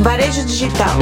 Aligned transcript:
Varejo 0.00 0.42
Digital. 0.46 0.96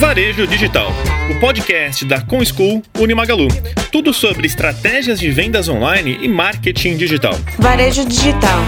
Varejo 0.00 0.46
Digital, 0.48 0.88
o 1.30 1.38
podcast 1.38 2.04
da 2.04 2.20
ComSchool 2.20 2.82
Unimagalu. 2.98 3.46
Tudo 3.92 4.12
sobre 4.12 4.48
estratégias 4.48 5.20
de 5.20 5.30
vendas 5.30 5.68
online 5.68 6.18
e 6.22 6.28
marketing 6.28 6.96
digital. 6.96 7.38
Varejo 7.56 8.04
Digital. 8.04 8.58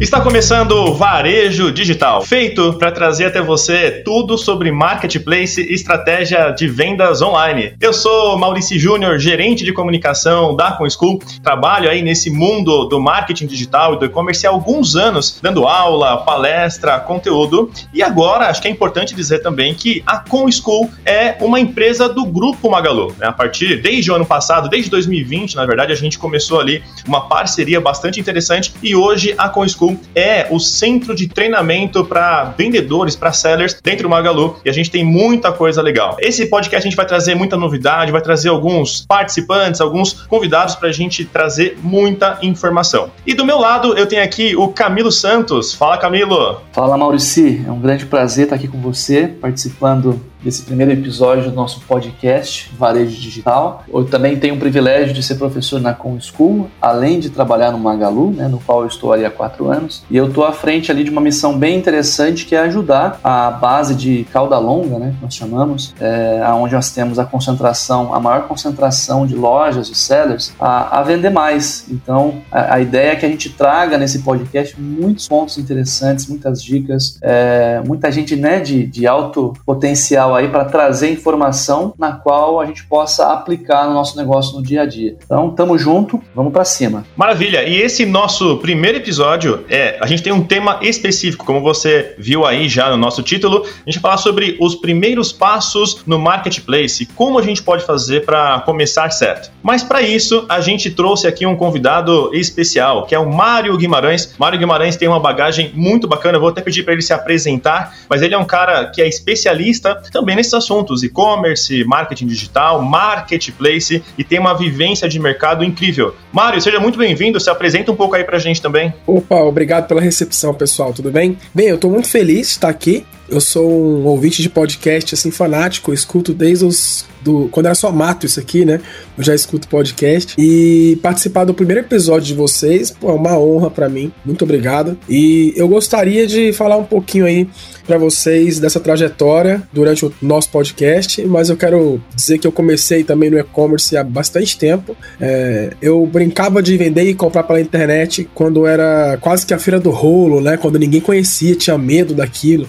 Está 0.00 0.18
começando 0.18 0.72
o 0.72 0.94
Varejo 0.94 1.70
Digital, 1.70 2.22
feito 2.22 2.72
para 2.78 2.90
trazer 2.90 3.26
até 3.26 3.42
você 3.42 4.00
tudo 4.02 4.38
sobre 4.38 4.72
marketplace 4.72 5.60
e 5.60 5.74
estratégia 5.74 6.52
de 6.52 6.66
vendas 6.66 7.20
online. 7.20 7.74
Eu 7.78 7.92
sou 7.92 8.38
Maurício 8.38 8.78
Júnior, 8.78 9.18
gerente 9.18 9.62
de 9.62 9.74
comunicação 9.74 10.56
da 10.56 10.72
ComSchool. 10.72 11.20
Trabalho 11.42 11.90
aí 11.90 12.00
nesse 12.00 12.30
mundo 12.30 12.86
do 12.86 12.98
marketing 12.98 13.46
digital 13.46 13.92
e 13.92 13.98
do 13.98 14.06
e-commerce 14.06 14.46
há 14.46 14.50
alguns 14.50 14.96
anos, 14.96 15.38
dando 15.42 15.66
aula, 15.66 16.16
palestra, 16.24 16.98
conteúdo. 17.00 17.70
E 17.92 18.02
agora, 18.02 18.48
acho 18.48 18.62
que 18.62 18.68
é 18.68 18.70
importante 18.70 19.14
dizer 19.14 19.40
também 19.40 19.74
que 19.74 20.02
a 20.06 20.16
ComSchool 20.16 20.90
é 21.04 21.36
uma 21.42 21.60
empresa 21.60 22.08
do 22.08 22.24
Grupo 22.24 22.70
Magalu. 22.70 23.14
Né? 23.18 23.26
A 23.26 23.32
partir, 23.32 23.82
desde 23.82 24.10
o 24.10 24.14
ano 24.14 24.24
passado, 24.24 24.66
desde 24.66 24.88
2020, 24.90 25.56
na 25.56 25.66
verdade, 25.66 25.92
a 25.92 25.96
gente 25.96 26.18
começou 26.18 26.58
ali 26.58 26.82
uma 27.06 27.28
parceria 27.28 27.82
bastante 27.82 28.18
interessante 28.18 28.72
e 28.82 28.96
hoje 28.96 29.34
a 29.36 29.46
ComSchool 29.46 29.89
é 30.14 30.46
o 30.50 30.58
centro 30.58 31.14
de 31.14 31.28
treinamento 31.28 32.04
para 32.04 32.54
vendedores, 32.56 33.16
para 33.16 33.32
sellers 33.32 33.76
dentro 33.82 34.04
do 34.04 34.08
Magalu 34.08 34.56
e 34.64 34.70
a 34.70 34.72
gente 34.72 34.90
tem 34.90 35.04
muita 35.04 35.52
coisa 35.52 35.80
legal. 35.82 36.16
Esse 36.20 36.46
podcast 36.46 36.86
a 36.86 36.90
gente 36.90 36.96
vai 36.96 37.06
trazer 37.06 37.34
muita 37.34 37.56
novidade, 37.56 38.12
vai 38.12 38.20
trazer 38.20 38.48
alguns 38.48 39.04
participantes, 39.06 39.80
alguns 39.80 40.12
convidados 40.12 40.74
para 40.74 40.88
a 40.88 40.92
gente 40.92 41.24
trazer 41.24 41.78
muita 41.82 42.38
informação. 42.42 43.10
E 43.26 43.34
do 43.34 43.44
meu 43.44 43.58
lado 43.58 43.96
eu 43.96 44.06
tenho 44.06 44.22
aqui 44.22 44.56
o 44.56 44.68
Camilo 44.68 45.12
Santos. 45.12 45.74
Fala, 45.74 45.98
Camilo. 45.98 46.60
Fala, 46.72 46.96
Maurici. 46.96 47.62
É 47.66 47.70
um 47.70 47.80
grande 47.80 48.06
prazer 48.06 48.44
estar 48.44 48.56
aqui 48.56 48.68
com 48.68 48.80
você, 48.80 49.26
participando 49.28 50.29
desse 50.42 50.62
primeiro 50.62 50.92
episódio 50.92 51.50
do 51.50 51.56
nosso 51.56 51.80
podcast 51.82 52.70
Varejo 52.78 53.20
Digital. 53.20 53.84
Eu 53.92 54.04
também 54.04 54.36
tenho 54.38 54.54
o 54.54 54.58
privilégio 54.58 55.12
de 55.12 55.22
ser 55.22 55.34
professor 55.34 55.80
na 55.80 55.92
Com 55.92 56.18
School, 56.20 56.70
além 56.80 57.20
de 57.20 57.30
trabalhar 57.30 57.70
no 57.72 57.78
Magalu, 57.78 58.30
né, 58.30 58.48
no 58.48 58.58
qual 58.58 58.82
eu 58.82 58.88
estou 58.88 59.12
ali 59.12 59.24
há 59.24 59.30
quatro 59.30 59.70
anos. 59.70 60.02
E 60.10 60.16
eu 60.16 60.28
estou 60.28 60.44
à 60.44 60.52
frente 60.52 60.90
ali 60.90 61.04
de 61.04 61.10
uma 61.10 61.20
missão 61.20 61.58
bem 61.58 61.76
interessante 61.76 62.46
que 62.46 62.54
é 62.54 62.60
ajudar 62.60 63.20
a 63.22 63.50
base 63.50 63.94
de 63.94 64.24
cauda 64.32 64.58
longa, 64.58 64.98
né, 64.98 65.14
que 65.16 65.22
nós 65.22 65.34
chamamos, 65.34 65.94
é, 66.00 66.42
onde 66.54 66.74
nós 66.74 66.90
temos 66.90 67.18
a 67.18 67.24
concentração, 67.24 68.14
a 68.14 68.20
maior 68.20 68.48
concentração 68.48 69.26
de 69.26 69.34
lojas 69.34 69.88
e 69.88 69.94
sellers, 69.94 70.52
a, 70.58 71.00
a 71.00 71.02
vender 71.02 71.30
mais. 71.30 71.86
Então, 71.90 72.42
a, 72.50 72.74
a, 72.74 72.80
ideia 72.80 73.12
é 73.12 73.16
que 73.16 73.26
a 73.26 73.28
gente 73.28 73.50
traga 73.50 73.98
nesse 73.98 74.20
podcast 74.20 74.80
muitos 74.80 75.28
pontos 75.28 75.58
interessantes, 75.58 76.26
muitas 76.26 76.62
dicas, 76.62 77.18
é, 77.22 77.82
muita 77.86 78.10
gente 78.10 78.36
né, 78.36 78.60
de, 78.60 78.86
de 78.86 79.06
alto 79.06 79.52
potencial 79.66 80.29
legal 80.30 80.36
aí 80.36 80.48
para 80.48 80.64
trazer 80.64 81.10
informação 81.10 81.92
na 81.98 82.12
qual 82.12 82.60
a 82.60 82.66
gente 82.66 82.84
possa 82.84 83.32
aplicar 83.32 83.86
no 83.86 83.94
nosso 83.94 84.16
negócio 84.16 84.56
no 84.56 84.62
dia 84.62 84.82
a 84.82 84.86
dia. 84.86 85.16
Então, 85.24 85.50
tamo 85.50 85.76
junto, 85.76 86.22
vamos 86.34 86.52
para 86.52 86.64
cima. 86.64 87.04
Maravilha. 87.16 87.68
E 87.68 87.80
esse 87.80 88.06
nosso 88.06 88.58
primeiro 88.58 88.98
episódio 88.98 89.64
é, 89.68 89.98
a 90.00 90.06
gente 90.06 90.22
tem 90.22 90.32
um 90.32 90.42
tema 90.42 90.78
específico, 90.82 91.44
como 91.44 91.60
você 91.60 92.14
viu 92.18 92.46
aí 92.46 92.68
já 92.68 92.90
no 92.90 92.96
nosso 92.96 93.22
título, 93.22 93.64
a 93.64 93.90
gente 93.90 94.00
vai 94.00 94.12
falar 94.12 94.18
sobre 94.18 94.56
os 94.60 94.74
primeiros 94.74 95.32
passos 95.32 96.02
no 96.06 96.18
marketplace, 96.18 97.06
como 97.14 97.38
a 97.38 97.42
gente 97.42 97.62
pode 97.62 97.84
fazer 97.84 98.24
para 98.24 98.60
começar 98.60 99.10
certo. 99.10 99.50
Mas 99.62 99.82
para 99.82 100.02
isso, 100.02 100.44
a 100.48 100.60
gente 100.60 100.90
trouxe 100.90 101.26
aqui 101.26 101.46
um 101.46 101.56
convidado 101.56 102.30
especial, 102.34 103.06
que 103.06 103.14
é 103.14 103.18
o 103.18 103.30
Mário 103.30 103.76
Guimarães. 103.76 104.34
Mário 104.38 104.58
Guimarães 104.58 104.96
tem 104.96 105.08
uma 105.08 105.20
bagagem 105.20 105.72
muito 105.74 106.06
bacana, 106.06 106.36
eu 106.36 106.40
vou 106.40 106.50
até 106.50 106.60
pedir 106.60 106.84
para 106.84 106.92
ele 106.92 107.02
se 107.02 107.12
apresentar, 107.12 107.94
mas 108.08 108.22
ele 108.22 108.34
é 108.34 108.38
um 108.38 108.44
cara 108.44 108.86
que 108.86 109.02
é 109.02 109.08
especialista 109.08 110.00
também 110.20 110.36
nesses 110.36 110.52
assuntos, 110.52 111.02
e-commerce, 111.02 111.82
marketing 111.84 112.26
digital, 112.26 112.82
marketplace 112.82 114.02
e 114.18 114.22
tem 114.22 114.38
uma 114.38 114.54
vivência 114.54 115.08
de 115.08 115.18
mercado 115.18 115.64
incrível. 115.64 116.14
Mário, 116.32 116.60
seja 116.60 116.78
muito 116.78 116.98
bem-vindo, 116.98 117.40
se 117.40 117.48
apresenta 117.48 117.90
um 117.90 117.96
pouco 117.96 118.14
aí 118.14 118.22
pra 118.22 118.38
gente 118.38 118.60
também. 118.60 118.92
Opa, 119.06 119.36
obrigado 119.36 119.88
pela 119.88 120.00
recepção, 120.00 120.52
pessoal, 120.54 120.92
tudo 120.92 121.10
bem? 121.10 121.38
Bem, 121.54 121.68
eu 121.68 121.78
tô 121.78 121.88
muito 121.88 122.08
feliz 122.08 122.48
de 122.48 122.52
estar 122.52 122.68
aqui. 122.68 123.04
Eu 123.28 123.40
sou 123.40 123.70
um 123.70 124.04
ouvinte 124.06 124.42
de 124.42 124.50
podcast, 124.50 125.14
assim, 125.14 125.30
fanático, 125.30 125.92
escuto 125.92 126.34
desde 126.34 126.64
os 126.64 127.06
do, 127.22 127.48
quando 127.50 127.66
era 127.66 127.74
só 127.74 127.90
mato 127.90 128.26
isso 128.26 128.40
aqui, 128.40 128.64
né? 128.64 128.80
Eu 129.16 129.24
já 129.24 129.34
escuto 129.34 129.68
podcast. 129.68 130.34
E 130.38 130.98
participar 131.02 131.44
do 131.44 131.54
primeiro 131.54 131.80
episódio 131.80 132.26
de 132.26 132.34
vocês, 132.34 132.90
pô, 132.90 133.10
é 133.10 133.14
uma 133.14 133.38
honra 133.38 133.70
para 133.70 133.88
mim. 133.88 134.12
Muito 134.24 134.42
obrigado. 134.44 134.98
E 135.08 135.52
eu 135.56 135.68
gostaria 135.68 136.26
de 136.26 136.52
falar 136.52 136.76
um 136.76 136.84
pouquinho 136.84 137.26
aí 137.26 137.48
para 137.86 137.98
vocês 137.98 138.60
dessa 138.60 138.78
trajetória 138.78 139.62
durante 139.72 140.04
o 140.06 140.14
nosso 140.22 140.48
podcast, 140.50 141.24
mas 141.26 141.48
eu 141.48 141.56
quero 141.56 142.00
dizer 142.14 142.38
que 142.38 142.46
eu 142.46 142.52
comecei 142.52 143.02
também 143.02 143.30
no 143.30 143.38
e-commerce 143.38 143.96
há 143.96 144.04
bastante 144.04 144.56
tempo. 144.56 144.96
É, 145.20 145.72
eu 145.82 146.06
brincava 146.06 146.62
de 146.62 146.76
vender 146.76 147.02
e 147.02 147.14
comprar 147.14 147.42
pela 147.42 147.60
internet 147.60 148.28
quando 148.32 148.66
era 148.66 149.18
quase 149.20 149.44
que 149.44 149.52
a 149.52 149.58
feira 149.58 149.80
do 149.80 149.90
rolo, 149.90 150.40
né? 150.40 150.56
Quando 150.56 150.78
ninguém 150.78 151.00
conhecia, 151.00 151.56
tinha 151.56 151.76
medo 151.76 152.14
daquilo. 152.14 152.68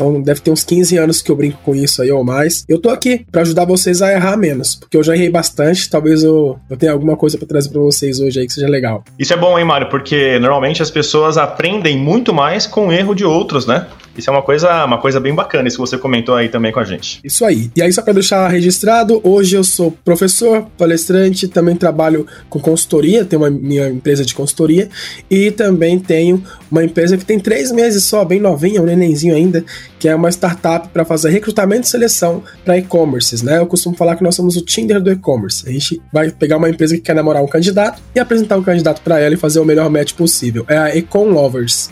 Então 0.00 0.22
deve 0.22 0.40
ter 0.40 0.50
uns 0.50 0.64
15 0.64 0.96
anos 0.96 1.20
que 1.20 1.30
eu 1.30 1.36
brinco 1.36 1.58
com 1.62 1.74
isso 1.74 2.00
aí 2.00 2.10
ou 2.10 2.24
mais. 2.24 2.64
Eu 2.66 2.78
tô 2.78 2.88
aqui 2.88 3.26
para 3.30 3.42
ajudar 3.42 3.66
vocês 3.66 4.00
a 4.00 4.10
errar 4.10 4.34
menos, 4.38 4.74
porque 4.74 4.96
eu 4.96 5.02
já 5.02 5.14
errei 5.14 5.28
bastante, 5.28 5.90
talvez 5.90 6.22
eu, 6.22 6.58
eu 6.70 6.76
tenha 6.78 6.92
alguma 6.92 7.18
coisa 7.18 7.36
para 7.36 7.46
trazer 7.46 7.68
para 7.68 7.82
vocês 7.82 8.18
hoje 8.18 8.40
aí 8.40 8.46
que 8.46 8.52
seja 8.54 8.66
legal. 8.66 9.04
Isso 9.18 9.34
é 9.34 9.36
bom, 9.36 9.58
hein, 9.58 9.64
Mário? 9.66 9.90
Porque 9.90 10.38
normalmente 10.38 10.82
as 10.82 10.90
pessoas 10.90 11.36
aprendem 11.36 11.98
muito 11.98 12.32
mais 12.32 12.66
com 12.66 12.88
o 12.88 12.92
erro 12.92 13.14
de 13.14 13.26
outros, 13.26 13.66
né? 13.66 13.86
Isso 14.16 14.28
é 14.28 14.32
uma 14.32 14.42
coisa, 14.42 14.84
uma 14.84 14.98
coisa 14.98 15.20
bem 15.20 15.34
bacana, 15.34 15.68
isso 15.68 15.76
que 15.76 15.88
você 15.88 15.96
comentou 15.96 16.34
aí 16.34 16.48
também 16.48 16.72
com 16.72 16.80
a 16.80 16.84
gente. 16.84 17.20
Isso 17.22 17.44
aí. 17.44 17.70
E 17.76 17.80
aí, 17.82 17.92
só 17.92 18.02
para 18.02 18.12
deixar 18.12 18.48
registrado, 18.48 19.20
hoje 19.22 19.56
eu 19.56 19.64
sou 19.64 19.92
professor, 20.04 20.66
palestrante, 20.76 21.46
também 21.46 21.76
trabalho 21.76 22.26
com 22.48 22.58
consultoria, 22.58 23.24
tenho 23.24 23.42
uma 23.42 23.50
minha 23.50 23.88
empresa 23.88 24.24
de 24.24 24.34
consultoria 24.34 24.88
e 25.30 25.50
também 25.50 25.98
tenho 25.98 26.42
uma 26.70 26.84
empresa 26.84 27.16
que 27.16 27.24
tem 27.24 27.38
três 27.38 27.70
meses 27.70 28.04
só, 28.04 28.24
bem 28.24 28.40
novinha, 28.40 28.82
um 28.82 28.84
nenenzinho 28.84 29.34
ainda, 29.34 29.64
que 30.00 30.08
é 30.08 30.14
uma 30.14 30.30
startup 30.30 30.88
para 30.88 31.04
fazer 31.04 31.28
recrutamento 31.28 31.86
e 31.86 31.90
seleção 31.90 32.42
para 32.64 32.78
e-commerces, 32.78 33.42
né? 33.42 33.58
Eu 33.58 33.66
costumo 33.66 33.94
falar 33.94 34.16
que 34.16 34.24
nós 34.24 34.34
somos 34.34 34.56
o 34.56 34.64
Tinder 34.64 34.98
do 34.98 35.12
e-commerce. 35.12 35.68
A 35.68 35.70
gente 35.70 36.00
vai 36.10 36.30
pegar 36.30 36.56
uma 36.56 36.70
empresa 36.70 36.96
que 36.96 37.02
quer 37.02 37.14
namorar 37.14 37.42
um 37.42 37.46
candidato 37.46 38.00
e 38.14 38.18
apresentar 38.18 38.56
o 38.56 38.60
um 38.60 38.64
candidato 38.64 39.02
para 39.02 39.20
ela 39.20 39.34
e 39.34 39.36
fazer 39.36 39.60
o 39.60 39.64
melhor 39.64 39.90
match 39.90 40.14
possível. 40.14 40.64
É 40.66 40.78
a 40.78 40.96
Econ 40.96 41.28
Lovers. 41.28 41.90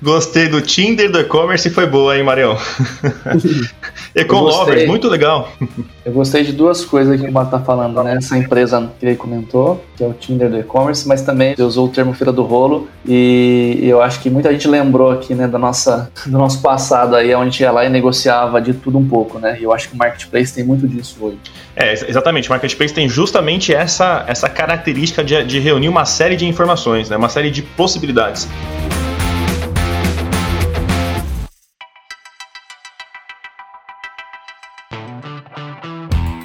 Gostei 0.00 0.48
do 0.48 0.60
Tinder 0.62 1.10
do 1.10 1.18
e-commerce 1.18 1.68
foi 1.70 1.86
boa, 1.86 2.16
hein, 2.16 2.22
Marião? 2.22 2.56
Econ 4.14 4.40
Lovers, 4.40 4.86
muito 4.86 5.08
legal. 5.08 5.48
Eu 6.04 6.12
gostei 6.12 6.42
de 6.42 6.52
duas 6.52 6.84
coisas 6.84 7.20
que 7.20 7.26
o 7.26 7.32
Mato 7.32 7.50
tá 7.50 7.60
falando, 7.60 8.02
né? 8.02 8.16
Essa 8.16 8.36
empresa 8.36 8.90
que 8.98 9.06
ele 9.06 9.16
comentou, 9.16 9.82
que 9.96 10.02
é 10.02 10.06
o 10.06 10.12
Tinder 10.12 10.50
do 10.50 10.58
e-commerce, 10.58 11.06
mas 11.06 11.22
também 11.22 11.54
você 11.54 11.62
usou 11.62 11.86
o 11.86 11.88
termo 11.88 12.12
feira 12.12 12.32
do 12.32 12.42
rolo 12.42 12.88
e 13.06 13.78
eu 13.82 14.02
acho 14.02 14.20
que 14.20 14.28
muita 14.28 14.50
gente 14.52 14.66
lembrou 14.68 15.10
aqui, 15.10 15.34
né, 15.34 15.46
da 15.46 15.58
nossa, 15.58 16.10
do 16.26 16.38
nosso 16.38 16.60
passado 16.60 17.14
aí, 17.14 17.34
onde 17.34 17.42
a 17.42 17.44
gente 17.44 17.60
ia 17.60 17.70
lá 17.70 17.84
e 17.84 17.88
negociava 17.88 18.60
de 18.60 18.74
tudo 18.74 18.98
um 18.98 19.06
pouco, 19.06 19.38
né? 19.38 19.56
E 19.60 19.64
eu 19.64 19.72
acho 19.72 19.88
que 19.88 19.94
o 19.94 19.98
Marketplace 19.98 20.52
tem 20.52 20.64
muito 20.64 20.86
disso 20.88 21.16
hoje. 21.20 21.38
É, 21.74 21.92
exatamente. 21.92 22.48
O 22.48 22.52
Marketplace 22.52 22.92
tem 22.92 23.08
justamente 23.08 23.72
essa, 23.72 24.24
essa 24.26 24.48
característica 24.48 25.24
de, 25.24 25.42
de 25.44 25.58
reunir 25.58 25.88
uma 25.88 26.04
série 26.04 26.36
de 26.36 26.46
informações, 26.46 27.08
né? 27.08 27.16
Uma 27.16 27.28
série 27.28 27.50
de 27.50 27.62
possibilidades. 27.62 28.48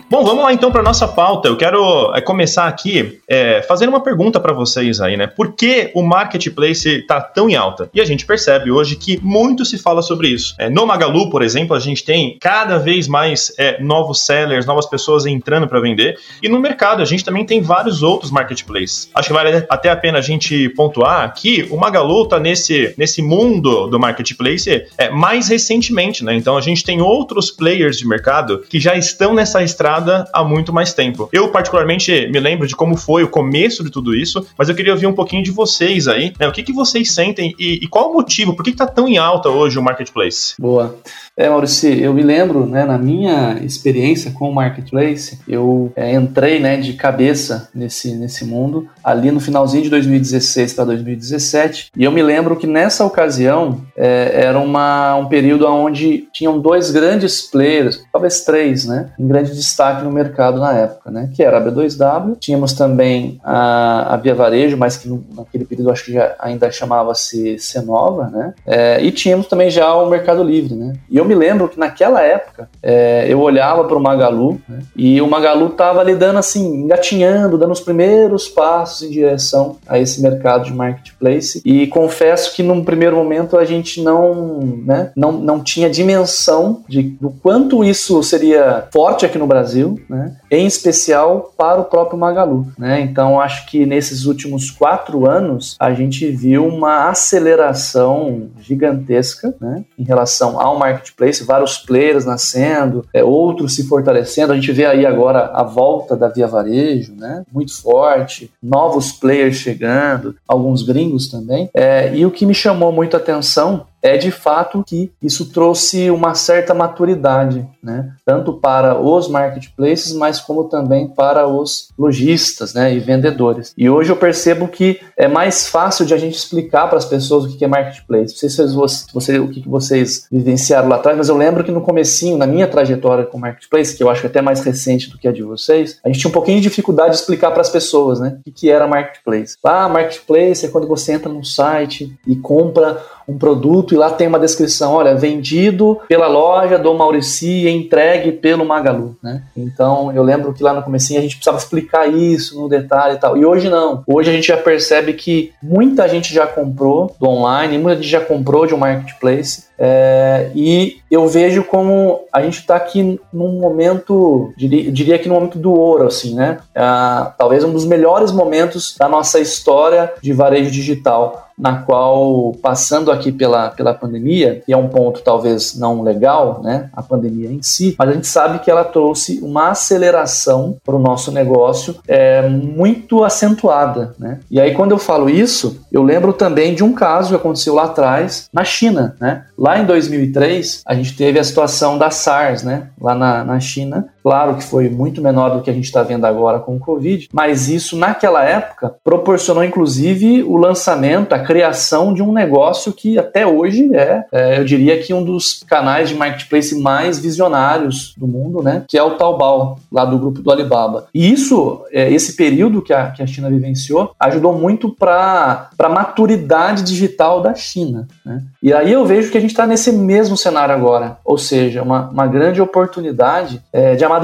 Bom, 0.09 0.23
vamos 0.23 0.41
lá 0.41 0.53
então 0.53 0.71
para 0.71 0.81
nossa 0.81 1.05
pauta. 1.05 1.49
Eu 1.49 1.57
quero 1.57 2.13
é, 2.15 2.21
começar 2.21 2.65
aqui 2.65 3.19
é, 3.27 3.61
fazendo 3.63 3.89
uma 3.89 3.99
pergunta 3.99 4.39
para 4.39 4.53
vocês 4.53 5.01
aí, 5.01 5.17
né? 5.17 5.27
Por 5.27 5.51
que 5.51 5.91
o 5.93 6.01
marketplace 6.01 6.87
está 6.87 7.19
tão 7.19 7.49
em 7.49 7.57
alta? 7.57 7.89
E 7.93 7.99
a 7.99 8.05
gente 8.05 8.25
percebe 8.25 8.71
hoje 8.71 8.95
que 8.95 9.19
muito 9.21 9.65
se 9.65 9.77
fala 9.77 10.01
sobre 10.01 10.29
isso. 10.29 10.55
É, 10.57 10.69
no 10.69 10.85
Magalu, 10.85 11.29
por 11.29 11.41
exemplo, 11.41 11.75
a 11.75 11.79
gente 11.79 12.05
tem 12.05 12.37
cada 12.39 12.77
vez 12.77 13.05
mais 13.05 13.51
é, 13.57 13.81
novos 13.83 14.21
sellers, 14.21 14.65
novas 14.65 14.85
pessoas 14.85 15.25
entrando 15.25 15.67
para 15.67 15.81
vender. 15.81 16.17
E 16.41 16.47
no 16.47 16.57
mercado 16.57 17.01
a 17.01 17.05
gente 17.05 17.25
também 17.25 17.45
tem 17.45 17.61
vários 17.61 18.01
outros 18.01 18.31
marketplaces. 18.31 19.09
Acho 19.13 19.27
que 19.27 19.33
vale 19.33 19.65
até 19.69 19.89
a 19.89 19.95
pena 19.97 20.19
a 20.19 20.21
gente 20.21 20.69
pontuar 20.69 21.33
que 21.33 21.67
o 21.69 21.75
Magalu 21.75 22.23
está 22.23 22.39
nesse, 22.39 22.93
nesse 22.97 23.21
mundo 23.21 23.87
do 23.87 23.99
marketplace 23.99 24.85
é, 24.97 25.09
mais 25.09 25.49
recentemente, 25.49 26.23
né? 26.23 26.33
Então 26.33 26.55
a 26.55 26.61
gente 26.61 26.81
tem 26.81 27.01
outros 27.01 27.51
players 27.51 27.97
de 27.97 28.07
mercado 28.07 28.63
que 28.69 28.79
já 28.79 28.95
estão 28.95 29.33
nessa 29.33 29.61
estrada 29.61 29.96
estruturada 29.97 30.27
há 30.31 30.43
muito 30.43 30.71
mais 30.71 30.93
tempo. 30.93 31.29
Eu, 31.31 31.49
particularmente, 31.49 32.29
me 32.31 32.39
lembro 32.39 32.67
de 32.67 32.75
como 32.75 32.95
foi 32.95 33.23
o 33.23 33.27
começo 33.27 33.83
de 33.83 33.89
tudo 33.89 34.15
isso, 34.15 34.45
mas 34.57 34.69
eu 34.69 34.75
queria 34.75 34.93
ouvir 34.93 35.07
um 35.07 35.13
pouquinho 35.13 35.43
de 35.43 35.51
vocês 35.51 36.07
aí, 36.07 36.33
né? 36.39 36.47
O 36.47 36.51
que, 36.51 36.63
que 36.63 36.73
vocês 36.73 37.11
sentem 37.11 37.53
e, 37.59 37.79
e 37.83 37.87
qual 37.87 38.11
o 38.11 38.13
motivo? 38.13 38.55
Por 38.55 38.63
que 38.63 38.71
está 38.71 38.85
tão 38.85 39.07
em 39.07 39.17
alta 39.17 39.49
hoje 39.49 39.77
o 39.77 39.83
marketplace? 39.83 40.53
Boa. 40.59 40.95
É, 41.37 41.47
Maurício, 41.47 41.93
eu 41.93 42.11
me 42.15 42.23
lembro, 42.23 42.65
né, 42.65 42.83
na 42.83 42.97
minha 42.97 43.59
experiência 43.61 44.31
com 44.31 44.49
o 44.49 44.55
marketplace, 44.55 45.39
eu 45.47 45.93
é, 45.95 46.15
entrei, 46.15 46.59
né, 46.59 46.77
de 46.77 46.93
cabeça 46.93 47.69
nesse, 47.75 48.15
nesse 48.15 48.43
mundo 48.43 48.89
ali 49.03 49.29
no 49.29 49.39
finalzinho 49.39 49.83
de 49.83 49.89
2016 49.91 50.73
para 50.73 50.85
2017, 50.85 51.91
e 51.95 52.03
eu 52.03 52.11
me 52.11 52.23
lembro 52.23 52.55
que 52.55 52.65
nessa 52.65 53.05
ocasião 53.05 53.81
é, 53.95 54.31
era 54.33 54.57
uma, 54.57 55.15
um 55.15 55.27
período 55.27 55.67
onde 55.67 56.27
tinham 56.33 56.59
dois 56.59 56.89
grandes 56.89 57.43
players, 57.43 58.03
talvez 58.11 58.41
três, 58.41 58.85
né, 58.85 59.11
em 59.19 59.27
grande 59.27 59.53
destaque 59.53 59.86
no 59.93 60.11
mercado 60.11 60.59
na 60.59 60.73
época, 60.73 61.11
né, 61.11 61.29
que 61.33 61.43
era 61.43 61.57
a 61.57 61.61
B2W, 61.61 62.37
tínhamos 62.39 62.73
também 62.73 63.39
a, 63.43 64.13
a 64.13 64.17
Via 64.17 64.35
Varejo, 64.35 64.77
mas 64.77 64.97
que 64.97 65.09
naquele 65.35 65.65
período 65.65 65.91
acho 65.91 66.05
que 66.05 66.13
já 66.13 66.35
ainda 66.39 66.71
chamava-se 66.71 67.57
Cenova, 67.59 68.29
né, 68.29 68.53
é, 68.65 69.01
e 69.01 69.11
tínhamos 69.11 69.47
também 69.47 69.69
já 69.69 69.93
o 69.95 70.09
Mercado 70.09 70.43
Livre, 70.43 70.75
né, 70.75 70.93
e 71.09 71.17
eu 71.17 71.25
me 71.25 71.35
lembro 71.35 71.69
que 71.69 71.79
naquela 71.79 72.21
época 72.21 72.69
é, 72.81 73.25
eu 73.27 73.39
olhava 73.39 73.83
para 73.83 73.97
o 73.97 74.01
Magalu 74.01 74.59
né, 74.67 74.79
e 74.95 75.21
o 75.21 75.27
Magalu 75.27 75.67
estava 75.67 76.01
ali 76.01 76.15
dando 76.15 76.39
assim, 76.39 76.83
engatinhando, 76.83 77.57
dando 77.57 77.71
os 77.71 77.79
primeiros 77.79 78.47
passos 78.47 79.03
em 79.03 79.11
direção 79.11 79.77
a 79.87 79.99
esse 79.99 80.21
mercado 80.21 80.65
de 80.65 80.73
marketplace. 80.73 81.61
E 81.63 81.87
confesso 81.87 82.55
que 82.55 82.63
num 82.63 82.83
primeiro 82.83 83.15
momento 83.15 83.57
a 83.57 83.65
gente 83.65 84.01
não, 84.01 84.59
né, 84.85 85.11
não, 85.15 85.31
não 85.31 85.59
tinha 85.59 85.89
dimensão 85.89 86.83
de, 86.87 87.03
do 87.03 87.29
quanto 87.29 87.83
isso 87.83 88.21
seria 88.23 88.87
forte 88.91 89.25
aqui 89.25 89.37
no 89.37 89.47
Brasil, 89.47 89.76
né, 90.09 90.35
em 90.51 90.65
especial 90.65 91.53
para 91.57 91.81
o 91.81 91.85
próprio 91.85 92.17
Magalu. 92.17 92.67
Né? 92.77 93.01
Então 93.01 93.39
acho 93.39 93.65
que 93.67 93.85
nesses 93.85 94.25
últimos 94.25 94.69
quatro 94.71 95.29
anos 95.29 95.75
a 95.79 95.93
gente 95.93 96.29
viu 96.29 96.65
uma 96.65 97.09
aceleração 97.09 98.49
gigantesca 98.59 99.55
né, 99.59 99.83
em 99.97 100.03
relação 100.03 100.59
ao 100.59 100.77
marketplace, 100.77 101.43
vários 101.43 101.77
players 101.77 102.25
nascendo, 102.25 103.05
é, 103.13 103.23
outros 103.23 103.75
se 103.75 103.83
fortalecendo. 103.87 104.53
A 104.53 104.55
gente 104.55 104.71
vê 104.71 104.85
aí 104.85 105.05
agora 105.05 105.51
a 105.53 105.63
volta 105.63 106.15
da 106.15 106.27
Via 106.27 106.47
Varejo, 106.47 107.13
né? 107.15 107.43
Muito 107.51 107.81
forte, 107.81 108.51
novos 108.61 109.11
players 109.11 109.55
chegando, 109.55 110.35
alguns 110.47 110.83
gringos 110.83 111.27
também. 111.27 111.69
É, 111.73 112.15
e 112.15 112.25
o 112.25 112.31
que 112.31 112.45
me 112.45 112.53
chamou 112.53 112.91
muito 112.91 113.15
a 113.15 113.19
atenção 113.19 113.85
é 114.07 114.17
de 114.17 114.31
fato 114.31 114.83
que 114.85 115.11
isso 115.21 115.51
trouxe 115.51 116.09
uma 116.09 116.33
certa 116.33 116.73
maturidade, 116.73 117.67
né? 117.83 118.11
tanto 118.25 118.53
para 118.53 118.99
os 118.99 119.27
marketplaces, 119.27 120.13
mas 120.13 120.39
como 120.39 120.65
também 120.65 121.07
para 121.07 121.47
os 121.47 121.89
lojistas 121.97 122.73
né? 122.73 122.93
e 122.93 122.99
vendedores. 122.99 123.73
E 123.77 123.89
hoje 123.89 124.11
eu 124.11 124.15
percebo 124.15 124.67
que 124.67 124.99
é 125.15 125.27
mais 125.27 125.67
fácil 125.67 126.05
de 126.05 126.13
a 126.13 126.17
gente 126.17 126.35
explicar 126.35 126.87
para 126.87 126.97
as 126.97 127.05
pessoas 127.05 127.45
o 127.45 127.57
que 127.57 127.63
é 127.63 127.67
marketplace. 127.67 128.33
Não 128.33 128.39
sei 128.39 128.49
se 128.49 128.75
você, 129.13 129.39
o 129.39 129.49
que 129.49 129.67
vocês 129.67 130.27
vivenciaram 130.31 130.89
lá 130.89 130.95
atrás, 130.95 131.17
mas 131.17 131.29
eu 131.29 131.37
lembro 131.37 131.63
que 131.63 131.71
no 131.71 131.81
comecinho, 131.81 132.37
na 132.37 132.47
minha 132.47 132.67
trajetória 132.67 133.25
com 133.25 133.37
marketplace, 133.37 133.95
que 133.95 134.03
eu 134.03 134.09
acho 134.09 134.25
até 134.25 134.41
mais 134.41 134.61
recente 134.61 135.09
do 135.09 135.17
que 135.17 135.27
a 135.27 135.31
de 135.31 135.43
vocês, 135.43 135.99
a 136.03 136.07
gente 136.07 136.19
tinha 136.19 136.29
um 136.29 136.33
pouquinho 136.33 136.57
de 136.57 136.63
dificuldade 136.63 137.11
de 137.11 137.17
explicar 137.17 137.51
para 137.51 137.61
as 137.61 137.69
pessoas 137.69 138.19
né? 138.19 138.39
o 138.45 138.51
que 138.51 138.69
era 138.69 138.87
marketplace. 138.87 139.57
Ah, 139.63 139.89
marketplace 139.89 140.65
é 140.65 140.69
quando 140.69 140.87
você 140.87 141.13
entra 141.13 141.31
no 141.31 141.43
site 141.43 142.17
e 142.25 142.35
compra 142.35 143.01
um 143.27 143.37
produto 143.37 143.93
lá 143.97 144.09
tem 144.09 144.27
uma 144.27 144.39
descrição, 144.39 144.93
olha, 144.93 145.15
vendido 145.15 145.99
pela 146.07 146.27
loja 146.27 146.77
do 146.77 146.93
Maurici 146.93 147.65
e 147.65 147.69
entregue 147.69 148.31
pelo 148.31 148.65
Magalu, 148.65 149.15
né? 149.21 149.43
Então, 149.55 150.11
eu 150.13 150.23
lembro 150.23 150.53
que 150.53 150.63
lá 150.63 150.73
no 150.73 150.83
comecinho 150.83 151.19
a 151.19 151.21
gente 151.21 151.35
precisava 151.35 151.57
explicar 151.57 152.07
isso 152.07 152.59
no 152.59 152.69
detalhe 152.69 153.15
e 153.15 153.19
tal. 153.19 153.37
E 153.37 153.45
hoje 153.45 153.69
não. 153.69 154.03
Hoje 154.07 154.29
a 154.29 154.33
gente 154.33 154.47
já 154.47 154.57
percebe 154.57 155.13
que 155.13 155.51
muita 155.61 156.07
gente 156.07 156.33
já 156.33 156.47
comprou 156.47 157.15
do 157.19 157.27
online, 157.27 157.77
muita 157.77 158.01
gente 158.01 158.11
já 158.11 158.21
comprou 158.21 158.65
de 158.65 158.73
um 158.73 158.77
marketplace 158.77 159.67
é, 159.79 160.49
e 160.55 160.97
eu 161.09 161.27
vejo 161.27 161.63
como 161.63 162.21
a 162.31 162.41
gente 162.41 162.59
está 162.59 162.75
aqui 162.75 163.19
num 163.31 163.59
momento, 163.59 164.53
diria, 164.57 164.91
diria 164.91 165.19
que 165.19 165.27
no 165.27 165.35
momento 165.35 165.57
do 165.57 165.71
ouro, 165.71 166.07
assim, 166.07 166.35
né? 166.35 166.59
Ah, 166.75 167.33
talvez 167.37 167.63
um 167.63 167.71
dos 167.71 167.85
melhores 167.85 168.31
momentos 168.31 168.95
da 168.99 169.07
nossa 169.07 169.39
história 169.39 170.13
de 170.21 170.33
varejo 170.33 170.71
digital 170.71 171.47
na 171.57 171.81
qual, 171.81 172.53
passando 172.61 173.11
aqui 173.11 173.31
pela, 173.31 173.69
pela 173.69 173.93
pandemia, 173.93 174.61
que 174.63 174.71
é 174.71 174.77
um 174.77 174.87
ponto 174.87 175.21
talvez 175.21 175.77
não 175.77 176.03
legal, 176.03 176.61
né, 176.63 176.89
a 176.93 177.01
pandemia 177.01 177.51
em 177.51 177.63
si, 177.63 177.95
mas 177.97 178.09
a 178.09 178.13
gente 178.13 178.27
sabe 178.27 178.59
que 178.59 178.69
ela 178.69 178.83
trouxe 178.83 179.39
uma 179.41 179.69
aceleração 179.69 180.77
para 180.85 180.95
o 180.95 180.99
nosso 180.99 181.31
negócio 181.31 181.95
é, 182.07 182.47
muito 182.47 183.23
acentuada. 183.23 184.13
Né? 184.19 184.39
E 184.51 184.61
aí, 184.61 184.73
quando 184.73 184.91
eu 184.91 184.99
falo 184.99 185.29
isso, 185.29 185.81
eu 185.91 186.03
lembro 186.03 186.31
também 186.31 186.75
de 186.75 186.83
um 186.83 186.93
caso 186.93 187.29
que 187.29 187.35
aconteceu 187.35 187.73
lá 187.73 187.85
atrás, 187.85 188.47
na 188.53 188.63
China. 188.63 189.15
Né? 189.19 189.45
Lá 189.57 189.79
em 189.79 189.85
2003, 189.85 190.83
a 190.85 190.93
gente 190.97 191.15
teve 191.15 191.39
a 191.39 191.43
situação 191.43 191.97
da 191.97 192.11
SARS, 192.11 192.63
né, 192.63 192.89
lá 192.99 193.15
na, 193.15 193.43
na 193.43 193.59
China, 193.59 194.09
Claro 194.27 194.55
que 194.55 194.63
foi 194.65 194.89
muito 194.89 195.21
menor 195.21 195.55
do 195.55 195.61
que 195.61 195.69
a 195.69 195.73
gente 195.73 195.85
está 195.85 196.03
vendo 196.03 196.25
agora 196.25 196.59
com 196.59 196.75
o 196.75 196.79
Covid, 196.79 197.29
mas 197.31 197.69
isso 197.69 197.95
naquela 197.95 198.43
época 198.43 198.93
proporcionou 199.01 199.63
inclusive 199.63 200.43
o 200.43 200.57
lançamento, 200.57 201.31
a 201.31 201.39
criação 201.39 202.13
de 202.13 202.21
um 202.21 202.33
negócio 202.33 202.91
que 202.91 203.17
até 203.17 203.47
hoje 203.47 203.89
é, 203.95 204.25
é 204.29 204.59
eu 204.59 204.65
diria 204.65 205.01
que 205.01 205.13
um 205.13 205.23
dos 205.23 205.63
canais 205.65 206.09
de 206.09 206.15
marketplace 206.15 206.77
mais 206.77 207.17
visionários 207.17 208.13
do 208.17 208.27
mundo, 208.27 208.61
né? 208.61 208.83
Que 208.85 208.97
é 208.97 209.01
o 209.01 209.11
Taobao, 209.11 209.79
lá 209.89 210.03
do 210.03 210.19
grupo 210.19 210.41
do 210.41 210.51
Alibaba. 210.51 211.07
E 211.13 211.31
isso, 211.31 211.85
é, 211.89 212.11
esse 212.11 212.35
período 212.35 212.81
que 212.81 212.91
a, 212.91 213.11
que 213.11 213.23
a 213.23 213.27
China 213.27 213.49
vivenciou, 213.49 214.11
ajudou 214.19 214.51
muito 214.51 214.89
para 214.89 215.69
a 215.79 215.87
maturidade 215.89 216.83
digital 216.83 217.41
da 217.41 217.55
China. 217.55 218.09
Né? 218.25 218.43
E 218.61 218.73
aí 218.73 218.91
eu 218.91 219.05
vejo 219.05 219.31
que 219.31 219.37
a 219.37 219.41
gente 219.41 219.51
está 219.51 219.65
nesse 219.65 219.93
mesmo 219.93 220.35
cenário 220.35 220.75
agora, 220.75 221.17
ou 221.23 221.37
seja, 221.37 221.81
uma, 221.81 222.09
uma 222.09 222.27
grande 222.27 222.61
oportunidade 222.61 223.61
é, 223.71 223.95
de 223.95 224.03
amadurecer. 224.03 224.16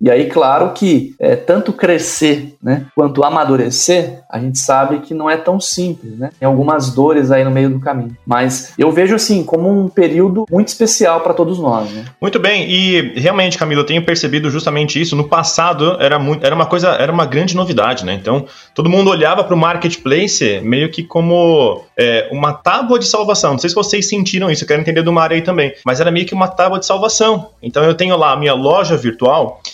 E 0.00 0.10
aí, 0.10 0.28
claro 0.28 0.72
que 0.72 1.14
é, 1.18 1.36
tanto 1.36 1.72
crescer 1.72 2.54
né, 2.62 2.86
quanto 2.94 3.24
amadurecer, 3.24 4.20
a 4.30 4.38
gente 4.38 4.58
sabe 4.58 5.00
que 5.00 5.12
não 5.12 5.28
é 5.28 5.36
tão 5.36 5.60
simples, 5.60 6.16
né? 6.16 6.30
Tem 6.38 6.46
algumas 6.46 6.90
dores 6.90 7.30
aí 7.30 7.44
no 7.44 7.50
meio 7.50 7.70
do 7.70 7.80
caminho. 7.80 8.16
Mas 8.24 8.72
eu 8.78 8.90
vejo 8.92 9.14
assim 9.14 9.42
como 9.42 9.68
um 9.68 9.88
período 9.88 10.46
muito 10.50 10.68
especial 10.68 11.20
para 11.20 11.34
todos 11.34 11.58
nós, 11.58 11.90
né? 11.90 12.04
Muito 12.20 12.38
bem, 12.38 12.70
e 12.70 13.18
realmente, 13.18 13.58
Camilo, 13.58 13.80
eu 13.80 13.86
tenho 13.86 14.04
percebido 14.04 14.48
justamente 14.48 15.00
isso. 15.00 15.16
No 15.16 15.28
passado 15.28 15.96
era, 16.00 16.18
muito, 16.18 16.44
era 16.46 16.54
uma 16.54 16.66
coisa, 16.66 16.90
era 16.90 17.10
uma 17.10 17.26
grande 17.26 17.56
novidade, 17.56 18.04
né? 18.04 18.14
Então, 18.14 18.46
todo 18.74 18.88
mundo 18.88 19.10
olhava 19.10 19.42
para 19.42 19.54
o 19.54 19.58
marketplace 19.58 20.60
meio 20.62 20.90
que 20.90 21.02
como 21.02 21.84
é, 21.98 22.28
uma 22.30 22.52
tábua 22.52 22.98
de 22.98 23.06
salvação. 23.06 23.52
Não 23.52 23.58
sei 23.58 23.70
se 23.70 23.76
vocês 23.76 24.08
sentiram 24.08 24.50
isso, 24.50 24.64
eu 24.64 24.68
quero 24.68 24.80
entender 24.80 25.02
do 25.02 25.12
Mário 25.12 25.34
aí 25.34 25.42
também. 25.42 25.72
Mas 25.84 26.00
era 26.00 26.10
meio 26.10 26.26
que 26.26 26.34
uma 26.34 26.48
tábua 26.48 26.78
de 26.78 26.86
salvação. 26.86 27.50
Então 27.62 27.82
eu 27.84 27.94
tenho 27.94 28.16
lá 28.16 28.32
a 28.32 28.36
minha 28.36 28.54
loja 28.54 28.96
virtual 28.96 29.11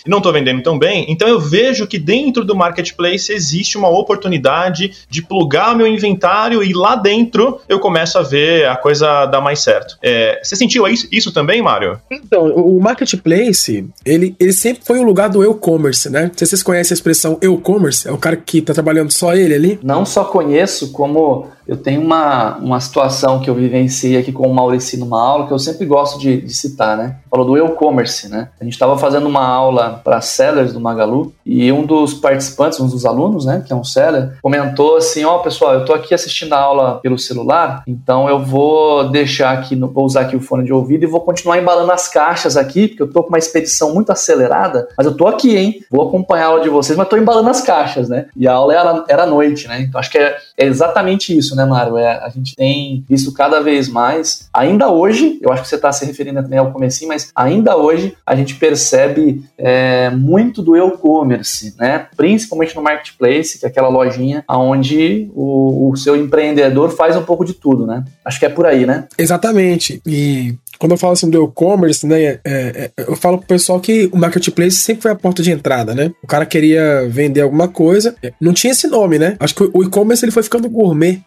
e 0.05 0.09
não 0.09 0.17
estou 0.17 0.33
vendendo 0.33 0.61
tão 0.61 0.77
bem, 0.77 1.05
então 1.09 1.27
eu 1.27 1.39
vejo 1.39 1.87
que 1.87 1.97
dentro 1.97 2.43
do 2.43 2.55
marketplace 2.55 3.31
existe 3.31 3.77
uma 3.77 3.89
oportunidade 3.89 4.91
de 5.09 5.21
plugar 5.21 5.75
meu 5.75 5.87
inventário 5.87 6.63
e 6.63 6.73
lá 6.73 6.95
dentro 6.95 7.59
eu 7.67 7.79
começo 7.79 8.17
a 8.17 8.21
ver 8.21 8.67
a 8.67 8.75
coisa 8.75 9.25
dar 9.25 9.41
mais 9.41 9.59
certo. 9.59 9.97
É, 10.01 10.39
você 10.43 10.55
sentiu 10.55 10.87
isso, 10.87 11.07
isso 11.11 11.31
também, 11.33 11.61
Mário? 11.61 11.99
Então, 12.09 12.45
o 12.47 12.79
marketplace, 12.79 13.87
ele, 14.05 14.35
ele 14.39 14.53
sempre 14.53 14.83
foi 14.85 14.99
o 14.99 15.03
lugar 15.03 15.29
do 15.29 15.43
e-commerce, 15.43 16.09
né? 16.09 16.31
Se 16.35 16.45
vocês 16.45 16.63
conhecem 16.63 16.93
a 16.93 16.97
expressão 16.97 17.37
e-commerce, 17.41 18.07
é 18.07 18.11
o 18.11 18.17
cara 18.17 18.35
que 18.35 18.59
está 18.59 18.73
trabalhando 18.73 19.11
só 19.11 19.35
ele 19.35 19.53
ali? 19.53 19.79
Não 19.83 20.05
só 20.05 20.23
conheço, 20.23 20.91
como 20.91 21.47
eu 21.69 21.77
tenho 21.77 22.01
uma, 22.01 22.57
uma 22.57 22.79
situação 22.79 23.39
que 23.39 23.47
eu 23.47 23.53
vivenciei 23.53 24.17
aqui 24.17 24.31
com 24.31 24.49
o 24.49 24.53
Maurício 24.53 24.97
numa 24.97 25.21
aula 25.21 25.45
que 25.45 25.53
eu 25.53 25.59
sempre 25.59 25.85
gosto 25.85 26.19
de, 26.19 26.41
de 26.41 26.51
citar, 26.51 26.97
né? 26.97 27.17
Falou 27.29 27.45
do 27.45 27.57
e-commerce, 27.57 28.27
né? 28.27 28.49
A 28.59 28.63
gente 28.63 28.73
estava 28.73 28.97
fazendo 28.97 29.27
uma 29.27 29.45
aula 29.45 30.01
para 30.03 30.19
sellers 30.19 30.73
do 30.73 30.79
Magalu 30.79 31.31
e 31.45 31.71
um 31.71 31.85
dos 31.85 32.15
participantes, 32.15 32.79
um 32.79 32.87
dos 32.87 33.05
alunos, 33.05 33.45
né, 33.45 33.63
que 33.63 33.71
é 33.71 33.75
um 33.75 33.83
seller, 33.83 34.33
comentou 34.41 34.97
assim: 34.97 35.23
Ó, 35.23 35.35
oh, 35.35 35.39
pessoal, 35.41 35.75
eu 35.75 35.85
tô 35.85 35.93
aqui 35.93 36.11
assistindo 36.11 36.53
a 36.53 36.59
aula 36.59 36.99
pelo 37.03 37.19
celular, 37.19 37.83
então 37.85 38.27
eu 38.27 38.43
vou 38.43 39.07
deixar 39.09 39.51
aqui, 39.51 39.75
vou 39.75 40.05
usar 40.05 40.21
aqui 40.21 40.35
o 40.35 40.41
fone 40.41 40.63
de 40.63 40.73
ouvido 40.73 41.03
e 41.03 41.07
vou 41.07 41.21
continuar 41.21 41.59
embalando 41.59 41.91
as 41.91 42.07
caixas 42.07 42.57
aqui, 42.57 42.87
porque 42.87 43.03
eu 43.03 43.11
tô 43.11 43.21
com 43.21 43.29
uma 43.29 43.37
expedição 43.37 43.93
muito 43.93 44.11
acelerada, 44.11 44.87
mas 44.97 45.05
eu 45.05 45.15
tô 45.15 45.27
aqui, 45.27 45.55
hein? 45.55 45.83
Vou 45.91 46.07
acompanhar 46.07 46.45
a 46.45 46.47
aula 46.47 46.61
de 46.61 46.69
vocês, 46.69 46.97
mas 46.97 47.07
tô 47.07 47.15
embalando 47.15 47.49
as 47.51 47.61
caixas, 47.61 48.09
né? 48.09 48.25
E 48.35 48.47
a 48.47 48.53
aula 48.53 48.73
era, 48.73 49.05
era 49.07 49.23
à 49.23 49.27
noite, 49.27 49.67
né? 49.67 49.81
Então 49.81 49.99
acho 49.99 50.09
que 50.09 50.17
é, 50.17 50.35
é 50.57 50.65
exatamente 50.65 51.37
isso, 51.37 51.55
né? 51.55 51.58
Né, 51.59 51.65
Mário? 51.65 51.97
É, 51.97 52.23
a 52.23 52.29
gente 52.29 52.55
tem 52.55 53.03
visto 53.07 53.31
cada 53.33 53.59
vez 53.59 53.87
mais, 53.87 54.49
ainda 54.53 54.89
hoje, 54.89 55.39
eu 55.41 55.51
acho 55.51 55.63
que 55.63 55.69
você 55.69 55.75
está 55.75 55.91
se 55.91 56.05
referindo 56.05 56.41
também 56.41 56.59
ao 56.59 56.71
começo, 56.71 57.07
mas 57.07 57.31
ainda 57.35 57.77
hoje 57.77 58.15
a 58.25 58.35
gente 58.35 58.55
percebe 58.55 59.43
é, 59.57 60.09
muito 60.09 60.61
do 60.61 60.75
e-commerce, 60.75 61.75
né? 61.77 62.07
Principalmente 62.15 62.75
no 62.75 62.81
marketplace, 62.81 63.59
que 63.59 63.65
é 63.65 63.69
aquela 63.69 63.89
lojinha 63.89 64.43
onde 64.49 65.29
o, 65.33 65.89
o 65.91 65.95
seu 65.95 66.15
empreendedor 66.15 66.89
faz 66.91 67.15
um 67.15 67.23
pouco 67.23 67.45
de 67.45 67.53
tudo, 67.53 67.85
né? 67.85 68.03
Acho 68.23 68.39
que 68.39 68.45
é 68.45 68.49
por 68.49 68.65
aí, 68.65 68.85
né? 68.85 69.07
Exatamente. 69.17 70.01
E 70.05 70.55
quando 70.79 70.93
eu 70.93 70.97
falo 70.97 71.13
assim 71.13 71.29
do 71.29 71.43
e-commerce, 71.43 72.07
né, 72.07 72.23
é, 72.23 72.39
é, 72.45 72.91
eu 72.97 73.15
falo 73.17 73.37
pro 73.37 73.47
pessoal 73.47 73.81
que 73.81 74.09
o 74.13 74.17
marketplace 74.17 74.77
sempre 74.77 75.01
foi 75.03 75.11
a 75.11 75.15
porta 75.15 75.43
de 75.43 75.51
entrada, 75.51 75.93
né? 75.93 76.11
O 76.23 76.27
cara 76.27 76.45
queria 76.45 77.05
vender 77.09 77.41
alguma 77.41 77.67
coisa, 77.67 78.15
não 78.39 78.53
tinha 78.53 78.71
esse 78.71 78.87
nome, 78.87 79.19
né? 79.19 79.35
Acho 79.39 79.55
que 79.55 79.69
o 79.73 79.83
e-commerce 79.83 80.23
ele 80.23 80.31
foi 80.31 80.41
ficando 80.41 80.69
gourmet. 80.69 81.21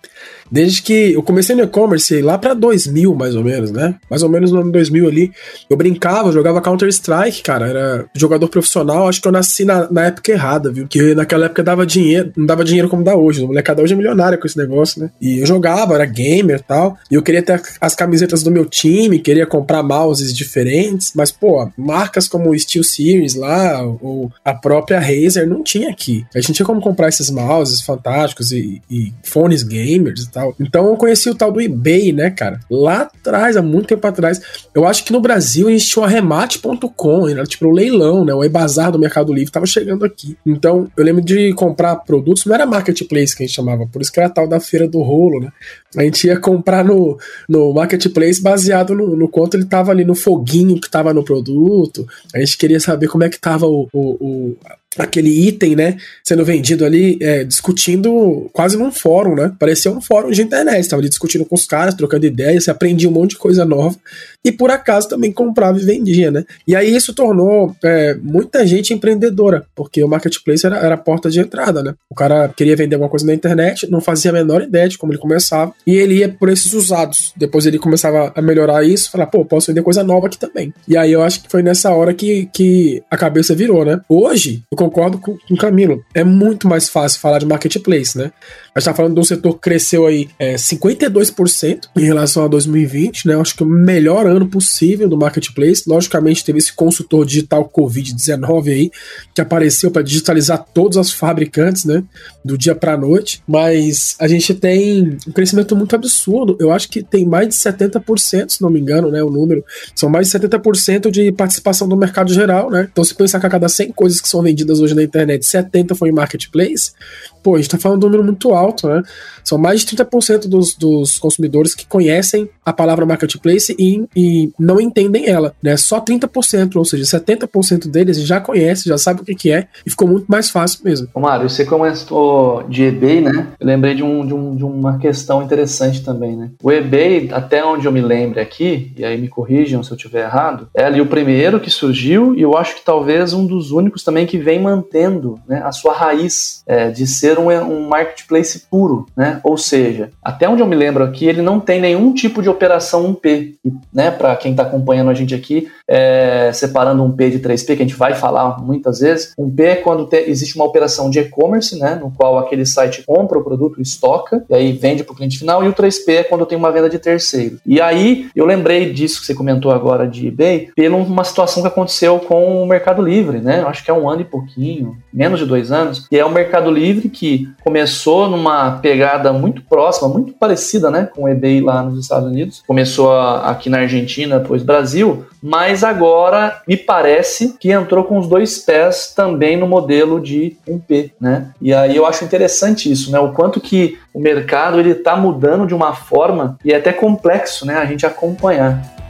Desde 0.52 0.82
que 0.82 1.14
eu 1.14 1.23
comecei 1.23 1.56
no 1.56 1.62
e-commerce 1.62 2.21
lá 2.21 2.37
para 2.37 2.52
2000, 2.52 3.14
mais 3.14 3.35
ou 3.35 3.42
menos, 3.42 3.71
né? 3.71 3.94
Mais 4.11 4.23
ou 4.23 4.28
menos 4.28 4.52
no 4.52 4.61
ano 4.61 4.71
2000 4.71 5.09
ali. 5.09 5.32
Eu 5.71 5.78
brincava, 5.78 6.30
jogava 6.30 6.61
Counter-Strike, 6.61 7.42
cara. 7.42 7.66
Era 7.66 8.04
jogador 8.14 8.47
profissional. 8.49 9.09
Acho 9.09 9.23
que 9.23 9.26
eu 9.26 9.32
nasci 9.32 9.64
na, 9.64 9.90
na 9.90 10.04
época 10.04 10.30
errada, 10.30 10.71
viu? 10.71 10.87
Que 10.87 11.14
naquela 11.14 11.47
época 11.47 11.62
dava 11.62 11.87
dinheiro, 11.87 12.30
não 12.37 12.44
dava 12.44 12.64
dinheiro 12.64 12.87
como 12.87 13.02
dá 13.02 13.16
hoje. 13.16 13.42
O 13.42 13.47
molecada 13.47 13.82
hoje 13.82 13.94
é 13.94 13.97
milionário 13.97 14.38
com 14.38 14.47
esse 14.47 14.59
negócio, 14.59 15.00
né? 15.00 15.11
E 15.18 15.38
eu 15.38 15.47
jogava, 15.47 15.94
era 15.94 16.04
gamer 16.04 16.59
e 16.59 16.62
tal. 16.62 16.99
E 17.11 17.14
eu 17.14 17.23
queria 17.23 17.42
ter 17.42 17.62
as 17.80 17.94
camisetas 17.94 18.42
do 18.42 18.50
meu 18.50 18.66
time, 18.66 19.21
queria 19.21 19.47
comprar 19.47 19.82
mouses 19.82 20.35
diferentes. 20.35 21.12
Mas, 21.16 21.32
pô, 21.32 21.66
marcas 21.78 22.28
como 22.28 22.56
Steel 22.59 22.85
Series 22.85 23.37
lá, 23.37 23.82
ou 24.02 24.30
a 24.44 24.52
própria 24.52 25.00
Razer, 25.00 25.49
não 25.49 25.62
tinha 25.62 25.88
aqui. 25.88 26.26
A 26.35 26.40
gente 26.42 26.52
tinha 26.52 26.66
como 26.66 26.82
comprar 26.82 27.09
esses 27.09 27.30
mouses 27.30 27.80
fantásticos 27.80 28.52
e, 28.52 28.82
e 28.90 29.14
fones 29.23 29.62
gamers 29.62 30.25
e 30.25 30.30
tal 30.30 30.41
tal. 30.42 30.54
Então 30.58 30.87
eu 30.87 30.96
conheci 30.96 31.30
o 31.30 31.34
tal 31.34 31.52
do 31.52 31.61
eBay, 31.61 32.12
né, 32.12 32.30
cara? 32.30 32.61
Lá 32.68 33.02
atrás, 33.02 33.56
há 33.56 33.62
muito 33.62 33.88
tempo 33.88 34.06
atrás. 34.06 34.40
Eu 34.75 34.87
acho 34.87 35.04
que 35.04 35.12
no 35.12 35.20
Brasil 35.20 35.68
a 35.68 35.70
gente 35.70 35.87
tinha 35.87 36.02
o 36.02 36.04
arremate.com, 36.06 37.28
era 37.28 37.44
tipo 37.44 37.66
o 37.66 37.70
leilão, 37.70 38.25
né? 38.25 38.34
O 38.34 38.44
e-bazar 38.44 38.90
do 38.90 38.99
Mercado 38.99 39.32
Livre 39.32 39.52
tava 39.52 39.66
chegando 39.66 40.04
aqui. 40.04 40.37
Então 40.44 40.90
eu 40.96 41.04
lembro 41.04 41.22
de 41.22 41.52
comprar 41.54 41.96
produtos, 41.96 42.44
não 42.44 42.54
era 42.54 42.66
marketplace 42.66 43.37
que 43.37 43.44
a 43.44 43.46
gente 43.46 43.54
chamava, 43.54 43.87
por 43.87 44.02
isso 44.02 44.12
que 44.12 44.18
era 44.18 44.28
tal 44.28 44.49
da 44.49 44.58
feira 44.58 44.88
do 44.88 45.00
rolo, 45.00 45.40
né? 45.40 45.52
A 45.96 46.02
gente 46.02 46.26
ia 46.26 46.38
comprar 46.38 46.84
no, 46.84 47.18
no 47.49 47.72
marketplace 47.72 48.40
baseado 48.40 48.94
no, 48.94 49.16
no 49.16 49.28
quanto 49.28 49.56
ele 49.56 49.64
tava 49.64 49.90
ali 49.90 50.04
no 50.04 50.14
foguinho 50.14 50.80
que 50.80 50.90
tava 50.90 51.12
no 51.12 51.22
produto. 51.22 52.06
A 52.34 52.38
gente 52.38 52.56
queria 52.56 52.80
saber 52.80 53.08
como 53.08 53.25
é 53.25 53.28
que 53.28 53.38
tava 53.38 53.66
o, 53.66 53.88
o, 53.92 54.00
o 54.20 54.56
aquele 54.99 55.49
item, 55.49 55.75
né, 55.75 55.96
sendo 56.22 56.44
vendido 56.44 56.84
ali, 56.84 57.18
é, 57.20 57.44
discutindo 57.44 58.50
quase 58.52 58.76
num 58.76 58.92
fórum, 58.92 59.34
né? 59.34 59.52
Parecia 59.58 59.90
um 59.90 60.02
fórum 60.02 60.30
de 60.30 60.42
internet, 60.42 60.80
estava 60.80 61.00
ali 61.00 61.08
discutindo 61.08 61.44
com 61.44 61.54
os 61.54 61.64
caras, 61.64 61.94
trocando 61.94 62.26
ideias, 62.26 62.64
você 62.64 62.70
aprendia 62.70 63.08
um 63.08 63.12
monte 63.12 63.30
de 63.30 63.38
coisa 63.38 63.64
nova 63.64 63.96
e 64.44 64.50
por 64.50 64.70
acaso 64.70 65.08
também 65.08 65.32
comprava 65.32 65.78
e 65.78 65.84
vendia, 65.84 66.30
né? 66.30 66.44
E 66.66 66.75
aí 66.75 66.94
isso 66.94 67.14
tornou 67.14 67.75
é, 67.84 68.14
muita 68.20 68.66
gente 68.66 68.92
empreendedora, 68.92 69.64
porque 69.75 70.02
o 70.02 70.08
marketplace 70.08 70.66
era, 70.66 70.76
era 70.78 70.94
a 70.94 70.99
porta 70.99 71.30
de 71.30 71.40
entrada, 71.40 71.82
né? 71.82 71.94
O 72.11 72.14
cara 72.14 72.49
queria 72.49 72.76
vender 72.76 72.96
alguma 72.96 73.11
coisa 73.11 73.26
na 73.26 73.34
internet, 73.34 73.90
não 73.90 74.00
fazia 74.00 74.30
a 74.30 74.34
menor 74.34 74.62
ideia 74.62 74.88
de 74.88 74.99
como 74.99 75.12
ele 75.12 75.20
começava, 75.20 75.72
e 75.87 75.94
ele 75.94 76.16
ia 76.16 76.28
por 76.28 76.49
esses 76.49 76.72
usados. 76.72 77.32
Depois 77.37 77.66
ele 77.66 77.78
começava 77.78 78.32
a 78.34 78.42
melhorar 78.42 78.84
isso, 78.84 79.11
falar, 79.11 79.26
pô, 79.26 79.44
posso 79.44 79.68
vender 79.68 79.82
coisa 79.82 80.02
nova 80.02 80.26
aqui 80.26 80.38
também. 80.38 80.72
E 80.88 80.96
aí 80.96 81.12
eu 81.12 81.22
acho 81.22 81.42
que 81.42 81.50
foi 81.50 81.62
nessa 81.62 81.90
hora 81.90 82.12
que, 82.12 82.49
que 82.52 83.02
a 83.11 83.16
cabeça 83.16 83.54
virou, 83.54 83.84
né? 83.84 84.00
Hoje, 84.08 84.62
eu 84.70 84.76
concordo 84.76 85.18
com, 85.18 85.37
com 85.37 85.54
o 85.54 85.56
Camilo, 85.56 86.04
é 86.14 86.25
muito 86.25 86.68
mais 86.68 86.88
fácil 86.88 87.20
falar 87.20 87.38
de 87.38 87.46
marketplace, 87.46 88.18
né? 88.18 88.32
A 88.75 88.81
gente 88.81 88.87
tá 88.87 88.95
falando 88.95 89.14
de 89.14 89.21
um 89.21 89.25
setor 89.25 89.52
que 89.55 89.61
cresceu 89.61 90.07
aí 90.07 90.31
é, 90.38 90.55
52% 90.55 91.88
em 91.95 92.05
relação 92.05 92.43
a 92.43 92.49
2020, 92.49 93.29
né? 93.29 93.38
Acho 93.38 93.55
que 93.55 93.62
o 93.62 93.67
melhor 93.67 94.26
ano 94.26 94.49
possível 94.49 95.07
do 95.11 95.17
marketplace. 95.17 95.85
Logicamente, 95.87 96.43
teve 96.43 96.59
esse 96.59 96.73
consultor 96.73 97.26
digital 97.26 97.69
Covid-19 97.69 98.69
aí, 98.69 98.91
que 99.35 99.43
apareceu 99.43 99.91
para 99.91 100.00
digitalizar 100.00 100.64
todos 100.73 100.97
os 100.97 101.12
fabricantes, 101.12 101.85
né? 101.85 102.02
Do 102.43 102.57
dia 102.57 102.75
para 102.75 102.97
noite. 102.97 103.43
Mas 103.47 104.17
a 104.19 104.26
gente 104.26 104.55
tem 104.55 105.19
um 105.29 105.33
crescimento 105.33 105.76
muito 105.76 105.95
absurdo. 105.95 106.57
Eu 106.59 106.73
acho 106.73 106.88
que 106.88 107.02
tem 107.02 107.26
mais 107.26 107.49
de 107.49 107.55
70%, 107.55 108.49
se 108.49 108.62
não 108.62 108.71
me 108.71 108.81
engano, 108.81 109.11
né? 109.11 109.23
O 109.23 109.29
número. 109.29 109.62
São 109.95 110.09
mais 110.09 110.31
de 110.31 110.38
70% 110.38 111.11
de 111.11 111.31
participação 111.31 111.87
do 111.87 111.97
mercado 111.97 112.33
geral, 112.33 112.71
né? 112.71 112.88
Então, 112.91 113.05
se 113.05 113.14
pensar 113.14 113.38
que 113.38 113.47
a 113.47 113.50
cada 113.50 113.69
100 113.69 113.93
coisas 113.93 114.19
que 114.19 114.29
são 114.31 114.41
vendidas 114.41 114.81
hoje 114.81 114.95
na 114.95 115.02
internet, 115.02 115.45
70 115.45 115.95
foi 115.95 116.09
em 116.09 116.12
marketplace, 116.12 116.93
pô, 117.42 117.54
a 117.54 117.58
gente 117.58 117.70
tá 117.70 117.78
falando 117.78 118.00
de 118.00 118.06
um 118.06 118.11
número 118.11 118.25
muito 118.25 118.52
alto, 118.52 118.88
né? 118.88 119.02
São 119.44 119.58
mais 119.58 119.84
de 119.84 119.96
30% 119.96 120.49
dos, 120.49 120.75
dos 120.75 121.18
consumidores 121.18 121.75
que 121.75 121.87
conhecem 121.87 122.49
a 122.64 122.72
palavra 122.72 123.04
marketplace 123.04 123.75
e, 123.78 124.04
e 124.14 124.52
não 124.58 124.80
entendem 124.80 125.28
ela, 125.28 125.54
né? 125.62 125.76
Só 125.76 126.00
30%, 126.00 126.76
ou 126.76 126.84
seja, 126.84 127.04
70% 127.04 127.88
deles 127.88 128.22
já 128.25 128.40
conhece, 128.40 128.88
já 128.88 128.96
sabe 128.96 129.22
o 129.22 129.25
que, 129.25 129.34
que 129.34 129.50
é 129.50 129.66
e 129.84 129.90
ficou 129.90 130.06
muito 130.06 130.26
mais 130.28 130.50
fácil 130.50 130.80
mesmo. 130.84 131.08
Ô 131.14 131.20
Mário, 131.20 131.49
você 131.49 131.64
comentou 131.64 132.62
de 132.68 132.84
eBay, 132.84 133.20
né? 133.20 133.49
Eu 133.58 133.66
lembrei 133.66 133.94
de, 133.94 134.02
um, 134.02 134.25
de, 134.25 134.34
um, 134.34 134.54
de 134.54 134.64
uma 134.64 134.99
questão 134.99 135.42
interessante 135.42 136.02
também, 136.02 136.37
né? 136.37 136.50
O 136.62 136.70
eBay, 136.70 137.30
até 137.32 137.64
onde 137.64 137.87
eu 137.87 137.92
me 137.92 138.00
lembro 138.00 138.40
aqui, 138.40 138.92
e 138.96 139.04
aí 139.04 139.20
me 139.20 139.28
corrijam 139.28 139.82
se 139.82 139.90
eu 139.90 139.96
estiver 139.96 140.25
errado, 140.25 140.68
é 140.75 140.84
ali 140.84 141.00
o 141.00 141.06
primeiro 141.06 141.61
que 141.61 141.70
surgiu 141.70 142.34
e 142.34 142.42
eu 142.42 142.56
acho 142.56 142.76
que 142.76 142.84
talvez 142.84 143.32
um 143.32 143.46
dos 143.46 143.70
únicos 143.70 144.04
também 144.04 144.26
que 144.26 144.38
vem 144.38 144.61
mantendo 144.61 145.38
né, 145.49 145.62
a 145.64 145.72
sua 145.72 145.92
raiz 145.92 146.62
é, 146.66 146.90
de 146.90 147.06
ser 147.06 147.31
um, 147.38 147.50
um 147.50 147.88
marketplace 147.88 148.66
puro, 148.70 149.06
né? 149.16 149.40
Ou 149.42 149.56
seja, 149.56 150.10
até 150.22 150.48
onde 150.48 150.62
eu 150.62 150.66
me 150.66 150.76
lembro 150.76 151.04
aqui, 151.04 151.26
ele 151.26 151.42
não 151.42 151.60
tem 151.60 151.80
nenhum 151.80 152.12
tipo 152.12 152.42
de 152.42 152.48
operação 152.48 153.14
1P, 153.14 153.54
né? 153.92 154.10
Para 154.10 154.36
quem 154.36 154.52
está 154.52 154.62
acompanhando 154.62 155.10
a 155.10 155.14
gente 155.14 155.34
aqui, 155.34 155.68
é, 155.92 156.50
separando 156.54 157.02
um 157.04 157.12
P 157.12 157.28
de 157.28 157.38
3P, 157.38 157.66
que 157.66 157.72
a 157.82 157.87
gente 157.87 157.94
vai 157.94 158.14
falar 158.14 158.58
muitas 158.62 159.00
vezes. 159.00 159.34
Um 159.37 159.50
P 159.50 159.62
é 159.62 159.76
quando 159.76 160.06
te, 160.06 160.16
existe 160.26 160.56
uma 160.56 160.64
operação 160.64 161.11
de 161.11 161.18
e-commerce, 161.18 161.78
né? 161.78 161.96
No 161.96 162.11
qual 162.11 162.38
aquele 162.38 162.64
site 162.64 163.02
compra 163.02 163.38
o 163.38 163.44
produto, 163.44 163.78
estoca, 163.78 164.42
e 164.49 164.54
aí 164.54 164.72
vende 164.72 165.04
para 165.04 165.12
o 165.12 165.16
cliente 165.16 165.38
final. 165.38 165.62
E 165.62 165.68
o 165.68 165.75
3P 165.75 166.08
é 166.08 166.25
quando 166.25 166.46
tem 166.46 166.56
uma 166.56 166.72
venda 166.72 166.88
de 166.88 166.99
terceiro. 166.99 167.58
E 167.66 167.78
aí, 167.78 168.30
eu 168.34 168.46
lembrei 168.46 168.90
disso 168.90 169.20
que 169.20 169.26
você 169.26 169.34
comentou 169.34 169.70
agora 169.70 170.08
de 170.08 170.28
eBay, 170.28 170.70
pela 170.75 170.96
uma 170.96 171.25
situação 171.25 171.62
que 171.62 171.68
aconteceu 171.68 172.18
com 172.20 172.62
o 172.62 172.66
Mercado 172.66 173.02
Livre, 173.02 173.38
né? 173.40 173.62
Acho 173.66 173.84
que 173.84 173.90
é 173.90 173.94
um 173.94 174.08
ano 174.08 174.22
e 174.22 174.25
pouquinho, 174.25 174.96
menos 175.12 175.40
de 175.40 175.44
dois 175.44 175.70
anos, 175.70 176.06
e 176.11 176.18
é 176.18 176.25
o 176.25 176.32
Mercado 176.32 176.70
Livre 176.70 177.11
que 177.11 177.50
começou 177.62 178.30
numa 178.30 178.78
pegada 178.78 179.30
muito 179.32 179.62
próxima, 179.62 180.08
muito 180.08 180.32
parecida, 180.32 180.90
né, 180.90 181.08
com 181.14 181.25
o 181.25 181.28
eBay 181.28 181.61
lá 181.61 181.82
nos 181.82 181.99
Estados 181.99 182.28
Unidos. 182.28 182.62
Começou 182.66 183.12
aqui 183.12 183.68
na 183.68 183.78
Argentina, 183.78 184.38
depois 184.38 184.62
Brasil, 184.62 185.26
mas 185.42 185.81
agora 185.84 186.62
me 186.66 186.76
parece 186.76 187.56
que 187.58 187.70
entrou 187.70 188.04
com 188.04 188.18
os 188.18 188.26
dois 188.26 188.58
pés 188.58 189.12
também 189.14 189.56
no 189.56 189.66
modelo 189.66 190.20
de 190.20 190.56
1P, 190.68 191.12
né? 191.20 191.50
E 191.60 191.72
aí 191.72 191.96
eu 191.96 192.06
acho 192.06 192.24
interessante 192.24 192.90
isso, 192.90 193.10
né? 193.10 193.18
O 193.18 193.32
quanto 193.32 193.60
que 193.60 193.98
o 194.12 194.20
mercado 194.20 194.78
ele 194.78 194.90
está 194.90 195.16
mudando 195.16 195.66
de 195.66 195.74
uma 195.74 195.94
forma 195.94 196.58
e 196.64 196.72
é 196.72 196.76
até 196.76 196.92
complexo, 196.92 197.66
né? 197.66 197.76
A 197.76 197.84
gente 197.84 198.06
acompanhar. 198.06 199.01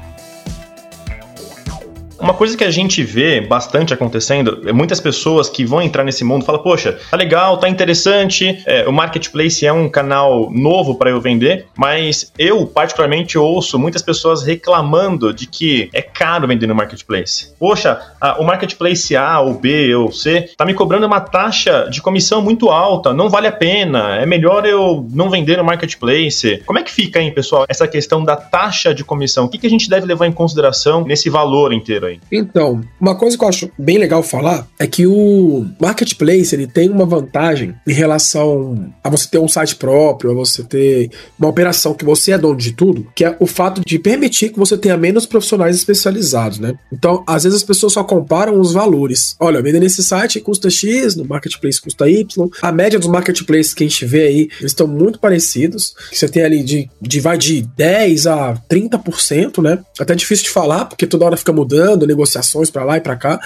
Uma 2.23 2.35
coisa 2.35 2.57
que 2.57 2.63
a 2.63 2.71
gente 2.71 3.03
vê 3.03 3.41
bastante 3.41 3.93
acontecendo 3.93 4.63
é 4.65 4.73
muitas 4.73 5.01
pessoas 5.01 5.49
que 5.49 5.65
vão 5.65 5.83
entrar 5.83 6.05
nesse 6.05 6.23
mundo 6.23 6.45
falam, 6.45 6.63
poxa, 6.63 6.97
tá 7.11 7.17
legal, 7.17 7.59
tá 7.59 7.69
interessante, 7.69 8.63
é, 8.65 8.87
o 8.87 8.93
marketplace 8.93 9.67
é 9.67 9.73
um 9.73 9.89
canal 9.89 10.49
novo 10.53 10.95
para 10.95 11.11
eu 11.11 11.21
vender, 11.21 11.67
mas 11.77 12.33
eu 12.39 12.65
particularmente 12.65 13.37
ouço 13.37 13.77
muitas 13.77 14.03
pessoas 14.03 14.45
reclamando 14.45 15.35
de 15.35 15.49
que 15.49 15.91
é 15.93 16.01
caro 16.01 16.47
vender 16.47 16.69
no 16.69 16.77
marketplace. 16.77 17.53
Poxa, 17.59 18.01
a, 18.21 18.41
o 18.41 18.45
marketplace 18.45 19.17
A 19.17 19.41
ou 19.41 19.55
B 19.55 19.93
ou 19.97 20.13
C 20.13 20.49
tá 20.57 20.65
me 20.65 20.75
cobrando 20.75 21.05
uma 21.05 21.21
taxa 21.21 21.89
de 21.91 22.01
comissão 22.01 22.41
muito 22.41 22.69
alta, 22.69 23.13
não 23.13 23.29
vale 23.29 23.49
a 23.49 23.53
pena, 23.53 24.17
é 24.17 24.25
melhor 24.25 24.65
eu 24.65 25.09
não 25.13 25.29
vender 25.29 25.57
no 25.57 25.65
marketplace. 25.65 26.63
Como 26.65 26.79
é 26.79 26.85
que 26.85 26.93
fica, 26.93 27.21
hein, 27.21 27.33
pessoal, 27.33 27.65
essa 27.69 27.89
questão 27.89 28.23
da 28.23 28.37
taxa 28.37 28.95
de 28.95 29.03
comissão? 29.03 29.47
O 29.47 29.49
que, 29.49 29.59
que 29.59 29.67
a 29.67 29.71
gente 29.71 29.91
deve 29.91 30.07
levar 30.07 30.29
em 30.29 30.33
consideração 30.33 31.05
nesse 31.05 31.29
valor 31.29 31.73
inteiro 31.73 32.07
aí? 32.07 32.12
Aí. 32.13 32.21
Então, 32.31 32.81
uma 33.01 33.15
coisa 33.15 33.37
que 33.37 33.45
eu 33.45 33.49
acho 33.49 33.71
bem 33.79 33.99
legal 33.99 34.23
falar 34.23 34.67
é 34.79 34.87
que 34.87 35.07
o 35.07 35.67
marketplace 35.81 36.55
ele 36.55 36.67
tem 36.67 36.89
uma 36.91 37.05
vantagem 37.05 37.75
em 37.87 37.93
relação 37.93 38.93
a 39.03 39.11
você 39.11 39.29
ter 39.29 39.39
um 39.39 39.49
site 39.49 39.77
próprio, 39.77 40.31
a 40.31 40.35
você 40.35 40.63
ter 40.63 41.11
uma 41.39 41.49
operação 41.49 41.95
que 41.95 42.05
você 42.05 42.33
é 42.33 42.39
dono 42.39 42.57
de 42.57 42.73
tudo, 42.73 43.07
que 43.15 43.25
é 43.25 43.37
o 43.39 43.47
fato 43.47 43.83
de 43.85 43.99
permitir 43.99 44.51
que 44.51 44.59
você 44.59 44.77
tenha 44.77 44.97
menos 44.97 45.27
profissionais 45.27 45.77
especializados, 45.77 46.59
né? 46.59 46.75
Então, 46.93 47.23
às 47.27 47.45
vezes 47.45 47.59
as 47.59 47.65
pessoas 47.65 47.93
só 47.93 48.05
comparam 48.05 48.61
os 48.61 48.73
valores. 48.73 49.37
Olha, 49.41 49.63
vender 49.63 49.81
nesse 49.81 50.03
site 50.03 50.41
custa 50.41 50.71
X, 50.71 51.17
no 51.17 51.25
marketplace 51.25 51.81
custa 51.81 52.09
Y. 52.09 52.49
A 52.61 52.73
média 52.73 52.99
dos 52.99 53.09
marketplaces 53.09 53.75
que 53.75 53.85
a 53.85 53.89
gente 53.89 54.05
vê 54.05 54.23
aí, 54.23 54.49
eles 54.61 54.73
estão 54.73 54.87
muito 54.87 55.19
parecidos. 55.19 55.95
Você 56.13 56.29
tem 56.29 56.43
ali 56.43 56.63
de, 56.63 56.89
de 57.01 57.21
vai 57.21 57.39
de 57.39 57.63
10 57.77 58.27
a 58.27 58.55
30%, 58.71 59.63
né? 59.63 59.79
Até 59.99 60.15
difícil 60.15 60.45
de 60.45 60.51
falar, 60.51 60.87
porque 60.87 61.07
toda 61.07 61.25
hora 61.25 61.37
fica 61.37 61.53
mudando 61.53 62.02
negociações 62.07 62.71
para 62.71 62.85
lá 62.85 62.97
e 62.97 63.01
para 63.01 63.17
cá, 63.17 63.41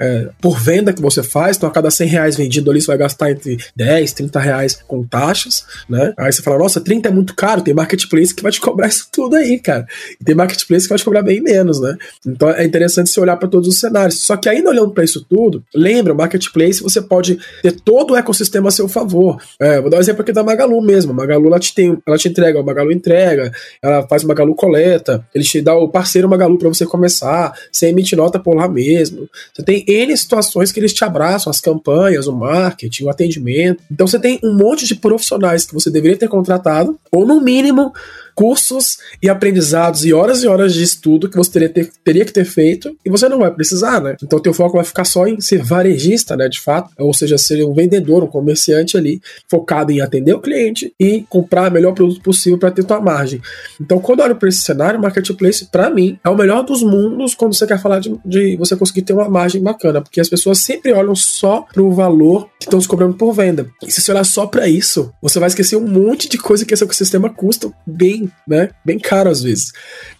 é, 0.00 0.28
por 0.40 0.58
venda 0.58 0.92
que 0.92 1.00
você 1.00 1.22
faz. 1.22 1.56
Então, 1.56 1.68
a 1.68 1.72
cada 1.72 1.90
100 1.90 2.08
reais 2.08 2.36
vendido 2.36 2.70
ali, 2.70 2.80
você 2.80 2.86
vai 2.88 2.98
gastar 2.98 3.30
entre 3.30 3.58
10, 3.76 4.12
30 4.12 4.40
reais 4.40 4.82
com 4.86 5.04
taxas, 5.04 5.64
né? 5.88 6.12
Aí 6.18 6.32
você 6.32 6.42
fala, 6.42 6.58
nossa, 6.58 6.80
30 6.80 7.08
é 7.08 7.12
muito 7.12 7.34
caro. 7.34 7.62
Tem 7.62 7.74
marketplace 7.74 8.34
que 8.34 8.42
vai 8.42 8.52
te 8.52 8.60
cobrar 8.60 8.88
isso 8.88 9.08
tudo 9.12 9.36
aí, 9.36 9.58
cara. 9.58 9.86
E 10.20 10.24
tem 10.24 10.34
marketplace 10.34 10.84
que 10.84 10.90
vai 10.90 10.98
te 10.98 11.04
cobrar 11.04 11.22
bem 11.22 11.40
menos, 11.40 11.80
né? 11.80 11.96
Então, 12.26 12.50
é 12.50 12.64
interessante 12.64 13.10
você 13.10 13.20
olhar 13.20 13.36
para 13.36 13.48
todos 13.48 13.68
os 13.68 13.78
cenários. 13.78 14.20
Só 14.20 14.36
que 14.36 14.48
ainda 14.48 14.70
olhando 14.70 14.90
para 14.90 15.04
isso 15.04 15.24
tudo, 15.28 15.62
lembra, 15.74 16.12
o 16.12 16.16
marketplace 16.16 16.82
você 16.82 17.00
pode 17.00 17.38
ter 17.62 17.72
todo 17.72 18.12
o 18.12 18.16
ecossistema 18.16 18.68
a 18.68 18.72
seu 18.72 18.88
favor. 18.88 19.40
É, 19.60 19.80
vou 19.80 19.90
dar 19.90 19.98
um 19.98 20.00
exemplo 20.00 20.22
aqui 20.22 20.32
da 20.32 20.42
Magalu 20.42 20.80
mesmo. 20.82 21.12
A 21.12 21.14
Magalu 21.14 21.46
ela 21.46 21.58
te, 21.58 21.74
tem, 21.74 21.98
ela 22.06 22.18
te 22.18 22.28
entrega, 22.28 22.60
o 22.60 22.64
Magalu 22.64 22.92
entrega, 22.92 23.52
ela 23.82 24.06
faz 24.06 24.24
Magalu 24.24 24.54
coleta, 24.54 25.26
ele 25.34 25.44
te 25.44 25.60
dá 25.60 25.74
o 25.74 25.88
parceiro 25.88 26.28
Magalu 26.28 26.58
para 26.58 26.68
você 26.68 26.86
começar, 26.86 27.52
você 27.70 27.91
emite 27.92 28.16
nota 28.16 28.38
por 28.38 28.54
lá 28.56 28.68
mesmo. 28.68 29.28
Você 29.52 29.62
tem 29.62 29.84
N 29.86 30.16
situações 30.16 30.72
que 30.72 30.80
eles 30.80 30.92
te 30.92 31.04
abraçam, 31.04 31.50
as 31.50 31.60
campanhas, 31.60 32.26
o 32.26 32.32
marketing, 32.32 33.04
o 33.04 33.10
atendimento. 33.10 33.82
Então 33.90 34.06
você 34.06 34.18
tem 34.18 34.40
um 34.42 34.54
monte 34.54 34.86
de 34.86 34.94
profissionais 34.94 35.64
que 35.64 35.74
você 35.74 35.90
deveria 35.90 36.16
ter 36.16 36.28
contratado, 36.28 36.98
ou 37.10 37.26
no 37.26 37.40
mínimo 37.40 37.92
cursos 38.34 38.98
e 39.22 39.28
aprendizados 39.28 40.04
e 40.04 40.12
horas 40.12 40.42
e 40.42 40.46
horas 40.46 40.74
de 40.74 40.82
estudo 40.82 41.28
que 41.28 41.36
você 41.36 41.50
teria, 41.50 41.68
ter, 41.68 41.90
teria 42.04 42.24
que 42.24 42.32
ter 42.32 42.44
feito 42.44 42.96
e 43.04 43.10
você 43.10 43.28
não 43.28 43.38
vai 43.38 43.50
precisar, 43.50 44.00
né? 44.00 44.16
Então 44.22 44.38
teu 44.38 44.52
foco 44.52 44.76
vai 44.76 44.84
ficar 44.84 45.04
só 45.04 45.26
em 45.26 45.40
ser 45.40 45.62
varejista, 45.62 46.36
né, 46.36 46.48
de 46.48 46.60
fato, 46.60 46.90
ou 46.98 47.12
seja, 47.12 47.38
ser 47.38 47.64
um 47.64 47.74
vendedor, 47.74 48.22
um 48.24 48.26
comerciante 48.26 48.96
ali, 48.96 49.20
focado 49.48 49.92
em 49.92 50.00
atender 50.00 50.34
o 50.34 50.40
cliente 50.40 50.92
e 50.98 51.24
comprar 51.28 51.70
o 51.70 51.74
melhor 51.74 51.92
produto 51.92 52.20
possível 52.22 52.58
para 52.58 52.70
ter 52.70 52.84
tua 52.84 53.00
margem. 53.00 53.40
Então 53.80 53.98
quando 53.98 54.20
eu 54.20 54.26
olho 54.26 54.36
para 54.36 54.48
esse 54.48 54.62
cenário, 54.62 55.00
marketplace 55.00 55.66
para 55.70 55.90
mim 55.90 56.18
é 56.24 56.28
o 56.28 56.36
melhor 56.36 56.62
dos 56.62 56.82
mundos 56.82 57.34
quando 57.34 57.54
você 57.54 57.66
quer 57.66 57.80
falar 57.80 57.98
de, 57.98 58.14
de 58.24 58.56
você 58.56 58.76
conseguir 58.76 59.02
ter 59.02 59.12
uma 59.12 59.28
margem 59.28 59.62
bacana, 59.62 60.00
porque 60.00 60.20
as 60.20 60.28
pessoas 60.28 60.58
sempre 60.58 60.92
olham 60.92 61.14
só 61.14 61.66
para 61.72 61.82
o 61.82 61.92
valor 61.92 62.48
que 62.58 62.66
estão 62.66 62.80
se 62.80 62.88
cobrando 62.88 63.14
por 63.14 63.32
venda. 63.32 63.68
E 63.86 63.90
se 63.90 64.00
você 64.00 64.12
olhar 64.12 64.24
só 64.24 64.46
para 64.46 64.68
isso, 64.68 65.12
você 65.20 65.38
vai 65.38 65.48
esquecer 65.48 65.76
um 65.76 65.86
monte 65.86 66.28
de 66.28 66.38
coisa 66.38 66.64
que 66.64 66.74
esse 66.74 66.84
ecossistema 66.84 67.30
custa 67.30 67.72
bem 67.86 68.21
né? 68.46 68.70
Bem 68.84 68.98
caro 68.98 69.30
às 69.30 69.42
vezes. 69.42 69.72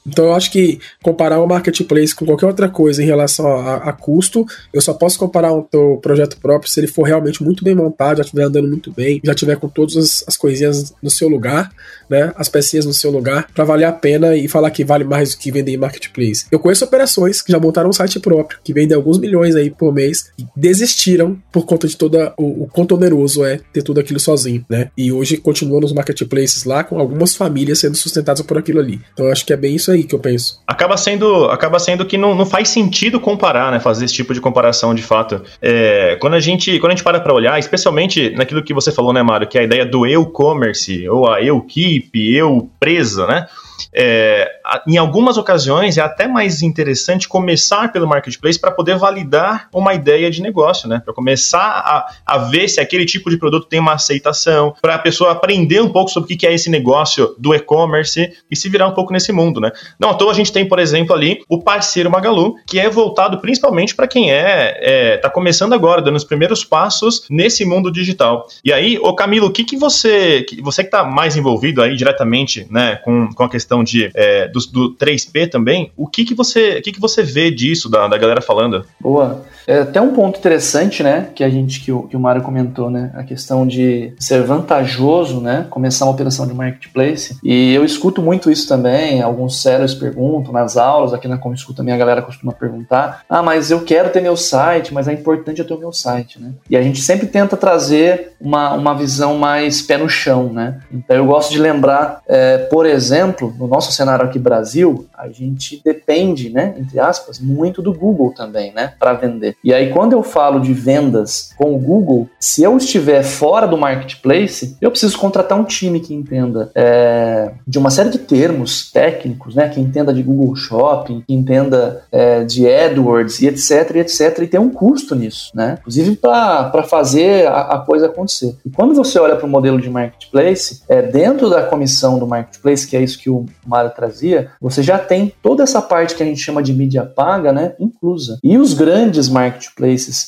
Então 0.06 0.26
eu 0.26 0.34
acho 0.34 0.50
que 0.50 0.78
comparar 1.02 1.40
o 1.40 1.46
marketplace 1.46 2.14
com 2.14 2.26
qualquer 2.26 2.46
outra 2.46 2.68
coisa 2.68 3.02
em 3.02 3.06
relação 3.06 3.46
a, 3.46 3.76
a 3.76 3.92
custo, 3.92 4.44
eu 4.72 4.80
só 4.80 4.92
posso 4.92 5.18
comparar 5.18 5.52
um 5.52 5.62
teu 5.62 5.98
projeto 6.02 6.38
próprio 6.38 6.70
se 6.70 6.80
ele 6.80 6.86
for 6.86 7.04
realmente 7.04 7.42
muito 7.42 7.62
bem 7.64 7.74
montado, 7.74 8.18
já 8.18 8.22
estiver 8.22 8.44
andando 8.44 8.68
muito 8.68 8.92
bem, 8.92 9.20
já 9.24 9.34
tiver 9.34 9.56
com 9.56 9.68
todas 9.68 9.96
as, 9.96 10.24
as 10.26 10.36
coisinhas 10.36 10.92
no 11.02 11.10
seu 11.10 11.28
lugar, 11.28 11.70
né? 12.10 12.32
As 12.36 12.48
pecinhas 12.48 12.84
no 12.84 12.92
seu 12.92 13.10
lugar, 13.10 13.48
para 13.54 13.64
valer 13.64 13.84
a 13.84 13.92
pena 13.92 14.36
e 14.36 14.48
falar 14.48 14.70
que 14.70 14.84
vale 14.84 15.04
mais 15.04 15.34
do 15.34 15.38
que 15.38 15.50
vender 15.50 15.72
em 15.72 15.76
marketplace. 15.76 16.46
Eu 16.50 16.58
conheço 16.58 16.84
operações 16.84 17.40
que 17.40 17.52
já 17.52 17.58
montaram 17.58 17.90
um 17.90 17.92
site 17.92 18.18
próprio, 18.18 18.58
que 18.62 18.72
vendem 18.72 18.96
alguns 18.96 19.18
milhões 19.18 19.54
aí 19.54 19.70
por 19.70 19.92
mês, 19.92 20.30
e 20.38 20.44
desistiram 20.56 21.40
por 21.52 21.64
conta 21.64 21.86
de 21.86 21.96
toda 21.96 22.34
o, 22.36 22.64
o 22.64 22.66
quanto 22.66 22.94
oneroso 22.94 23.44
é 23.44 23.60
ter 23.72 23.82
tudo 23.82 24.00
aquilo 24.00 24.20
sozinho, 24.20 24.64
né? 24.68 24.90
E 24.96 25.12
hoje 25.12 25.36
continuam 25.36 25.80
nos 25.80 25.92
marketplaces 25.92 26.64
lá 26.64 26.84
com 26.84 26.98
algumas 26.98 27.34
famílias 27.34 27.78
sendo 27.78 27.91
sustentadas 27.98 28.42
por 28.42 28.58
aquilo 28.58 28.80
ali. 28.80 29.00
Então 29.12 29.30
acho 29.30 29.44
que 29.44 29.52
é 29.52 29.56
bem 29.56 29.74
isso 29.74 29.90
aí 29.90 30.04
que 30.04 30.14
eu 30.14 30.18
penso. 30.18 30.60
Acaba 30.66 30.96
sendo, 30.96 31.46
acaba 31.46 31.78
sendo 31.78 32.04
que 32.06 32.18
não, 32.18 32.34
não 32.34 32.46
faz 32.46 32.68
sentido 32.68 33.20
comparar, 33.20 33.70
né? 33.70 33.80
Fazer 33.80 34.04
esse 34.04 34.14
tipo 34.14 34.34
de 34.34 34.40
comparação 34.40 34.94
de 34.94 35.02
fato. 35.02 35.42
É, 35.60 36.16
quando, 36.20 36.34
a 36.34 36.40
gente, 36.40 36.78
quando 36.78 36.92
a 36.92 36.94
gente 36.94 37.04
para 37.04 37.20
para 37.20 37.34
olhar, 37.34 37.58
especialmente 37.58 38.30
naquilo 38.30 38.62
que 38.62 38.74
você 38.74 38.90
falou, 38.90 39.12
né, 39.12 39.22
Mário, 39.22 39.48
que 39.48 39.58
é 39.58 39.62
a 39.62 39.64
ideia 39.64 39.86
do 39.86 40.06
eu 40.06 40.26
commerce, 40.26 41.08
ou 41.08 41.30
a 41.30 41.42
eu 41.42 41.60
keep, 41.60 42.10
eu 42.34 42.70
presa, 42.80 43.26
né? 43.26 43.46
É, 43.92 44.50
em 44.86 44.96
algumas 44.96 45.36
ocasiões 45.36 45.98
é 45.98 46.00
até 46.00 46.26
mais 46.26 46.62
interessante 46.62 47.28
começar 47.28 47.92
pelo 47.92 48.06
marketplace 48.06 48.58
para 48.58 48.70
poder 48.70 48.96
validar 48.96 49.68
uma 49.72 49.94
ideia 49.94 50.30
de 50.30 50.40
negócio, 50.40 50.88
né? 50.88 51.00
Para 51.04 51.12
começar 51.12 51.60
a, 51.60 52.12
a 52.26 52.38
ver 52.38 52.68
se 52.68 52.80
aquele 52.80 53.04
tipo 53.04 53.28
de 53.30 53.36
produto 53.36 53.66
tem 53.66 53.80
uma 53.80 53.94
aceitação, 53.94 54.74
para 54.80 54.94
a 54.94 54.98
pessoa 54.98 55.32
aprender 55.32 55.80
um 55.80 55.88
pouco 55.88 56.10
sobre 56.10 56.32
o 56.32 56.38
que 56.38 56.46
é 56.46 56.54
esse 56.54 56.70
negócio 56.70 57.34
do 57.38 57.54
e-commerce 57.54 58.32
e 58.50 58.56
se 58.56 58.68
virar 58.68 58.88
um 58.88 58.92
pouco 58.92 59.12
nesse 59.12 59.32
mundo, 59.32 59.60
né? 59.60 59.70
Não 59.98 60.10
à 60.10 60.14
toa 60.14 60.32
a 60.32 60.34
gente 60.34 60.52
tem, 60.52 60.66
por 60.66 60.78
exemplo, 60.78 61.14
ali 61.14 61.42
o 61.48 61.62
parceiro 61.62 62.10
Magalu, 62.10 62.56
que 62.66 62.78
é 62.78 62.88
voltado 62.88 63.38
principalmente 63.38 63.94
para 63.94 64.06
quem 64.06 64.32
é, 64.32 64.78
é 64.80 65.16
tá 65.18 65.28
começando 65.28 65.72
agora, 65.72 66.02
dando 66.02 66.16
os 66.16 66.24
primeiros 66.24 66.64
passos 66.64 67.26
nesse 67.28 67.64
mundo 67.64 67.90
digital. 67.90 68.46
E 68.64 68.72
aí, 68.72 68.98
ô 68.98 69.14
Camilo, 69.14 69.48
o 69.48 69.50
que, 69.50 69.64
que 69.64 69.76
você, 69.76 70.44
você 70.62 70.82
que 70.82 70.88
está 70.88 71.04
mais 71.04 71.36
envolvido 71.36 71.82
aí 71.82 71.96
diretamente, 71.96 72.66
né, 72.70 72.96
com, 72.96 73.28
com 73.32 73.44
a 73.44 73.48
questão 73.48 73.61
questão 73.62 73.84
de, 73.84 74.10
é, 74.14 74.48
do, 74.48 74.58
do 74.72 74.96
3P 74.96 75.48
também, 75.48 75.92
o 75.96 76.06
que, 76.06 76.24
que, 76.24 76.34
você, 76.34 76.78
o 76.78 76.82
que, 76.82 76.92
que 76.92 77.00
você 77.00 77.22
vê 77.22 77.50
disso, 77.50 77.88
da, 77.88 78.08
da 78.08 78.18
galera 78.18 78.42
falando? 78.42 78.84
Boa. 79.00 79.44
É 79.66 79.80
até 79.80 80.00
um 80.00 80.12
ponto 80.12 80.38
interessante, 80.38 81.02
né, 81.02 81.28
que 81.34 81.44
a 81.44 81.48
gente, 81.48 81.80
que 81.80 81.92
o, 81.92 82.02
que 82.04 82.16
o 82.16 82.20
Mário 82.20 82.42
comentou, 82.42 82.90
né, 82.90 83.10
a 83.14 83.22
questão 83.22 83.66
de 83.66 84.12
ser 84.18 84.42
vantajoso, 84.42 85.40
né, 85.40 85.66
começar 85.70 86.04
uma 86.04 86.12
operação 86.12 86.46
de 86.46 86.54
marketplace. 86.54 87.36
E 87.42 87.72
eu 87.72 87.84
escuto 87.84 88.22
muito 88.22 88.50
isso 88.50 88.68
também, 88.68 89.22
alguns 89.22 89.60
sérios 89.60 89.94
perguntam 89.94 90.52
nas 90.52 90.76
aulas, 90.76 91.12
aqui 91.12 91.28
na 91.28 91.38
Como 91.38 91.54
Escuta 91.54 91.82
também 91.82 91.94
a 91.94 91.98
galera 91.98 92.22
costuma 92.22 92.52
perguntar, 92.52 93.24
ah, 93.28 93.42
mas 93.42 93.70
eu 93.70 93.82
quero 93.82 94.10
ter 94.10 94.20
meu 94.20 94.36
site, 94.36 94.94
mas 94.94 95.08
é 95.08 95.12
importante 95.12 95.60
eu 95.60 95.66
ter 95.66 95.74
o 95.74 95.78
meu 95.78 95.92
site, 95.92 96.40
né. 96.40 96.52
E 96.70 96.76
a 96.76 96.82
gente 96.82 97.00
sempre 97.00 97.26
tenta 97.26 97.56
trazer 97.56 98.32
uma, 98.40 98.72
uma 98.74 98.94
visão 98.94 99.36
mais 99.36 99.82
pé 99.82 99.98
no 99.98 100.08
chão, 100.08 100.52
né. 100.52 100.80
Então 100.92 101.16
eu 101.16 101.26
gosto 101.26 101.50
de 101.50 101.58
lembrar, 101.58 102.22
é, 102.28 102.58
por 102.58 102.86
exemplo, 102.86 103.54
no 103.58 103.66
nosso 103.66 103.92
cenário 103.92 104.24
aqui 104.24 104.38
Brasil, 104.38 105.06
a 105.16 105.28
gente 105.28 105.80
depende, 105.84 106.50
né, 106.50 106.74
entre 106.78 107.00
aspas, 107.00 107.38
muito 107.38 107.82
do 107.82 107.92
Google 107.92 108.32
também, 108.32 108.72
né, 108.72 108.92
para 108.98 109.12
vender. 109.14 109.51
E 109.62 109.72
aí 109.72 109.90
quando 109.90 110.12
eu 110.12 110.22
falo 110.22 110.60
de 110.60 110.72
vendas 110.72 111.52
com 111.56 111.74
o 111.74 111.78
Google, 111.78 112.28
se 112.38 112.62
eu 112.62 112.76
estiver 112.76 113.22
fora 113.22 113.66
do 113.66 113.78
marketplace, 113.78 114.76
eu 114.80 114.90
preciso 114.90 115.18
contratar 115.18 115.58
um 115.58 115.64
time 115.64 116.00
que 116.00 116.14
entenda 116.14 116.70
é, 116.74 117.52
de 117.66 117.78
uma 117.78 117.90
série 117.90 118.10
de 118.10 118.18
termos 118.18 118.90
técnicos, 118.90 119.54
né, 119.54 119.68
que 119.68 119.80
entenda 119.80 120.12
de 120.12 120.22
Google 120.22 120.54
Shopping, 120.54 121.22
que 121.26 121.34
entenda 121.34 122.02
é, 122.10 122.44
de 122.44 122.68
AdWords 122.68 123.40
e 123.40 123.48
etc, 123.48 123.96
e 123.96 123.98
etc, 124.00 124.38
e 124.42 124.46
tem 124.46 124.60
um 124.60 124.70
custo 124.70 125.14
nisso, 125.14 125.50
né, 125.54 125.78
inclusive 125.80 126.16
para 126.16 126.82
fazer 126.84 127.46
a, 127.46 127.60
a, 127.60 127.78
coisa 127.78 128.06
acontecer. 128.06 128.56
E 128.64 128.70
quando 128.70 128.94
você 128.94 129.18
olha 129.18 129.36
para 129.36 129.46
o 129.46 129.48
modelo 129.50 129.80
de 129.80 129.90
marketplace, 129.90 130.82
é 130.88 131.02
dentro 131.02 131.48
da 131.48 131.62
comissão 131.62 132.18
do 132.18 132.26
marketplace, 132.26 132.86
que 132.86 132.96
é 132.96 133.02
isso 133.02 133.18
que 133.18 133.30
o 133.30 133.46
Mário 133.66 133.90
trazia, 133.90 134.50
você 134.60 134.82
já 134.82 134.98
tem 134.98 135.32
toda 135.42 135.62
essa 135.62 135.80
parte 135.80 136.14
que 136.14 136.22
a 136.22 136.26
gente 136.26 136.40
chama 136.40 136.62
de 136.62 136.72
mídia 136.72 137.04
paga, 137.04 137.52
né, 137.52 137.74
inclusa. 137.78 138.38
E 138.42 138.58
os 138.58 138.74
grandes 138.74 139.28
marketplaces, 139.28 139.41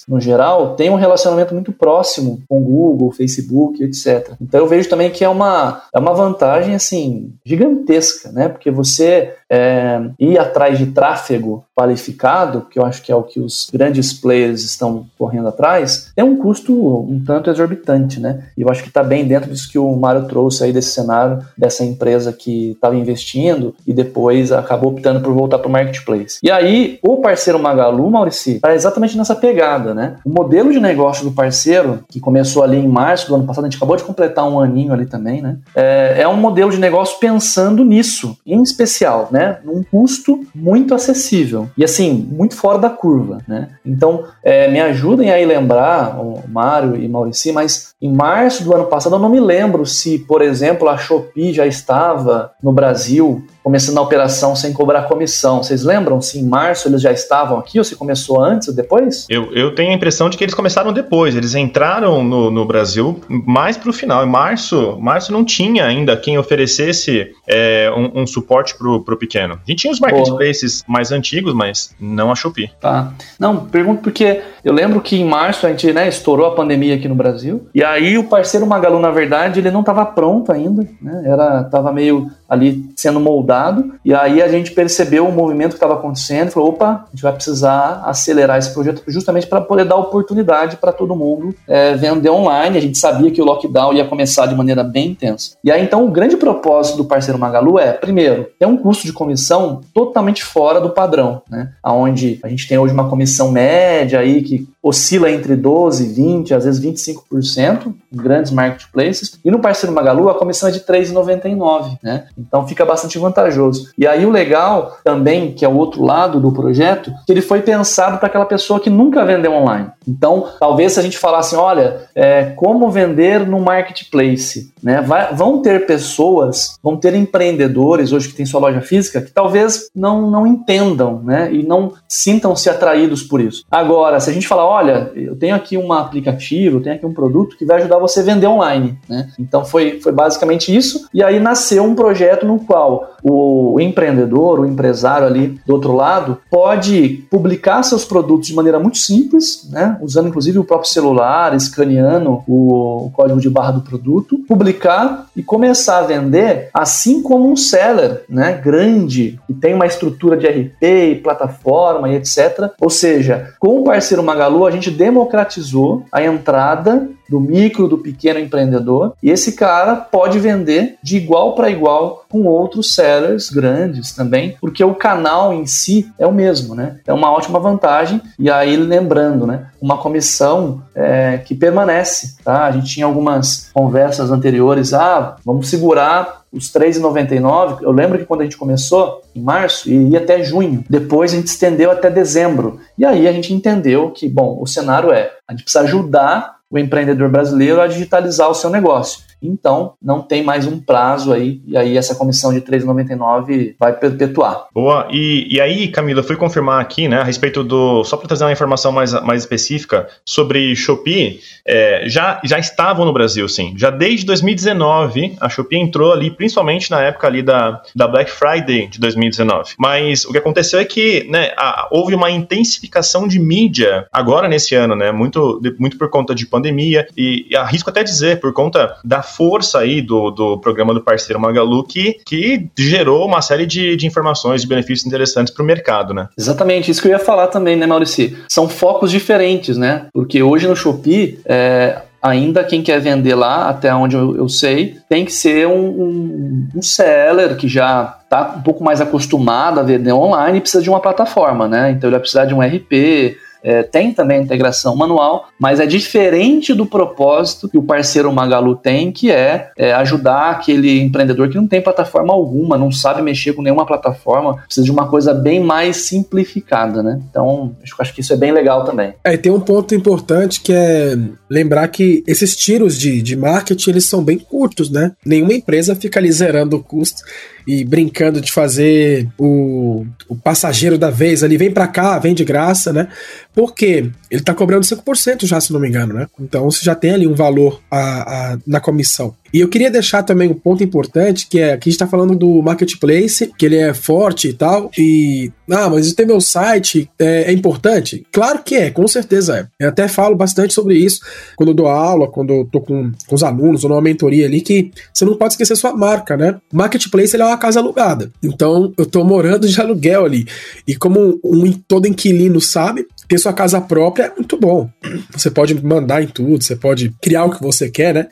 no 0.09 0.21
geral, 0.21 0.75
têm 0.75 0.91
um 0.91 0.97
relacionamento 0.97 1.55
muito 1.55 1.73
próximo 1.73 2.43
com 2.49 2.63
Google, 2.63 3.13
Facebook, 3.13 3.83
etc. 3.83 4.33
Então 4.41 4.61
eu 4.61 4.67
vejo 4.67 4.89
também 4.89 5.11
que 5.11 5.25
é 5.25 5.29
uma, 5.29 5.83
é 5.93 5.99
uma 5.99 6.15
vantagem, 6.15 6.75
assim, 6.75 7.33
gigantesca, 7.45 8.33
né, 8.33 8.49
porque 8.49 8.71
você 8.71 9.35
é, 9.51 10.01
ir 10.19 10.39
atrás 10.39 10.79
de 10.79 10.87
tráfego 10.87 11.65
qualificado, 11.77 12.67
que 12.71 12.79
eu 12.79 12.85
acho 12.85 13.03
que 13.03 13.13
é 13.13 13.17
o 13.17 13.23
que 13.23 13.41
os 13.41 13.69
grandes 13.73 14.13
players 14.13 14.63
estão 14.63 15.07
correndo 15.19 15.49
atrás, 15.49 16.13
tem 16.15 16.25
um 16.25 16.37
custo 16.37 16.73
um 16.75 17.23
tanto 17.25 17.51
exorbitante, 17.51 18.21
né? 18.21 18.45
E 18.57 18.63
eu 18.63 18.69
acho 18.69 18.83
que 18.83 18.89
está 18.89 19.03
bem 19.03 19.27
dentro 19.27 19.51
disso 19.51 19.71
que 19.71 19.79
o 19.79 19.95
Mário 19.97 20.27
trouxe 20.27 20.65
aí 20.65 20.73
desse 20.73 20.91
cenário 20.91 21.45
dessa 21.57 21.85
empresa 21.85 22.33
que 22.33 22.73
estava 22.73 22.97
investindo 22.97 23.75
e 23.87 23.93
depois 23.93 24.53
acabou 24.53 24.93
optando 24.93 25.21
por 25.21 25.33
voltar 25.33 25.59
para 25.59 25.69
o 25.69 25.71
marketplace. 25.71 26.39
E 26.43 26.51
aí, 26.51 26.99
o 27.03 27.17
parceiro 27.19 27.59
Magalu, 27.59 28.11
Maurici, 28.11 28.57
está 28.57 28.75
exatamente 28.75 29.04
nessa 29.13 29.35
pegada, 29.35 29.93
né? 29.93 30.17
O 30.25 30.31
modelo 30.31 30.73
de 30.73 30.81
negócio 30.81 31.25
do 31.25 31.33
parceiro, 31.33 32.01
que 32.09 32.21
começou 32.21 32.63
ali 32.63 32.79
em 32.79 32.89
março 32.89 33.29
do 33.29 33.35
ano 33.35 33.45
passado, 33.45 33.65
a 33.65 33.69
gente 33.69 33.77
acabou 33.77 33.97
de 33.97 34.05
completar 34.05 34.49
um 34.49 34.59
aninho 34.59 34.93
ali 34.93 35.07
também, 35.07 35.43
né? 35.43 35.59
É, 35.75 36.23
é 36.23 36.29
um 36.29 36.37
modelo 36.37 36.71
de 36.71 36.79
negócio 36.79 37.19
pensando 37.19 37.85
nisso, 37.85 38.37
em 38.47 38.63
especial, 38.63 39.29
né? 39.31 39.59
Num 39.65 39.83
custo 39.83 40.41
muito 40.55 40.95
acessível 40.95 41.69
e 41.77 41.85
assim, 41.85 42.27
muito 42.31 42.57
fora 42.57 42.79
da 42.79 42.91
curva, 42.91 43.39
né? 43.47 43.69
Então, 43.85 44.25
é, 44.43 44.71
me 44.71 44.81
ajudem 44.81 45.31
aí 45.31 45.45
lembrar, 45.45 46.19
o 46.21 46.43
Mário 46.49 46.97
e 46.97 47.09
Maurici, 47.09 47.53
mas 47.53 47.95
em 48.01 48.13
março 48.13 48.65
do 48.65 48.75
ano 48.75 48.87
passado 48.87 49.17
eu 49.17 49.19
não 49.19 49.29
me 49.29 49.41
lembro 49.41 49.85
se, 49.85 50.19
por 50.19 50.43
exemplo, 50.43 50.89
a 50.89 50.97
Shopee 50.97 51.53
já 51.53 51.67
estava 51.67 52.53
no 52.63 52.73
Brasil 52.73 53.45
começando 53.65 53.97
a 53.97 54.03
operação 54.03 54.55
sem 54.55 54.75
cobrar 54.75 55.09
comissão. 55.09 55.63
Vocês 55.63 55.83
lembram 55.83 56.21
se 56.21 56.39
em 56.39 56.45
março 56.45 56.87
eles 56.87 57.01
já 57.01 57.11
estavam 57.11 57.59
aqui 57.59 57.79
ou 57.79 57.85
se 57.85 57.97
começou 57.97 58.39
antes 58.39 58.69
ou 58.69 58.75
depois? 58.75 58.94
Eu, 59.29 59.53
eu 59.53 59.75
tenho 59.75 59.91
a 59.91 59.95
impressão 59.95 60.29
de 60.29 60.37
que 60.37 60.45
eles 60.45 60.55
começaram 60.55 60.93
depois. 60.93 61.35
Eles 61.35 61.55
entraram 61.55 62.23
no, 62.23 62.51
no 62.51 62.65
Brasil 62.65 63.21
mais 63.29 63.77
para 63.77 63.91
o 63.91 63.93
final. 63.93 64.25
Em 64.25 64.29
março, 64.29 64.99
março 65.01 65.33
não 65.33 65.45
tinha 65.45 65.85
ainda 65.85 66.17
quem 66.17 66.39
oferecesse 66.39 67.33
é, 67.47 67.91
um, 67.97 68.23
um, 68.23 68.27
suporte 68.27 68.77
para 68.77 68.89
o 68.89 69.17
pequeno. 69.17 69.55
A 69.55 69.71
gente 69.71 69.81
tinha 69.81 69.93
os 69.93 70.01
marketplaces 70.01 70.83
mais 70.87 71.13
antigos, 71.13 71.55
mas 71.55 71.95
não 72.01 72.31
a 72.31 72.35
Shopee. 72.35 72.71
Tá. 72.81 73.13
Não, 73.39 73.67
pergunto 73.67 74.03
porque 74.03 74.41
eu 74.65 74.73
lembro 74.73 75.01
que 75.01 75.17
em 75.17 75.25
março 75.25 75.67
a 75.67 75.71
gente 75.71 75.93
né, 75.93 76.09
estourou 76.09 76.47
a 76.47 76.55
pandemia 76.55 76.95
aqui 76.95 77.09
no 77.09 77.15
Brasil 77.15 77.67
e 77.75 77.83
aí 77.83 78.17
o 78.19 78.25
parceiro 78.25 78.67
Magalu, 78.67 78.99
na 78.99 79.11
verdade, 79.11 79.61
ele 79.61 79.71
não 79.71 79.81
estava 79.81 80.05
pronto 80.07 80.53
ainda. 80.53 80.87
Né? 81.01 81.23
Era, 81.27 81.65
tava 81.65 81.93
meio 81.93 82.31
ali 82.55 82.91
sendo 82.97 83.21
moldado, 83.21 83.95
e 84.05 84.15
aí 84.15 84.43
a 84.43 84.49
gente 84.49 84.71
percebeu 84.73 85.27
o 85.27 85.33
movimento 85.33 85.71
que 85.71 85.77
estava 85.77 85.95
acontecendo, 85.95 86.51
falou, 86.51 86.71
opa, 86.71 87.05
a 87.07 87.11
gente 87.13 87.23
vai 87.23 87.33
precisar 87.33 88.03
acelerar 88.05 88.59
esse 88.59 88.73
projeto 88.73 89.03
justamente 89.07 89.47
para 89.47 89.61
poder 89.61 89.85
dar 89.85 89.97
oportunidade 89.97 90.77
para 90.77 90.93
todo 90.93 91.15
mundo 91.15 91.55
é, 91.69 91.95
vender 91.95 92.31
online. 92.31 92.79
A 92.79 92.81
gente 92.81 92.99
sabia 92.99 93.31
que 93.31 93.43
o 93.43 93.45
lockdown 93.45 93.93
ia 93.93 94.05
começar 94.05 94.47
de 94.47 94.55
maneira 94.55 94.83
bem 94.83 95.09
intensa. 95.09 95.57
E 95.63 95.71
aí 95.71 95.83
então 95.83 96.05
o 96.05 96.11
grande 96.11 96.37
propósito 96.37 96.97
do 96.97 97.05
parceiro 97.05 97.39
Magalu 97.39 97.79
é, 97.79 97.93
primeiro, 97.93 98.49
ter 98.59 98.67
um 98.67 98.77
custo 98.77 99.05
de 99.05 99.13
comissão 99.13 99.81
totalmente 99.93 100.43
fora 100.43 100.81
do 100.81 100.91
padrão, 100.91 101.43
né? 101.51 101.71
Onde 101.85 102.39
a 102.43 102.49
gente 102.49 102.67
tem 102.67 102.79
hoje 102.79 102.95
uma 102.95 103.09
comissão 103.09 103.51
média 103.51 104.21
aí 104.21 104.43
que 104.43 104.69
oscila 104.85 105.31
entre 105.31 105.57
12, 105.57 106.13
20, 106.13 106.53
às 106.53 106.67
vezes 106.67 106.85
25% 106.85 107.95
em 108.13 108.17
grandes 108.17 108.53
marketplaces. 108.53 109.41
E 109.43 109.51
no 109.51 109.59
parceiro 109.59 109.95
Magalu 109.95 110.29
a 110.29 110.35
comissão 110.35 110.69
é 110.69 110.73
de 110.73 110.81
3,99, 110.81 111.99
né? 112.03 112.27
Então 112.37 112.69
fica 112.69 112.85
bastante 112.85 113.19
vantajoso. 113.19 113.91
E 113.97 114.07
aí 114.07 114.27
o 114.27 114.31
legal 114.31 114.99
também, 115.03 115.55
que 115.55 115.65
é 115.65 115.69
o 115.69 115.77
outro 115.77 116.05
lado 116.05 116.39
do 116.39 116.53
projeto, 116.53 117.11
que 117.27 117.33
ele 117.33 117.41
foi 117.41 117.63
pensado 117.63 118.19
para 118.19 118.27
aquela 118.27 118.45
pessoa 118.45 118.79
que 118.79 118.91
nunca 118.91 119.25
vendeu 119.25 119.53
online. 119.55 119.89
Então, 120.07 120.49
talvez 120.61 120.93
se 120.93 121.01
a 121.01 121.03
gente 121.03 121.17
falasse, 121.17 121.57
olha, 121.57 122.03
é, 122.15 122.53
como 122.57 122.91
vender 122.91 123.47
no 123.47 123.59
marketplace, 123.61 124.71
né? 124.83 125.01
Vai, 125.01 125.33
vão 125.33 125.63
ter 125.63 125.87
pessoas, 125.87 126.79
vão 126.83 126.95
ter 126.95 127.15
empreendedores 127.15 128.13
hoje 128.13 128.29
que 128.29 128.35
tem 128.35 128.45
sua 128.45 128.61
loja 128.61 128.83
física 128.83 129.23
que 129.23 129.33
talvez 129.33 129.89
não, 129.95 130.31
não 130.31 130.47
entendam, 130.47 131.23
né? 131.23 131.51
E 131.51 131.63
não 131.63 131.95
sintam-se 132.07 132.69
atraídos 132.69 133.23
por 133.23 133.41
isso. 133.41 133.65
Agora, 133.71 134.21
se 134.21 134.29
a 134.29 134.33
gente 134.33 134.47
falar, 134.47 134.74
olha, 134.75 135.13
eu 135.15 135.37
tenho 135.37 135.55
aqui 135.55 135.77
um 135.79 135.93
aplicativo, 135.93 136.79
eu 136.79 136.83
tenho 136.83 136.97
aqui 136.97 137.07
um 137.07 137.15
produto 137.15 137.57
que 137.57 137.65
vai 137.65 137.79
ajudar 137.79 137.99
você 137.99 138.21
a 138.21 138.25
vender 138.25 138.47
online, 138.47 138.99
né? 139.09 139.29
Então 139.39 139.65
foi, 139.65 140.01
foi 140.01 140.13
basicamente 140.13 140.75
isso. 140.75 141.09
E 141.15 141.23
aí 141.23 141.39
nasceu 141.39 141.85
um 141.85 141.95
projeto 141.95 142.45
no 142.45 142.59
qual 142.59 143.15
o 143.23 143.81
empreendedor, 143.81 144.61
o 144.61 144.67
empresário 144.67 145.27
ali 145.27 145.59
do 145.67 145.73
outro 145.73 145.95
lado, 145.95 146.39
pode 146.51 147.25
publicar 147.31 147.83
seus 147.83 148.05
produtos 148.05 148.49
de 148.49 148.55
maneira 148.55 148.79
muito 148.79 148.99
simples, 148.99 149.69
né? 149.71 149.97
Usando 150.03 150.29
inclusive 150.29 150.59
o 150.59 150.65
próprio 150.65 150.91
celular, 150.91 151.55
escaneando 151.55 152.43
o, 152.47 153.11
código 153.15 153.41
de 153.41 153.49
barra 153.49 153.73
do 153.73 153.81
produto, 153.81 154.39
publicar 154.47 155.27
e 155.37 155.43
começar 155.43 155.99
a 155.99 156.03
vender 156.03 156.69
assim 156.75 157.23
como 157.23 157.51
um 157.51 157.57
seller, 157.57 158.25
né? 158.29 158.61
Grande, 158.63 159.39
que 159.47 159.55
tem 159.55 159.73
uma 159.73 159.87
estrutura 159.87 160.37
de 160.37 160.47
RP, 160.47 161.23
plataforma 161.23 162.09
e 162.11 162.17
etc. 162.17 162.71
Ou 162.81 162.91
seja, 162.91 163.55
com 163.59 163.81
o 163.81 163.85
parceiro 163.85 164.23
Magalu, 164.23 164.64
a 164.67 164.71
gente 164.71 164.91
democratizou 164.91 166.05
a 166.11 166.23
entrada 166.23 167.09
do 167.29 167.41
micro, 167.41 167.89
do 167.89 167.99
pequeno 167.99 168.39
empreendedor, 168.39 169.15
e 169.23 169.31
esse 169.31 169.53
cara 169.53 169.97
pode 169.97 170.39
vender 170.39 170.97
de 171.03 171.17
igual 171.17 171.55
para 171.55 171.71
igual 171.71 172.25
com 172.29 172.45
outros 172.45 172.95
sellers 172.95 173.51
grandes 173.51 174.13
também, 174.13 174.57
porque 174.61 174.85
o 174.85 174.95
canal 174.95 175.53
em 175.53 175.67
si 175.67 176.11
é 176.19 176.27
o 176.27 176.33
mesmo, 176.33 176.75
né? 176.75 176.99
É 177.07 177.13
uma 177.13 177.33
ótima 177.33 177.59
vantagem. 177.59 178.21
E 178.39 178.51
aí, 178.51 178.77
lembrando, 178.77 179.47
né? 179.47 179.69
Uma 179.81 179.99
comissão 179.99 180.83
é, 180.95 181.39
que 181.39 181.55
permanece, 181.55 182.37
tá? 182.45 182.65
A 182.65 182.73
gente 182.73 182.93
tinha 182.93 183.07
algumas 183.07 183.71
conversas 183.73 184.31
anteriores, 184.31 184.93
ah, 184.93 185.37
vamos 185.45 185.69
segurar 185.69 186.44
os 186.55 186.73
3,99. 186.73 187.83
Eu 187.83 187.91
lembro 187.91 188.19
que 188.19 188.25
quando 188.25 188.43
a 188.43 188.45
gente 188.45 188.57
começou, 188.57 189.23
em 189.35 189.43
março, 189.43 189.91
ia 189.91 190.19
até 190.19 190.43
junho. 190.43 190.85
Depois 190.89 191.33
a 191.33 191.37
gente 191.37 191.49
estendeu 191.49 191.91
até 191.91 192.11
dezembro. 192.11 192.81
E 192.97 193.05
aí 193.05 193.27
a 193.27 193.33
gente 193.33 193.53
entendeu 193.53 194.11
que, 194.11 194.29
bom, 194.29 194.59
o 194.61 194.67
cenário 194.67 195.13
é, 195.13 195.33
a 195.49 195.53
gente 195.53 195.65
precisa 195.65 195.85
ajudar 195.85 196.55
o 196.71 196.79
empreendedor 196.79 197.29
brasileiro 197.29 197.81
a 197.81 197.87
digitalizar 197.87 198.51
o 198.51 198.55
seu 198.55 198.71
negócio. 198.71 199.21
Então, 199.43 199.95
não 200.03 200.23
tem 200.23 200.43
mais 200.43 200.67
um 200.67 200.81
prazo 200.81 201.33
aí, 201.33 201.61
e 201.67 201.77
aí 201.77 201.97
essa 201.97 202.15
comissão 202.15 202.53
de 202.53 202.61
3,99 202.61 203.75
vai 203.79 203.93
perpetuar. 203.93 204.67
Boa, 204.73 205.09
e, 205.11 205.47
e 205.51 205.61
aí, 205.61 205.89
Camila, 205.89 206.21
eu 206.21 206.25
fui 206.25 206.37
confirmar 206.37 206.81
aqui, 206.81 207.09
né, 207.09 207.21
a 207.21 207.25
respeito 207.25 207.63
do. 207.63 208.05
Só 208.05 208.17
para 208.17 208.29
trazer 208.29 208.45
uma 208.45 208.53
informação 208.53 208.93
mais, 208.93 209.13
mais 209.23 209.43
específica 209.43 210.09
sobre 210.25 210.75
Shopee, 210.75 211.41
é, 211.67 212.05
já, 212.07 212.41
já 212.45 212.59
estavam 212.59 213.05
no 213.05 213.13
Brasil, 213.13 213.49
sim. 213.49 213.75
Já 213.77 213.91
desde 213.91 214.27
2019, 214.27 215.37
a 215.41 215.49
Shopee 215.49 215.79
entrou 215.79 216.13
ali, 216.13 216.31
principalmente 216.31 216.91
na 216.91 217.01
época 217.01 217.27
ali 217.27 217.43
da, 217.43 217.83
da 217.95 218.09
Black 218.09 218.31
Friday 218.31 218.87
de 218.89 218.99
2019. 218.99 219.75
Mas 219.79 220.25
o 220.25 220.33
que 220.33 220.39
aconteceu 220.39 220.79
é 220.79 220.85
que 220.85 221.27
né, 221.31 221.53
a, 221.57 221.89
houve 221.91 222.15
uma 222.15 222.31
intensificação 222.31 223.27
de 223.27 223.39
mídia 223.39 224.07
agora 224.13 224.49
nesse 224.49 224.75
ano, 224.75 224.95
né? 224.95 225.13
Muito, 225.13 225.61
muito 225.79 225.99
por 225.99 226.11
conta 226.11 226.35
de 226.35 226.47
pandemia, 226.47 227.07
e, 227.17 227.47
e 227.51 227.57
arrisco 227.57 227.91
até 227.91 228.03
dizer, 228.03 228.41
por 228.41 228.53
conta 228.53 228.97
da 229.05 229.23
força 229.37 229.79
aí 229.81 230.01
do, 230.01 230.31
do 230.31 230.59
programa 230.59 230.95
do 230.95 231.03
parceiro 231.03 231.41
Magalu 231.41 231.85
que, 231.85 232.21
que 232.25 232.69
gerou 232.77 233.27
uma 233.27 233.43
série 233.43 233.67
de, 233.67 233.97
de 233.97 234.07
informações, 234.07 234.63
de 234.63 234.69
benefícios 234.69 235.07
interessantes 235.07 235.53
para 235.53 235.63
o 235.63 235.67
mercado, 235.67 236.15
né? 236.15 236.29
Exatamente, 236.39 236.91
isso 236.91 237.01
que 237.01 237.09
eu 237.09 237.13
ia 237.13 237.19
falar 237.19 237.49
também, 237.49 237.77
né, 237.77 237.87
Maurício? 237.87 238.37
São 238.49 238.69
focos 238.69 239.11
diferentes, 239.11 239.77
né? 239.77 240.07
Porque 240.13 240.43
hoje 240.43 240.67
no 240.67 240.77
Shopee, 240.77 241.39
é, 241.45 242.03
ainda 242.25 242.65
quem 242.65 242.83
quer 242.83 243.01
vender 243.01 243.35
lá, 243.35 243.69
até 243.69 243.95
onde 243.95 244.17
eu, 244.17 244.35
eu 244.35 244.49
sei, 244.49 244.97
tem 245.11 245.27
que 245.27 245.33
ser 245.33 245.69
um, 245.69 245.89
um, 245.89 246.69
um 246.77 246.83
seller 246.83 247.55
que 247.55 247.69
já 247.69 248.17
está 248.23 248.55
um 248.57 248.63
pouco 248.63 248.83
mais 248.83 248.99
acostumado 248.99 249.79
a 249.79 249.83
vender 249.83 250.13
online 250.13 250.57
e 250.57 250.61
precisa 250.63 250.83
de 250.83 250.89
uma 250.89 251.01
plataforma, 251.01 251.69
né? 251.69 251.91
Então 251.91 252.09
ele 252.09 252.15
vai 252.15 252.21
precisar 252.21 252.47
de 252.47 252.55
um 252.55 252.61
RP, 252.61 253.37
é, 253.65 253.83
tem 253.83 254.13
também 254.13 254.39
a 254.39 254.43
integração 254.43 254.95
manual, 254.95 255.49
mas 255.59 255.81
é 255.81 255.87
diferente 255.87 256.75
do 256.75 256.85
propósito 256.85 257.69
que 257.69 257.79
o 257.79 257.83
parceiro 257.83 258.31
Magalu 258.31 258.77
tem, 258.77 259.11
que 259.11 259.31
é, 259.31 259.71
é, 259.79 259.93
ajudar 259.95 260.51
aquele 260.51 261.01
empreendedor 261.01 261.49
que 261.49 261.57
não 261.57 261.67
tem 261.67 261.81
plataforma 261.81 262.35
alguma, 262.35 262.77
não 262.77 262.93
sabe 262.93 263.23
mexer 263.23 263.55
com 263.55 263.63
nenhuma 263.63 263.87
plataforma, 263.87 264.57
precisa 264.59 264.85
de 264.85 264.93
uma 264.93 265.09
coisa 265.09 265.33
bem 265.33 265.61
mais 265.61 265.97
simplificada, 265.97 267.03
né? 267.03 267.21
Então, 267.31 267.75
acho, 267.83 267.95
acho 267.99 268.15
que 268.15 268.21
isso 268.21 268.35
é 268.35 268.37
bem 268.37 268.53
legal 268.53 268.85
também. 268.85 269.15
É, 269.25 269.37
tem 269.39 269.51
um 269.51 269.61
ponto 269.61 269.95
importante 269.95 270.61
que 270.61 270.73
é 270.73 271.17
lembrar 271.49 271.89
que 271.89 272.23
esses 272.27 272.55
tiros 272.55 272.99
de, 272.99 273.23
de 273.23 273.35
marketing, 273.35 273.91
eles 273.91 274.05
são 274.05 274.23
bem 274.23 274.39
curtos, 274.39 274.91
né? 274.91 275.13
Nenhuma 275.25 275.55
empresa 275.55 275.97
fica 275.97 276.21
ali 276.21 276.31
zerando 276.31 276.77
o 276.77 276.83
custo 276.83 277.23
e 277.67 277.85
brincando 277.85 278.41
de 278.41 278.53
fazer 278.53 279.29
o, 279.39 280.05
o 280.29 280.37
passageiro 280.37 280.99
da 280.99 281.11
vez 281.11 281.43
ali, 281.43 281.57
vem 281.57 281.71
para 281.71 281.87
cá, 281.87 282.19
vem 282.19 282.35
de 282.35 282.45
graça, 282.45 282.93
né? 282.93 283.09
Porque 283.55 284.11
ele 284.31 284.43
tá 284.43 284.53
cobrando 284.53 284.85
5% 284.85 285.47
já, 285.47 285.61
se 285.61 285.73
não 285.73 285.81
me 285.81 285.89
engano, 285.89 286.15
né? 286.15 286.27
Então 286.41 286.71
você 286.71 286.85
já 286.85 286.95
tem 286.95 287.13
ali 287.13 287.27
um 287.27 287.35
valor 287.35 287.81
a, 287.91 288.53
a, 288.53 288.59
na 288.67 288.81
comissão. 288.81 289.35
E 289.55 289.61
eu 289.61 289.69
queria 289.69 289.89
deixar 289.89 290.25
também 290.25 290.51
um 290.51 290.55
ponto 290.55 290.83
importante, 290.83 291.47
que 291.49 291.61
é 291.61 291.77
que 291.77 291.89
a 291.89 291.93
gente 291.93 291.99
tá 292.01 292.09
falando 292.09 292.35
do 292.35 292.61
marketplace, 292.61 293.53
que 293.57 293.65
ele 293.65 293.77
é 293.77 293.95
forte 293.95 294.49
e 294.49 294.53
tal, 294.53 294.91
e 294.99 295.53
ah, 295.71 295.89
mas 295.89 296.13
ter 296.13 296.27
meu 296.27 296.41
site 296.41 297.09
é, 297.17 297.45
é, 297.45 297.53
importante? 297.53 298.27
Claro 298.33 298.65
que 298.65 298.75
é, 298.75 298.91
com 298.91 299.07
certeza 299.07 299.57
é. 299.57 299.85
Eu 299.85 299.91
até 299.91 300.09
falo 300.09 300.35
bastante 300.35 300.75
sobre 300.75 300.97
isso 300.97 301.21
quando 301.55 301.73
dou 301.73 301.87
aula, 301.87 302.27
quando 302.27 302.53
eu 302.53 302.69
tô 302.71 302.81
com, 302.81 303.13
com 303.29 303.35
os 303.35 303.45
alunos 303.45 303.85
ou 303.85 303.91
numa 303.91 304.03
mentoria 304.03 304.45
ali, 304.45 304.61
que 304.61 304.91
você 305.13 305.25
não 305.25 305.37
pode 305.37 305.55
esquecer 305.55 305.77
sua 305.77 305.95
marca, 305.95 306.37
né? 306.37 306.57
Marketplace 306.73 307.37
ele 307.37 307.45
é 307.45 307.47
uma 307.47 307.57
casa 307.57 307.79
alugada. 307.79 308.33
Então 308.43 308.93
eu 308.99 309.07
tô 309.07 309.23
morando 309.23 309.69
de 309.69 309.81
aluguel 309.81 310.25
ali. 310.25 310.49
E 310.85 310.97
como 310.97 311.21
um, 311.21 311.39
um 311.45 311.73
todo 311.73 312.09
inquilino 312.09 312.61
sabe, 312.61 313.07
ter 313.29 313.39
sua 313.39 313.53
casa 313.53 313.81
própria 313.81 314.25
é 314.25 314.33
muito 314.37 314.59
bom. 314.59 314.89
Você 315.33 315.51
pode 315.51 315.75
mandar 315.85 316.23
em 316.23 316.27
tudo, 316.27 316.63
você 316.63 316.77
pode 316.77 317.13
criar 317.21 317.45
o 317.45 317.51
que 317.51 317.63
você 317.63 317.89
quer, 317.89 318.15
né? 318.15 318.27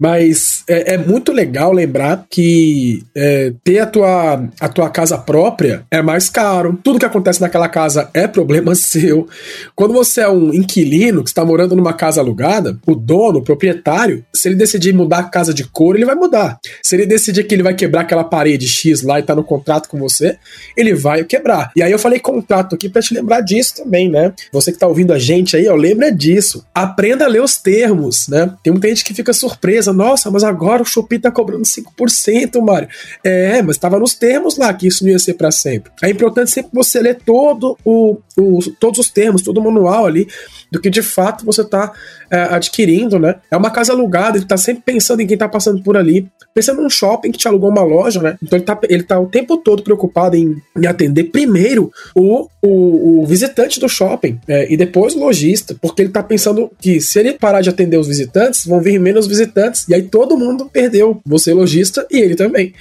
Mas 0.00 0.64
é, 0.68 0.94
é 0.94 0.98
muito 0.98 1.32
legal 1.32 1.72
lembrar 1.72 2.26
que 2.28 3.02
é, 3.14 3.52
ter 3.62 3.78
a 3.80 3.86
tua, 3.86 4.48
a 4.60 4.68
tua 4.68 4.90
casa 4.90 5.16
própria 5.18 5.84
é 5.90 6.02
mais 6.02 6.28
caro. 6.28 6.78
Tudo 6.82 6.98
que 6.98 7.06
acontece 7.06 7.40
naquela 7.40 7.68
casa 7.68 8.10
é 8.14 8.26
problema 8.26 8.74
seu. 8.76 9.28
Quando 9.74 9.94
você 9.94 10.22
é 10.22 10.28
um 10.28 10.52
inquilino 10.52 11.22
que 11.22 11.30
está 11.30 11.44
morando 11.44 11.76
numa 11.76 11.92
casa 11.92 12.20
alugada, 12.20 12.78
o 12.86 12.94
dono, 12.94 13.38
o 13.38 13.42
proprietário, 13.42 14.24
se 14.32 14.48
ele 14.48 14.56
decidir 14.56 14.92
mudar 14.92 15.18
a 15.18 15.24
casa 15.24 15.54
de 15.54 15.64
cor, 15.64 15.96
ele 15.96 16.04
vai 16.04 16.14
mudar. 16.14 16.58
Se 16.82 16.96
ele 16.96 17.06
decidir 17.06 17.44
que 17.44 17.54
ele 17.54 17.62
vai 17.62 17.74
quebrar 17.74 18.02
aquela 18.02 18.24
parede 18.24 18.66
X 18.66 19.02
lá 19.02 19.18
e 19.18 19.22
tá 19.22 19.34
no 19.34 19.44
contrato 19.44 19.88
com 19.88 19.98
você, 19.98 20.36
ele 20.76 20.94
vai 20.94 21.24
quebrar. 21.24 21.70
E 21.76 21.82
aí 21.82 21.92
eu 21.92 21.98
falei 21.98 22.18
contrato 22.18 22.74
aqui 22.74 22.88
para 22.88 23.02
te 23.02 23.14
lembrar 23.14 23.40
disso 23.40 23.76
também, 23.76 24.10
né? 24.10 24.31
Você 24.52 24.72
que 24.72 24.78
tá 24.78 24.86
ouvindo 24.86 25.12
a 25.12 25.18
gente 25.18 25.56
aí, 25.56 25.68
ó, 25.68 25.74
lembra 25.74 26.10
disso. 26.10 26.64
Aprenda 26.74 27.24
a 27.24 27.28
ler 27.28 27.42
os 27.42 27.56
termos, 27.56 28.28
né? 28.28 28.52
Tem 28.62 28.72
muita 28.72 28.88
gente 28.88 29.04
que 29.04 29.14
fica 29.14 29.32
surpresa. 29.32 29.92
Nossa, 29.92 30.30
mas 30.30 30.44
agora 30.44 30.82
o 30.82 30.86
Shopee 30.86 31.18
tá 31.18 31.30
cobrando 31.30 31.64
5%, 31.64 32.60
Mário. 32.60 32.88
É, 33.24 33.62
mas 33.62 33.78
tava 33.78 33.98
nos 33.98 34.14
termos 34.14 34.56
lá 34.56 34.72
que 34.72 34.86
isso 34.86 35.04
não 35.04 35.10
ia 35.10 35.18
ser 35.18 35.34
para 35.34 35.50
sempre. 35.50 35.92
É 36.02 36.10
importante 36.10 36.50
sempre 36.50 36.70
você 36.72 37.00
ler 37.00 37.18
todo 37.24 37.76
o, 37.84 38.18
o, 38.36 38.58
todos 38.78 38.98
os 38.98 39.10
termos, 39.10 39.42
todo 39.42 39.58
o 39.58 39.64
manual 39.64 40.06
ali 40.06 40.28
do 40.70 40.80
que 40.80 40.88
de 40.88 41.02
fato 41.02 41.44
você 41.44 41.60
está 41.60 41.92
é, 42.32 42.54
adquirindo, 42.54 43.18
né? 43.18 43.34
É 43.50 43.56
uma 43.56 43.70
casa 43.70 43.92
alugada, 43.92 44.38
ele 44.38 44.44
está 44.46 44.56
sempre 44.56 44.82
pensando 44.84 45.20
em 45.20 45.26
quem 45.26 45.34
está 45.34 45.46
passando 45.46 45.82
por 45.82 45.98
ali, 45.98 46.26
pensando 46.54 46.80
num 46.80 46.88
shopping 46.88 47.30
que 47.30 47.38
te 47.38 47.46
alugou 47.46 47.68
uma 47.68 47.82
loja, 47.82 48.22
né? 48.22 48.38
Então 48.42 48.56
ele 48.56 48.62
está 48.62 48.78
ele 48.88 49.02
tá 49.02 49.20
o 49.20 49.26
tempo 49.26 49.58
todo 49.58 49.82
preocupado 49.82 50.34
em, 50.34 50.56
em 50.76 50.86
atender 50.86 51.24
primeiro 51.24 51.92
o, 52.14 52.48
o, 52.62 53.20
o 53.20 53.26
visitante 53.26 53.78
do 53.78 53.86
shopping 53.88 54.40
é, 54.48 54.72
e 54.72 54.78
depois 54.78 55.14
o 55.14 55.18
lojista, 55.18 55.76
porque 55.78 56.00
ele 56.00 56.08
está 56.08 56.22
pensando 56.22 56.70
que 56.80 57.02
se 57.02 57.18
ele 57.18 57.34
parar 57.34 57.60
de 57.60 57.68
atender 57.68 57.98
os 57.98 58.08
visitantes, 58.08 58.64
vão 58.64 58.80
vir 58.80 58.98
menos 58.98 59.26
visitantes, 59.26 59.86
e 59.88 59.94
aí 59.94 60.02
todo 60.02 60.38
mundo 60.38 60.70
perdeu, 60.72 61.20
você 61.26 61.52
lojista 61.52 62.06
e 62.10 62.18
ele 62.18 62.34
também. 62.34 62.72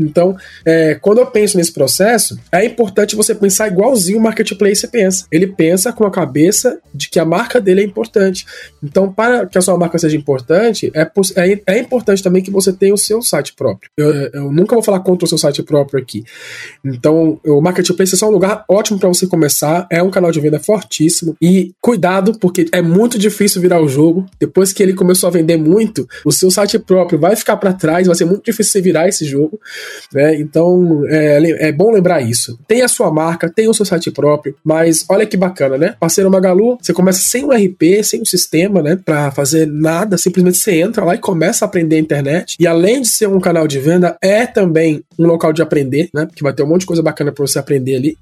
Então, 0.00 0.36
é, 0.64 0.94
quando 0.94 1.18
eu 1.18 1.26
penso 1.26 1.56
nesse 1.56 1.72
processo, 1.72 2.38
é 2.50 2.64
importante 2.64 3.14
você 3.14 3.34
pensar 3.34 3.68
igualzinho 3.68 4.18
o 4.18 4.22
marketplace 4.22 4.86
pensa. 4.88 5.26
Ele 5.30 5.46
pensa 5.46 5.92
com 5.92 6.04
a 6.04 6.10
cabeça 6.10 6.80
de 6.92 7.08
que 7.08 7.18
a 7.18 7.24
marca 7.24 7.60
dele 7.60 7.82
é 7.82 7.84
importante. 7.84 8.46
Então, 8.82 9.12
para 9.12 9.46
que 9.46 9.58
a 9.58 9.60
sua 9.60 9.76
marca 9.76 9.98
seja 9.98 10.16
importante, 10.16 10.90
é, 10.94 11.02
é, 11.36 11.60
é 11.66 11.78
importante 11.78 12.22
também 12.22 12.42
que 12.42 12.50
você 12.50 12.72
tenha 12.72 12.94
o 12.94 12.98
seu 12.98 13.20
site 13.22 13.52
próprio. 13.54 13.90
Eu, 13.96 14.10
eu, 14.32 14.52
nunca 14.52 14.74
vou 14.74 14.82
falar 14.82 15.00
contra 15.00 15.24
o 15.24 15.28
seu 15.28 15.38
site 15.38 15.62
próprio 15.62 16.00
aqui. 16.00 16.24
Então, 16.84 17.38
o 17.44 17.60
marketplace 17.60 18.14
é 18.14 18.18
só 18.18 18.28
um 18.28 18.32
lugar 18.32 18.64
ótimo 18.68 18.98
para 18.98 19.08
você 19.08 19.26
começar, 19.26 19.86
é 19.90 20.02
um 20.02 20.10
canal 20.10 20.32
de 20.32 20.40
venda 20.40 20.58
fortíssimo 20.58 21.36
e 21.40 21.72
cuidado 21.80 22.38
porque 22.38 22.66
é 22.72 22.80
muito 22.80 23.18
difícil 23.18 23.60
virar 23.60 23.80
o 23.80 23.88
jogo. 23.88 24.26
Depois 24.38 24.72
que 24.72 24.82
ele 24.82 24.94
começou 24.94 25.28
a 25.28 25.30
vender 25.30 25.56
muito, 25.56 26.08
o 26.24 26.32
seu 26.32 26.50
site 26.50 26.78
próprio 26.78 27.18
vai 27.18 27.36
ficar 27.36 27.56
para 27.56 27.72
trás, 27.72 28.06
vai 28.06 28.16
ser 28.16 28.24
muito 28.24 28.44
difícil 28.44 28.72
você 28.72 28.80
virar 28.80 29.08
esse 29.08 29.24
jogo. 29.24 29.60
Né? 30.12 30.36
Então 30.36 31.04
é, 31.08 31.68
é 31.68 31.72
bom 31.72 31.90
lembrar 31.90 32.20
isso. 32.20 32.58
Tem 32.66 32.82
a 32.82 32.88
sua 32.88 33.10
marca, 33.10 33.50
tem 33.50 33.68
o 33.68 33.74
seu 33.74 33.84
site 33.84 34.10
próprio, 34.10 34.54
mas 34.64 35.04
olha 35.08 35.26
que 35.26 35.36
bacana, 35.36 35.78
né? 35.78 35.94
Parceiro 35.98 36.30
Magalu, 36.30 36.78
você 36.80 36.92
começa 36.92 37.20
sem 37.22 37.44
um 37.44 37.50
RP, 37.50 38.02
sem 38.02 38.20
um 38.20 38.24
sistema, 38.24 38.82
né? 38.82 38.98
Pra 39.02 39.30
fazer 39.30 39.66
nada, 39.66 40.18
simplesmente 40.18 40.58
você 40.58 40.80
entra 40.80 41.04
lá 41.04 41.14
e 41.14 41.18
começa 41.18 41.64
a 41.64 41.68
aprender 41.68 41.96
a 41.96 42.00
internet. 42.00 42.56
E 42.58 42.66
além 42.66 43.02
de 43.02 43.08
ser 43.08 43.28
um 43.28 43.40
canal 43.40 43.66
de 43.66 43.78
venda, 43.78 44.16
é 44.20 44.46
também 44.46 45.02
um 45.18 45.26
local 45.26 45.52
de 45.52 45.62
aprender, 45.62 46.08
né? 46.14 46.26
Porque 46.26 46.42
vai 46.42 46.52
ter 46.52 46.62
um 46.62 46.66
monte 46.66 46.80
de 46.80 46.86
coisa 46.86 47.02
bacana 47.02 47.32
para 47.32 47.46
você 47.46 47.58
aprender 47.58 47.96
ali. 47.96 48.16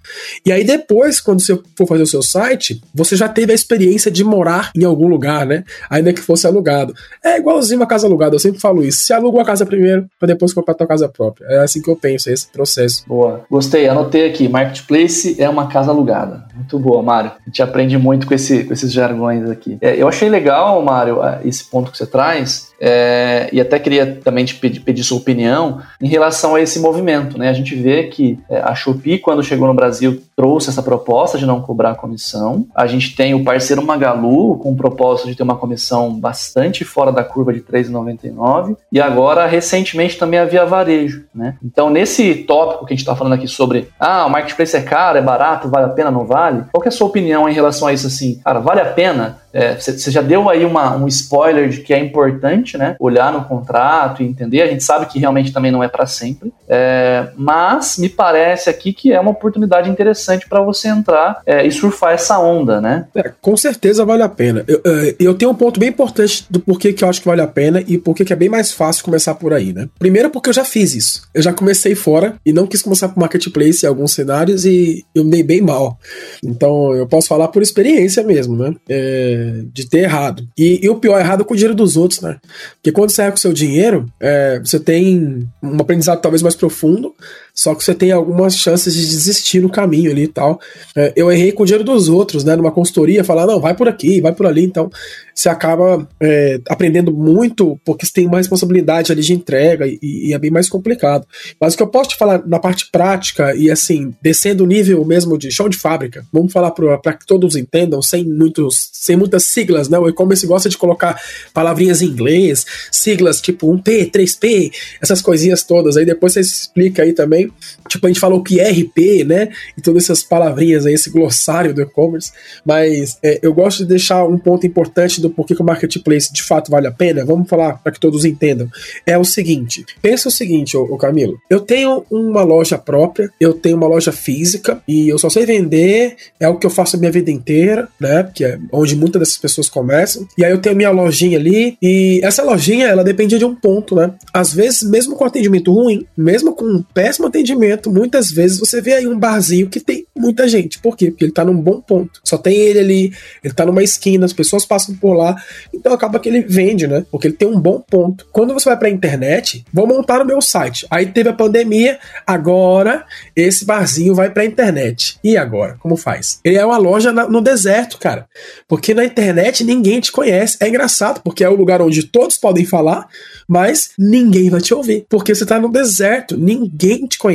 E 0.45 0.53
aí 0.53 0.65
depois, 0.65 1.21
quando 1.21 1.41
você 1.41 1.59
for 1.77 1.87
fazer 1.87 2.03
o 2.03 2.07
seu 2.07 2.23
site, 2.23 2.81
você 2.95 3.17
já 3.17 3.29
teve 3.29 3.53
a 3.53 3.55
experiência 3.55 4.11
de 4.11 4.25
morar 4.25 4.71
em 4.77 4.85
algum 4.85 5.09
lugar, 5.09 5.47
né? 5.47 5.65
Ainda 5.89 6.13
que 6.13 6.21
fosse 6.21 6.47
alugado. 6.47 6.95
É 7.25 7.39
igualzinho 7.39 7.81
uma 7.81 7.87
casa 7.87 8.07
alugada, 8.07 8.35
eu 8.35 8.41
sempre 8.41 8.61
falo 8.61 8.85
isso. 8.85 9.01
Se 9.01 9.13
aluga 9.13 9.39
uma 9.39 9.45
casa 9.45 9.65
primeiro, 9.65 10.07
para 10.19 10.29
depois 10.29 10.53
comprar 10.53 10.75
tua 10.75 10.87
casa 10.87 11.09
própria. 11.09 11.47
É 11.47 11.58
assim 11.65 11.83
que 11.83 11.91
eu 11.91 11.97
penso, 11.97 12.31
é 12.31 12.33
esse 12.33 12.47
processo. 12.49 13.05
Boa. 13.07 13.45
Gostei, 13.51 13.89
anotei 13.89 14.29
aqui. 14.29 14.49
Marketplace 14.49 15.41
é 15.41 15.49
uma 15.49 15.69
casa 15.69 15.91
alugada. 15.91 16.45
Muito 16.55 16.79
boa, 16.79 17.03
Mário. 17.03 17.31
A 17.31 17.45
gente 17.47 17.63
aprende 17.63 17.97
muito 17.99 18.27
com, 18.27 18.35
esse, 18.35 18.65
com 18.65 18.73
esses 18.73 18.93
jargões 18.93 19.49
aqui. 19.51 19.79
É, 19.81 19.97
eu 19.97 20.09
achei 20.09 20.29
legal, 20.29 20.83
Mário, 20.83 21.19
esse 21.45 21.65
ponto 21.65 21.91
que 21.91 21.99
você 21.99 22.07
traz, 22.07 22.68
é, 22.81 23.49
e 23.53 23.61
até 23.61 23.79
queria 23.79 24.19
também 24.23 24.45
te 24.45 24.55
pedir, 24.55 24.81
pedir, 24.81 25.03
sua 25.03 25.19
opinião 25.19 25.81
em 26.01 26.09
relação 26.09 26.55
a 26.55 26.61
esse 26.61 26.79
movimento. 26.79 27.39
Né? 27.39 27.49
A 27.49 27.53
gente 27.53 27.75
vê 27.75 28.05
que 28.05 28.39
é, 28.49 28.61
a 28.61 28.75
Shopee, 28.75 29.19
quando 29.19 29.43
chegou 29.43 29.67
no 29.67 29.75
Brasil, 29.75 30.23
trouxe 30.37 30.71
essa 30.71 30.83
proposta 30.83 31.37
de 31.37 31.45
não 31.45 31.61
cobrar 31.61 31.97
comissão. 31.97 32.67
A 32.75 32.87
gente 32.87 33.17
tem 33.17 33.35
o 33.35 33.43
parceiro 33.43 33.83
Magalu 33.83 34.59
com 34.59 34.73
o 34.73 34.77
propósito 34.77 35.29
de 35.29 35.35
ter 35.35 35.43
uma 35.43 35.57
comissão 35.57 36.19
bastante 36.19 36.85
fora 36.85 37.11
da 37.11 37.25
curva 37.25 37.53
de 37.53 37.61
3,99 37.61 38.77
e 38.93 39.01
agora 39.01 39.47
recentemente 39.47 40.17
também 40.17 40.39
a 40.39 40.45
Via 40.45 40.65
Varejo. 40.65 41.25
Né? 41.35 41.57
Então, 41.65 41.91
nesse 41.91 42.35
tópico 42.35 42.87
que 42.87 42.93
a 42.93 42.97
gente 42.97 43.03
está 43.03 43.17
falando 43.17 43.33
aqui 43.33 43.49
sobre 43.49 43.89
ah, 43.99 44.27
o 44.27 44.31
marketplace 44.31 44.77
é 44.77 44.83
caro, 44.83 45.19
é 45.19 45.23
barato, 45.23 45.69
vale 45.69 45.87
a 45.87 45.91
pena, 45.91 46.11
não 46.11 46.25
vale? 46.25 46.65
Qual 46.73 46.85
é 46.85 46.89
a 46.89 46.93
sua 46.93 47.09
opinião 47.09 47.49
em 47.49 47.53
relação 47.53 47.89
a 47.89 47.93
isso 47.93 48.07
assim? 48.07 48.41
Cara, 48.45 48.61
vale 48.61 48.81
a 48.81 48.87
pena? 48.87 49.39
Você 49.79 50.09
é, 50.09 50.13
já 50.13 50.21
deu 50.21 50.49
aí 50.49 50.65
uma, 50.65 50.95
um 50.95 51.09
spoiler 51.09 51.69
de 51.69 51.81
que 51.81 51.95
é 51.95 51.99
importante, 51.99 52.68
né? 52.77 52.97
Olhar 52.99 53.33
no 53.33 53.45
contrato 53.45 54.23
e 54.23 54.27
entender. 54.27 54.63
A 54.63 54.67
gente 54.67 54.83
sabe 54.83 55.07
que 55.07 55.19
realmente 55.19 55.53
também 55.53 55.71
não 55.71 55.83
é 55.83 55.89
para 55.89 56.07
sempre, 56.07 56.53
é, 56.69 57.29
mas 57.37 57.97
me 57.99 58.09
parece 58.09 58.69
aqui 58.69 58.93
que 58.93 59.13
é 59.13 59.21
uma 59.21 59.31
oportunidade 59.31 59.89
interessante 59.89 60.49
para 60.49 60.61
você 60.61 60.89
entrar 60.89 61.41
é, 61.47 61.67
e 61.67 61.71
surfar 61.71 62.13
essa 62.13 62.39
onda, 62.39 62.81
né? 62.81 63.07
É, 63.15 63.33
com 63.41 63.57
certeza 63.57 64.05
vale 64.05 64.23
a 64.23 64.29
pena. 64.29 64.65
Eu, 64.67 64.81
é, 64.85 65.17
eu, 65.19 65.35
tenho 65.35 65.51
um 65.51 65.55
ponto 65.55 65.79
bem 65.79 65.89
importante 65.89 66.45
do 66.51 66.61
porquê 66.61 66.93
que 66.93 67.05
eu 67.05 67.09
acho 67.09 67.21
que 67.21 67.29
vale 67.29 67.41
a 67.41 67.47
pena 67.47 67.83
e 67.87 67.97
porquê 67.97 68.25
que 68.25 68.33
é 68.33 68.37
bem 68.37 68.49
mais 68.49 68.73
fácil 68.73 69.05
começar 69.05 69.35
por 69.35 69.53
aí, 69.53 69.73
né? 69.73 69.89
Primeiro 69.99 70.31
porque 70.31 70.49
eu 70.49 70.55
já 70.55 70.65
fiz 70.65 70.95
isso. 70.95 71.23
Eu 71.33 71.43
já 71.43 71.53
comecei 71.53 71.95
fora 71.95 72.35
e 72.45 72.53
não 72.53 72.67
quis 72.67 72.83
começar 72.83 73.09
por 73.09 73.21
marketplace 73.21 73.85
em 73.85 73.89
alguns 73.89 74.13
cenários 74.13 74.65
e 74.65 75.05
eu 75.15 75.25
me 75.25 75.31
dei 75.31 75.43
bem 75.43 75.61
mal. 75.61 75.99
Então 76.45 76.95
eu 76.95 77.07
posso 77.07 77.29
falar 77.29 77.49
por 77.49 77.63
experiência 77.63 78.23
mesmo, 78.23 78.57
né? 78.57 78.75
É, 78.89 79.63
de 79.73 79.89
ter 79.89 80.01
errado. 80.01 80.47
E, 80.57 80.81
e, 80.83 80.89
o 80.89 80.97
pior, 80.97 81.19
errado 81.21 81.45
com 81.45 81.55
o 81.55 81.57
dinheiro 81.57 81.75
dos 81.75 81.97
outros, 81.97 82.21
né? 82.21 82.37
Porque 82.75 82.93
quando 82.93 83.11
você 83.11 83.23
erra 83.23 83.31
com 83.33 83.37
o 83.37 83.41
seu 83.41 83.53
dinheiro, 83.53 84.07
é, 84.21 84.59
você 84.59 84.79
tem 84.79 85.49
um 85.63 85.81
aprendizado 85.81 86.21
talvez 86.21 86.43
mais 86.43 86.57
profundo, 86.57 87.15
só 87.59 87.75
que 87.75 87.83
você 87.83 87.93
tem 87.93 88.13
algumas 88.13 88.57
chances 88.57 88.95
de 88.95 89.01
desistir 89.01 89.61
no 89.61 89.69
caminho 89.69 90.13
ali 90.13 90.23
e 90.23 90.29
tal. 90.29 90.61
É, 90.95 91.13
eu 91.17 91.29
errei 91.29 91.51
com 91.51 91.65
o 91.65 91.67
dinheiro 91.67 91.83
dos 91.83 92.09
outros, 92.09 92.45
né? 92.45 92.55
Numa 92.55 92.71
consultoria, 92.71 93.25
falar, 93.25 93.49
não, 93.49 93.61
vai 93.61 93.75
por 93.75 93.89
aqui, 93.89 94.21
vai 94.21 94.33
por 94.33 94.47
ali. 94.47 94.63
Então, 94.63 94.89
você 95.35 95.49
acaba 95.49 96.09
é, 96.21 96.61
aprendendo 96.69 97.13
muito, 97.13 97.77
porque 97.85 98.07
você 98.07 98.13
tem 98.13 98.27
mais 98.27 98.47
responsabilidade 98.47 99.11
ali 99.11 99.23
de 99.23 99.33
entrega 99.33 99.89
e, 99.89 99.99
e, 100.01 100.33
é 100.33 100.39
bem 100.39 100.53
mais 100.53 100.69
complicado. 100.69 101.27
Mas 101.61 101.75
o 101.75 101.77
que 101.77 101.83
eu 101.83 101.89
posso 101.89 102.11
te 102.11 102.17
falar 102.17 102.47
na 102.47 102.61
parte 102.61 102.89
prática 102.93 103.55
e 103.57 103.69
assim, 103.71 104.15
descendo 104.23 104.63
o 104.63 104.67
nível 104.67 105.05
mesmo 105.05 105.37
de 105.37 105.51
chão 105.51 105.69
de 105.69 105.79
fábrica, 105.79 106.25
vamos 106.33 106.53
falar 106.53 106.71
para 106.71 107.13
que 107.13 107.27
todos 107.27 107.57
entendam, 107.57 108.01
sem, 108.01 108.25
muitos, 108.25 108.91
sem 108.93 109.17
muitas 109.17 109.45
siglas, 109.45 109.89
né? 109.89 109.99
O 109.99 110.09
e-commerce 110.09 110.47
gosta 110.47 110.69
de 110.69 110.79
colocar 110.79 111.21
palavrinhas 111.53 112.03
em 112.03 112.07
inglês, 112.07 112.65
siglas 112.93 113.41
tipo 113.41 113.67
1P, 113.67 114.13
3P, 114.13 114.73
essas 115.03 115.21
coisinhas 115.21 115.65
todas. 115.65 115.97
Aí 115.97 116.05
depois 116.05 116.35
você 116.35 116.41
explica 116.41 117.03
aí 117.03 117.13
também 117.13 117.48
Tipo, 117.89 118.07
a 118.07 118.11
gente 118.11 118.21
falou 118.21 118.43
que 118.43 118.61
é 118.61 118.71
RP, 118.71 119.25
né? 119.27 119.49
E 119.77 119.81
todas 119.81 120.05
essas 120.05 120.23
palavrinhas 120.23 120.87
aí, 120.87 120.95
esse 120.95 121.11
glossário 121.11 121.75
do 121.75 121.83
e-commerce. 121.83 122.33
Mas 122.65 123.19
é, 123.23 123.39
eu 123.43 123.53
gosto 123.53 123.79
de 123.79 123.87
deixar 123.87 124.25
um 124.25 124.39
ponto 124.39 124.67
importante 124.67 125.21
do 125.21 125.31
porquê 125.31 125.55
que 125.55 125.63
o 125.63 125.65
marketplace 125.65 126.33
de 126.33 126.43
fato 126.43 126.71
vale 126.71 126.87
a 126.87 126.93
pena. 126.93 127.25
Vamos 127.25 127.49
falar 127.49 127.75
para 127.75 127.93
que 127.93 128.01
todos 128.01 128.25
entendam. 128.25 128.69
É 129.07 129.19
o 129.19 129.25
seguinte: 129.25 129.85
pensa 130.03 130.29
o 130.29 130.33
seguinte, 130.33 130.77
ô, 130.77 130.83
ô, 130.83 130.97
Camilo. 130.97 131.39
Eu 131.49 131.61
tenho 131.61 132.05
uma 132.11 132.43
loja 132.43 132.79
própria, 132.79 133.31
eu 133.41 133.55
tenho 133.55 133.77
uma 133.77 133.87
loja 133.87 134.13
física 134.13 134.83
e 134.87 135.09
eu 135.09 135.19
só 135.19 135.29
sei 135.29 135.47
vender, 135.47 136.17
é 136.39 136.49
o 136.49 136.57
que 136.57 136.67
eu 136.67 136.71
faço 136.71 136.97
a 136.97 136.99
minha 136.99 137.13
vida 137.13 137.31
inteira, 137.31 137.89
né? 138.01 138.29
Que 138.35 138.45
é 138.45 138.59
onde 138.73 138.97
muitas 138.97 139.21
dessas 139.21 139.39
pessoas 139.39 139.69
começam. 139.69 140.27
E 140.37 140.45
aí 140.45 140.53
eu 140.53 140.61
tenho 140.61 140.77
minha 140.77 140.91
lojinha 140.91 141.39
ali 141.39 141.77
e 141.83 142.21
essa 142.23 142.43
lojinha, 142.43 142.87
ela 142.87 143.05
dependia 143.05 143.39
de 143.39 143.45
um 143.45 143.55
ponto, 143.55 143.95
né? 143.95 144.13
Às 144.33 144.53
vezes, 144.53 144.83
mesmo 144.83 145.17
com 145.17 145.25
atendimento 145.25 145.73
ruim, 145.73 146.07
mesmo 146.17 146.55
com 146.55 146.65
um 146.65 146.83
péssimo 146.83 147.27
atendimento, 147.27 147.38
atendimento, 147.39 147.91
muitas 147.91 148.31
vezes 148.31 148.59
você 148.59 148.81
vê 148.81 148.95
aí 148.95 149.07
um 149.07 149.19
barzinho 149.19 149.69
que 149.69 149.81
tem 149.81 150.07
muita 150.17 150.49
gente. 150.49 150.79
Por 150.79 150.97
quê? 150.97 151.11
Porque 151.11 151.25
ele 151.25 151.33
tá 151.33 151.45
num 151.45 151.57
bom 151.57 151.81
ponto. 151.81 152.21
Só 152.25 152.37
tem 152.37 152.57
ele 152.57 152.79
ali, 152.79 153.13
ele 153.43 153.55
tá 153.55 153.65
numa 153.65 153.83
esquina, 153.83 154.27
as 154.27 154.33
pessoas 154.33 154.67
passam 154.67 154.95
por 154.97 155.15
lá, 155.15 155.37
então 155.73 155.93
acaba 155.93 156.19
que 156.19 156.29
ele 156.29 156.43
vende, 156.43 156.87
né? 156.87 157.05
Porque 157.11 157.29
ele 157.29 157.37
tem 157.37 157.49
um 157.49 157.59
bom 157.59 157.81
ponto. 157.81 158.27
Quando 158.33 158.53
você 158.53 158.69
vai 158.69 158.79
pra 158.79 158.91
internet, 158.91 159.65
vou 159.73 159.87
montar 159.87 160.21
o 160.21 160.27
meu 160.27 160.43
site. 160.43 160.87
Aí 160.91 161.07
teve 161.07 161.29
a 161.29 161.33
pandemia, 161.33 161.99
agora 162.27 163.05
esse 163.35 163.65
barzinho 163.65 164.15
vai 164.15 164.31
pra 164.31 164.45
internet. 164.45 165.19
E 165.23 165.37
agora? 165.37 165.77
Como 165.79 165.97
faz? 165.97 166.41
Ele 166.45 166.57
é 166.57 166.65
uma 166.65 166.79
loja 166.79 167.13
no 167.13 167.41
deserto, 167.41 167.99
cara. 167.99 168.27
Porque 168.67 168.93
na 168.93 169.05
internet 169.05 169.63
ninguém 169.63 170.01
te 170.01 170.11
conhece. 170.11 170.57
É 170.61 170.69
engraçado, 170.69 171.21
porque 171.23 171.45
é 171.45 171.49
o 171.49 171.55
lugar 171.55 171.81
onde 171.81 172.03
todos 172.03 172.37
podem 172.37 172.65
falar, 172.65 173.09
mas 173.47 173.91
ninguém 173.99 174.51
vai 174.51 174.61
te 174.61 174.75
ouvir. 174.75 175.07
Porque 175.09 175.35
você 175.35 175.47
tá 175.47 175.61
no 175.61 175.71
deserto, 175.71 176.37
ninguém 176.37 177.07
te 177.07 177.17
conhece. 177.19 177.28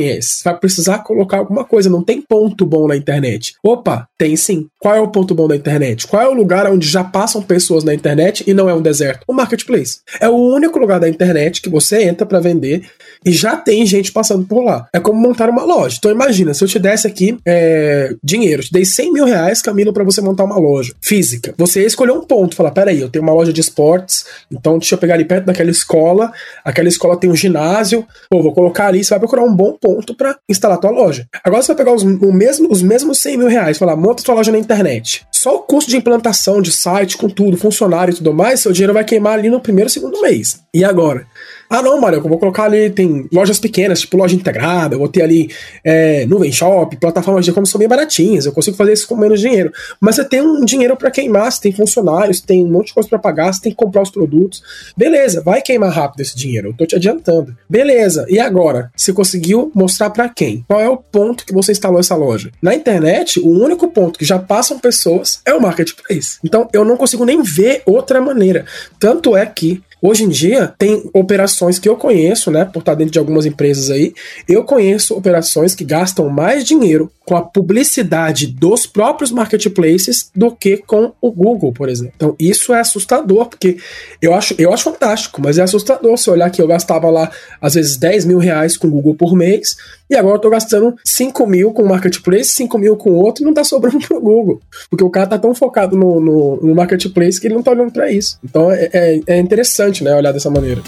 Vai 0.44 0.58
precisar 0.58 0.98
colocar 0.98 1.38
alguma 1.38 1.64
coisa, 1.64 1.90
não 1.90 2.02
tem 2.02 2.20
ponto 2.20 2.64
bom 2.64 2.88
na 2.88 2.96
internet. 2.96 3.54
Opa, 3.62 4.08
tem 4.18 4.36
sim. 4.36 4.66
Qual 4.78 4.94
é 4.94 5.00
o 5.00 5.08
ponto 5.08 5.34
bom 5.34 5.48
da 5.48 5.56
internet? 5.56 6.06
Qual 6.06 6.22
é 6.22 6.28
o 6.28 6.34
lugar 6.34 6.70
onde 6.70 6.86
já 6.86 7.02
passam 7.02 7.42
pessoas 7.42 7.84
na 7.84 7.94
internet 7.94 8.44
e 8.46 8.54
não 8.54 8.68
é 8.68 8.74
um 8.74 8.82
deserto? 8.82 9.24
O 9.26 9.32
marketplace. 9.32 10.00
É 10.20 10.28
o 10.28 10.36
único 10.36 10.78
lugar 10.78 11.00
da 11.00 11.08
internet 11.08 11.60
que 11.60 11.68
você 11.68 12.02
entra 12.02 12.26
para 12.26 12.40
vender 12.40 12.88
e 13.24 13.32
já 13.32 13.56
tem 13.56 13.84
gente 13.86 14.12
passando 14.12 14.44
por 14.44 14.62
lá. 14.62 14.86
É 14.92 15.00
como 15.00 15.20
montar 15.20 15.48
uma 15.48 15.64
loja. 15.64 15.96
Então 15.98 16.10
imagina, 16.10 16.52
se 16.52 16.62
eu 16.62 16.68
te 16.68 16.78
desse 16.78 17.06
aqui 17.06 17.38
é, 17.46 18.14
dinheiro, 18.22 18.62
te 18.62 18.72
dei 18.72 18.84
100 18.84 19.12
mil 19.12 19.24
reais 19.24 19.62
caminho 19.62 19.92
para 19.92 20.04
você 20.04 20.20
montar 20.20 20.44
uma 20.44 20.58
loja 20.58 20.92
física. 21.00 21.54
Você 21.56 21.84
escolheu 21.84 22.14
um 22.14 22.22
ponto, 22.22 22.54
falar, 22.54 22.70
peraí, 22.70 23.00
eu 23.00 23.08
tenho 23.08 23.22
uma 23.22 23.32
loja 23.32 23.52
de 23.52 23.60
esportes, 23.60 24.26
então 24.50 24.78
deixa 24.78 24.94
eu 24.94 24.98
pegar 24.98 25.14
ali 25.14 25.24
perto 25.24 25.46
daquela 25.46 25.70
escola, 25.70 26.32
aquela 26.64 26.88
escola 26.88 27.16
tem 27.16 27.30
um 27.30 27.36
ginásio, 27.36 28.06
pô, 28.30 28.42
vou 28.42 28.52
colocar 28.52 28.88
ali, 28.88 29.02
você 29.02 29.10
vai 29.10 29.18
procurar 29.20 29.42
um 29.42 29.54
bom 29.54 29.76
ponto 29.80 30.14
para 30.14 30.36
instalar 30.48 30.78
tua 30.78 30.90
loja. 30.90 31.26
Agora 31.42 31.62
você 31.62 31.68
vai 31.68 31.76
pegar 31.76 31.94
os, 31.94 32.02
o 32.02 32.32
mesmo, 32.32 32.70
os 32.70 32.82
mesmos 32.82 33.20
100 33.20 33.38
mil 33.38 33.48
reais, 33.48 33.78
falar, 33.78 33.96
monta 33.96 34.22
tua 34.22 34.34
loja 34.34 34.52
na 34.52 34.58
internet. 34.58 35.26
Só 35.32 35.56
o 35.56 35.60
custo 35.60 35.90
de 35.90 35.96
implantação 35.96 36.60
de 36.60 36.72
site, 36.72 37.16
com 37.16 37.28
tudo, 37.28 37.56
funcionário 37.56 38.12
e 38.12 38.16
tudo 38.16 38.32
mais, 38.32 38.60
seu 38.60 38.72
dinheiro 38.72 38.92
vai 38.92 39.04
queimar 39.04 39.38
ali 39.38 39.48
no 39.48 39.60
primeiro, 39.60 39.90
segundo 39.90 40.20
mês. 40.20 40.60
E 40.72 40.84
agora? 40.84 41.26
Ah, 41.68 41.82
não, 41.82 42.00
Mário, 42.00 42.18
eu 42.18 42.22
vou 42.22 42.38
colocar 42.38 42.64
ali, 42.64 42.90
tem 42.90 43.26
lojas 43.32 43.58
pequenas, 43.58 44.00
tipo 44.00 44.16
loja 44.16 44.34
integrada, 44.34 44.94
eu 44.94 44.98
vou 44.98 45.08
ter 45.08 45.22
ali 45.22 45.50
é, 45.82 46.26
nuvem 46.26 46.52
shop, 46.52 46.96
plataformas 46.96 47.44
de 47.44 47.50
e-commerce 47.50 47.72
são 47.72 47.78
bem 47.78 47.88
baratinhas, 47.88 48.46
eu 48.46 48.52
consigo 48.52 48.76
fazer 48.76 48.92
isso 48.92 49.06
com 49.06 49.16
menos 49.16 49.40
dinheiro. 49.40 49.72
Mas 50.00 50.16
você 50.16 50.24
tem 50.24 50.40
um 50.40 50.64
dinheiro 50.64 50.96
para 50.96 51.10
queimar, 51.10 51.50
você 51.50 51.60
tem 51.60 51.72
funcionários, 51.72 52.40
tem 52.40 52.64
um 52.64 52.70
monte 52.70 52.88
de 52.88 52.94
coisa 52.94 53.08
para 53.08 53.18
pagar, 53.18 53.52
você 53.52 53.62
tem 53.62 53.72
que 53.72 53.78
comprar 53.78 54.02
os 54.02 54.10
produtos. 54.10 54.62
Beleza, 54.96 55.42
vai 55.42 55.62
queimar 55.62 55.90
rápido 55.90 56.20
esse 56.20 56.36
dinheiro, 56.36 56.68
eu 56.68 56.74
tô 56.74 56.86
te 56.86 56.96
adiantando. 56.96 57.56
Beleza, 57.68 58.26
e 58.28 58.38
agora? 58.38 58.90
Você 58.96 59.12
conseguiu 59.12 59.70
mostrar 59.74 60.10
para 60.10 60.28
quem? 60.28 60.64
Qual 60.68 60.80
é 60.80 60.88
o 60.88 60.96
ponto 60.96 61.44
que 61.44 61.52
você 61.52 61.72
instalou 61.72 62.00
essa 62.00 62.14
loja? 62.14 62.50
Na 62.62 62.74
internet, 62.74 63.40
o 63.40 63.48
único 63.48 63.88
ponto 63.88 64.18
que 64.18 64.24
já 64.24 64.38
passam 64.38 64.78
pessoas 64.78 65.40
é 65.44 65.54
o 65.54 65.60
marketplace. 65.60 66.38
Então 66.44 66.68
eu 66.72 66.84
não 66.84 66.96
consigo 66.96 67.24
nem 67.24 67.42
ver 67.42 67.82
outra 67.86 68.20
maneira. 68.20 68.64
Tanto 68.98 69.36
é 69.36 69.44
que 69.46 69.82
Hoje 70.06 70.22
em 70.22 70.28
dia, 70.28 70.70
tem 70.76 71.08
operações 71.14 71.78
que 71.78 71.88
eu 71.88 71.96
conheço, 71.96 72.50
né, 72.50 72.66
por 72.66 72.80
estar 72.80 72.94
dentro 72.94 73.14
de 73.14 73.18
algumas 73.18 73.46
empresas 73.46 73.88
aí, 73.88 74.12
eu 74.46 74.62
conheço 74.62 75.16
operações 75.16 75.74
que 75.74 75.82
gastam 75.82 76.28
mais 76.28 76.62
dinheiro 76.62 77.10
com 77.24 77.34
a 77.34 77.40
publicidade 77.40 78.46
dos 78.46 78.86
próprios 78.86 79.32
marketplaces 79.32 80.30
do 80.36 80.54
que 80.54 80.76
com 80.76 81.14
o 81.22 81.32
Google, 81.32 81.72
por 81.72 81.88
exemplo. 81.88 82.12
Então, 82.14 82.36
isso 82.38 82.74
é 82.74 82.80
assustador, 82.80 83.46
porque 83.46 83.78
eu 84.20 84.34
acho, 84.34 84.54
eu 84.58 84.74
acho 84.74 84.84
fantástico, 84.84 85.40
mas 85.40 85.56
é 85.56 85.62
assustador 85.62 86.18
se 86.18 86.28
olhar 86.28 86.50
que 86.50 86.60
eu 86.60 86.66
gastava 86.66 87.08
lá, 87.08 87.30
às 87.58 87.72
vezes, 87.72 87.96
10 87.96 88.26
mil 88.26 88.36
reais 88.36 88.76
com 88.76 88.88
o 88.88 88.90
Google 88.90 89.14
por 89.14 89.34
mês, 89.34 89.74
e 90.08 90.16
agora 90.16 90.36
eu 90.36 90.40
tô 90.40 90.50
gastando 90.50 90.94
5 91.04 91.46
mil 91.46 91.72
com 91.72 91.82
o 91.82 91.88
marketplace, 91.88 92.50
5 92.50 92.78
mil 92.78 92.96
com 92.96 93.12
outro, 93.12 93.42
e 93.42 93.46
não 93.46 93.54
tá 93.54 93.64
sobrando 93.64 93.98
pro 94.06 94.20
Google. 94.20 94.60
Porque 94.90 95.04
o 95.04 95.10
cara 95.10 95.26
tá 95.26 95.38
tão 95.38 95.54
focado 95.54 95.96
no, 95.96 96.20
no, 96.20 96.56
no 96.56 96.74
marketplace 96.74 97.40
que 97.40 97.46
ele 97.46 97.54
não 97.54 97.62
tá 97.62 97.70
olhando 97.70 97.92
para 97.92 98.10
isso. 98.10 98.38
Então 98.44 98.70
é, 98.70 98.88
é, 98.92 99.20
é 99.26 99.38
interessante, 99.38 100.04
né, 100.04 100.14
olhar 100.14 100.32
dessa 100.32 100.50
maneira. 100.50 100.82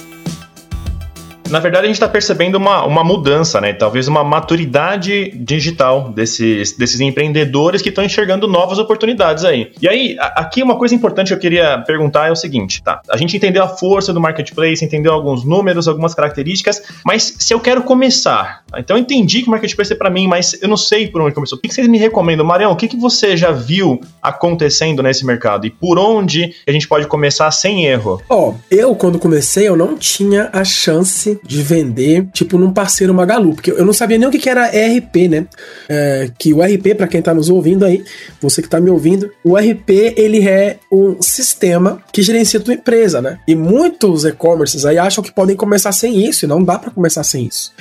Na 1.50 1.60
verdade, 1.60 1.84
a 1.84 1.86
gente 1.86 1.96
está 1.96 2.08
percebendo 2.08 2.56
uma, 2.56 2.84
uma 2.84 3.04
mudança, 3.04 3.60
né? 3.60 3.72
Talvez 3.72 4.08
uma 4.08 4.24
maturidade 4.24 5.30
digital 5.34 6.10
desses, 6.10 6.72
desses 6.72 7.00
empreendedores 7.00 7.82
que 7.82 7.88
estão 7.88 8.04
enxergando 8.04 8.48
novas 8.48 8.78
oportunidades 8.78 9.44
aí. 9.44 9.72
E 9.80 9.88
aí, 9.88 10.16
a, 10.18 10.40
aqui 10.40 10.62
uma 10.62 10.76
coisa 10.76 10.94
importante 10.94 11.28
que 11.28 11.34
eu 11.34 11.38
queria 11.38 11.78
perguntar 11.78 12.28
é 12.28 12.32
o 12.32 12.36
seguinte, 12.36 12.82
tá? 12.82 13.00
A 13.08 13.16
gente 13.16 13.36
entendeu 13.36 13.62
a 13.62 13.68
força 13.68 14.12
do 14.12 14.20
marketplace, 14.20 14.84
entendeu 14.84 15.12
alguns 15.12 15.44
números, 15.44 15.86
algumas 15.86 16.14
características, 16.14 16.82
mas 17.04 17.36
se 17.38 17.54
eu 17.54 17.60
quero 17.60 17.82
começar, 17.82 18.64
tá? 18.70 18.80
então 18.80 18.96
eu 18.96 19.00
entendi 19.00 19.42
que 19.42 19.48
o 19.48 19.50
marketplace 19.50 19.92
é 19.92 19.96
para 19.96 20.10
mim, 20.10 20.26
mas 20.26 20.60
eu 20.60 20.68
não 20.68 20.76
sei 20.76 21.08
por 21.08 21.20
onde 21.20 21.34
começou. 21.34 21.58
O 21.58 21.60
que, 21.60 21.68
que 21.68 21.74
vocês 21.74 21.88
me 21.88 21.98
recomendam? 21.98 22.44
Marião, 22.44 22.72
o 22.72 22.76
que, 22.76 22.88
que 22.88 22.96
você 22.96 23.36
já 23.36 23.52
viu 23.52 24.00
acontecendo 24.22 25.02
nesse 25.02 25.24
mercado 25.24 25.66
e 25.66 25.70
por 25.70 25.98
onde 25.98 26.54
a 26.66 26.72
gente 26.72 26.88
pode 26.88 27.06
começar 27.06 27.50
sem 27.50 27.86
erro? 27.86 28.20
Ó, 28.28 28.50
oh, 28.50 28.54
eu 28.70 28.94
quando 28.94 29.18
comecei, 29.18 29.68
eu 29.68 29.76
não 29.76 29.96
tinha 29.96 30.50
a 30.52 30.64
chance 30.64 31.35
de 31.44 31.62
vender, 31.62 32.26
tipo, 32.32 32.58
num 32.58 32.72
parceiro 32.72 33.14
Magalu, 33.14 33.54
porque 33.54 33.70
eu 33.70 33.84
não 33.84 33.92
sabia 33.92 34.18
nem 34.18 34.28
o 34.28 34.30
que 34.30 34.48
era 34.48 34.74
ERP, 34.74 35.28
né? 35.28 35.46
É, 35.88 36.30
que 36.38 36.52
o 36.52 36.62
RP, 36.62 36.94
para 36.96 37.06
quem 37.06 37.22
tá 37.22 37.34
nos 37.34 37.48
ouvindo 37.48 37.84
aí, 37.84 38.04
você 38.40 38.62
que 38.62 38.68
tá 38.68 38.80
me 38.80 38.90
ouvindo, 38.90 39.30
o 39.44 39.56
RP, 39.56 40.14
ele 40.16 40.46
é 40.46 40.78
um 40.90 41.20
sistema 41.20 42.02
que 42.12 42.22
gerencia 42.22 42.60
tua 42.60 42.74
empresa, 42.74 43.20
né? 43.20 43.38
E 43.46 43.54
muitos 43.54 44.24
e-commerces 44.24 44.84
aí 44.84 44.98
acham 44.98 45.22
que 45.22 45.32
podem 45.32 45.56
começar 45.56 45.92
sem 45.92 46.26
isso, 46.26 46.44
e 46.44 46.48
não 46.48 46.62
dá 46.62 46.78
para 46.78 46.90
começar 46.90 47.24
sem 47.24 47.46
isso. 47.46 47.72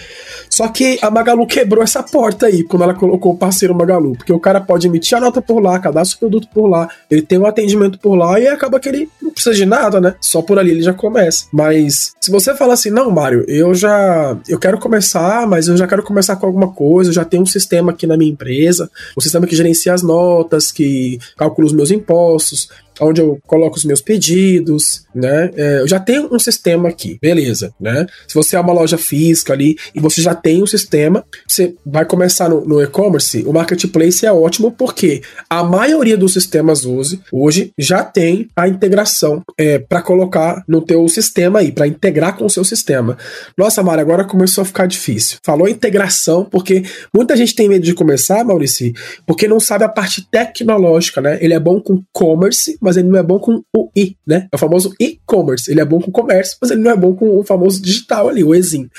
Só 0.55 0.69
que 0.69 0.97
a 1.01 1.11
Magalu 1.11 1.45
quebrou 1.45 1.83
essa 1.83 2.01
porta 2.01 2.45
aí, 2.45 2.63
quando 2.63 2.83
ela 2.83 2.93
colocou 2.93 3.33
o 3.33 3.37
parceiro 3.37 3.75
Magalu, 3.75 4.13
porque 4.13 4.31
o 4.31 4.39
cara 4.39 4.61
pode 4.61 4.87
emitir 4.87 5.17
a 5.17 5.19
nota 5.19 5.41
por 5.41 5.59
lá, 5.59 5.77
cadastra 5.79 6.15
o 6.15 6.19
produto 6.19 6.47
por 6.53 6.67
lá, 6.67 6.87
ele 7.11 7.21
tem 7.21 7.37
um 7.37 7.45
atendimento 7.45 7.99
por 7.99 8.15
lá 8.15 8.39
e 8.39 8.47
acaba 8.47 8.79
que 8.79 8.87
ele 8.87 9.09
não 9.21 9.31
precisa 9.31 9.53
de 9.53 9.65
nada, 9.65 9.99
né? 9.99 10.15
Só 10.21 10.41
por 10.41 10.57
ali 10.57 10.71
ele 10.71 10.81
já 10.81 10.93
começa. 10.93 11.47
Mas 11.51 12.13
se 12.21 12.31
você 12.31 12.55
fala 12.55 12.71
assim, 12.71 12.89
não, 12.89 13.11
Mário, 13.11 13.43
eu 13.49 13.75
já 13.75 14.37
eu 14.47 14.57
quero 14.57 14.79
começar, 14.79 15.45
mas 15.45 15.67
eu 15.67 15.75
já 15.75 15.85
quero 15.87 16.03
começar 16.03 16.37
com 16.37 16.45
alguma 16.45 16.71
coisa, 16.71 17.09
eu 17.09 17.13
já 17.13 17.25
tenho 17.25 17.43
um 17.43 17.45
sistema 17.45 17.91
aqui 17.91 18.07
na 18.07 18.15
minha 18.15 18.31
empresa, 18.31 18.89
um 19.17 19.19
sistema 19.19 19.45
que 19.45 19.57
gerencia 19.57 19.93
as 19.93 20.03
notas, 20.03 20.71
que 20.71 21.19
calcula 21.35 21.67
os 21.67 21.73
meus 21.73 21.91
impostos, 21.91 22.69
onde 22.99 23.21
eu 23.21 23.39
coloco 23.45 23.77
os 23.77 23.85
meus 23.85 24.01
pedidos, 24.01 25.05
né? 25.13 25.51
É, 25.55 25.79
eu 25.81 25.87
já 25.87 25.99
tenho 25.99 26.33
um 26.33 26.39
sistema 26.39 26.89
aqui, 26.89 27.17
beleza, 27.21 27.73
né? 27.79 28.05
Se 28.27 28.35
você 28.35 28.55
é 28.55 28.59
uma 28.59 28.73
loja 28.73 28.97
física 28.97 29.53
ali 29.53 29.77
e 29.93 29.99
você 29.99 30.21
já 30.21 30.35
tem 30.35 30.61
um 30.61 30.67
sistema, 30.67 31.25
você 31.47 31.75
vai 31.85 32.05
começar 32.05 32.49
no, 32.49 32.65
no 32.65 32.81
e-commerce, 32.81 33.43
o 33.45 33.53
marketplace 33.53 34.25
é 34.25 34.31
ótimo 34.31 34.71
porque 34.71 35.21
a 35.49 35.63
maioria 35.63 36.17
dos 36.17 36.33
sistemas 36.33 36.85
hoje, 36.85 37.19
hoje 37.31 37.71
já 37.77 38.03
tem 38.03 38.47
a 38.55 38.67
integração 38.67 39.41
é, 39.57 39.79
para 39.79 40.01
colocar 40.01 40.63
no 40.67 40.81
teu 40.81 41.07
sistema 41.07 41.59
aí, 41.59 41.71
para 41.71 41.87
integrar 41.87 42.37
com 42.37 42.45
o 42.45 42.49
seu 42.49 42.63
sistema. 42.63 43.17
Nossa, 43.57 43.83
Mari, 43.83 44.01
agora 44.01 44.23
começou 44.23 44.61
a 44.61 44.65
ficar 44.65 44.85
difícil. 44.85 45.37
Falou 45.43 45.67
integração 45.67 46.45
porque 46.45 46.83
muita 47.13 47.35
gente 47.35 47.55
tem 47.55 47.69
medo 47.69 47.85
de 47.85 47.93
começar, 47.93 48.43
Maurício, 48.43 48.93
porque 49.25 49.47
não 49.47 49.59
sabe 49.59 49.83
a 49.83 49.89
parte 49.89 50.27
tecnológica, 50.29 51.21
né? 51.21 51.37
Ele 51.41 51.53
é 51.53 51.59
bom 51.59 51.79
com 51.79 52.03
commerce, 52.13 52.77
mas 52.85 52.97
ele 52.97 53.07
não 53.07 53.19
é 53.19 53.23
bom 53.23 53.39
com 53.39 53.63
o 53.75 53.89
i, 53.95 54.15
né? 54.25 54.47
É 54.51 54.55
o 54.55 54.59
famoso 54.59 54.93
e-commerce. 54.99 55.69
Ele 55.69 55.81
é 55.81 55.85
bom 55.85 55.99
com 55.99 56.11
comércio, 56.11 56.57
mas 56.61 56.71
ele 56.71 56.81
não 56.81 56.91
é 56.91 56.95
bom 56.95 57.15
com 57.15 57.39
o 57.39 57.43
famoso 57.43 57.81
digital 57.81 58.29
ali, 58.29 58.43
o 58.43 58.53
exim. 58.53 58.89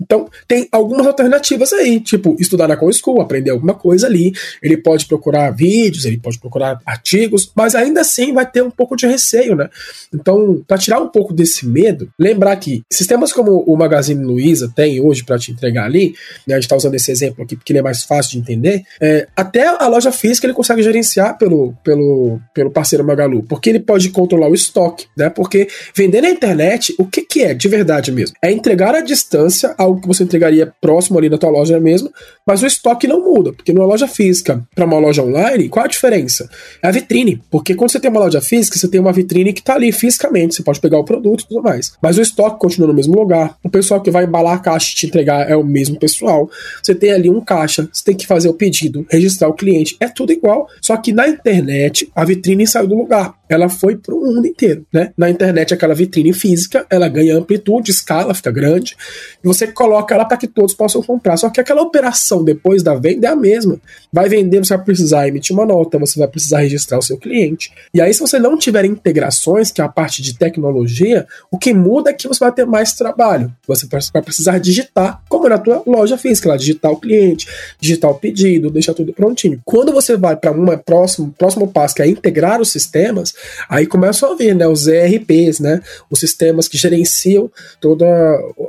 Então, 0.00 0.28
tem 0.48 0.68
algumas 0.72 1.06
alternativas 1.06 1.72
aí, 1.72 2.00
tipo 2.00 2.36
estudar 2.38 2.66
na 2.68 2.74
School, 2.92 3.20
aprender 3.20 3.50
alguma 3.50 3.74
coisa 3.74 4.06
ali. 4.06 4.32
Ele 4.62 4.76
pode 4.76 5.06
procurar 5.06 5.50
vídeos, 5.50 6.04
ele 6.04 6.18
pode 6.18 6.38
procurar 6.38 6.80
artigos, 6.84 7.50
mas 7.54 7.74
ainda 7.74 8.00
assim 8.00 8.32
vai 8.32 8.44
ter 8.44 8.62
um 8.62 8.70
pouco 8.70 8.96
de 8.96 9.06
receio, 9.06 9.54
né? 9.54 9.68
Então, 10.12 10.62
para 10.66 10.78
tirar 10.78 11.00
um 11.00 11.08
pouco 11.08 11.32
desse 11.32 11.66
medo, 11.66 12.10
lembrar 12.18 12.56
que 12.56 12.82
sistemas 12.92 13.32
como 13.32 13.62
o 13.66 13.76
Magazine 13.76 14.24
Luiza 14.24 14.70
tem 14.74 15.00
hoje 15.00 15.24
para 15.24 15.38
te 15.38 15.52
entregar 15.52 15.84
ali, 15.84 16.14
né, 16.46 16.54
a 16.54 16.56
gente 16.56 16.64
está 16.64 16.76
usando 16.76 16.94
esse 16.94 17.10
exemplo 17.10 17.44
aqui 17.44 17.56
porque 17.56 17.72
ele 17.72 17.78
é 17.78 17.82
mais 17.82 18.02
fácil 18.02 18.32
de 18.32 18.38
entender, 18.38 18.82
é, 19.00 19.28
até 19.36 19.66
a 19.66 19.86
loja 19.86 20.10
física 20.10 20.46
ele 20.46 20.54
consegue 20.54 20.82
gerenciar 20.82 21.38
pelo, 21.38 21.74
pelo, 21.84 22.40
pelo 22.52 22.70
parceiro 22.70 23.04
Magalu, 23.04 23.44
porque 23.44 23.70
ele 23.70 23.80
pode 23.80 24.10
controlar 24.10 24.48
o 24.48 24.54
estoque, 24.54 25.06
né? 25.16 25.30
Porque 25.30 25.68
vender 25.94 26.20
na 26.20 26.30
internet, 26.30 26.94
o 26.98 27.06
que, 27.06 27.22
que 27.22 27.42
é 27.42 27.54
de 27.54 27.68
verdade 27.68 28.10
mesmo? 28.10 28.36
É 28.42 28.50
entregar 28.50 28.94
à 28.94 29.00
distância 29.00 29.74
algo 29.84 30.00
que 30.00 30.08
você 30.08 30.24
entregaria 30.24 30.72
próximo 30.80 31.18
ali 31.18 31.28
da 31.28 31.38
tua 31.38 31.50
loja 31.50 31.78
mesmo, 31.78 32.10
mas 32.46 32.62
o 32.62 32.66
estoque 32.66 33.06
não 33.06 33.22
muda, 33.24 33.52
porque 33.52 33.72
numa 33.72 33.86
loja 33.86 34.08
física 34.08 34.62
para 34.74 34.84
uma 34.84 34.98
loja 34.98 35.22
online, 35.22 35.68
qual 35.68 35.84
a 35.84 35.88
diferença? 35.88 36.48
É 36.82 36.88
a 36.88 36.90
vitrine, 36.90 37.42
porque 37.50 37.74
quando 37.74 37.90
você 37.90 38.00
tem 38.00 38.10
uma 38.10 38.20
loja 38.20 38.40
física, 38.40 38.78
você 38.78 38.88
tem 38.88 39.00
uma 39.00 39.12
vitrine 39.12 39.52
que 39.52 39.62
tá 39.62 39.74
ali 39.74 39.92
fisicamente, 39.92 40.54
você 40.54 40.62
pode 40.62 40.80
pegar 40.80 40.98
o 40.98 41.04
produto 41.04 41.42
e 41.42 41.48
tudo 41.48 41.62
mais, 41.62 41.92
mas 42.02 42.18
o 42.18 42.22
estoque 42.22 42.58
continua 42.58 42.88
no 42.88 42.94
mesmo 42.94 43.14
lugar, 43.14 43.56
o 43.62 43.70
pessoal 43.70 44.00
que 44.00 44.10
vai 44.10 44.24
embalar 44.24 44.54
a 44.54 44.58
caixa 44.58 44.92
e 44.92 44.94
te 44.96 45.06
entregar 45.06 45.48
é 45.48 45.56
o 45.56 45.64
mesmo 45.64 45.98
pessoal, 45.98 46.50
você 46.82 46.94
tem 46.94 47.12
ali 47.12 47.30
um 47.30 47.40
caixa, 47.40 47.88
você 47.92 48.04
tem 48.04 48.16
que 48.16 48.26
fazer 48.26 48.48
o 48.48 48.54
pedido, 48.54 49.06
registrar 49.10 49.48
o 49.48 49.54
cliente, 49.54 49.96
é 50.00 50.08
tudo 50.08 50.32
igual, 50.32 50.68
só 50.80 50.96
que 50.96 51.12
na 51.12 51.28
internet 51.28 52.10
a 52.14 52.24
vitrine 52.24 52.66
saiu 52.66 52.86
do 52.86 52.96
lugar, 52.96 53.34
ela 53.48 53.68
foi 53.68 53.96
para 53.96 54.14
o 54.14 54.20
mundo 54.20 54.46
inteiro, 54.46 54.86
né? 54.92 55.12
Na 55.16 55.28
internet 55.28 55.74
aquela 55.74 55.94
vitrine 55.94 56.32
física, 56.32 56.86
ela 56.90 57.08
ganha 57.08 57.36
amplitude, 57.36 57.90
escala, 57.90 58.34
fica 58.34 58.50
grande, 58.50 58.96
e 59.42 59.46
você 59.46 59.66
coloca 59.66 60.14
ela 60.14 60.24
para 60.24 60.36
que 60.36 60.48
todos 60.48 60.74
possam 60.74 61.02
comprar. 61.02 61.36
Só 61.36 61.50
que 61.50 61.60
aquela 61.60 61.82
operação 61.82 62.42
depois 62.42 62.82
da 62.82 62.94
venda 62.94 63.26
é 63.26 63.30
a 63.30 63.36
mesma. 63.36 63.78
Vai 64.14 64.28
vender, 64.28 64.60
você 64.60 64.76
vai 64.76 64.84
precisar 64.84 65.26
emitir 65.26 65.56
uma 65.56 65.66
nota, 65.66 65.98
você 65.98 66.20
vai 66.20 66.28
precisar 66.28 66.60
registrar 66.60 66.98
o 66.98 67.02
seu 67.02 67.18
cliente. 67.18 67.72
E 67.92 68.00
aí, 68.00 68.14
se 68.14 68.20
você 68.20 68.38
não 68.38 68.56
tiver 68.56 68.84
integrações, 68.84 69.72
que 69.72 69.80
é 69.80 69.84
a 69.84 69.88
parte 69.88 70.22
de 70.22 70.38
tecnologia, 70.38 71.26
o 71.50 71.58
que 71.58 71.74
muda 71.74 72.10
é 72.10 72.12
que 72.12 72.28
você 72.28 72.38
vai 72.38 72.52
ter 72.52 72.64
mais 72.64 72.92
trabalho. 72.92 73.52
Você 73.66 73.88
vai 74.12 74.22
precisar 74.22 74.58
digitar, 74.58 75.20
como 75.28 75.48
na 75.48 75.58
tua 75.58 75.82
loja 75.84 76.16
física, 76.16 76.48
lá, 76.48 76.56
digitar 76.56 76.92
o 76.92 76.96
cliente, 76.96 77.48
digitar 77.80 78.08
o 78.08 78.14
pedido, 78.14 78.70
deixar 78.70 78.94
tudo 78.94 79.12
prontinho. 79.12 79.60
Quando 79.64 79.92
você 79.92 80.16
vai 80.16 80.36
para 80.36 80.52
um 80.52 80.78
próximo, 80.78 81.34
próximo 81.36 81.66
passo, 81.66 81.96
que 81.96 82.02
é 82.02 82.06
integrar 82.06 82.60
os 82.60 82.70
sistemas, 82.70 83.34
aí 83.68 83.84
começa 83.84 84.28
a 84.28 84.34
vir 84.36 84.54
né, 84.54 84.68
os 84.68 84.86
ERPs, 84.86 85.58
né, 85.58 85.80
os 86.08 86.20
sistemas 86.20 86.68
que 86.68 86.78
gerenciam 86.78 87.50
toda 87.80 88.06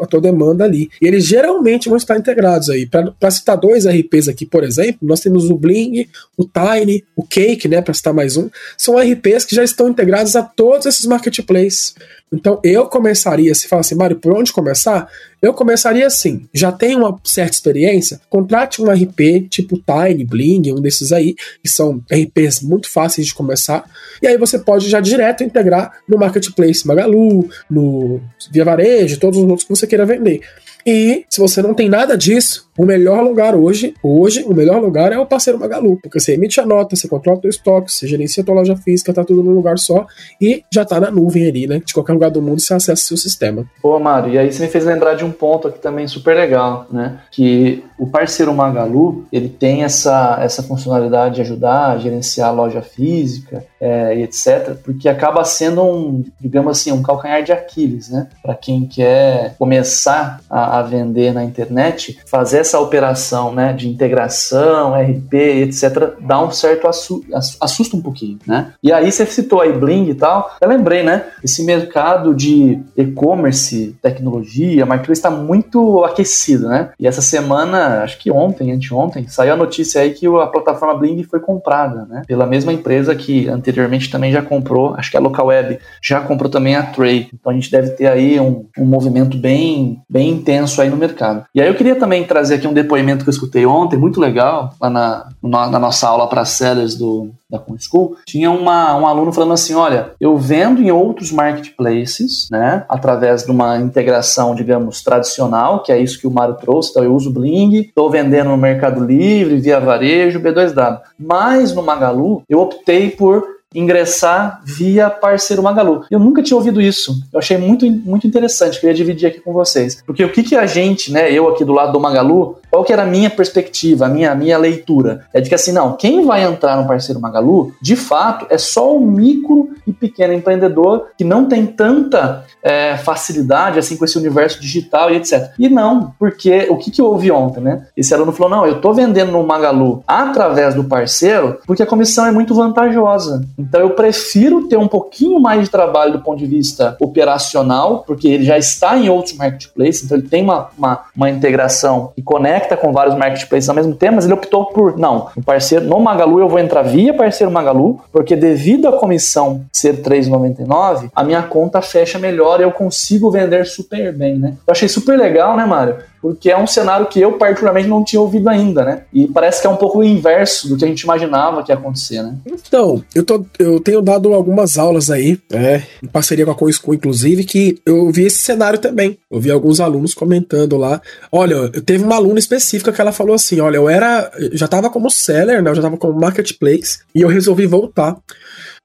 a 0.01 0.07
tua 0.07 0.19
demanda 0.19 0.63
ali. 0.63 0.89
E 0.99 1.05
eles 1.05 1.23
geralmente 1.23 1.87
vão 1.87 1.97
estar 1.97 2.17
integrados 2.17 2.67
aí. 2.71 2.87
Para 2.87 3.29
citar 3.29 3.57
dois 3.57 3.85
RPs 3.85 4.27
aqui, 4.27 4.43
por 4.43 4.63
exemplo, 4.63 4.99
nós 5.03 5.19
temos 5.19 5.34
o 5.43 5.57
Bling, 5.57 6.07
o 6.37 6.45
Tiny, 6.45 7.03
o 7.15 7.23
Cake, 7.23 7.67
né, 7.67 7.81
para 7.81 7.93
citar 7.93 8.13
mais 8.13 8.37
um, 8.37 8.49
são 8.77 8.97
RPs 8.97 9.45
que 9.45 9.55
já 9.55 9.63
estão 9.63 9.89
integrados 9.89 10.35
a 10.35 10.41
todos 10.41 10.85
esses 10.85 11.05
marketplaces. 11.05 11.95
Então 12.31 12.59
eu 12.63 12.87
começaria, 12.87 13.53
se 13.53 13.67
fala 13.67 13.81
assim, 13.81 13.95
Mário, 13.95 14.17
por 14.17 14.33
onde 14.33 14.51
começar? 14.51 15.07
Eu 15.41 15.53
começaria 15.53 16.07
assim, 16.07 16.47
já 16.53 16.71
tem 16.71 16.95
uma 16.95 17.19
certa 17.23 17.51
experiência, 17.51 18.19
contrate 18.29 18.81
um 18.81 18.89
RP 18.89 19.47
tipo 19.49 19.77
Tiny, 19.77 20.25
Bling, 20.25 20.71
um 20.71 20.81
desses 20.81 21.11
aí, 21.11 21.35
que 21.61 21.69
são 21.69 22.01
RPs 22.11 22.61
muito 22.61 22.89
fáceis 22.89 23.27
de 23.27 23.33
começar, 23.33 23.85
e 24.21 24.27
aí 24.27 24.37
você 24.37 24.57
pode 24.57 24.89
já 24.89 24.99
direto 24.99 25.43
integrar 25.43 25.99
no 26.07 26.17
Marketplace 26.17 26.85
Magalu, 26.87 27.47
no 27.69 28.21
Via 28.51 28.65
Varejo, 28.65 29.19
todos 29.19 29.37
os 29.39 29.45
outros 29.45 29.63
que 29.63 29.75
você 29.75 29.85
queira 29.85 30.05
vender. 30.05 30.41
E 30.85 31.25
se 31.29 31.39
você 31.39 31.61
não 31.61 31.73
tem 31.73 31.89
nada 31.89 32.15
disso, 32.15 32.64
o 32.77 32.85
melhor 32.85 33.23
lugar 33.23 33.55
hoje, 33.55 33.93
hoje, 34.03 34.43
o 34.43 34.53
melhor 34.53 34.81
lugar 34.81 35.11
é 35.11 35.17
o 35.17 35.25
parceiro 35.25 35.59
Magalu, 35.59 35.97
porque 36.01 36.19
você 36.19 36.33
emite 36.33 36.59
a 36.59 36.65
nota, 36.65 36.95
você 36.95 37.07
controla 37.07 37.37
o 37.37 37.41
teu 37.41 37.49
estoque, 37.49 37.91
você 37.91 38.07
gerencia 38.07 38.43
a 38.43 38.45
tua 38.45 38.55
loja 38.55 38.75
física, 38.75 39.13
tá 39.13 39.23
tudo 39.23 39.43
num 39.43 39.53
lugar 39.53 39.77
só 39.77 40.05
e 40.41 40.63
já 40.71 40.83
tá 40.83 40.99
na 40.99 41.09
nuvem 41.09 41.47
ali, 41.47 41.67
né? 41.67 41.81
De 41.85 41.93
qualquer 41.93 42.13
lugar 42.13 42.31
do 42.31 42.41
mundo 42.41 42.59
você 42.59 42.73
acessa 42.73 43.01
o 43.01 43.05
seu 43.05 43.17
sistema. 43.17 43.65
Pô, 43.81 43.97
Mário, 43.99 44.33
e 44.33 44.37
aí 44.37 44.51
você 44.51 44.63
me 44.63 44.69
fez 44.69 44.83
lembrar 44.85 45.15
de 45.15 45.23
um 45.23 45.31
ponto 45.31 45.67
aqui 45.67 45.79
também 45.79 46.07
super 46.07 46.35
legal, 46.35 46.87
né? 46.91 47.19
Que 47.31 47.83
o 47.97 48.07
parceiro 48.07 48.53
Magalu, 48.53 49.25
ele 49.31 49.47
tem 49.47 49.83
essa, 49.83 50.37
essa 50.41 50.61
funcionalidade 50.61 51.35
de 51.35 51.41
ajudar 51.41 51.91
a 51.91 51.97
gerenciar 51.97 52.49
a 52.49 52.51
loja 52.51 52.81
física, 52.81 53.65
é, 53.79 54.17
e 54.17 54.23
etc., 54.23 54.75
porque 54.83 55.07
acaba 55.07 55.43
sendo 55.45 55.81
um, 55.83 56.23
digamos 56.39 56.77
assim, 56.77 56.91
um 56.91 57.01
calcanhar 57.01 57.43
de 57.43 57.51
Aquiles, 57.51 58.09
né? 58.09 58.27
Para 58.41 58.55
quem 58.55 58.85
quer 58.85 59.55
começar 59.57 60.41
a, 60.49 60.79
a, 60.79 60.81
vender 60.81 61.33
na 61.33 61.43
internet, 61.43 62.19
fazer 62.25 62.64
essa 62.65 62.79
operação 62.79 63.53
né, 63.53 63.71
de 63.73 63.87
integração, 63.87 64.93
RP, 64.93 65.33
etc., 65.33 66.15
dá 66.19 66.43
um 66.43 66.51
certo 66.51 66.87
assu 66.87 67.23
assusta 67.61 67.95
um 67.95 68.01
pouquinho, 68.01 68.39
né? 68.45 68.73
E 68.81 68.91
aí 68.91 69.11
você 69.11 69.25
citou 69.25 69.61
aí 69.61 69.71
Bling 69.71 70.09
e 70.09 70.15
tal, 70.15 70.55
eu 70.59 70.67
lembrei, 70.67 71.03
né? 71.03 71.25
Esse 71.43 71.63
mercado 71.63 72.33
de 72.33 72.79
e-commerce, 72.97 73.95
tecnologia, 74.01 74.85
marketplace 74.85 75.19
está 75.19 75.29
muito 75.29 76.03
aquecido, 76.03 76.67
né? 76.67 76.89
E 76.99 77.07
essa 77.07 77.21
semana, 77.21 78.03
acho 78.03 78.17
que 78.17 78.31
ontem, 78.31 78.71
anteontem, 78.71 79.27
saiu 79.27 79.53
a 79.53 79.57
notícia 79.57 80.01
aí 80.01 80.11
que 80.11 80.25
a 80.27 80.47
plataforma 80.47 80.95
Bling 80.95 81.23
foi 81.23 81.39
comprada, 81.39 82.05
né? 82.05 82.23
Pela 82.27 82.45
mesma 82.45 82.73
empresa 82.73 83.15
que 83.15 83.47
anteriormente 83.47 84.09
também 84.09 84.31
já 84.31 84.41
comprou, 84.41 84.95
acho 84.95 85.11
que 85.11 85.17
a 85.17 85.21
Local 85.21 85.47
Web 85.47 85.79
já 86.01 86.21
comprou 86.21 86.49
também 86.49 86.75
a 86.75 86.83
Tray. 86.83 87.29
Então 87.33 87.51
a 87.51 87.55
gente 87.55 87.71
deve 87.71 87.91
ter 87.91 88.07
aí 88.07 88.39
um, 88.39 88.65
um 88.77 88.85
movimento 88.85 89.37
bem, 89.37 90.01
bem 90.09 90.29
intenso 90.29 90.81
aí 90.81 90.89
no 90.89 90.97
mercado. 90.97 91.45
E 91.53 91.61
aí 91.61 91.67
eu 91.67 91.75
queria 91.75 91.95
também 91.95 92.23
trazer 92.23 92.54
aqui 92.55 92.67
um 92.67 92.73
depoimento 92.73 93.23
que 93.23 93.29
eu 93.29 93.33
escutei 93.33 93.65
ontem, 93.65 93.97
muito 93.97 94.19
legal, 94.19 94.73
lá 94.81 94.89
na, 94.89 95.29
na 95.41 95.79
nossa 95.79 96.07
aula 96.07 96.27
para 96.27 96.45
sellers 96.45 96.95
do, 96.95 97.29
da 97.49 97.61
School, 97.79 98.17
tinha 98.25 98.51
uma, 98.51 98.95
um 98.95 99.05
aluno 99.05 99.31
falando 99.31 99.53
assim: 99.53 99.73
olha, 99.73 100.11
eu 100.19 100.37
vendo 100.37 100.81
em 100.81 100.91
outros 100.91 101.31
marketplaces, 101.31 102.47
né, 102.49 102.85
através 102.89 103.43
de 103.43 103.51
uma 103.51 103.77
integração, 103.77 104.55
digamos, 104.55 105.03
tradicional, 105.03 105.83
que 105.83 105.91
é 105.91 105.99
isso 105.99 106.19
que 106.19 106.27
o 106.27 106.31
Mário 106.31 106.55
trouxe, 106.55 106.91
então 106.91 107.03
eu 107.03 107.13
uso 107.13 107.31
Bling, 107.31 107.75
estou 107.81 108.09
vendendo 108.09 108.49
no 108.49 108.57
Mercado 108.57 109.03
Livre, 109.03 109.57
via 109.57 109.79
varejo, 109.79 110.39
B2W. 110.39 110.99
Mas 111.19 111.73
no 111.73 111.83
Magalu, 111.83 112.43
eu 112.49 112.59
optei 112.59 113.09
por 113.09 113.54
ingressar 113.75 114.61
via 114.63 115.09
parceiro 115.09 115.61
Magalu. 115.61 116.05
Eu 116.09 116.19
nunca 116.19 116.41
tinha 116.41 116.57
ouvido 116.57 116.81
isso. 116.81 117.21
Eu 117.31 117.39
achei 117.39 117.57
muito, 117.57 117.85
muito 117.85 118.25
interessante, 118.25 118.79
queria 118.79 118.95
dividir 118.95 119.27
aqui 119.27 119.39
com 119.39 119.53
vocês. 119.53 120.01
Porque 120.05 120.23
o 120.23 120.31
que, 120.31 120.43
que 120.43 120.55
a 120.55 120.65
gente, 120.65 121.11
né, 121.11 121.31
eu 121.31 121.47
aqui 121.49 121.63
do 121.63 121.73
lado 121.73 121.93
do 121.93 121.99
Magalu, 121.99 122.57
qual 122.71 122.83
que 122.83 122.91
era 122.91 123.03
a 123.03 123.05
minha 123.05 123.29
perspectiva, 123.29 124.05
a 124.05 124.09
minha, 124.09 124.31
a 124.31 124.35
minha 124.35 124.57
leitura? 124.57 125.25
É 125.33 125.39
de 125.39 125.49
que 125.49 125.55
assim, 125.55 125.71
não, 125.71 125.95
quem 125.95 126.25
vai 126.25 126.43
entrar 126.43 126.75
no 126.75 126.87
parceiro 126.87 127.21
Magalu, 127.21 127.73
de 127.81 127.95
fato, 127.95 128.47
é 128.49 128.57
só 128.57 128.95
o 128.95 128.99
micro 128.99 129.69
e 129.87 129.93
pequeno 129.93 130.33
empreendedor 130.33 131.07
que 131.17 131.23
não 131.23 131.45
tem 131.45 131.65
tanta 131.65 132.43
é, 132.61 132.97
facilidade 132.97 133.79
assim 133.79 133.95
com 133.95 134.05
esse 134.05 134.17
universo 134.17 134.59
digital 134.59 135.11
e 135.11 135.17
etc. 135.17 135.51
E 135.57 135.69
não, 135.69 136.13
porque 136.19 136.67
o 136.69 136.77
que, 136.77 136.91
que 136.91 136.99
eu 136.99 137.05
ouvi 137.05 137.31
ontem, 137.31 137.61
né? 137.61 137.87
Esse 137.95 138.13
aluno 138.13 138.31
falou: 138.31 138.57
não, 138.57 138.65
eu 138.65 138.81
tô 138.81 138.93
vendendo 138.93 139.31
no 139.31 139.45
Magalu 139.45 140.03
através 140.07 140.73
do 140.73 140.83
parceiro 140.83 141.59
porque 141.65 141.83
a 141.83 141.85
comissão 141.85 142.25
é 142.25 142.31
muito 142.31 142.53
vantajosa. 142.53 143.45
Então 143.67 143.81
eu 143.81 143.91
prefiro 143.91 144.67
ter 144.67 144.77
um 144.77 144.87
pouquinho 144.87 145.39
mais 145.39 145.63
de 145.63 145.69
trabalho 145.69 146.13
do 146.13 146.19
ponto 146.19 146.37
de 146.37 146.45
vista 146.45 146.95
operacional, 146.99 148.03
porque 148.05 148.27
ele 148.27 148.45
já 148.45 148.57
está 148.57 148.97
em 148.97 149.09
outros 149.09 149.35
marketplaces, 149.35 150.03
então 150.03 150.17
ele 150.17 150.27
tem 150.27 150.43
uma, 150.43 150.69
uma, 150.77 151.01
uma 151.15 151.29
integração 151.29 152.11
e 152.15 152.21
conecta 152.21 152.77
com 152.77 152.91
vários 152.91 153.15
marketplaces 153.15 153.69
ao 153.69 153.75
mesmo 153.75 153.95
tempo, 153.95 154.15
mas 154.15 154.25
ele 154.25 154.33
optou 154.33 154.65
por, 154.65 154.97
não, 154.97 155.27
no 155.35 155.43
parceiro, 155.43 155.85
no 155.85 155.99
Magalu 155.99 156.39
eu 156.39 156.49
vou 156.49 156.59
entrar 156.59 156.83
via 156.83 157.13
parceiro 157.13 157.51
Magalu, 157.51 157.99
porque 158.11 158.35
devido 158.35 158.87
à 158.87 158.93
comissão 158.93 159.65
ser 159.71 160.01
3,99, 160.01 161.09
a 161.15 161.23
minha 161.23 161.41
conta 161.43 161.81
fecha 161.81 162.19
melhor 162.19 162.59
e 162.59 162.63
eu 162.63 162.71
consigo 162.71 163.31
vender 163.31 163.65
super 163.65 164.13
bem, 164.13 164.37
né? 164.37 164.53
Eu 164.67 164.71
achei 164.71 164.87
super 164.87 165.17
legal, 165.17 165.55
né, 165.57 165.65
Mário? 165.65 165.97
Porque 166.25 166.49
é 166.49 166.57
um 166.57 166.65
cenário 166.65 167.05
que 167.05 167.21
eu 167.21 167.33
particularmente 167.33 167.87
não 167.87 168.03
tinha 168.03 168.19
ouvido 168.19 168.49
ainda, 168.49 168.83
né? 168.83 169.03
E 169.13 169.27
parece 169.27 169.61
que 169.61 169.67
é 169.67 169.69
um 169.69 169.75
pouco 169.75 169.99
o 169.99 170.03
inverso 170.03 170.67
do 170.67 170.75
que 170.75 170.83
a 170.83 170.87
gente 170.87 171.01
imaginava 171.01 171.61
que 171.61 171.71
ia 171.71 171.77
acontecer, 171.77 172.23
né? 172.23 172.35
Então, 172.47 173.03
eu, 173.13 173.23
tô, 173.23 173.45
eu 173.59 173.79
tenho 173.79 174.01
dado 174.01 174.33
algumas 174.33 174.75
aulas 174.75 175.11
aí, 175.11 175.37
é, 175.53 175.83
em 176.01 176.07
parceria 176.07 176.43
com 176.43 176.49
a 176.49 176.55
CoinSchool, 176.55 176.95
inclusive, 176.95 177.43
que 177.43 177.79
eu 177.85 178.09
vi 178.09 178.23
esse 178.23 178.39
cenário 178.39 178.79
também. 178.79 179.19
Eu 179.29 179.39
vi 179.39 179.51
alguns 179.51 179.79
alunos 179.79 180.15
comentando 180.15 180.77
lá. 180.77 180.99
Olha, 181.31 181.69
teve 181.69 182.03
uma 182.03 182.15
aluna 182.15 182.39
específica 182.39 182.91
que 182.91 182.99
ela 182.99 183.11
falou 183.11 183.35
assim: 183.35 183.59
olha, 183.59 183.77
eu 183.77 183.87
era. 183.87 184.31
Já 184.53 184.67
tava 184.67 184.89
como 184.89 185.11
seller, 185.11 185.61
né? 185.61 185.69
Eu 185.69 185.75
já 185.75 185.83
tava 185.83 185.95
como 185.95 186.19
marketplace, 186.19 187.01
e 187.13 187.21
eu 187.21 187.27
resolvi 187.27 187.67
voltar. 187.67 188.17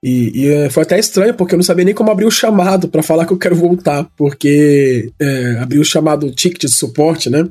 E, 0.03 0.45
e 0.45 0.47
é, 0.49 0.69
foi 0.69 0.81
até 0.81 0.97
estranho, 0.97 1.35
porque 1.35 1.53
eu 1.53 1.57
não 1.57 1.63
sabia 1.63 1.85
nem 1.85 1.93
como 1.93 2.09
abrir 2.09 2.25
o 2.25 2.31
chamado 2.31 2.87
para 2.87 3.03
falar 3.03 3.25
que 3.25 3.33
eu 3.33 3.37
quero 3.37 3.55
voltar, 3.55 4.07
porque 4.17 5.11
é, 5.19 5.63
o 5.79 5.83
chamado 5.83 6.31
ticket 6.31 6.61
de 6.61 6.71
suporte, 6.71 7.29
né? 7.29 7.47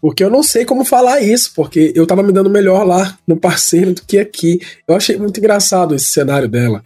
Porque 0.00 0.22
eu 0.22 0.30
não 0.30 0.42
sei 0.42 0.64
como 0.64 0.84
falar 0.84 1.20
isso, 1.20 1.52
porque 1.54 1.92
eu 1.94 2.06
tava 2.06 2.22
me 2.22 2.32
dando 2.32 2.48
melhor 2.48 2.84
lá 2.84 3.18
no 3.26 3.36
parceiro 3.36 3.92
do 3.92 4.02
que 4.02 4.18
aqui. 4.18 4.60
Eu 4.86 4.94
achei 4.94 5.16
muito 5.16 5.38
engraçado 5.38 5.94
esse 5.94 6.06
cenário 6.06 6.48
dela. 6.48 6.82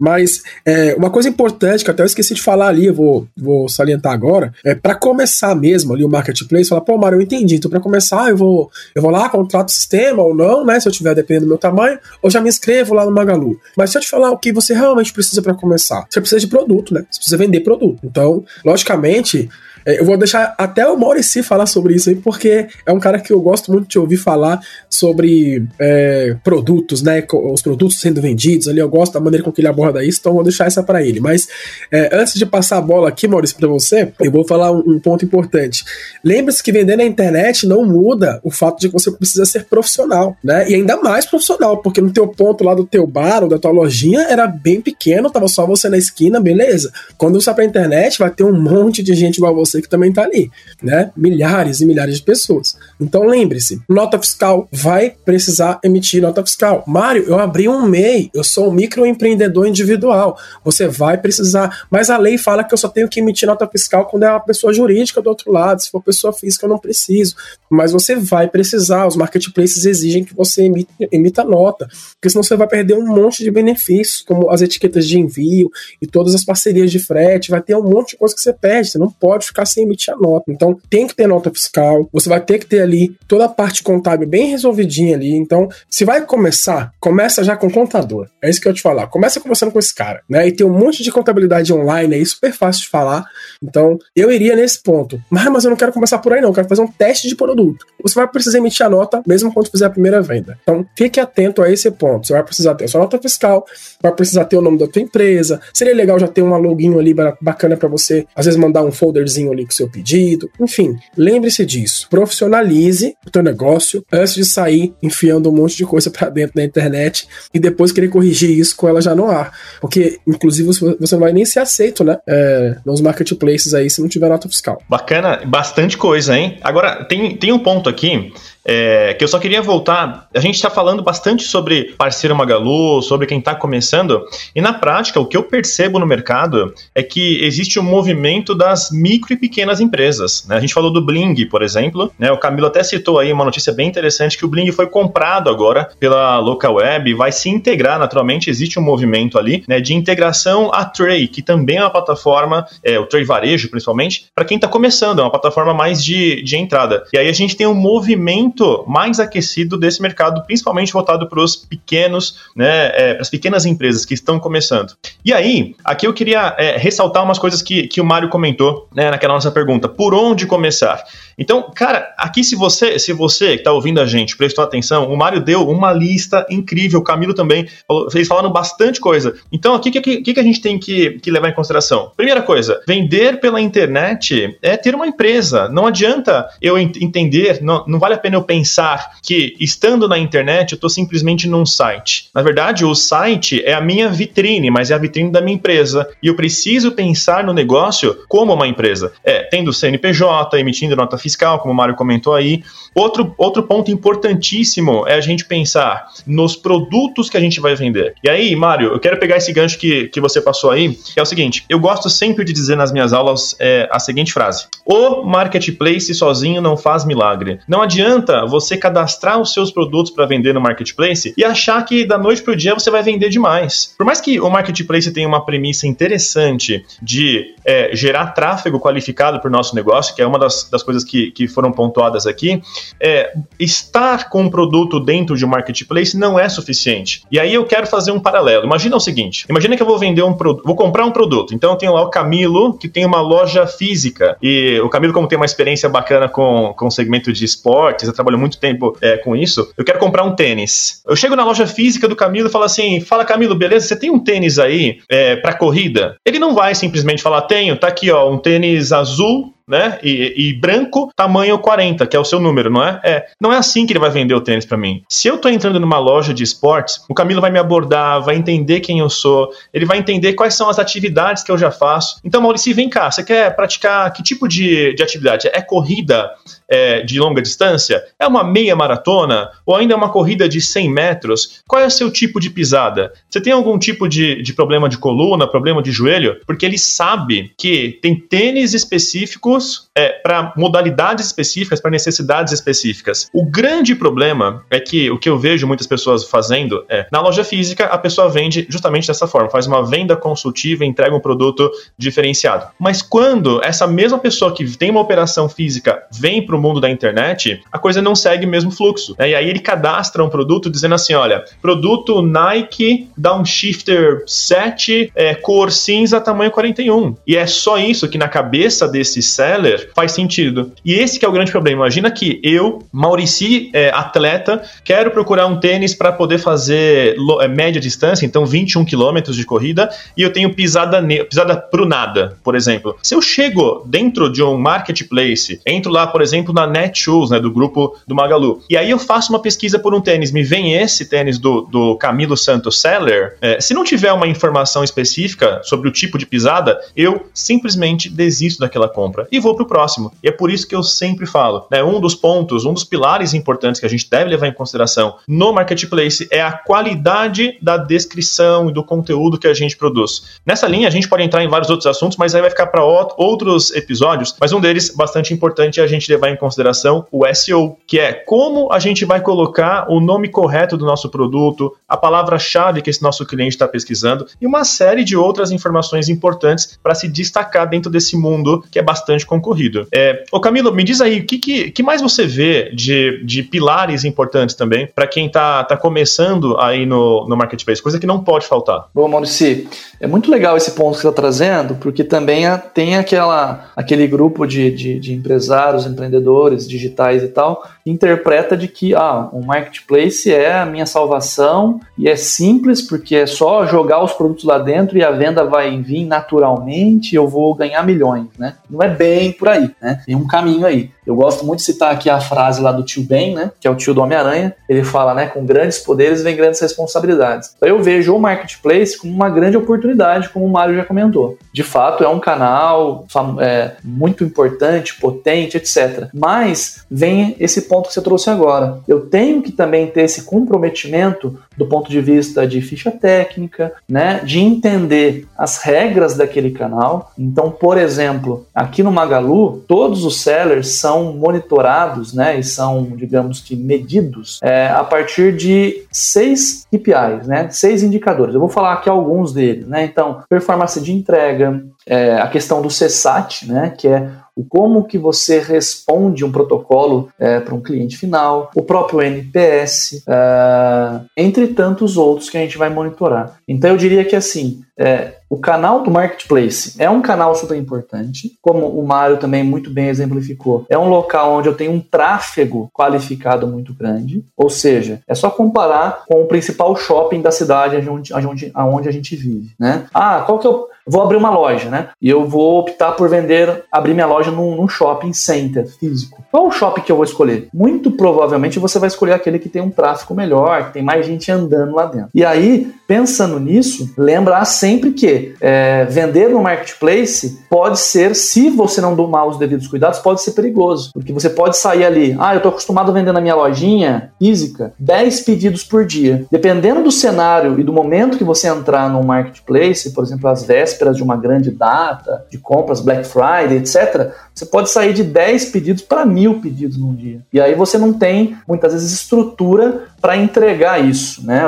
Mas 0.00 0.42
é, 0.64 0.94
uma 0.94 1.10
coisa 1.10 1.28
importante 1.28 1.84
que 1.84 1.90
até 1.90 2.02
eu 2.02 2.06
esqueci 2.06 2.34
de 2.34 2.42
falar 2.42 2.68
ali, 2.68 2.86
eu 2.86 2.94
vou, 2.94 3.28
vou 3.36 3.68
salientar 3.68 4.12
agora, 4.12 4.52
é 4.64 4.74
para 4.74 4.94
começar 4.94 5.54
mesmo 5.54 5.92
ali 5.92 6.02
o 6.02 6.08
marketplace, 6.08 6.70
falar, 6.70 6.80
pô, 6.80 6.96
Mário, 6.96 7.18
eu 7.18 7.22
entendi, 7.22 7.56
então 7.56 7.70
para 7.70 7.80
começar 7.80 8.30
eu 8.30 8.36
vou, 8.36 8.70
eu 8.94 9.02
vou 9.02 9.10
lá, 9.10 9.28
contrato 9.28 9.68
o 9.68 9.72
sistema 9.72 10.22
ou 10.22 10.34
não, 10.34 10.64
né, 10.64 10.80
se 10.80 10.88
eu 10.88 10.92
tiver 10.92 11.14
dependendo 11.14 11.46
do 11.46 11.50
meu 11.50 11.58
tamanho, 11.58 11.98
ou 12.22 12.30
já 12.30 12.40
me 12.40 12.48
inscrevo 12.48 12.94
lá 12.94 13.04
no 13.04 13.12
Magalu. 13.12 13.60
Mas 13.76 13.90
se 13.90 13.98
eu 13.98 14.02
te 14.02 14.08
falar 14.08 14.30
o 14.30 14.38
que 14.38 14.52
você 14.52 14.72
realmente 14.72 15.12
precisa 15.12 15.42
para 15.42 15.54
começar, 15.54 16.06
você 16.08 16.20
precisa 16.20 16.40
de 16.40 16.46
produto, 16.46 16.94
né? 16.94 17.04
Você 17.10 17.18
precisa 17.18 17.36
vender 17.36 17.60
produto. 17.60 18.00
Então, 18.02 18.44
logicamente, 18.64 19.48
eu 19.86 20.04
vou 20.04 20.16
deixar 20.16 20.54
até 20.58 20.86
o 20.86 20.96
Maurici 20.96 21.42
falar 21.42 21.66
sobre 21.66 21.94
isso 21.94 22.10
aí, 22.10 22.16
porque 22.16 22.68
é 22.86 22.92
um 22.92 23.00
cara 23.00 23.18
que 23.18 23.32
eu 23.32 23.40
gosto 23.40 23.72
muito 23.72 23.88
de 23.88 23.98
ouvir 23.98 24.16
falar 24.16 24.60
sobre 24.88 25.64
é, 25.78 26.36
produtos, 26.42 27.02
né? 27.02 27.24
Os 27.52 27.62
produtos 27.62 28.00
sendo 28.00 28.20
vendidos 28.20 28.68
ali. 28.68 28.80
Eu 28.80 28.88
gosto 28.88 29.12
da 29.12 29.20
maneira 29.20 29.44
com 29.44 29.52
que 29.52 29.60
ele 29.60 29.68
aborda 29.68 30.04
isso, 30.04 30.18
então 30.20 30.34
vou 30.34 30.42
deixar 30.42 30.66
essa 30.66 30.82
para 30.82 31.02
ele. 31.02 31.20
Mas 31.20 31.48
é, 31.90 32.10
antes 32.12 32.34
de 32.34 32.46
passar 32.46 32.78
a 32.78 32.82
bola 32.82 33.08
aqui, 33.08 33.26
Maurício, 33.26 33.56
para 33.56 33.68
você, 33.68 34.12
eu 34.20 34.30
vou 34.30 34.46
falar 34.46 34.72
um, 34.72 34.82
um 34.86 35.00
ponto 35.00 35.24
importante. 35.24 35.84
Lembre-se 36.24 36.62
que 36.62 36.72
vender 36.72 36.96
na 36.96 37.04
internet 37.04 37.66
não 37.66 37.84
muda 37.84 38.40
o 38.42 38.50
fato 38.50 38.80
de 38.80 38.88
que 38.88 38.92
você 38.92 39.10
precisa 39.10 39.44
ser 39.44 39.64
profissional, 39.64 40.36
né? 40.42 40.68
E 40.68 40.74
ainda 40.74 40.96
mais 40.96 41.26
profissional, 41.26 41.78
porque 41.78 42.00
no 42.00 42.10
teu 42.10 42.28
ponto 42.28 42.64
lá 42.64 42.74
do 42.74 42.84
teu 42.84 43.06
bar 43.06 43.42
ou 43.42 43.48
da 43.48 43.58
tua 43.58 43.70
lojinha 43.70 44.22
era 44.22 44.46
bem 44.46 44.80
pequeno, 44.80 45.30
tava 45.30 45.48
só 45.48 45.66
você 45.66 45.88
na 45.88 45.96
esquina, 45.96 46.40
beleza. 46.40 46.92
Quando 47.16 47.40
você 47.40 47.46
vai 47.46 47.54
pra 47.54 47.64
internet, 47.64 48.18
vai 48.18 48.30
ter 48.30 48.44
um 48.44 48.60
monte 48.60 49.02
de 49.02 49.14
gente 49.14 49.36
igual 49.36 49.54
você 49.54 49.79
que 49.82 49.88
também 49.88 50.10
está 50.10 50.22
ali, 50.22 50.50
né? 50.82 51.10
Milhares 51.16 51.80
e 51.80 51.86
milhares 51.86 52.16
de 52.16 52.22
pessoas. 52.22 52.76
Então 53.00 53.24
lembre-se, 53.24 53.80
nota 53.88 54.18
fiscal 54.18 54.68
vai 54.70 55.14
precisar 55.24 55.78
emitir 55.82 56.22
nota 56.22 56.44
fiscal. 56.44 56.84
Mário, 56.86 57.24
eu 57.24 57.38
abri 57.38 57.68
um 57.68 57.86
MEI, 57.86 58.30
eu 58.34 58.44
sou 58.44 58.68
um 58.68 58.72
microempreendedor 58.72 59.66
individual. 59.66 60.38
Você 60.64 60.88
vai 60.88 61.18
precisar, 61.18 61.86
mas 61.90 62.10
a 62.10 62.16
lei 62.16 62.38
fala 62.38 62.64
que 62.64 62.74
eu 62.74 62.78
só 62.78 62.88
tenho 62.88 63.08
que 63.08 63.20
emitir 63.20 63.46
nota 63.46 63.66
fiscal 63.66 64.06
quando 64.06 64.24
é 64.24 64.30
uma 64.30 64.40
pessoa 64.40 64.72
jurídica 64.72 65.20
do 65.20 65.28
outro 65.28 65.52
lado. 65.52 65.82
Se 65.82 65.90
for 65.90 66.02
pessoa 66.02 66.32
física, 66.32 66.66
eu 66.66 66.70
não 66.70 66.78
preciso. 66.78 67.34
Mas 67.70 67.92
você 67.92 68.16
vai 68.16 68.48
precisar. 68.48 69.06
Os 69.06 69.16
marketplaces 69.16 69.86
exigem 69.86 70.24
que 70.24 70.34
você 70.34 70.64
emita, 70.64 70.92
emita 71.12 71.44
nota, 71.44 71.88
porque 72.12 72.30
senão 72.30 72.42
você 72.42 72.56
vai 72.56 72.66
perder 72.66 72.94
um 72.94 73.06
monte 73.06 73.42
de 73.42 73.50
benefícios, 73.50 74.22
como 74.22 74.50
as 74.50 74.60
etiquetas 74.62 75.06
de 75.06 75.18
envio 75.18 75.70
e 76.00 76.06
todas 76.06 76.34
as 76.34 76.44
parcerias 76.44 76.90
de 76.90 76.98
frete. 76.98 77.50
Vai 77.50 77.62
ter 77.62 77.76
um 77.76 77.82
monte 77.82 78.10
de 78.10 78.16
coisa 78.16 78.34
que 78.34 78.40
você 78.40 78.52
perde. 78.52 78.90
Você 78.90 78.98
não 78.98 79.10
pode 79.10 79.46
ficar 79.46 79.59
ficar 79.60 79.66
sem 79.66 79.84
emitir 79.84 80.12
a 80.14 80.16
nota. 80.16 80.50
Então, 80.50 80.78
tem 80.88 81.06
que 81.06 81.14
ter 81.14 81.26
nota 81.26 81.50
fiscal, 81.50 82.08
você 82.12 82.28
vai 82.28 82.40
ter 82.40 82.58
que 82.58 82.66
ter 82.66 82.80
ali 82.80 83.16
toda 83.28 83.44
a 83.44 83.48
parte 83.48 83.82
contábil 83.82 84.26
bem 84.26 84.46
resolvidinha 84.50 85.16
ali. 85.16 85.32
Então, 85.32 85.68
se 85.88 86.04
vai 86.04 86.24
começar, 86.24 86.92
começa 86.98 87.44
já 87.44 87.56
com 87.56 87.70
contador. 87.70 88.28
É 88.42 88.48
isso 88.48 88.60
que 88.60 88.68
eu 88.68 88.74
te 88.74 88.82
falar. 88.82 89.06
Começa 89.08 89.40
conversando 89.40 89.72
com 89.72 89.78
esse 89.78 89.94
cara, 89.94 90.22
né? 90.28 90.48
E 90.48 90.52
tem 90.52 90.66
um 90.66 90.72
monte 90.72 91.02
de 91.02 91.12
contabilidade 91.12 91.72
online 91.72 92.14
aí, 92.14 92.26
super 92.26 92.52
fácil 92.52 92.82
de 92.82 92.88
falar. 92.88 93.24
Então, 93.62 93.98
eu 94.14 94.30
iria 94.30 94.56
nesse 94.56 94.82
ponto. 94.82 95.20
Mas, 95.30 95.44
mas 95.50 95.64
eu 95.64 95.70
não 95.70 95.76
quero 95.76 95.92
começar 95.92 96.18
por 96.18 96.32
aí, 96.32 96.40
não. 96.40 96.50
Eu 96.50 96.54
quero 96.54 96.68
fazer 96.68 96.82
um 96.82 96.88
teste 96.88 97.28
de 97.28 97.36
produto. 97.36 97.84
Você 98.02 98.14
vai 98.14 98.26
precisar 98.26 98.58
emitir 98.58 98.84
a 98.84 98.88
nota 98.88 99.22
mesmo 99.26 99.52
quando 99.52 99.70
fizer 99.70 99.86
a 99.86 99.90
primeira 99.90 100.22
venda. 100.22 100.58
Então, 100.62 100.86
fique 100.96 101.20
atento 101.20 101.62
a 101.62 101.70
esse 101.70 101.90
ponto. 101.90 102.26
Você 102.26 102.32
vai 102.32 102.42
precisar 102.42 102.74
ter 102.74 102.84
a 102.84 102.88
sua 102.88 103.00
nota 103.00 103.18
fiscal, 103.18 103.66
vai 104.02 104.12
precisar 104.12 104.44
ter 104.44 104.56
o 104.56 104.62
nome 104.62 104.78
da 104.78 104.86
tua 104.86 105.02
empresa. 105.02 105.60
Seria 105.72 105.94
legal 105.94 106.18
já 106.18 106.28
ter 106.28 106.42
um 106.42 106.56
login 106.56 106.98
ali 106.98 107.14
bacana 107.40 107.76
para 107.76 107.88
você, 107.88 108.26
às 108.34 108.46
vezes, 108.46 108.58
mandar 108.58 108.82
um 108.82 108.92
folderzinho 108.92 109.52
ali 109.52 109.64
com 109.64 109.70
o 109.70 109.74
seu 109.74 109.88
pedido. 109.88 110.50
Enfim, 110.60 110.96
lembre-se 111.16 111.64
disso. 111.64 112.06
Profissionalize 112.10 113.14
o 113.26 113.30
teu 113.30 113.42
negócio 113.42 114.04
antes 114.12 114.34
de 114.34 114.44
sair 114.44 114.94
enfiando 115.02 115.50
um 115.50 115.52
monte 115.52 115.76
de 115.76 115.84
coisa 115.84 116.10
para 116.10 116.28
dentro 116.30 116.56
da 116.56 116.64
internet 116.64 117.28
e 117.52 117.58
depois 117.58 117.92
querer 117.92 118.08
corrigir 118.08 118.50
isso 118.50 118.76
com 118.76 118.88
ela 118.88 119.00
já 119.00 119.14
no 119.14 119.26
ar. 119.26 119.52
Porque, 119.80 120.18
inclusive, 120.26 120.68
você 120.68 121.14
não 121.14 121.20
vai 121.20 121.32
nem 121.32 121.44
ser 121.44 121.60
aceito, 121.60 122.04
né? 122.04 122.18
É, 122.26 122.76
nos 122.84 123.00
marketplaces 123.00 123.74
aí 123.74 123.88
se 123.90 124.00
não 124.00 124.08
tiver 124.08 124.28
nota 124.28 124.48
fiscal. 124.48 124.82
Bacana, 124.88 125.40
bastante 125.44 125.96
coisa, 125.96 126.36
hein? 126.36 126.58
Agora, 126.62 127.04
tem, 127.04 127.36
tem 127.36 127.52
um 127.52 127.58
ponto 127.58 127.88
aqui 127.88 128.32
é, 128.64 129.14
que 129.14 129.24
eu 129.24 129.28
só 129.28 129.38
queria 129.38 129.62
voltar. 129.62 130.28
A 130.34 130.40
gente 130.40 130.54
está 130.54 130.70
falando 130.70 131.02
bastante 131.02 131.44
sobre 131.44 131.94
parceiro 131.96 132.34
Magalu, 132.36 133.02
sobre 133.02 133.26
quem 133.26 133.38
está 133.38 133.54
começando, 133.54 134.24
e 134.54 134.60
na 134.60 134.72
prática, 134.72 135.20
o 135.20 135.26
que 135.26 135.36
eu 135.36 135.42
percebo 135.42 135.98
no 135.98 136.06
mercado 136.06 136.72
é 136.94 137.02
que 137.02 137.44
existe 137.44 137.78
um 137.78 137.82
movimento 137.82 138.54
das 138.54 138.90
micro 138.90 139.32
e 139.32 139.36
pequenas 139.36 139.80
empresas. 139.80 140.44
Né? 140.46 140.56
A 140.56 140.60
gente 140.60 140.74
falou 140.74 140.92
do 140.92 141.04
Bling, 141.04 141.46
por 141.46 141.62
exemplo, 141.62 142.12
né? 142.18 142.30
o 142.30 142.38
Camilo 142.38 142.66
até 142.66 142.82
citou 142.82 143.18
aí 143.18 143.32
uma 143.32 143.44
notícia 143.44 143.72
bem 143.72 143.88
interessante 143.88 144.36
que 144.36 144.44
o 144.44 144.48
Bling 144.48 144.70
foi 144.72 144.86
comprado 144.86 145.48
agora 145.48 145.90
pela 145.98 146.38
Local 146.38 146.74
Web 146.74 147.14
vai 147.14 147.32
se 147.32 147.48
integrar 147.48 147.98
naturalmente. 147.98 148.50
Existe 148.50 148.78
um 148.78 148.82
movimento 148.82 149.38
ali 149.38 149.64
né, 149.66 149.80
de 149.80 149.94
integração 149.94 150.70
a 150.72 150.84
Tray, 150.84 151.28
que 151.28 151.42
também 151.42 151.76
é 151.76 151.82
uma 151.82 151.90
plataforma, 151.90 152.66
é, 152.84 152.98
o 152.98 153.06
Tray 153.06 153.24
Varejo 153.24 153.68
principalmente, 153.68 154.26
para 154.34 154.44
quem 154.44 154.56
está 154.56 154.68
começando, 154.68 155.20
é 155.20 155.22
uma 155.22 155.30
plataforma 155.30 155.72
mais 155.74 156.02
de, 156.02 156.42
de 156.42 156.56
entrada. 156.56 157.04
E 157.12 157.18
aí 157.18 157.28
a 157.28 157.32
gente 157.32 157.56
tem 157.56 157.66
um 157.66 157.74
movimento 157.74 158.59
mais 158.86 159.20
aquecido 159.20 159.78
desse 159.78 160.00
mercado, 160.00 160.42
principalmente 160.44 160.92
voltado 160.92 161.28
para 161.28 161.40
os 161.40 161.56
pequenos, 161.56 162.40
né, 162.56 162.86
é, 162.88 163.18
as 163.20 163.28
pequenas 163.28 163.66
empresas 163.66 164.04
que 164.04 164.14
estão 164.14 164.38
começando. 164.38 164.94
E 165.24 165.32
aí, 165.32 165.74
aqui 165.84 166.06
eu 166.06 166.12
queria 166.12 166.54
é, 166.58 166.76
ressaltar 166.76 167.22
umas 167.24 167.38
coisas 167.38 167.62
que, 167.62 167.86
que 167.86 168.00
o 168.00 168.04
Mário 168.04 168.28
comentou 168.28 168.88
né, 168.94 169.10
naquela 169.10 169.34
nossa 169.34 169.50
pergunta. 169.50 169.88
Por 169.88 170.14
onde 170.14 170.46
começar? 170.46 171.02
Então, 171.40 171.70
cara, 171.74 172.12
aqui 172.18 172.44
se 172.44 172.54
você, 172.54 172.98
se 172.98 173.14
você 173.14 173.52
que 173.52 173.60
está 173.60 173.72
ouvindo 173.72 173.98
a 173.98 174.04
gente 174.04 174.36
prestou 174.36 174.62
atenção, 174.62 175.10
o 175.10 175.16
Mário 175.16 175.40
deu 175.40 175.66
uma 175.66 175.90
lista 175.90 176.46
incrível, 176.50 177.00
o 177.00 177.02
Camilo 177.02 177.32
também, 177.32 177.66
vocês 177.88 178.28
falaram 178.28 178.52
bastante 178.52 179.00
coisa. 179.00 179.34
Então, 179.50 179.74
o 179.74 179.80
que, 179.80 179.90
que, 179.90 180.20
que, 180.20 180.38
a 180.38 180.42
gente 180.42 180.60
tem 180.60 180.78
que, 180.78 181.18
que 181.18 181.30
levar 181.30 181.48
em 181.48 181.54
consideração? 181.54 182.12
Primeira 182.14 182.42
coisa, 182.42 182.82
vender 182.86 183.40
pela 183.40 183.58
internet 183.58 184.58
é 184.60 184.76
ter 184.76 184.94
uma 184.94 185.06
empresa. 185.06 185.66
Não 185.70 185.86
adianta 185.86 186.46
eu 186.60 186.76
entender, 186.78 187.62
não, 187.62 187.84
não 187.86 187.98
vale 187.98 188.14
a 188.14 188.18
pena 188.18 188.36
eu 188.36 188.42
pensar 188.42 189.18
que 189.22 189.56
estando 189.58 190.06
na 190.06 190.18
internet 190.18 190.72
eu 190.72 190.76
estou 190.76 190.90
simplesmente 190.90 191.48
num 191.48 191.64
site. 191.64 192.28
Na 192.34 192.42
verdade, 192.42 192.84
o 192.84 192.94
site 192.94 193.62
é 193.64 193.72
a 193.72 193.80
minha 193.80 194.10
vitrine, 194.10 194.70
mas 194.70 194.90
é 194.90 194.94
a 194.94 194.98
vitrine 194.98 195.30
da 195.30 195.40
minha 195.40 195.56
empresa. 195.56 196.06
E 196.22 196.26
eu 196.26 196.36
preciso 196.36 196.92
pensar 196.92 197.44
no 197.44 197.54
negócio 197.54 198.18
como 198.28 198.52
uma 198.52 198.68
empresa. 198.68 199.10
É, 199.24 199.44
tendo 199.44 199.72
CNPJ, 199.72 200.58
emitindo 200.58 200.94
nota 200.94 201.16
fiscal 201.16 201.29
fiscal, 201.30 201.58
como 201.60 201.72
o 201.72 201.76
Mário 201.76 201.94
comentou 201.94 202.34
aí. 202.34 202.62
Outro, 202.94 203.34
outro 203.38 203.62
ponto 203.62 203.90
importantíssimo 203.90 205.06
é 205.06 205.14
a 205.14 205.20
gente 205.20 205.44
pensar 205.44 206.08
nos 206.26 206.56
produtos 206.56 207.30
que 207.30 207.36
a 207.36 207.40
gente 207.40 207.60
vai 207.60 207.74
vender. 207.74 208.14
E 208.22 208.28
aí, 208.28 208.54
Mário, 208.56 208.92
eu 208.92 208.98
quero 208.98 209.18
pegar 209.18 209.36
esse 209.36 209.52
gancho 209.52 209.78
que, 209.78 210.08
que 210.08 210.20
você 210.20 210.40
passou 210.40 210.70
aí, 210.70 210.94
que 210.94 211.18
é 211.18 211.22
o 211.22 211.26
seguinte: 211.26 211.64
eu 211.68 211.78
gosto 211.78 212.10
sempre 212.10 212.44
de 212.44 212.52
dizer 212.52 212.76
nas 212.76 212.92
minhas 212.92 213.12
aulas 213.12 213.54
é, 213.60 213.88
a 213.92 213.98
seguinte 214.00 214.32
frase: 214.32 214.66
O 214.84 215.22
marketplace 215.22 216.12
sozinho 216.14 216.60
não 216.60 216.76
faz 216.76 217.04
milagre. 217.04 217.60
Não 217.68 217.82
adianta 217.82 218.44
você 218.46 218.76
cadastrar 218.76 219.40
os 219.40 219.52
seus 219.52 219.70
produtos 219.70 220.10
para 220.10 220.26
vender 220.26 220.52
no 220.52 220.60
marketplace 220.60 221.32
e 221.36 221.44
achar 221.44 221.84
que 221.84 222.04
da 222.04 222.18
noite 222.18 222.42
para 222.42 222.52
o 222.52 222.56
dia 222.56 222.74
você 222.74 222.90
vai 222.90 223.02
vender 223.02 223.28
demais. 223.28 223.94
Por 223.96 224.04
mais 224.04 224.20
que 224.20 224.40
o 224.40 224.50
marketplace 224.50 225.12
tenha 225.12 225.28
uma 225.28 225.44
premissa 225.44 225.86
interessante 225.86 226.84
de 227.00 227.54
é, 227.64 227.94
gerar 227.94 228.28
tráfego 228.28 228.80
qualificado 228.80 229.38
para 229.40 229.48
o 229.48 229.52
nosso 229.52 229.74
negócio, 229.74 230.14
que 230.14 230.22
é 230.22 230.26
uma 230.26 230.38
das, 230.38 230.68
das 230.68 230.82
coisas 230.82 231.04
que 231.04 231.19
que, 231.28 231.48
foram 231.48 231.72
pontuadas 231.72 232.26
aqui, 232.26 232.62
é, 233.00 233.32
estar 233.58 234.28
com 234.28 234.42
um 234.42 234.50
produto 234.50 235.00
dentro 235.00 235.36
de 235.36 235.44
um 235.44 235.48
marketplace 235.48 236.16
não 236.16 236.38
é 236.38 236.48
suficiente. 236.48 237.22
E 237.30 237.38
aí 237.38 237.52
eu 237.52 237.64
quero 237.64 237.86
fazer 237.86 238.12
um 238.12 238.20
paralelo. 238.20 238.64
Imagina 238.64 238.96
o 238.96 239.00
seguinte: 239.00 239.46
imagina 239.48 239.76
que 239.76 239.82
eu 239.82 239.86
vou 239.86 239.98
vender 239.98 240.22
um 240.22 240.32
produto, 240.32 240.64
vou 240.64 240.76
comprar 240.76 241.04
um 241.04 241.10
produto. 241.10 241.54
Então 241.54 241.72
eu 241.72 241.76
tenho 241.76 241.92
lá 241.92 242.02
o 242.02 242.10
Camilo, 242.10 242.78
que 242.78 242.88
tem 242.88 243.04
uma 243.04 243.20
loja 243.20 243.66
física. 243.66 244.36
E 244.42 244.80
o 244.80 244.88
Camilo, 244.88 245.12
como 245.12 245.28
tem 245.28 245.36
uma 245.36 245.44
experiência 245.44 245.88
bacana 245.88 246.28
com, 246.28 246.72
com 246.76 246.86
o 246.86 246.90
segmento 246.90 247.32
de 247.32 247.44
esportes, 247.44 248.06
eu 248.06 248.14
trabalho 248.14 248.38
muito 248.38 248.58
tempo 248.58 248.96
é, 249.00 249.16
com 249.16 249.34
isso, 249.36 249.72
eu 249.76 249.84
quero 249.84 249.98
comprar 249.98 250.24
um 250.24 250.34
tênis. 250.34 251.02
Eu 251.06 251.16
chego 251.16 251.36
na 251.36 251.44
loja 251.44 251.66
física 251.66 252.08
do 252.08 252.16
Camilo 252.16 252.48
e 252.48 252.52
falo 252.52 252.64
assim: 252.64 253.00
fala, 253.00 253.24
Camilo, 253.24 253.54
beleza? 253.54 253.86
Você 253.86 253.96
tem 253.96 254.10
um 254.10 254.18
tênis 254.18 254.58
aí 254.58 255.00
é, 255.08 255.36
para 255.36 255.54
corrida? 255.54 256.16
Ele 256.24 256.38
não 256.38 256.54
vai 256.54 256.74
simplesmente 256.74 257.22
falar: 257.22 257.42
tenho, 257.42 257.76
tá 257.76 257.88
aqui, 257.88 258.10
ó, 258.10 258.30
um 258.30 258.38
tênis 258.38 258.92
azul 258.92 259.52
né? 259.70 259.98
E, 260.02 260.34
e, 260.36 260.52
branco, 260.52 261.10
tamanho 261.14 261.58
40, 261.58 262.06
que 262.06 262.16
é 262.16 262.20
o 262.20 262.24
seu 262.24 262.40
número, 262.40 262.68
não 262.68 262.82
é? 262.82 263.00
É. 263.04 263.26
Não 263.40 263.52
é 263.52 263.56
assim 263.56 263.86
que 263.86 263.92
ele 263.92 264.00
vai 264.00 264.10
vender 264.10 264.34
o 264.34 264.40
tênis 264.40 264.66
para 264.66 264.76
mim. 264.76 265.02
Se 265.08 265.28
eu 265.28 265.38
tô 265.38 265.48
entrando 265.48 265.78
numa 265.78 265.98
loja 265.98 266.34
de 266.34 266.42
esportes, 266.42 267.04
o 267.08 267.14
Camilo 267.14 267.40
vai 267.40 267.50
me 267.50 267.58
abordar, 267.58 268.20
vai 268.20 268.34
entender 268.34 268.80
quem 268.80 268.98
eu 268.98 269.08
sou, 269.08 269.50
ele 269.72 269.86
vai 269.86 269.98
entender 269.98 270.32
quais 270.32 270.54
são 270.54 270.68
as 270.68 270.78
atividades 270.78 271.44
que 271.44 271.52
eu 271.52 271.56
já 271.56 271.70
faço. 271.70 272.20
Então, 272.24 272.42
Maurício, 272.42 272.74
vem 272.74 272.88
cá, 272.88 273.10
você 273.10 273.22
quer 273.22 273.54
praticar 273.54 274.12
que 274.12 274.22
tipo 274.22 274.48
de, 274.48 274.92
de 274.94 275.02
atividade? 275.02 275.48
É 275.52 275.62
corrida? 275.62 276.30
É, 276.70 277.02
de 277.02 277.18
longa 277.18 277.42
distância? 277.42 278.02
É 278.18 278.26
uma 278.26 278.44
meia 278.44 278.76
maratona? 278.76 279.50
Ou 279.66 279.76
ainda 279.76 279.94
é 279.94 279.96
uma 279.96 280.10
corrida 280.10 280.48
de 280.48 280.60
100 280.60 280.90
metros? 280.90 281.62
Qual 281.66 281.82
é 281.82 281.86
o 281.86 281.90
seu 281.90 282.10
tipo 282.10 282.38
de 282.38 282.50
pisada? 282.50 283.12
Você 283.28 283.40
tem 283.40 283.52
algum 283.52 283.78
tipo 283.78 284.08
de, 284.08 284.42
de 284.42 284.52
problema 284.52 284.88
de 284.88 284.98
coluna, 284.98 285.46
problema 285.46 285.82
de 285.82 285.90
joelho? 285.90 286.40
Porque 286.46 286.64
ele 286.64 286.78
sabe 286.78 287.52
que 287.58 287.98
tem 288.00 288.14
tênis 288.14 288.74
específicos 288.74 289.88
é, 289.94 290.10
para 290.10 290.52
modalidades 290.56 291.26
específicas, 291.26 291.80
para 291.80 291.90
necessidades 291.90 292.52
específicas. 292.52 293.28
O 293.32 293.44
grande 293.44 293.94
problema 293.94 294.64
é 294.70 294.78
que 294.78 295.10
o 295.10 295.18
que 295.18 295.28
eu 295.28 295.38
vejo 295.38 295.66
muitas 295.66 295.86
pessoas 295.86 296.24
fazendo 296.24 296.84
é, 296.88 297.06
na 297.10 297.20
loja 297.20 297.42
física, 297.42 297.86
a 297.86 297.98
pessoa 297.98 298.28
vende 298.28 298.66
justamente 298.68 299.08
dessa 299.08 299.26
forma, 299.26 299.50
faz 299.50 299.66
uma 299.66 299.84
venda 299.84 300.16
consultiva 300.16 300.84
entrega 300.84 301.14
um 301.14 301.20
produto 301.20 301.70
diferenciado. 301.96 302.66
Mas 302.78 303.02
quando 303.02 303.60
essa 303.64 303.86
mesma 303.86 304.18
pessoa 304.18 304.54
que 304.54 304.76
tem 304.76 304.90
uma 304.90 305.00
operação 305.00 305.48
física 305.48 306.06
vem 306.12 306.44
para 306.44 306.56
mundo 306.60 306.80
da 306.80 306.90
internet, 306.90 307.62
a 307.70 307.78
coisa 307.78 308.02
não 308.02 308.14
segue 308.14 308.46
o 308.46 308.48
mesmo 308.48 308.70
fluxo. 308.70 309.14
Né? 309.18 309.30
E 309.30 309.34
aí 309.34 309.48
ele 309.48 309.58
cadastra 309.60 310.22
um 310.22 310.28
produto 310.28 310.70
dizendo 310.70 310.94
assim: 310.94 311.14
olha, 311.14 311.44
produto 311.60 312.22
Nike 312.22 313.08
Downshifter 313.16 314.22
7, 314.26 315.12
é, 315.14 315.34
cor 315.34 315.70
cinza, 315.70 316.20
tamanho 316.20 316.50
41. 316.50 317.16
E 317.26 317.36
é 317.36 317.46
só 317.46 317.78
isso 317.78 318.08
que 318.08 318.18
na 318.18 318.28
cabeça 318.28 318.86
desse 318.86 319.22
seller 319.22 319.90
faz 319.94 320.12
sentido. 320.12 320.72
E 320.84 320.94
esse 320.94 321.18
que 321.18 321.24
é 321.24 321.28
o 321.28 321.32
grande 321.32 321.50
problema. 321.50 321.82
Imagina 321.82 322.10
que 322.10 322.40
eu, 322.42 322.84
Maurici, 322.92 323.70
é, 323.72 323.90
atleta, 323.90 324.62
quero 324.84 325.10
procurar 325.10 325.46
um 325.46 325.58
tênis 325.58 325.94
para 325.94 326.12
poder 326.12 326.38
fazer 326.38 327.16
é, 327.40 327.48
média 327.48 327.80
distância, 327.80 328.26
então 328.26 328.44
21 328.44 328.84
quilômetros 328.84 329.36
de 329.36 329.44
corrida, 329.44 329.90
e 330.16 330.22
eu 330.22 330.32
tenho 330.32 330.54
pisada, 330.54 331.02
pisada 331.28 331.56
pro 331.56 331.86
nada, 331.86 332.36
por 332.42 332.54
exemplo. 332.54 332.96
Se 333.02 333.14
eu 333.14 333.22
chego 333.22 333.82
dentro 333.86 334.30
de 334.30 334.42
um 334.42 334.56
marketplace, 334.56 335.60
entro 335.66 335.90
lá, 335.90 336.06
por 336.06 336.22
exemplo, 336.22 336.49
exemplo, 336.50 336.52
na 336.52 336.66
Netshoes, 336.66 337.30
né, 337.30 337.40
do 337.40 337.50
grupo 337.50 337.96
do 338.06 338.14
Magalu. 338.14 338.62
E 338.68 338.76
aí 338.76 338.90
eu 338.90 338.98
faço 338.98 339.32
uma 339.32 339.40
pesquisa 339.40 339.78
por 339.78 339.94
um 339.94 340.00
tênis, 340.00 340.32
me 340.32 340.42
vem 340.42 340.74
esse 340.74 341.06
tênis 341.06 341.38
do, 341.38 341.62
do 341.62 341.96
Camilo 341.96 342.36
Santos 342.36 342.80
Seller. 342.80 343.36
É, 343.40 343.60
se 343.60 343.72
não 343.72 343.84
tiver 343.84 344.12
uma 344.12 344.26
informação 344.26 344.84
específica 344.84 345.60
sobre 345.64 345.88
o 345.88 345.92
tipo 345.92 346.18
de 346.18 346.26
pisada, 346.26 346.78
eu 346.96 347.26
simplesmente 347.32 348.08
desisto 348.08 348.60
daquela 348.60 348.88
compra 348.88 349.26
e 349.30 349.38
vou 349.38 349.54
para 349.54 349.64
o 349.64 349.68
próximo. 349.68 350.12
E 350.22 350.28
é 350.28 350.32
por 350.32 350.50
isso 350.50 350.66
que 350.66 350.74
eu 350.74 350.82
sempre 350.82 351.26
falo, 351.26 351.66
né, 351.70 351.82
um 351.82 352.00
dos 352.00 352.14
pontos, 352.14 352.64
um 352.64 352.72
dos 352.72 352.84
pilares 352.84 353.34
importantes 353.34 353.80
que 353.80 353.86
a 353.86 353.90
gente 353.90 354.08
deve 354.08 354.30
levar 354.30 354.46
em 354.46 354.52
consideração 354.52 355.16
no 355.26 355.52
marketplace 355.52 356.26
é 356.30 356.42
a 356.42 356.52
qualidade 356.52 357.58
da 357.62 357.76
descrição 357.76 358.68
e 358.68 358.72
do 358.72 358.82
conteúdo 358.82 359.38
que 359.38 359.46
a 359.46 359.54
gente 359.54 359.76
produz. 359.76 360.40
Nessa 360.44 360.66
linha, 360.66 360.88
a 360.88 360.90
gente 360.90 361.08
pode 361.08 361.22
entrar 361.22 361.42
em 361.42 361.48
vários 361.48 361.70
outros 361.70 361.86
assuntos, 361.86 362.16
mas 362.16 362.34
aí 362.34 362.40
vai 362.40 362.50
ficar 362.50 362.66
para 362.66 362.84
outros 362.84 363.70
episódios. 363.72 364.34
Mas 364.40 364.52
um 364.52 364.60
deles, 364.60 364.94
bastante 364.94 365.32
importante, 365.32 365.80
é 365.80 365.82
a 365.82 365.86
gente 365.86 366.10
levar 366.10 366.30
em 366.30 366.36
consideração 366.40 367.06
o 367.12 367.24
SEO, 367.32 367.76
que 367.86 367.98
é 368.00 368.12
como 368.12 368.72
a 368.72 368.78
gente 368.78 369.04
vai 369.04 369.20
colocar 369.20 369.86
o 369.88 370.00
nome 370.00 370.28
correto 370.28 370.76
do 370.76 370.84
nosso 370.84 371.08
produto, 371.08 371.76
a 371.88 371.96
palavra-chave 371.96 372.82
que 372.82 372.90
esse 372.90 373.02
nosso 373.02 373.24
cliente 373.26 373.54
está 373.54 373.68
pesquisando 373.68 374.26
e 374.40 374.46
uma 374.46 374.64
série 374.64 375.04
de 375.04 375.16
outras 375.16 375.50
informações 375.50 376.08
importantes 376.08 376.78
para 376.82 376.94
se 376.94 377.06
destacar 377.08 377.68
dentro 377.68 377.90
desse 377.90 378.16
mundo 378.16 378.64
que 378.70 378.78
é 378.78 378.82
bastante 378.82 379.26
concorrido. 379.26 379.86
É, 379.94 380.24
ô 380.32 380.40
Camilo, 380.40 380.72
me 380.72 380.82
diz 380.82 381.00
aí, 381.00 381.20
o 381.20 381.26
que, 381.26 381.38
que, 381.38 381.70
que 381.70 381.82
mais 381.82 382.00
você 382.00 382.26
vê 382.26 382.70
de, 382.74 383.22
de 383.24 383.42
pilares 383.42 384.04
importantes 384.04 384.54
também 384.54 384.86
para 384.86 385.06
quem 385.06 385.26
está 385.26 385.62
tá 385.64 385.76
começando 385.76 386.58
aí 386.58 386.86
no, 386.86 387.26
no 387.28 387.36
marketplace, 387.36 387.82
coisa 387.82 387.98
que 387.98 388.06
não 388.06 388.24
pode 388.24 388.46
faltar? 388.46 388.86
Bom, 388.94 389.06
Maurício, 389.06 389.68
é 390.00 390.06
muito 390.06 390.30
legal 390.30 390.56
esse 390.56 390.70
ponto 390.72 390.96
que 390.96 391.02
você 391.02 391.08
está 391.08 391.20
trazendo, 391.20 391.74
porque 391.74 392.02
também 392.02 392.44
tem 392.72 392.96
aquela, 392.96 393.70
aquele 393.76 394.06
grupo 394.06 394.46
de, 394.46 394.70
de, 394.70 394.98
de 394.98 395.12
empresários, 395.12 395.86
empreendedores 395.86 396.19
empreendedores 396.20 396.68
digitais 396.68 397.22
e 397.22 397.28
tal, 397.28 397.64
interpreta 397.84 398.56
de 398.56 398.68
que 398.68 398.94
ah, 398.94 399.28
o 399.32 399.44
marketplace 399.44 400.32
é 400.32 400.52
a 400.52 400.66
minha 400.66 400.86
salvação 400.86 401.80
e 401.98 402.08
é 402.08 402.14
simples 402.14 402.82
porque 402.82 403.16
é 403.16 403.26
só 403.26 403.66
jogar 403.66 404.04
os 404.04 404.12
produtos 404.12 404.44
lá 404.44 404.58
dentro 404.58 404.96
e 404.96 405.02
a 405.02 405.10
venda 405.10 405.44
vai 405.44 405.80
vir 405.80 406.04
naturalmente, 406.04 407.16
eu 407.16 407.26
vou 407.26 407.54
ganhar 407.54 407.82
milhões, 407.84 408.26
né? 408.38 408.54
Não 408.68 408.82
é 408.82 408.88
bem 408.88 409.32
por 409.32 409.48
aí, 409.48 409.70
né? 409.80 410.02
Tem 410.06 410.14
um 410.14 410.26
caminho 410.26 410.66
aí. 410.66 410.90
Eu 411.10 411.16
gosto 411.16 411.44
muito 411.44 411.58
de 411.58 411.64
citar 411.64 411.92
aqui 411.92 412.08
a 412.08 412.20
frase 412.20 412.62
lá 412.62 412.70
do 412.70 412.84
tio 412.84 413.02
Ben, 413.02 413.34
né? 413.34 413.50
Que 413.60 413.66
é 413.66 413.70
o 413.70 413.74
tio 413.74 413.92
do 413.92 414.00
Homem-Aranha. 414.00 414.54
Ele 414.68 414.84
fala, 414.84 415.12
né? 415.12 415.26
Com 415.26 415.44
grandes 415.44 415.80
poderes 415.80 416.22
vem 416.22 416.36
grandes 416.36 416.60
responsabilidades. 416.60 417.52
Então 417.56 417.68
eu 417.68 417.82
vejo 417.82 418.14
o 418.14 418.20
Marketplace 418.20 418.96
como 418.96 419.12
uma 419.12 419.28
grande 419.28 419.56
oportunidade, 419.56 420.28
como 420.28 420.44
o 420.44 420.48
Mário 420.48 420.76
já 420.76 420.84
comentou. 420.84 421.36
De 421.52 421.64
fato, 421.64 422.04
é 422.04 422.08
um 422.08 422.20
canal 422.20 423.06
é, 423.40 423.72
muito 423.82 424.22
importante, 424.22 425.00
potente, 425.00 425.56
etc. 425.56 426.08
Mas 426.14 426.84
vem 426.88 427.34
esse 427.40 427.62
ponto 427.62 427.88
que 427.88 427.94
você 427.94 428.02
trouxe 428.02 428.30
agora. 428.30 428.78
Eu 428.86 429.00
tenho 429.00 429.42
que 429.42 429.50
também 429.50 429.88
ter 429.88 430.02
esse 430.02 430.22
comprometimento 430.22 431.36
do 431.60 431.66
ponto 431.66 431.90
de 431.90 432.00
vista 432.00 432.46
de 432.46 432.62
ficha 432.62 432.90
técnica, 432.90 433.74
né? 433.86 434.22
De 434.24 434.40
entender 434.40 435.28
as 435.36 435.58
regras 435.58 436.16
daquele 436.16 436.52
canal. 436.52 437.12
Então, 437.18 437.50
por 437.50 437.76
exemplo, 437.76 438.46
aqui 438.54 438.82
no 438.82 438.90
Magalu, 438.90 439.62
todos 439.68 440.02
os 440.02 440.22
sellers 440.22 440.68
são 440.68 441.12
monitorados, 441.12 442.14
né? 442.14 442.38
E 442.38 442.42
são, 442.42 442.82
digamos 442.96 443.40
que, 443.40 443.54
medidos 443.54 444.40
é, 444.42 444.68
a 444.68 444.82
partir 444.82 445.36
de 445.36 445.82
seis 445.92 446.66
KPIs, 446.72 447.26
né? 447.26 447.50
Seis 447.50 447.82
indicadores. 447.82 448.32
Eu 448.32 448.40
vou 448.40 448.48
falar 448.48 448.72
aqui 448.72 448.88
alguns 448.88 449.34
deles, 449.34 449.66
né? 449.66 449.84
Então, 449.84 450.22
performance 450.30 450.80
de 450.80 450.92
entrega, 450.92 451.62
é, 451.84 452.14
a 452.14 452.26
questão 452.26 452.62
do 452.62 452.68
CSAT, 452.68 453.46
né? 453.46 453.74
Que 453.76 453.86
é 453.86 454.08
o 454.36 454.44
como 454.44 454.84
que 454.84 454.98
você 454.98 455.38
responde 455.38 456.24
um 456.24 456.32
protocolo 456.32 457.10
é, 457.18 457.40
para 457.40 457.54
um 457.54 457.60
cliente 457.60 457.96
final, 457.96 458.50
o 458.54 458.62
próprio 458.62 459.02
NPS, 459.02 460.02
é, 460.06 461.00
entre 461.16 461.48
tantos 461.48 461.96
outros 461.96 462.30
que 462.30 462.38
a 462.38 462.40
gente 462.40 462.58
vai 462.58 462.70
monitorar. 462.70 463.38
Então 463.46 463.70
eu 463.70 463.76
diria 463.76 464.04
que 464.04 464.16
assim, 464.16 464.62
é, 464.78 465.19
o 465.30 465.38
canal 465.38 465.84
do 465.84 465.92
Marketplace 465.92 466.74
é 466.76 466.90
um 466.90 467.00
canal 467.00 467.36
super 467.36 467.56
importante, 467.56 468.32
como 468.42 468.66
o 468.66 468.84
Mário 468.84 469.16
também 469.16 469.44
muito 469.44 469.70
bem 469.70 469.86
exemplificou. 469.86 470.66
É 470.68 470.76
um 470.76 470.88
local 470.88 471.34
onde 471.34 471.48
eu 471.48 471.54
tenho 471.54 471.70
um 471.70 471.80
tráfego 471.80 472.68
qualificado 472.74 473.46
muito 473.46 473.72
grande, 473.72 474.24
ou 474.36 474.50
seja, 474.50 475.00
é 475.06 475.14
só 475.14 475.30
comparar 475.30 476.04
com 476.08 476.20
o 476.20 476.26
principal 476.26 476.74
shopping 476.74 477.22
da 477.22 477.30
cidade 477.30 477.76
onde, 477.88 478.12
onde, 478.12 478.52
onde 478.56 478.88
a 478.88 478.92
gente 478.92 479.14
vive. 479.14 479.54
Né? 479.58 479.86
Ah, 479.94 480.24
qual 480.26 480.40
que 480.40 480.46
é 480.48 480.50
o 480.50 480.68
vou 480.86 481.02
abrir 481.02 481.16
uma 481.16 481.30
loja, 481.30 481.68
né? 481.70 481.88
E 482.00 482.08
eu 482.08 482.26
vou 482.26 482.58
optar 482.60 482.92
por 482.92 483.08
vender, 483.08 483.64
abrir 483.70 483.94
minha 483.94 484.06
loja 484.06 484.30
num, 484.30 484.56
num, 484.56 484.68
shopping 484.68 485.12
center 485.12 485.66
físico. 485.66 486.22
Qual 486.30 486.46
o 486.46 486.50
shopping 486.50 486.82
que 486.82 486.90
eu 486.90 486.96
vou 486.96 487.04
escolher? 487.04 487.48
Muito 487.52 487.90
provavelmente 487.92 488.58
você 488.58 488.78
vai 488.78 488.88
escolher 488.88 489.12
aquele 489.12 489.38
que 489.38 489.48
tem 489.48 489.62
um 489.62 489.70
tráfego 489.70 490.14
melhor, 490.14 490.66
que 490.66 490.74
tem 490.74 490.82
mais 490.82 491.06
gente 491.06 491.30
andando 491.30 491.74
lá 491.74 491.86
dentro. 491.86 492.10
E 492.14 492.24
aí, 492.24 492.72
pensando 492.88 493.38
nisso, 493.38 493.92
lembrar 493.96 494.44
sempre 494.44 494.92
que 494.92 495.06
é, 495.40 495.84
vender 495.84 496.28
no 496.28 496.42
marketplace 496.42 497.40
pode 497.48 497.78
ser, 497.78 498.14
se 498.14 498.50
você 498.50 498.80
não 498.80 498.96
tomar 498.96 499.26
os 499.26 499.38
devidos 499.38 499.66
cuidados, 499.66 499.98
pode 499.98 500.22
ser 500.22 500.32
perigoso. 500.32 500.90
Porque 500.92 501.12
você 501.12 501.30
pode 501.30 501.56
sair 501.56 501.84
ali, 501.84 502.16
ah, 502.18 502.34
eu 502.34 502.38
estou 502.38 502.50
acostumado 502.50 502.90
a 502.90 502.94
vender 502.94 503.12
na 503.12 503.20
minha 503.20 503.34
lojinha 503.34 504.12
física 504.18 504.72
10 504.78 505.20
pedidos 505.20 505.64
por 505.64 505.84
dia. 505.84 506.24
Dependendo 506.30 506.82
do 506.82 506.90
cenário 506.90 507.58
e 507.58 507.64
do 507.64 507.72
momento 507.72 508.18
que 508.18 508.24
você 508.24 508.48
entrar 508.48 508.90
no 508.90 509.02
marketplace, 509.02 509.90
por 509.90 510.04
exemplo, 510.04 510.28
às 510.28 510.44
vésperas 510.44 510.96
de 510.96 511.02
uma 511.02 511.16
grande 511.16 511.50
data, 511.50 512.24
de 512.30 512.38
compras, 512.38 512.80
Black 512.80 513.06
Friday, 513.06 513.58
etc., 513.58 514.12
você 514.34 514.46
pode 514.46 514.70
sair 514.70 514.92
de 514.94 515.02
10 515.02 515.46
pedidos 515.46 515.82
para 515.82 516.06
mil 516.06 516.40
pedidos 516.40 516.78
num 516.78 516.94
dia. 516.94 517.20
E 517.32 517.40
aí 517.40 517.54
você 517.54 517.76
não 517.76 517.92
tem, 517.92 518.36
muitas 518.46 518.72
vezes, 518.72 518.92
estrutura 518.92 519.84
para 520.00 520.16
entregar 520.16 520.82
isso, 520.82 521.24
né? 521.26 521.42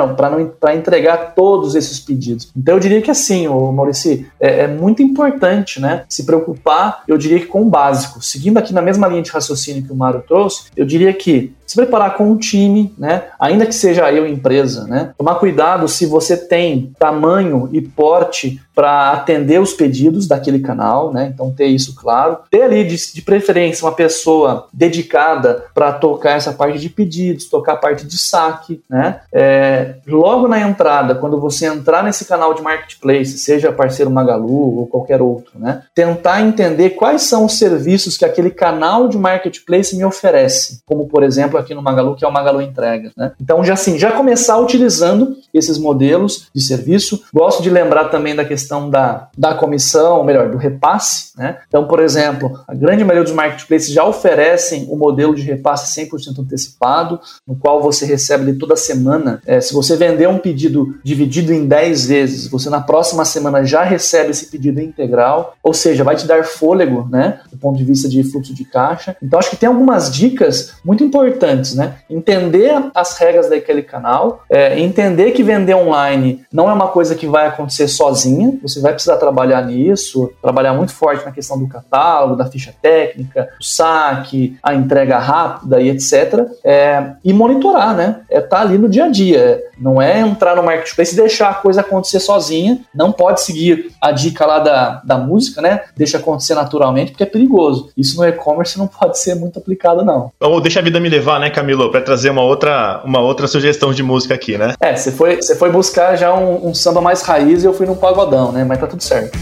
Para 0.59 0.75
entregar 0.75 1.33
todos 1.35 1.75
esses 1.75 1.99
pedidos. 1.99 2.51
Então 2.55 2.75
eu 2.75 2.79
diria 2.79 3.01
que 3.01 3.11
assim, 3.11 3.47
o 3.47 3.71
Maurício, 3.71 4.25
é, 4.39 4.61
é, 4.61 4.67
muito 4.67 5.01
importante, 5.01 5.79
né? 5.79 6.03
Se 6.07 6.25
preocupar, 6.25 7.03
eu 7.07 7.17
diria 7.17 7.39
que 7.39 7.45
com 7.45 7.63
o 7.63 7.69
básico. 7.69 8.21
Seguindo 8.21 8.57
aqui 8.57 8.73
na 8.73 8.81
mesma 8.81 9.07
linha 9.07 9.21
de 9.21 9.31
raciocínio 9.31 9.83
que 9.83 9.91
o 9.91 9.95
Mário 9.95 10.23
trouxe, 10.27 10.65
eu 10.75 10.85
diria 10.85 11.13
que 11.13 11.53
se 11.73 11.75
preparar 11.75 12.15
com 12.15 12.29
um 12.29 12.37
time, 12.37 12.93
né? 12.97 13.23
Ainda 13.39 13.65
que 13.65 13.73
seja 13.73 14.11
eu 14.11 14.27
empresa, 14.27 14.85
né? 14.85 15.11
Tomar 15.17 15.35
cuidado 15.35 15.87
se 15.87 16.05
você 16.05 16.37
tem 16.37 16.93
tamanho 16.99 17.67
e 17.71 17.81
porte 17.81 18.61
para 18.75 19.11
atender 19.11 19.59
os 19.59 19.73
pedidos 19.73 20.27
daquele 20.27 20.59
canal, 20.59 21.11
né? 21.11 21.31
Então 21.33 21.51
ter 21.51 21.65
isso 21.65 21.95
claro. 21.95 22.37
Ter 22.49 22.63
ali 22.63 22.83
de, 22.83 23.13
de 23.13 23.21
preferência 23.21 23.85
uma 23.85 23.91
pessoa 23.91 24.67
dedicada 24.71 25.65
para 25.73 25.91
tocar 25.93 26.37
essa 26.37 26.53
parte 26.53 26.79
de 26.79 26.89
pedidos, 26.89 27.49
tocar 27.49 27.73
a 27.73 27.77
parte 27.77 28.05
de 28.05 28.17
saque, 28.17 28.81
né? 28.87 29.21
É, 29.31 29.95
logo 30.07 30.47
na 30.47 30.59
entrada, 30.59 31.15
quando 31.15 31.39
você 31.39 31.65
entrar 31.65 32.03
nesse 32.03 32.25
canal 32.25 32.53
de 32.53 32.61
marketplace, 32.61 33.37
seja 33.37 33.71
parceiro 33.71 34.11
Magalu 34.11 34.77
ou 34.77 34.87
qualquer 34.87 35.21
outro, 35.21 35.59
né? 35.59 35.83
Tentar 35.95 36.41
entender 36.41 36.91
quais 36.91 37.23
são 37.23 37.45
os 37.45 37.57
serviços 37.57 38.17
que 38.17 38.25
aquele 38.25 38.51
canal 38.51 39.07
de 39.07 39.17
marketplace 39.17 39.95
me 39.95 40.05
oferece, 40.05 40.81
como 40.85 41.07
por 41.07 41.23
exemplo 41.23 41.57
aqui 41.63 41.73
no 41.73 41.81
Magalu, 41.81 42.15
que 42.15 42.23
é 42.23 42.27
o 42.27 42.31
Magalu 42.31 42.61
Entrega, 42.61 43.11
né? 43.17 43.31
Então 43.41 43.63
já 43.63 43.73
assim, 43.73 43.97
já 43.97 44.11
começar 44.11 44.57
utilizando 44.59 45.35
esses 45.53 45.77
modelos 45.77 46.47
de 46.53 46.61
serviço. 46.61 47.23
Gosto 47.33 47.61
de 47.61 47.69
lembrar 47.69 48.05
também 48.05 48.35
da 48.35 48.43
questão 48.43 48.89
da, 48.89 49.29
da 49.37 49.53
comissão, 49.53 50.17
ou 50.17 50.23
melhor, 50.23 50.49
do 50.49 50.57
repasse, 50.57 51.31
né? 51.37 51.57
Então, 51.67 51.87
por 51.87 51.99
exemplo, 51.99 52.59
a 52.67 52.73
grande 52.73 53.03
maioria 53.03 53.23
dos 53.23 53.33
marketplaces 53.33 53.91
já 53.91 54.03
oferecem 54.03 54.87
o 54.89 54.95
modelo 54.95 55.35
de 55.35 55.41
repasse 55.41 55.99
100% 56.01 56.39
antecipado, 56.39 57.19
no 57.47 57.55
qual 57.55 57.81
você 57.81 58.05
recebe 58.05 58.53
toda 58.53 58.75
semana. 58.75 59.41
É, 59.45 59.61
se 59.61 59.73
você 59.73 59.95
vender 59.95 60.27
um 60.27 60.37
pedido 60.37 60.95
dividido 61.03 61.53
em 61.53 61.67
10 61.67 62.07
vezes, 62.07 62.47
você 62.47 62.69
na 62.69 62.81
próxima 62.81 63.25
semana 63.25 63.63
já 63.63 63.83
recebe 63.83 64.31
esse 64.31 64.47
pedido 64.47 64.81
integral, 64.81 65.55
ou 65.61 65.73
seja, 65.73 66.03
vai 66.03 66.15
te 66.15 66.25
dar 66.25 66.43
fôlego, 66.43 67.07
né, 67.09 67.39
do 67.51 67.57
ponto 67.57 67.77
de 67.77 67.83
vista 67.83 68.07
de 68.07 68.23
fluxo 68.23 68.53
de 68.53 68.65
caixa. 68.65 69.15
Então, 69.21 69.39
acho 69.39 69.49
que 69.49 69.57
tem 69.57 69.67
algumas 69.67 70.11
dicas 70.11 70.73
muito 70.83 71.03
importantes, 71.03 71.52
né? 71.75 71.95
Entender 72.09 72.73
as 72.93 73.17
regras 73.17 73.49
daquele 73.49 73.81
canal, 73.81 74.43
é, 74.49 74.79
entender 74.79 75.31
que 75.31 75.43
vender 75.43 75.75
online 75.75 76.43
não 76.51 76.69
é 76.69 76.73
uma 76.73 76.87
coisa 76.87 77.15
que 77.15 77.27
vai 77.27 77.47
acontecer 77.47 77.87
sozinha, 77.87 78.57
você 78.61 78.79
vai 78.79 78.93
precisar 78.93 79.17
trabalhar 79.17 79.65
nisso, 79.65 80.31
trabalhar 80.41 80.73
muito 80.73 80.93
forte 80.93 81.25
na 81.25 81.31
questão 81.31 81.57
do 81.57 81.67
catálogo, 81.67 82.35
da 82.35 82.45
ficha 82.45 82.73
técnica, 82.81 83.49
o 83.59 83.63
saque, 83.63 84.57
a 84.61 84.73
entrega 84.73 85.17
rápida 85.17 85.81
e 85.81 85.89
etc. 85.89 86.47
É, 86.63 87.11
e 87.23 87.33
monitorar, 87.33 87.95
né? 87.95 88.21
É 88.29 88.39
estar 88.39 88.57
tá 88.57 88.61
ali 88.61 88.77
no 88.77 88.89
dia 88.89 89.05
a 89.05 89.09
dia. 89.09 89.61
Não 89.77 90.01
é 90.01 90.19
entrar 90.19 90.55
no 90.55 90.63
marketplace 90.63 91.13
e 91.13 91.17
deixar 91.17 91.49
a 91.49 91.53
coisa 91.55 91.81
acontecer 91.81 92.19
sozinha. 92.19 92.79
Não 92.93 93.11
pode 93.11 93.41
seguir 93.41 93.91
a 93.99 94.11
dica 94.11 94.45
lá 94.45 94.59
da, 94.59 95.01
da 95.03 95.17
música, 95.17 95.61
né? 95.61 95.81
Deixa 95.95 96.17
acontecer 96.17 96.55
naturalmente, 96.55 97.11
porque 97.11 97.23
é 97.23 97.27
perigoso. 97.27 97.89
Isso 97.97 98.17
no 98.17 98.27
e-commerce 98.27 98.77
não 98.77 98.87
pode 98.87 99.19
ser 99.19 99.35
muito 99.35 99.59
aplicado, 99.59 100.03
não. 100.03 100.31
Ou 100.39 100.61
deixa 100.61 100.79
a 100.79 100.83
vida 100.83 100.99
me 100.99 101.09
levar, 101.09 101.32
né, 101.39 101.49
Camilo? 101.49 101.91
Para 101.91 102.01
trazer 102.01 102.29
uma 102.29 102.41
outra, 102.41 103.01
uma 103.03 103.19
outra 103.19 103.47
sugestão 103.47 103.93
de 103.93 104.03
música 104.03 104.33
aqui, 104.33 104.57
né? 104.57 104.73
É, 104.79 104.95
você 104.95 105.11
foi, 105.11 105.37
você 105.37 105.55
foi 105.55 105.71
buscar 105.71 106.15
já 106.15 106.33
um, 106.33 106.69
um 106.69 106.73
samba 106.73 107.01
mais 107.01 107.21
raiz 107.21 107.63
e 107.63 107.65
eu 107.65 107.73
fui 107.73 107.85
num 107.85 107.95
pagodão, 107.95 108.51
né? 108.51 108.63
Mas 108.63 108.79
tá 108.79 108.87
tudo 108.87 109.03
certo. 109.03 109.37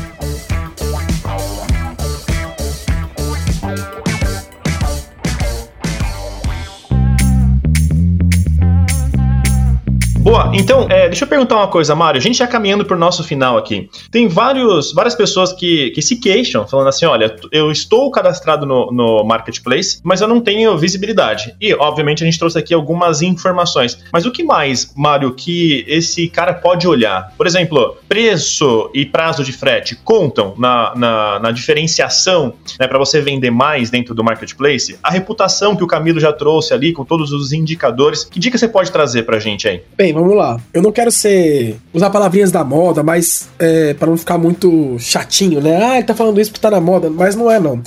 Boa, 10.32 10.50
então, 10.54 10.88
é, 10.90 11.10
deixa 11.10 11.26
eu 11.26 11.28
perguntar 11.28 11.58
uma 11.58 11.68
coisa, 11.68 11.94
Mário. 11.94 12.18
A 12.18 12.22
gente 12.22 12.38
já 12.38 12.48
caminhando 12.48 12.86
para 12.86 12.96
o 12.96 13.00
nosso 13.00 13.22
final 13.22 13.58
aqui. 13.58 13.90
Tem 14.10 14.30
vários, 14.30 14.94
várias 14.94 15.14
pessoas 15.14 15.52
que, 15.52 15.92
que 15.92 16.02
se 16.02 16.22
queixam, 16.22 16.66
falando 16.66 16.88
assim: 16.88 17.06
olha, 17.06 17.36
eu 17.52 17.70
estou 17.70 18.10
cadastrado 18.10 18.66
no, 18.66 18.90
no 18.94 19.26
Marketplace, 19.26 20.00
mas 20.02 20.22
eu 20.22 20.30
não 20.30 20.40
tenho 20.40 20.78
visibilidade. 20.78 21.54
E, 21.60 21.74
obviamente, 21.74 22.24
a 22.24 22.26
gente 22.26 22.40
trouxe 22.40 22.58
aqui 22.58 22.74
algumas 22.74 23.22
informações. 23.22 24.02
Mas 24.10 24.26
o 24.26 24.32
que 24.32 24.42
mais, 24.42 24.94
Mário, 24.96 25.34
que 25.34 25.84
esse 25.86 26.30
cara 26.30 26.54
pode 26.54 26.88
olhar? 26.88 27.34
Por 27.36 27.46
exemplo, 27.46 27.98
preço 28.08 28.90
e 28.94 29.06
prazo 29.06 29.44
de 29.44 29.52
frete 29.52 29.98
contam 29.98 30.54
na, 30.58 30.94
na, 30.96 31.40
na 31.40 31.52
diferenciação 31.52 32.54
né, 32.80 32.88
para 32.88 32.98
você 32.98 33.20
vender 33.20 33.52
mais 33.52 33.90
dentro 33.90 34.16
do 34.16 34.24
Marketplace? 34.24 34.98
A 35.04 35.12
reputação 35.12 35.76
que 35.76 35.84
o 35.84 35.88
Camilo 35.88 36.22
já 36.22 36.32
trouxe 36.32 36.74
ali, 36.74 36.94
com 36.94 37.04
todos 37.04 37.34
os 37.34 37.52
indicadores. 37.52 38.24
Que 38.24 38.40
dica 38.40 38.58
você 38.58 38.70
pode 38.70 38.90
trazer 38.94 39.24
para 39.24 39.36
a 39.36 39.40
gente 39.42 39.68
aí? 39.68 39.84
Bem, 39.98 40.21
vamos 40.22 40.38
lá. 40.38 40.60
Eu 40.74 40.82
não 40.82 40.92
quero 40.92 41.12
ser. 41.12 41.78
usar 41.94 42.10
palavrinhas 42.10 42.52
da 42.52 42.64
moda, 42.64 43.04
mas 43.04 43.50
é, 43.60 43.94
para 43.94 44.10
não 44.10 44.18
ficar 44.18 44.38
muito 44.38 44.98
chatinho, 45.00 45.62
né? 45.62 45.84
Ah, 45.84 45.98
ele 45.98 46.06
tá 46.06 46.16
falando 46.16 46.40
isso 46.40 46.52
porque 46.52 46.62
tá 46.62 46.72
na 46.72 46.82
moda, 46.82 47.10
mas 47.10 47.36
não 47.36 47.50
é, 47.50 47.60
não. 47.60 47.82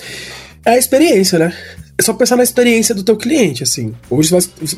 É 0.64 0.70
a 0.72 0.78
experiência, 0.78 1.38
né? 1.38 1.52
É 1.96 2.02
só 2.02 2.12
pensar 2.12 2.36
na 2.36 2.42
experiência 2.42 2.94
do 2.94 3.04
teu 3.04 3.16
cliente, 3.16 3.62
assim. 3.62 3.94
Hoje 4.10 4.30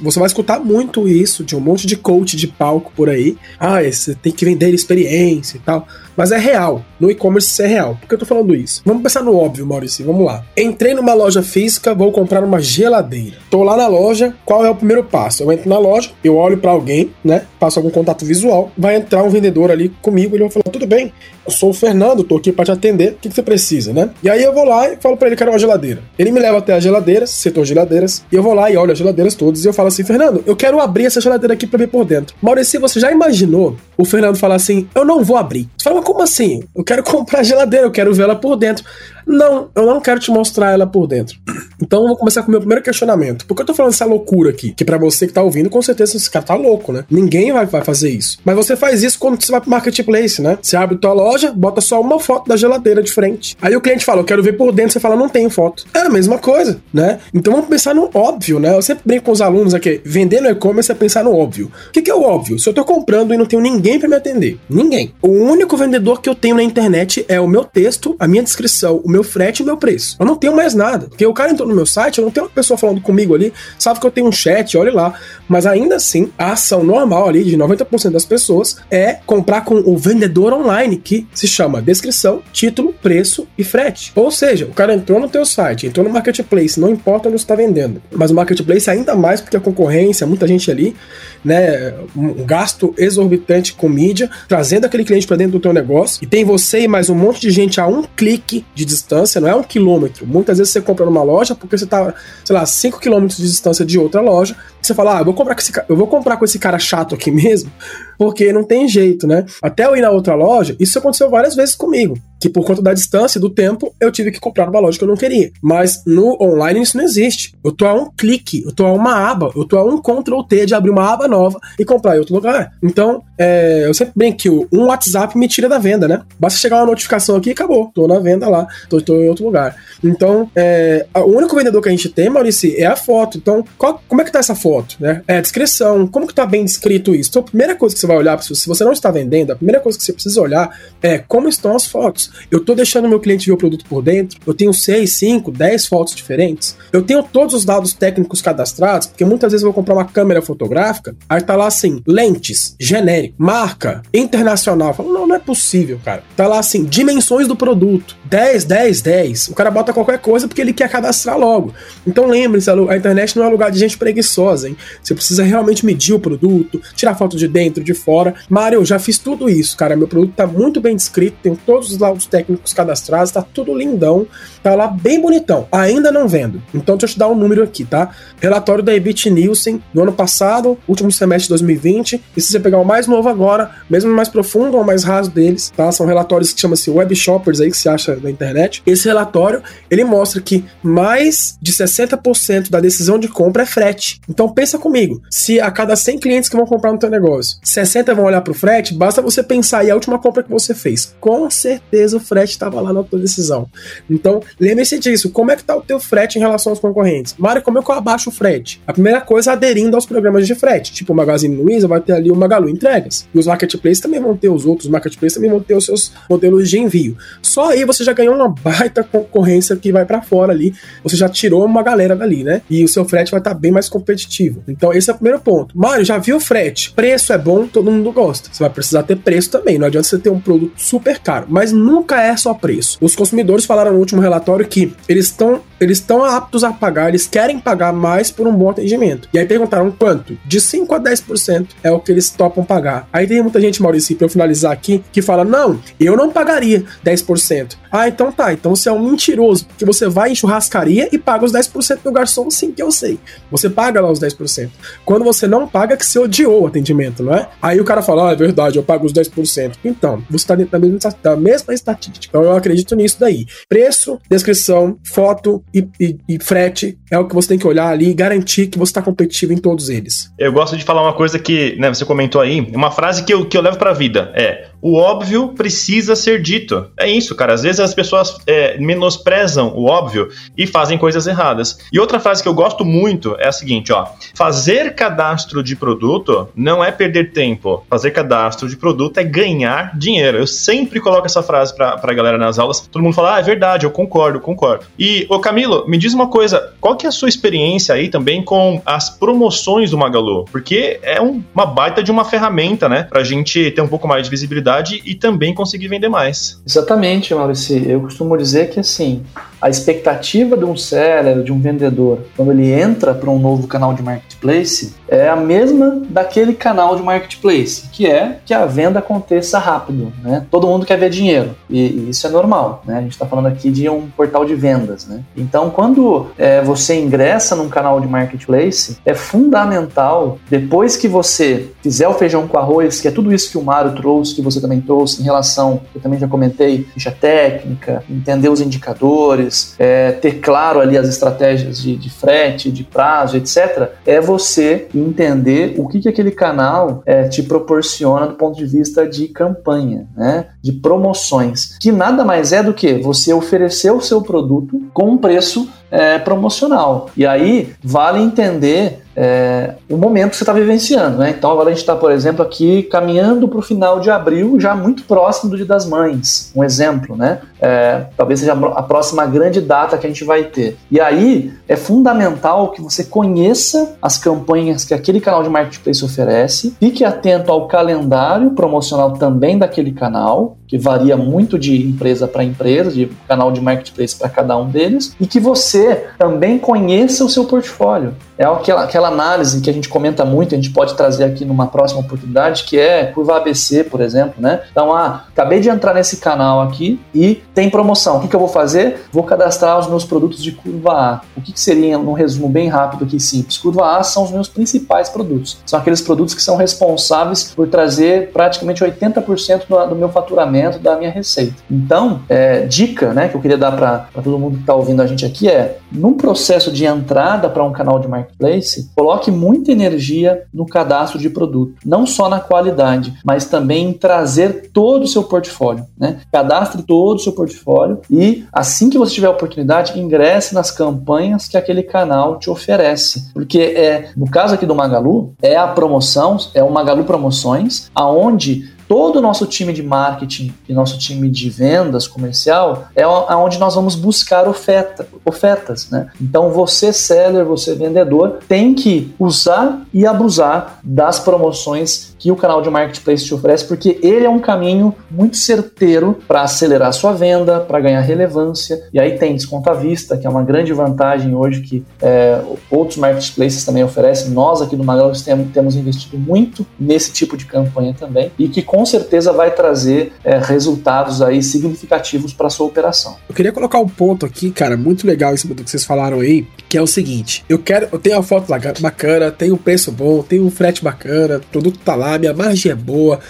você 0.03 0.19
vai 0.19 0.27
escutar 0.27 0.61
muito 0.61 1.09
isso 1.09 1.43
de 1.43 1.57
um 1.57 1.61
monte 1.61 1.87
de 1.87 1.97
coach 1.97 2.37
de 2.37 2.47
palco 2.47 2.93
por 2.95 3.09
aí. 3.09 3.39
Ah, 3.59 3.83
você 3.83 4.15
tem 4.15 4.33
que 4.33 4.45
vender 4.45 4.75
experiência 4.75 5.57
e 5.57 5.61
tal. 5.61 5.89
Mas 6.17 6.33
é 6.33 6.39
real. 6.39 6.83
No 6.99 7.11
e-commerce 7.11 7.49
isso 7.49 7.63
é 7.63 7.67
real. 7.67 7.97
Por 8.01 8.09
que 8.09 8.15
eu 8.15 8.19
tô 8.19 8.27
falando 8.27 8.55
isso? 8.55 8.83
Vamos 8.85 9.03
pensar 9.03 9.23
no 9.23 9.37
óbvio, 9.37 9.67
Maurício. 9.67 10.05
Vamos 10.05 10.25
lá. 10.25 10.45
Entrei 10.57 10.95
numa 10.95 11.13
loja 11.13 11.43
física, 11.43 11.95
vou 11.95 12.11
comprar 12.11 12.43
uma 12.43 12.61
geladeira. 12.61 13.37
Tô 13.51 13.63
lá 13.63 13.77
na 13.77 13.87
loja, 13.87 14.35
qual 14.45 14.65
é 14.65 14.71
o 14.71 14.75
primeiro 14.75 15.05
passo? 15.05 15.43
Eu 15.43 15.53
entro 15.53 15.69
na 15.69 15.79
loja, 15.79 16.11
eu 16.25 16.37
olho 16.37 16.59
para 16.59 16.71
alguém, 16.71 17.11
né? 17.25 17.43
Passo 17.61 17.79
algum 17.79 17.91
contato 17.91 18.25
visual, 18.25 18.71
vai 18.77 18.97
entrar 18.97 19.23
um 19.23 19.31
vendedor 19.31 19.71
ali 19.71 19.91
comigo, 20.01 20.35
ele 20.35 20.45
vai 20.45 20.51
falar: 20.51 20.65
tudo 20.65 20.87
bem, 20.87 21.13
eu 21.47 21.53
sou 21.53 21.71
o 21.71 21.75
Fernando, 21.75 22.25
tô 22.25 22.37
aqui 22.37 22.51
para 22.51 22.65
te 22.65 22.73
atender, 22.73 23.13
o 23.13 23.15
que, 23.17 23.29
que, 23.29 23.35
você 23.35 23.43
precisa, 23.43 23.93
né? 23.93 24.11
E 24.23 24.31
aí 24.31 24.43
eu 24.43 24.53
vou 24.53 24.65
lá 24.65 24.91
e 24.91 24.97
falo 24.97 25.17
para 25.17 25.29
ele 25.29 25.37
que 25.37 25.43
era 25.43 25.53
uma 25.53 25.59
geladeira. 25.59 26.03
Ele 26.19 26.31
me 26.31 26.41
leva 26.41 26.59
até 26.59 26.75
as 26.75 26.83
geladeiras, 26.83 27.31
setor 27.31 27.65
geladeiras, 27.65 28.25
e 28.31 28.35
eu 28.35 28.43
vou 28.43 28.55
lá 28.55 28.71
e 28.71 28.77
olho 28.77 28.93
as 28.93 28.99
geladeiras 28.99 29.35
todas 29.35 29.65
e 29.65 29.69
eu 29.69 29.73
falo 29.73 29.89
assim, 29.89 30.03
Fernando, 30.03 30.43
eu 30.47 30.57
quero 30.57 30.81
abrir 30.81 31.07
essa 31.07 31.21
geladeira 31.21 31.55
aqui 31.55 31.67
para 31.67 31.79
ver 31.79 31.89
por 31.89 32.05
dentro. 32.05 32.35
Maurício, 32.43 32.81
você 32.81 32.99
já 32.99 33.13
imaginou 33.13 33.77
o 33.97 34.05
Fernando 34.05 34.37
falar 34.37 34.57
assim, 34.57 34.89
eu 34.95 35.05
não 35.05 35.23
vou 35.23 35.37
abrir? 35.37 35.69
Você 35.77 35.85
fala, 35.85 35.97
mas 35.97 36.06
como 36.07 36.23
assim? 36.23 36.63
Eu 36.73 36.85
quero 36.85 37.03
comprar 37.03 37.41
a 37.41 37.43
geladeira, 37.43 37.85
eu 37.85 37.91
quero 37.91 38.15
ver 38.15 38.23
ela 38.23 38.37
por 38.37 38.55
dentro. 38.55 38.85
Não, 39.27 39.69
eu 39.75 39.85
não 39.85 40.01
quero 40.01 40.21
te 40.21 40.31
mostrar 40.31 40.71
ela 40.71 40.87
por 40.87 41.07
dentro. 41.07 41.37
Então 41.83 42.03
eu 42.03 42.09
vou 42.09 42.17
começar 42.17 42.43
com 42.43 42.49
o 42.49 42.51
meu 42.51 42.61
primeiro 42.61 42.83
questionamento. 42.83 43.45
Por 43.47 43.55
que 43.55 43.63
eu 43.63 43.67
tô 43.67 43.75
falando 43.75 43.93
essa 43.93 44.05
loucura 44.05 44.51
aqui? 44.51 44.73
Que 44.73 44.85
para 44.85 44.97
você 44.97 45.27
que 45.27 45.33
tá 45.33 45.43
ouvindo, 45.43 45.69
com 45.69 45.83
certeza 45.83 46.17
esse 46.17 46.31
cara 46.31 46.45
tá 46.45 46.55
louco, 46.55 46.93
né? 46.93 47.05
Ninguém 47.11 47.53
vai, 47.53 47.67
vai 47.67 47.83
fazer 47.83 48.11
isso. 48.11 48.39
Mas 48.45 48.55
você 48.55 48.77
faz 48.77 49.03
isso 49.03 49.19
quando 49.19 49.43
você 49.43 49.51
vai 49.51 49.61
pro 49.61 49.71
marketplace, 49.71 50.41
né? 50.41 50.59
Você 50.63 50.77
abre 50.77 50.97
tua 50.97 51.13
loja, 51.13 51.53
bota 51.53 51.81
só 51.81 52.01
uma 52.01 52.19
foto 52.19 52.49
da 52.49 52.57
geladeira 52.57 53.03
de 53.03 53.13
frente. 53.13 53.57
Aí 53.61 53.75
o 53.77 53.81
cliente 53.81 54.05
fala, 54.05 54.21
eu 54.21 54.25
quero 54.25 54.43
ver 54.43 54.55
por 54.55 54.73
dentro, 54.73 54.93
você 54.93 55.01
fala, 55.01 55.17
não 55.17 55.29
tenho 55.29 55.51
foto. 55.51 55.85
É 55.93 56.01
a 56.01 56.09
mesma 56.09 56.39
coisa, 56.39 56.81
né? 56.93 57.19
Então 57.35 57.53
vamos 57.53 57.69
pensar 57.69 57.95
no 57.95 58.11
óbvio, 58.15 58.59
né? 58.61 58.75
Eu 58.75 58.83
sempre 58.83 59.03
brinco 59.05 59.27
com 59.27 59.33
os 59.33 59.41
alunos 59.41 59.75
aqui, 59.75 60.01
vender 60.05 60.41
no 60.41 60.49
e-commerce 60.49 60.91
é 60.91 60.95
pensar 60.95 61.25
no 61.25 61.35
óbvio. 61.35 61.71
O 61.89 61.93
que, 61.93 62.03
que 62.03 62.11
é 62.11 62.15
o 62.15 62.23
óbvio? 62.23 62.59
Se 62.59 62.69
eu 62.69 62.75
tô 62.75 62.85
comprando 62.85 63.35
e 63.35 63.37
não 63.37 63.45
tenho 63.45 63.61
ninguém 63.61 63.99
para 63.99 64.09
me 64.09 64.15
atender, 64.15 64.59
ninguém. 64.69 65.13
O 65.21 65.29
único 65.29 65.77
vendedor 65.77 66.21
que 66.21 66.29
eu 66.29 66.35
tenho 66.35 66.57
na 66.57 66.63
internet 66.63 67.25
é 67.29 67.41
o 67.41 67.49
meu 67.49 67.65
texto, 67.65 68.15
a 68.19 68.29
minha 68.29 68.43
descrição, 68.43 69.01
o 69.05 69.11
meu 69.11 69.16
frete 69.23 69.63
e 69.63 69.67
meu 69.67 69.77
preço. 69.77 70.17
Eu 70.19 70.27
não 70.27 70.37
tenho 70.37 70.55
mais 70.55 70.75
nada. 70.75 71.07
Porque 71.09 71.27
o 71.27 71.33
cara 71.33 71.51
entrou 71.51 71.69
no 71.69 71.75
meu 71.75 71.87
site, 71.87 72.19
eu 72.19 72.25
não 72.25 72.31
tenho 72.31 72.47
uma 72.47 72.53
pessoa 72.53 72.77
falando 72.77 73.01
comigo 73.01 73.35
ali, 73.35 73.53
sabe 73.79 74.01
que 74.01 74.07
eu 74.07 74.11
tenho 74.11 74.27
um 74.27 74.33
chat, 74.33 74.77
olhe 74.77 74.91
lá. 74.91 75.15
Mas 75.49 75.67
ainda 75.67 75.97
assim, 75.97 76.31
a 76.39 76.53
ação 76.53 76.83
normal 76.83 77.29
ali 77.29 77.45
de 77.45 77.57
90% 77.57 78.11
das 78.11 78.25
pessoas 78.25 78.77
é 78.91 79.19
comprar 79.27 79.63
com 79.63 79.77
o 79.77 79.97
vendedor 79.97 80.53
online, 80.53 80.97
que 80.97 81.27
se 81.35 81.47
chama 81.47 81.83
descrição, 81.83 82.43
título, 82.53 82.93
preço 82.93 83.47
e 83.57 83.65
frete. 83.65 84.13
Ou 84.15 84.31
seja, 84.31 84.67
o 84.67 84.73
cara 84.73 84.95
entrou 84.95 85.21
no 85.21 85.29
teu 85.29 85.45
site, 85.45 85.87
entrou 85.87 86.07
no 86.07 86.13
marketplace, 86.13 86.81
não 86.81 86.91
importa 86.91 87.29
onde 87.29 87.37
está 87.37 87.55
vendendo. 87.55 88.03
Mas 88.11 88.31
o 88.31 88.35
marketplace 88.35 88.91
ainda 88.91 89.15
mais 89.15 89.41
porque 89.41 89.57
a 89.57 89.61
concorrência, 89.61 90.27
muita 90.27 90.47
gente 90.47 90.71
ali, 90.71 90.97
né, 91.45 91.95
um 92.17 92.45
gasto 92.45 92.95
exorbitante 92.99 93.73
com 93.75 93.89
mídia, 93.89 94.31
trazendo 94.49 94.85
aquele 94.85 95.05
cliente 95.05 95.27
para 95.27 95.37
dentro 95.37 95.53
do 95.53 95.61
teu 95.61 95.73
negócio, 95.73 96.23
e 96.23 96.27
tem 96.27 96.45
você 96.45 96.81
e 96.81 96.89
mais 96.89 97.09
um 97.09 97.15
monte 97.15 97.41
de 97.41 97.51
gente 97.51 97.81
a 97.81 97.87
um 97.87 98.03
clique 98.03 98.65
de 98.75 98.85
distância, 98.85 99.06
não 99.41 99.49
é 99.49 99.55
um 99.55 99.63
quilômetro. 99.63 100.27
Muitas 100.27 100.59
vezes 100.59 100.73
você 100.73 100.81
compra 100.81 101.05
numa 101.07 101.23
loja 101.23 101.55
porque 101.55 101.77
você 101.77 101.87
tá, 101.87 102.15
sei 102.45 102.55
lá, 102.55 102.65
5 102.65 102.99
quilômetros 103.01 103.39
de 103.39 103.45
distância 103.45 103.85
de 103.85 103.99
outra 103.99 104.21
loja, 104.21 104.57
você 104.81 104.95
fala, 104.95 105.17
ah, 105.17 105.21
eu 105.21 105.25
vou 105.25 105.35
comprar 105.35 105.55
com 105.55 105.61
esse, 105.61 105.73
eu 105.89 105.97
vou 105.97 106.07
comprar 106.07 106.37
com 106.37 106.45
esse 106.45 106.59
cara 106.59 106.79
chato 106.79 107.15
aqui 107.15 107.31
mesmo, 107.31 107.71
porque 108.19 108.53
não 108.53 108.65
tem 108.65 108.89
jeito, 108.89 109.27
né? 109.27 109.45
Até 109.63 109.87
eu 109.87 109.97
ir 109.97 110.01
na 110.01 110.11
outra 110.11 110.35
loja, 110.35 110.77
isso 110.79 110.99
aconteceu 110.99 111.31
várias 111.31 111.55
vezes 111.55 111.75
comigo. 111.75 112.19
Que 112.39 112.51
por 112.51 112.65
conta 112.65 112.83
da 112.83 112.93
distância 112.93 113.39
e 113.39 113.41
do 113.41 113.49
tempo, 113.49 113.95
eu 113.99 114.13
tive 114.13 114.31
que 114.31 114.39
comprar 114.39 114.67
numa 114.67 114.79
loja 114.79 114.99
que 114.99 115.05
eu 115.05 115.09
não 115.09 115.17
queria. 115.17 115.51
Mas 115.63 116.03
no 116.07 116.37
online 116.41 116.83
isso 116.83 116.97
não 116.97 117.05
existe. 117.05 117.55
Eu 117.65 117.73
tô 117.73 117.87
a 117.87 117.95
um 117.95 118.11
clique, 118.11 118.63
eu 118.65 118.73
tô 118.73 118.85
a 118.85 118.93
uma 118.93 119.31
aba, 119.31 119.51
eu 119.57 119.65
tô 119.65 119.79
a 119.79 119.85
um 119.85 120.01
Ctrl 120.01 120.43
T 120.43 120.67
de 120.67 120.75
abrir 120.75 120.91
uma 120.91 121.11
aba 121.13 121.27
nova 121.27 121.59
e 121.79 121.85
comprar 121.85 122.17
em 122.17 122.19
outro 122.19 122.35
lugar. 122.35 122.73
Então, 122.83 123.23
é, 123.39 123.85
eu 123.87 123.95
sempre 123.95 124.13
brinco 124.15 124.39
que 124.39 124.51
um 124.51 124.87
WhatsApp 124.87 125.37
me 125.37 125.49
tira 125.49 125.69
da 125.69 125.79
venda, 125.79 126.07
né? 126.07 126.23
Basta 126.39 126.59
chegar 126.59 126.77
uma 126.77 126.87
notificação 126.87 127.37
aqui 127.37 127.51
e 127.51 127.53
acabou. 127.53 127.91
Tô 127.95 128.07
na 128.07 128.19
venda 128.19 128.49
lá, 128.49 128.67
tô, 128.89 129.01
tô 129.01 129.17
em 129.17 129.29
outro 129.29 129.45
lugar. 129.45 129.77
Então, 130.05 130.51
é, 130.55 131.07
o 131.15 131.37
único 131.37 131.57
vendedor 131.57 131.83
que 131.83 131.89
a 131.89 131.93
gente 131.93 132.09
tem, 132.09 132.29
Maurício, 132.29 132.75
é 132.77 132.87
a 132.87 132.97
foto. 132.97 133.39
Então, 133.39 133.65
qual, 133.79 134.01
como 134.07 134.21
é 134.21 134.25
que 134.25 134.33
tá 134.33 134.39
essa 134.39 134.55
foto? 134.55 134.97
Né? 135.01 135.23
É 135.27 135.39
a 135.39 135.41
descrição, 135.41 136.07
como 136.07 136.27
que 136.27 136.35
tá 136.35 136.47
bem 136.47 136.65
descrito 136.65 137.15
isso? 137.15 137.31
Então, 137.31 137.43
a 137.43 137.47
primeira 137.47 137.75
coisa 137.75 137.95
que 137.95 138.01
você 138.01 138.06
vai 138.07 138.17
olhar, 138.17 138.41
se 138.43 138.67
você 138.67 138.85
não 138.85 138.93
está 138.93 139.11
vendendo, 139.11 139.53
a 139.53 139.57
primeira 139.57 139.81
coisa 139.81 139.99
que 139.99 140.05
você 140.05 140.13
precisa 140.13 140.41
olhar 140.41 140.79
é 141.03 141.19
como 141.19 141.49
estão 141.49 141.75
as 141.75 141.87
fotos. 141.87 142.31
Eu 142.51 142.61
tô 142.65 142.75
deixando 142.75 143.09
meu 143.09 143.21
cliente 143.21 143.47
ver 143.47 143.53
o 143.53 143.57
produto 143.57 143.85
por 143.89 144.03
dentro, 144.03 144.39
eu 144.47 144.55
tenho 144.55 144.73
6, 144.73 145.11
5, 145.11 145.51
10 145.51 145.87
fotos 145.87 146.15
diferentes, 146.15 146.77
eu 146.93 147.03
tenho 147.03 147.23
todos 147.23 147.55
os 147.55 147.65
dados 147.65 147.93
técnicos 147.93 148.41
cadastrados, 148.41 149.09
porque 149.09 149.25
muitas 149.25 149.53
vezes 149.53 149.63
eu 149.63 149.69
vou 149.69 149.75
comprar 149.75 149.95
uma 149.95 150.05
câmera 150.05 150.41
fotográfica, 150.43 151.15
aí 151.29 151.41
tá 151.41 151.57
lá 151.57 151.67
assim, 151.67 152.03
lentes, 152.07 152.77
genérico, 152.79 153.35
marca, 153.39 154.03
internacional. 154.13 154.89
Eu 154.89 154.95
falo, 154.95 155.13
não, 155.13 155.27
não 155.27 155.37
é 155.37 155.39
possível, 155.39 156.01
cara. 156.05 156.23
Tá 156.37 156.47
lá 156.47 156.59
assim, 156.59 156.85
dimensões 156.85 157.49
do 157.49 157.57
produto, 157.57 158.17
10, 158.29 158.65
10, 158.65 159.01
10. 159.03 159.49
O 159.49 159.55
cara 159.55 159.71
bota 159.71 159.93
qualquer 159.93 160.19
coisa 160.19 160.49
porque 160.49 160.61
ele 160.61 160.73
quer 160.73 160.89
cadastrar 160.89 161.39
logo. 161.39 161.73
Então 162.07 162.27
lembre-se, 162.27 162.71
a 162.71 162.97
internet 162.97 163.37
não 163.37 163.45
é 163.45 163.49
lugar 163.49 163.71
de 163.71 163.79
gente 163.79 163.97
preguiçosa, 163.97 164.69
hein? 164.69 164.77
Você 165.03 165.15
precisa 165.15 165.43
realmente 165.43 165.87
medir 165.87 166.15
o 166.15 166.21
produto, 166.21 166.81
tirar 166.95 167.15
foto 167.15 167.37
de 167.37 167.47
dentro, 167.47 167.83
de 167.83 167.95
fora. 167.95 168.35
Mário, 168.49 168.77
eu 168.77 168.85
já 168.85 168.99
fiz 168.99 169.19
tudo 169.19 169.49
isso, 169.49 169.77
cara. 169.77 169.97
Meu 169.97 170.09
produto 170.09 170.33
tá 170.35 170.47
muito 170.47 170.81
bem 170.81 170.97
descrito, 170.97 171.37
tem 171.43 171.55
todos 171.55 171.93
os 171.93 171.99
laudos 171.99 172.27
técnicos 172.27 172.73
cadastrados, 172.73 173.31
tá 173.31 173.43
tudo 173.43 173.75
lindão, 173.75 174.27
tá 174.63 174.75
lá 174.75 174.89
bem 174.89 175.21
bonitão. 175.21 175.69
Ainda 175.71 176.11
não 176.11 176.27
vendo. 176.29 176.63
Então 176.75 176.97
deixa 176.97 177.13
eu 177.13 177.15
te 177.15 177.19
dar 177.19 177.29
um 177.29 177.35
número 177.35 177.63
aqui, 177.63 177.85
tá? 177.85 178.11
Relatório 178.41 178.83
da 178.83 178.95
Ebit 178.95 179.31
Nielsen 179.31 179.83
no 179.95 180.03
ano 180.03 180.13
passado, 180.13 180.77
último 180.89 181.13
semestre 181.13 181.45
de 181.45 181.51
2020. 181.51 182.23
E 182.37 182.41
se 182.41 182.51
você 182.51 182.61
pegar 182.61 182.79
o 182.79 182.85
mais 182.85 183.07
novo 183.07 183.29
agora, 183.29 183.71
mesmo 183.89 184.13
mais 184.13 184.29
profundo 184.29 184.77
ou 184.77 184.85
mais 184.85 185.05
raso 185.05 185.31
deles, 185.31 185.73
tá? 185.77 185.91
São 185.93 186.07
relatórios 186.07 186.53
que 186.53 186.61
chama-se 186.61 186.91
Web 186.91 187.15
Shoppers 187.15 187.61
aí 187.61 187.71
que 187.71 187.77
se 187.77 187.89
acha 187.89 188.16
na 188.21 188.31
internet. 188.31 188.83
Esse 188.87 189.07
relatório, 189.07 189.63
ele 189.91 190.05
mostra 190.05 190.41
que 190.41 190.65
mais 190.83 191.59
de 191.61 191.73
60% 191.73 192.71
da 192.71 192.81
decisão 192.81 193.19
de 193.19 193.29
compra 193.29 193.63
é 193.63 193.67
frete. 193.67 194.21
Então 194.29 194.49
pensa 194.49 194.79
comigo, 194.79 195.23
se 195.31 195.61
a 195.61 195.71
cada 195.71 195.97
100 195.97 196.19
clientes 196.19 196.49
que 196.49 196.57
vão 196.57 196.67
comprar 196.67 196.93
no 196.93 196.99
teu 196.99 197.11
negócio, 197.11 197.59
60 197.63 198.15
vão 198.15 198.25
olhar 198.25 198.41
pro 198.41 198.55
frete, 198.55 198.95
basta 198.95 199.23
você 199.23 199.43
pensar 199.43 199.81
aí 199.81 199.91
a 199.91 199.95
última 199.95 200.19
compra 200.19 200.43
que 200.43 200.51
você 200.51 200.75
fez. 200.75 201.15
Com 201.21 201.51
certeza 201.51 202.17
o 202.17 202.21
frete 202.21 202.53
estava 202.53 202.81
lá 202.81 202.93
na 202.93 203.03
tua 203.03 203.19
decisão. 203.19 203.69
Então, 204.09 204.41
lembre-se 204.59 204.99
disso. 204.99 205.31
Como 205.31 205.51
é 205.51 205.57
que 205.57 205.65
tá 205.65 205.77
o 205.77 205.83
teu 205.83 205.99
frete 205.99 206.39
em 206.39 206.41
relação 206.41 206.73
aos 206.73 206.79
concorrentes? 206.79 207.35
Mário, 207.39 207.63
como 207.63 207.79
é 207.79 207.83
que 207.83 207.91
eu 207.91 207.95
abaixo 207.95 208.31
o 208.31 208.33
frete? 208.33 208.81
A 208.87 208.93
primeira 208.93 209.21
coisa 209.21 209.51
é 209.51 209.53
aderindo 209.53 209.97
aos 209.97 210.07
programas 210.07 210.47
de 210.47 210.55
frete. 210.55 210.93
Tipo 210.93 211.13
o 211.13 211.17
Magazine 211.17 211.57
Luiza 211.57 211.89
vai 211.89 212.01
ter 212.01 212.13
ali 212.13 212.31
o 212.31 212.37
Magalu 212.37 212.69
Entregas. 212.69 213.29
E 213.35 213.39
os 213.39 213.47
marketplaces 213.47 214.01
também 214.01 214.21
vão 214.21 214.37
ter 214.37 214.49
os 214.49 214.65
outros 214.67 214.89
marketplaces 214.89 215.35
também 215.35 215.51
vão 215.51 215.61
ter 215.61 215.75
os 215.75 215.85
seus 215.85 216.13
modelos 216.29 216.69
de 216.69 216.79
envio. 216.79 217.17
Só 217.43 217.71
aí 217.71 217.85
você 217.85 218.05
já 218.07 218.13
ganhou 218.13 218.35
uma 218.35 218.49
baita 218.49 219.03
concorrência 219.05 219.77
que 219.77 219.93
vai 219.93 220.05
para 220.05 220.23
fora 220.23 220.53
ali. 220.53 220.75
Você 221.03 221.17
já 221.17 221.29
tirou 221.29 221.65
uma 221.65 221.83
galera 221.83 222.17
dali, 222.17 222.43
né? 222.43 222.63
E 222.71 222.85
o 222.85 222.89
seu 222.89 223.05
frete 223.05 223.31
vai 223.31 223.41
estar 223.41 223.55
tá 223.55 223.59
bem 223.59 223.71
mais 223.71 223.89
competitivo. 223.89 224.63
Então, 224.67 224.93
esse 224.93 225.11
é 225.11 225.13
o 225.13 225.17
primeiro 225.17 225.41
ponto. 225.41 225.77
Mário, 225.79 226.05
já 226.05 226.19
viu 226.19 226.37
o 226.37 226.41
frete? 226.41 226.93
Preço 226.93 227.33
é 227.33 227.39
bom, 227.39 227.67
todo 227.67 227.91
mundo 227.91 228.11
gosta. 228.13 228.49
Você 228.53 228.63
vai 228.63 228.71
precisar 228.71 229.03
ter 229.03 229.17
preço 229.17 229.51
também. 229.51 229.79
Não 229.79 229.87
adianta 229.87 230.09
você 230.09 230.19
ter 230.19 230.31
um 230.31 230.41
produto 230.41 230.73
super 230.77 231.19
caro. 231.19 231.47
Mas 231.49 231.73
nunca 231.73 232.23
é 232.23 232.37
só 232.37 232.55
preço. 232.55 232.99
Os 233.01 233.15
consumidores 233.15 233.65
falaram 233.65 233.93
no 233.93 233.99
último 233.99 234.21
relatório 234.21 234.67
que 234.67 234.95
eles 235.09 235.27
estão 235.27 235.61
eles 235.79 235.99
estão 235.99 236.25
aptos 236.25 236.65
a 236.65 236.73
pagar, 236.73 237.09
eles 237.09 237.27
querem 237.27 237.59
pagar 237.59 237.93
mais 237.93 238.31
por 238.31 238.47
um 238.47 238.53
bom 238.53 238.71
atendimento. 238.71 239.29
E 239.33 239.39
aí 239.39 239.47
perguntaram 239.47 239.91
quanto? 239.91 240.39
De 240.45 240.61
5 240.61 240.95
a 240.95 241.01
10% 241.01 241.69
é 241.83 241.91
o 241.91 242.01
que 242.01 242.11
eles 242.11 242.31
topam 242.31 242.65
pagar. 242.65 243.09
Aí 243.13 243.27
tem 243.27 243.43
muita 243.43 243.61
gente, 243.61 243.83
Maurício, 243.83 244.17
para 244.17 244.25
eu 244.25 244.31
finalizar 244.31 244.73
aqui, 244.73 245.05
que 245.13 245.21
fala: 245.21 245.45
não, 245.45 245.79
eu 246.01 246.17
não 246.17 246.31
pagaria 246.31 246.85
10%. 247.05 247.77
Ah, 247.97 248.09
então 248.09 248.31
tá, 248.31 248.53
então 248.53 248.77
você 248.77 248.91
é 248.91 248.93
um 248.93 249.11
mentiroso, 249.11 249.65
porque 249.67 249.85
você 249.87 250.07
vai 250.07 250.31
em 250.31 250.35
churrascaria 250.35 251.09
e 251.11 251.17
paga 251.17 251.47
os 251.47 251.53
10% 251.53 252.01
do 252.05 252.13
garçom, 252.13 252.51
sim, 252.51 252.71
que 252.71 252.83
eu 252.83 252.93
sei. 252.93 253.19
Você 253.51 253.71
paga 253.71 254.03
lá 254.03 254.11
os 254.11 254.21
10%. 254.21 254.69
Quando 255.03 255.25
você 255.25 255.47
não 255.47 255.67
paga, 255.67 255.95
é 255.95 255.97
que 255.97 256.05
você 256.05 256.19
odiou 256.19 256.65
o 256.65 256.67
atendimento, 256.67 257.23
não 257.23 257.33
é? 257.33 257.49
Aí 257.63 257.81
o 257.81 257.85
cara 257.87 258.03
fala: 258.03 258.29
ah, 258.29 258.33
é 258.33 258.37
verdade, 258.37 258.77
eu 258.77 258.83
pago 258.83 259.07
os 259.07 259.15
10%. 259.15 259.77
Então, 259.83 260.23
você 260.29 260.45
está 260.45 260.55
dentro 260.55 260.73
da 260.73 260.79
mesma, 260.79 260.99
da 261.23 261.37
mesma 261.37 261.73
estatística. 261.73 262.27
Então 262.29 262.43
eu 262.43 262.55
acredito 262.55 262.95
nisso 262.95 263.17
daí. 263.19 263.47
Preço, 263.67 264.21
descrição, 264.29 264.99
foto, 265.03 265.65
e, 265.73 265.89
e, 265.99 266.19
e, 266.29 266.39
frete 266.39 266.99
é 267.11 267.19
o 267.19 267.27
que 267.27 267.35
você 267.35 267.49
tem 267.49 267.59
que 267.59 267.67
olhar 267.67 267.89
ali 267.89 268.11
e 268.11 268.15
garantir 268.15 268.67
que 268.67 268.79
você 268.79 268.91
está 268.91 269.03
competitivo 269.03 269.53
em 269.53 269.59
todos 269.59 269.89
eles. 269.89 270.31
Eu 270.39 270.53
gosto 270.53 270.77
de 270.77 270.85
falar 270.85 271.03
uma 271.03 271.13
coisa 271.13 271.39
que 271.39 271.77
né, 271.77 271.89
você 271.89 272.05
comentou 272.05 272.41
aí, 272.41 272.61
uma 272.75 272.91
frase 272.91 273.25
que 273.25 273.33
eu, 273.33 273.47
que 273.47 273.57
eu 273.57 273.63
levo 273.63 273.79
para 273.79 273.91
a 273.91 273.95
vida: 273.95 274.33
é 274.35 274.69
o 274.81 274.95
óbvio 274.95 275.49
precisa 275.49 276.15
ser 276.15 276.41
dito. 276.41 276.87
É 276.97 277.09
isso, 277.09 277.35
cara. 277.35 277.55
Às 277.55 277.63
vezes 277.63 277.81
as 277.81 277.95
pessoas 277.95 278.37
é, 278.47 278.79
menosprezam 278.79 279.73
o 279.75 279.87
óbvio 279.87 280.29
e 280.57 280.67
fazem 280.67 280.99
coisas 280.99 281.27
erradas. 281.27 281.79
E 281.93 281.99
outra 281.99 282.21
frase 282.21 282.43
que 282.43 282.49
eu 282.49 282.55
gosto 282.55 282.85
muito 282.85 283.35
é 283.39 283.49
a 283.49 283.53
seguinte: 283.53 283.93
ó, 283.93 284.07
fazer 284.35 284.95
cadastro 284.95 285.63
de 285.63 285.75
produto 285.75 286.49
não 286.55 286.85
é 286.85 286.93
perder 286.93 287.33
tempo. 287.33 287.85
Fazer 287.89 288.11
cadastro 288.11 288.69
de 288.69 288.77
produto 288.77 289.19
é 289.19 289.25
ganhar 289.25 289.97
dinheiro. 289.99 290.39
Eu 290.39 290.47
sempre 290.47 291.01
coloco 291.01 291.27
essa 291.27 291.43
frase 291.43 291.75
para 291.75 292.01
a 292.01 292.15
galera 292.15 292.39
nas 292.39 292.59
aulas. 292.59 292.81
Todo 292.81 293.03
mundo 293.03 293.15
fala: 293.15 293.37
ah, 293.37 293.41
é 293.41 293.43
verdade, 293.43 293.87
eu 293.87 293.91
concordo, 293.91 294.41
concordo. 294.41 294.87
E, 294.99 295.27
ô 295.29 295.41
Camilo, 295.41 295.85
me 295.89 295.99
diz 295.99 296.15
uma 296.15 296.29
coisa: 296.29 296.75
qual 296.81 296.96
que 296.97 297.07
é 297.07 297.09
a 297.09 297.13
sua 297.13 297.29
experiência 297.29 297.95
aí 297.95 298.09
também 298.09 298.43
com 298.43 298.81
as 298.85 299.11
promoções 299.11 299.91
do 299.91 299.99
Magalu? 299.99 300.45
Porque 300.51 300.99
é 301.03 301.21
um, 301.21 301.43
uma 301.55 301.67
baita 301.67 302.03
de 302.03 302.11
uma 302.11 302.25
ferramenta, 302.25 302.89
né, 302.89 303.05
pra 303.05 303.23
gente 303.23 303.71
ter 303.71 303.81
um 303.81 303.89
pouco 303.89 304.09
mais 304.09 304.25
de 304.25 304.31
visibilidade 304.31 305.03
e 305.05 305.15
também 305.15 305.55
conseguir 305.55 305.89
vender 305.89 306.09
mais. 306.09 306.61
Exatamente, 306.67 307.35
Maurício. 307.35 307.77
Eu 307.89 308.01
costumo 308.01 308.37
dizer 308.37 308.71
que 308.71 308.81
assim, 308.81 309.25
a 309.67 309.69
expectativa 309.69 310.57
de 310.57 310.65
um 310.65 310.77
seller, 310.77 311.43
de 311.43 311.53
um 311.53 311.59
vendedor, 311.59 312.21
quando 312.37 312.53
ele 312.53 312.71
entra 312.71 313.13
para 313.13 313.29
um 313.29 313.39
novo 313.39 313.67
canal 313.67 313.93
de 313.93 314.01
marketplace, 314.01 314.95
é 315.09 315.29
a 315.29 315.35
mesma 315.35 316.03
daquele 316.09 316.53
canal 316.53 316.95
de 316.95 317.03
marketplace, 317.03 317.89
que 317.91 318.07
é 318.07 318.39
que 318.47 318.55
a 318.55 318.65
venda 318.65 319.01
aconteça 319.01 319.59
rápido, 319.59 320.13
né? 320.23 320.47
Todo 320.53 320.69
mundo 320.69 320.87
quer 320.87 320.97
ver 320.97 321.11
dinheiro 321.11 321.57
e, 321.69 322.11
isso 322.11 322.25
é 322.29 322.31
normal, 322.31 322.83
né? 322.87 322.99
A 322.99 323.01
gente 323.01 323.13
está 323.13 323.27
falando 323.27 323.47
aqui 323.47 323.69
de 323.71 323.89
um 323.89 324.09
portal 324.09 324.45
de 324.45 324.55
vendas, 324.55 325.05
né? 325.07 325.25
Então, 325.37 325.69
quando 325.69 326.29
é, 326.39 326.63
você 326.63 326.95
ingressa 327.01 327.57
num 327.57 327.69
canal 327.69 328.01
de 328.01 328.07
marketplace, 328.07 328.99
é 329.05 329.15
fundamental 329.15 330.39
depois 330.49 330.97
que 330.97 331.09
você 331.09 331.73
fizer 331.83 332.07
o 332.07 332.15
feijão 332.15 332.47
com 332.47 332.57
arroz, 332.57 333.01
que 333.01 333.09
é 333.09 333.11
tudo 333.11 333.35
isso 333.35 333.51
que 333.51 333.59
o 333.59 333.65
Mário 333.65 333.97
trouxe, 333.97 334.33
que 334.33 334.43
você 334.43 334.61
também 334.61 334.81
trouxe 334.81 335.21
em 335.21 335.25
relação, 335.25 335.81
eu 335.93 336.01
também 336.01 336.21
já 336.21 336.29
comentei, 336.29 336.87
ficha 336.95 337.11
técnica, 337.11 338.05
entender 338.09 338.49
os 338.49 338.61
indicadores, 338.61 339.56
é, 339.79 340.13
ter 340.13 340.41
claro 340.41 340.81
ali 340.81 340.97
as 340.97 341.09
estratégias 341.09 341.79
de, 341.79 341.97
de 341.97 342.11
frete, 342.11 342.71
de 342.71 342.85
prazo, 342.85 343.37
etc. 343.37 343.91
É 344.05 344.21
você 344.21 344.89
entender 344.95 345.75
o 345.79 345.89
que, 345.89 346.01
que 346.01 346.09
aquele 346.09 346.31
canal 346.31 347.03
é, 347.07 347.29
te 347.29 347.43
proporciona 347.43 348.27
do 348.27 348.35
ponto 348.35 348.57
de 348.57 348.67
vista 348.67 349.07
de 349.07 349.29
campanha, 349.29 350.07
né? 350.17 350.47
de 350.63 350.73
promoções, 350.73 351.77
que 351.79 351.93
nada 351.93 352.25
mais 352.25 352.53
é 352.53 352.63
do 352.63 352.75
que 352.75 352.95
você 352.95 353.33
oferecer 353.33 353.91
o 353.91 354.01
seu 354.01 354.23
produto 354.23 354.81
com 354.93 355.11
um 355.11 355.19
preço 355.19 355.69
é, 355.91 356.19
promocional. 356.19 357.11
E 357.17 357.27
aí 357.27 357.73
vale 357.83 358.21
entender 358.21 359.06
é, 359.17 359.75
o 359.89 359.97
momento 359.97 360.31
que 360.31 360.37
você 360.37 360.43
está 360.43 360.53
vivenciando. 360.53 361.19
Né? 361.19 361.35
Então 361.37 361.51
agora 361.51 361.69
a 361.69 361.73
gente 361.73 361.81
está, 361.81 361.97
por 361.97 362.13
exemplo, 362.13 362.43
aqui 362.43 362.83
caminhando 362.85 363.49
para 363.49 363.59
o 363.59 363.63
final 363.63 363.99
de 363.99 364.11
abril, 364.11 364.61
já 364.61 364.75
muito 364.75 365.05
próximo 365.05 365.51
do 365.51 365.57
Dia 365.57 365.65
das 365.65 365.87
Mães. 365.87 366.53
Um 366.55 366.63
exemplo, 366.63 367.17
né? 367.17 367.41
É, 367.59 368.07
talvez 368.17 368.41
seja 368.41 368.53
a 368.53 368.83
próxima 368.83 369.25
grande 369.25 369.61
data 369.61 369.97
que 369.97 370.07
a 370.07 370.11
gente 370.11 370.25
vai 370.25 370.45
ter. 370.45 370.77
E 370.91 371.01
aí 371.01 371.53
é 371.67 371.77
fundamental 371.77 372.71
que 372.73 372.83
você 372.83 373.05
conheça 373.05 373.97
as 374.03 374.19
campanhas 374.19 374.85
que 374.85 374.93
aquele 374.93 375.21
canal 375.21 375.43
de 375.43 375.49
marketplace 375.49 376.05
oferece, 376.05 376.77
fique 376.79 377.03
atento 377.03 377.51
ao 377.51 377.67
calendário 377.67 378.51
promocional 378.51 379.13
também 379.13 379.59
daquele 379.59 379.93
canal, 379.93 380.59
que 380.67 380.79
varia 380.79 381.17
muito 381.17 381.59
de 381.59 381.87
empresa 381.87 382.27
para 382.27 382.45
empresa, 382.45 382.91
de 382.91 383.07
canal 383.29 383.53
de 383.53 383.61
marketplace 383.61 384.17
para 384.17 384.29
cada 384.29 384.57
um 384.57 384.69
deles, 384.69 385.15
e 385.21 385.27
que 385.27 385.41
você 385.41 386.07
também 386.19 386.59
conheça 386.59 387.25
o 387.25 387.29
seu 387.29 387.45
portfólio. 387.45 388.15
É 388.39 388.45
aquela, 388.45 388.85
aquela 388.85 389.09
análise 389.09 389.61
que 389.61 389.71
a 389.71 389.73
gente 389.73 389.89
comenta 389.89 390.25
muito, 390.25 390.55
a 390.55 390.57
gente 390.57 390.71
pode 390.71 390.95
trazer 390.95 391.25
aqui 391.25 391.45
numa 391.45 391.67
próxima 391.67 392.01
oportunidade, 392.01 392.65
que 392.65 392.79
é 392.79 393.07
curva 393.07 393.39
ABC, 393.39 393.85
por 393.85 394.01
exemplo, 394.01 394.35
né? 394.39 394.61
Então, 394.71 394.95
ah, 394.95 395.25
acabei 395.29 395.61
de 395.61 395.71
entrar 395.71 395.95
nesse 395.95 396.19
canal 396.19 396.61
aqui 396.61 397.01
e 397.15 397.43
tem 397.55 397.71
promoção. 397.71 398.19
O 398.19 398.21
que, 398.21 398.29
que 398.29 398.37
eu 398.37 398.41
vou 398.41 398.49
fazer? 398.49 399.07
Vou 399.11 399.23
cadastrar 399.23 399.79
os 399.79 399.89
meus 399.89 400.05
produtos 400.05 400.43
de 400.43 400.53
curva 400.53 400.93
A. 400.93 401.21
O 401.37 401.41
que, 401.41 401.53
que 401.53 401.61
seria, 401.61 401.97
num 401.97 402.13
resumo 402.13 402.49
bem 402.49 402.69
rápido 402.69 403.05
aqui 403.05 403.19
simples? 403.19 403.57
Curva 403.57 403.99
A 403.99 404.03
são 404.03 404.25
os 404.25 404.31
meus 404.31 404.49
principais 404.49 405.09
produtos. 405.09 405.59
São 405.65 405.79
aqueles 405.79 406.03
produtos 406.03 406.35
que 406.35 406.43
são 406.43 406.57
responsáveis 406.57 407.55
por 407.55 407.69
trazer 407.69 408.33
praticamente 408.33 408.85
80% 408.85 409.63
do, 409.67 409.87
do 409.87 409.97
meu 409.97 410.11
faturamento, 410.11 410.56
da 410.81 410.97
minha 410.97 411.11
receita. 411.11 411.55
Então, 411.71 412.21
é, 412.29 412.67
dica 412.67 413.13
né, 413.13 413.29
que 413.29 413.37
eu 413.37 413.41
queria 413.41 413.59
dar 413.59 413.73
para 413.73 414.09
todo 414.23 414.39
mundo 414.39 414.57
que 414.57 414.61
está 414.61 414.75
ouvindo 414.75 415.03
a 415.03 415.07
gente 415.07 415.25
aqui 415.25 415.49
é, 415.49 415.79
num 415.93 416.15
processo 416.15 416.71
de 416.71 416.85
entrada 416.85 417.49
para 417.49 417.65
um 417.65 417.73
canal 417.73 417.99
de 417.99 418.09
marketplace, 418.09 418.91
coloque 418.95 419.31
muita 419.31 419.73
energia 419.73 420.45
no 420.53 420.67
cadastro 420.67 421.19
de 421.19 421.31
produto. 421.31 421.75
Não 421.85 422.07
só 422.07 422.29
na 422.29 422.41
qualidade, 422.41 423.15
mas 423.25 423.47
também 423.47 423.91
em 423.91 423.93
trazer 423.93 424.71
todo 424.73 425.05
o 425.05 425.09
seu 425.09 425.23
portfólio. 425.23 425.87
Né? 425.99 426.21
Cadastre 426.33 426.83
todo 426.83 427.17
o 427.17 427.21
seu 427.21 427.33
portfólio 427.33 428.01
e 428.11 428.45
assim 428.53 428.91
que 428.91 428.99
você 428.99 429.15
tiver 429.15 429.27
a 429.27 429.31
oportunidade, 429.31 429.99
ingresse 429.99 430.55
nas 430.55 430.71
campanhas 430.71 431.49
que 431.49 431.57
aquele 431.57 431.83
canal 431.83 432.39
te 432.39 432.51
oferece. 432.51 433.31
Porque 433.33 433.61
é, 433.61 434.11
no 434.17 434.29
caso 434.29 434.55
aqui 434.55 434.67
do 434.67 434.75
Magalu, 434.75 435.35
é 435.41 435.57
a 435.57 435.69
promoção, 435.69 436.37
é 436.55 436.63
o 436.63 436.71
Magalu 436.71 437.05
Promoções, 437.05 437.91
aonde 437.95 438.76
todo 438.89 439.17
o 439.17 439.23
nosso 439.23 439.47
time 439.47 439.73
de 439.73 439.83
marketing 439.83 440.55
e 440.69 440.73
nosso 440.73 440.99
time 440.99 441.29
de 441.29 441.51
vendas 441.51 442.07
comercial 442.07 442.89
é 442.95 443.07
onde 443.07 443.59
nós 443.59 443.75
vamos 443.75 443.95
buscar 443.95 444.49
oferta, 444.49 445.07
ofertas, 445.25 445.91
né? 445.91 446.11
Então 446.21 446.51
você 446.51 446.93
seller, 446.93 447.45
você 447.45 447.75
vendedor 447.75 448.41
tem 448.49 448.75
que 448.75 449.15
usar 449.19 449.83
e 449.93 450.07
abusar 450.07 450.81
das 450.83 451.19
promoções 451.19 452.15
que 452.19 452.31
o 452.31 452.37
canal 452.37 452.63
de 452.63 452.71
marketplace 452.71 453.25
te 453.25 453.35
oferece, 453.35 453.65
porque 453.65 453.99
ele 454.03 454.25
é 454.25 454.31
um 454.31 454.39
caminho 454.39 454.95
muito 455.11 455.37
certeiro 455.37 456.19
para 456.27 456.43
acelerar 456.43 456.93
sua 456.93 457.13
venda, 457.13 457.61
para 457.61 457.81
ganhar 457.81 458.01
relevância. 458.01 458.83
E 458.93 458.99
aí 458.99 459.19
tem 459.19 459.35
desconto 459.35 459.71
à 459.71 459.75
vista, 459.75 460.17
que 460.17 460.27
é 460.27 460.31
uma 460.31 460.43
grande 460.43 460.73
vantagem 460.73 461.35
hoje 461.35 461.61
que 461.61 461.85
é, 462.01 462.41
outros 462.71 462.99
marketplaces 462.99 463.65
também 463.65 463.85
oferecem. 463.85 464.31
Nós 464.31 464.63
aqui 464.63 464.77
no 464.77 464.85
Magalu 464.85 465.13
temos, 465.53 465.77
investido 465.77 466.19
muito 466.19 466.67
nesse 466.79 467.13
tipo 467.13 467.37
de 467.37 467.45
campanha 467.45 467.95
também 467.99 468.31
e 468.39 468.49
que 468.49 468.63
com 468.63 468.85
certeza 468.87 469.33
vai 469.33 469.51
trazer 469.51 470.13
é, 470.25 470.39
resultados 470.39 471.21
aí 471.23 471.43
significativos 471.43 472.33
para 472.33 472.49
sua 472.51 472.67
operação. 472.67 473.17
Eu 473.29 473.35
queria 473.35 473.53
colocar 473.53 473.79
um 473.79 473.89
ponto 473.89 474.25
aqui, 474.25 474.51
cara, 474.51 474.77
muito 474.77 475.07
legal 475.07 475.35
do 475.35 475.63
que 475.63 475.71
vocês 475.71 475.85
falaram 475.85 476.21
aí, 476.21 476.47
que 476.69 476.79
é 476.79 476.83
o 476.83 476.87
seguinte: 476.87 477.45
eu 477.49 477.59
quero, 477.59 477.89
eu 477.93 477.99
tenho 477.99 478.19
a 478.19 478.23
foto 478.23 478.47
bacana, 478.81 479.31
tenho 479.31 479.55
um 479.55 479.59
preço 479.59 479.93
bom, 479.93 480.23
tenho 480.23 480.45
um 480.45 480.51
frete 480.51 480.83
bacana, 480.83 481.39
o 481.39 481.41
produto 481.41 481.79
tá 481.85 481.95
lá, 481.95 482.06
minha 482.19 482.33
margem 482.33 482.73
é 482.73 482.75
boa. 482.75 483.21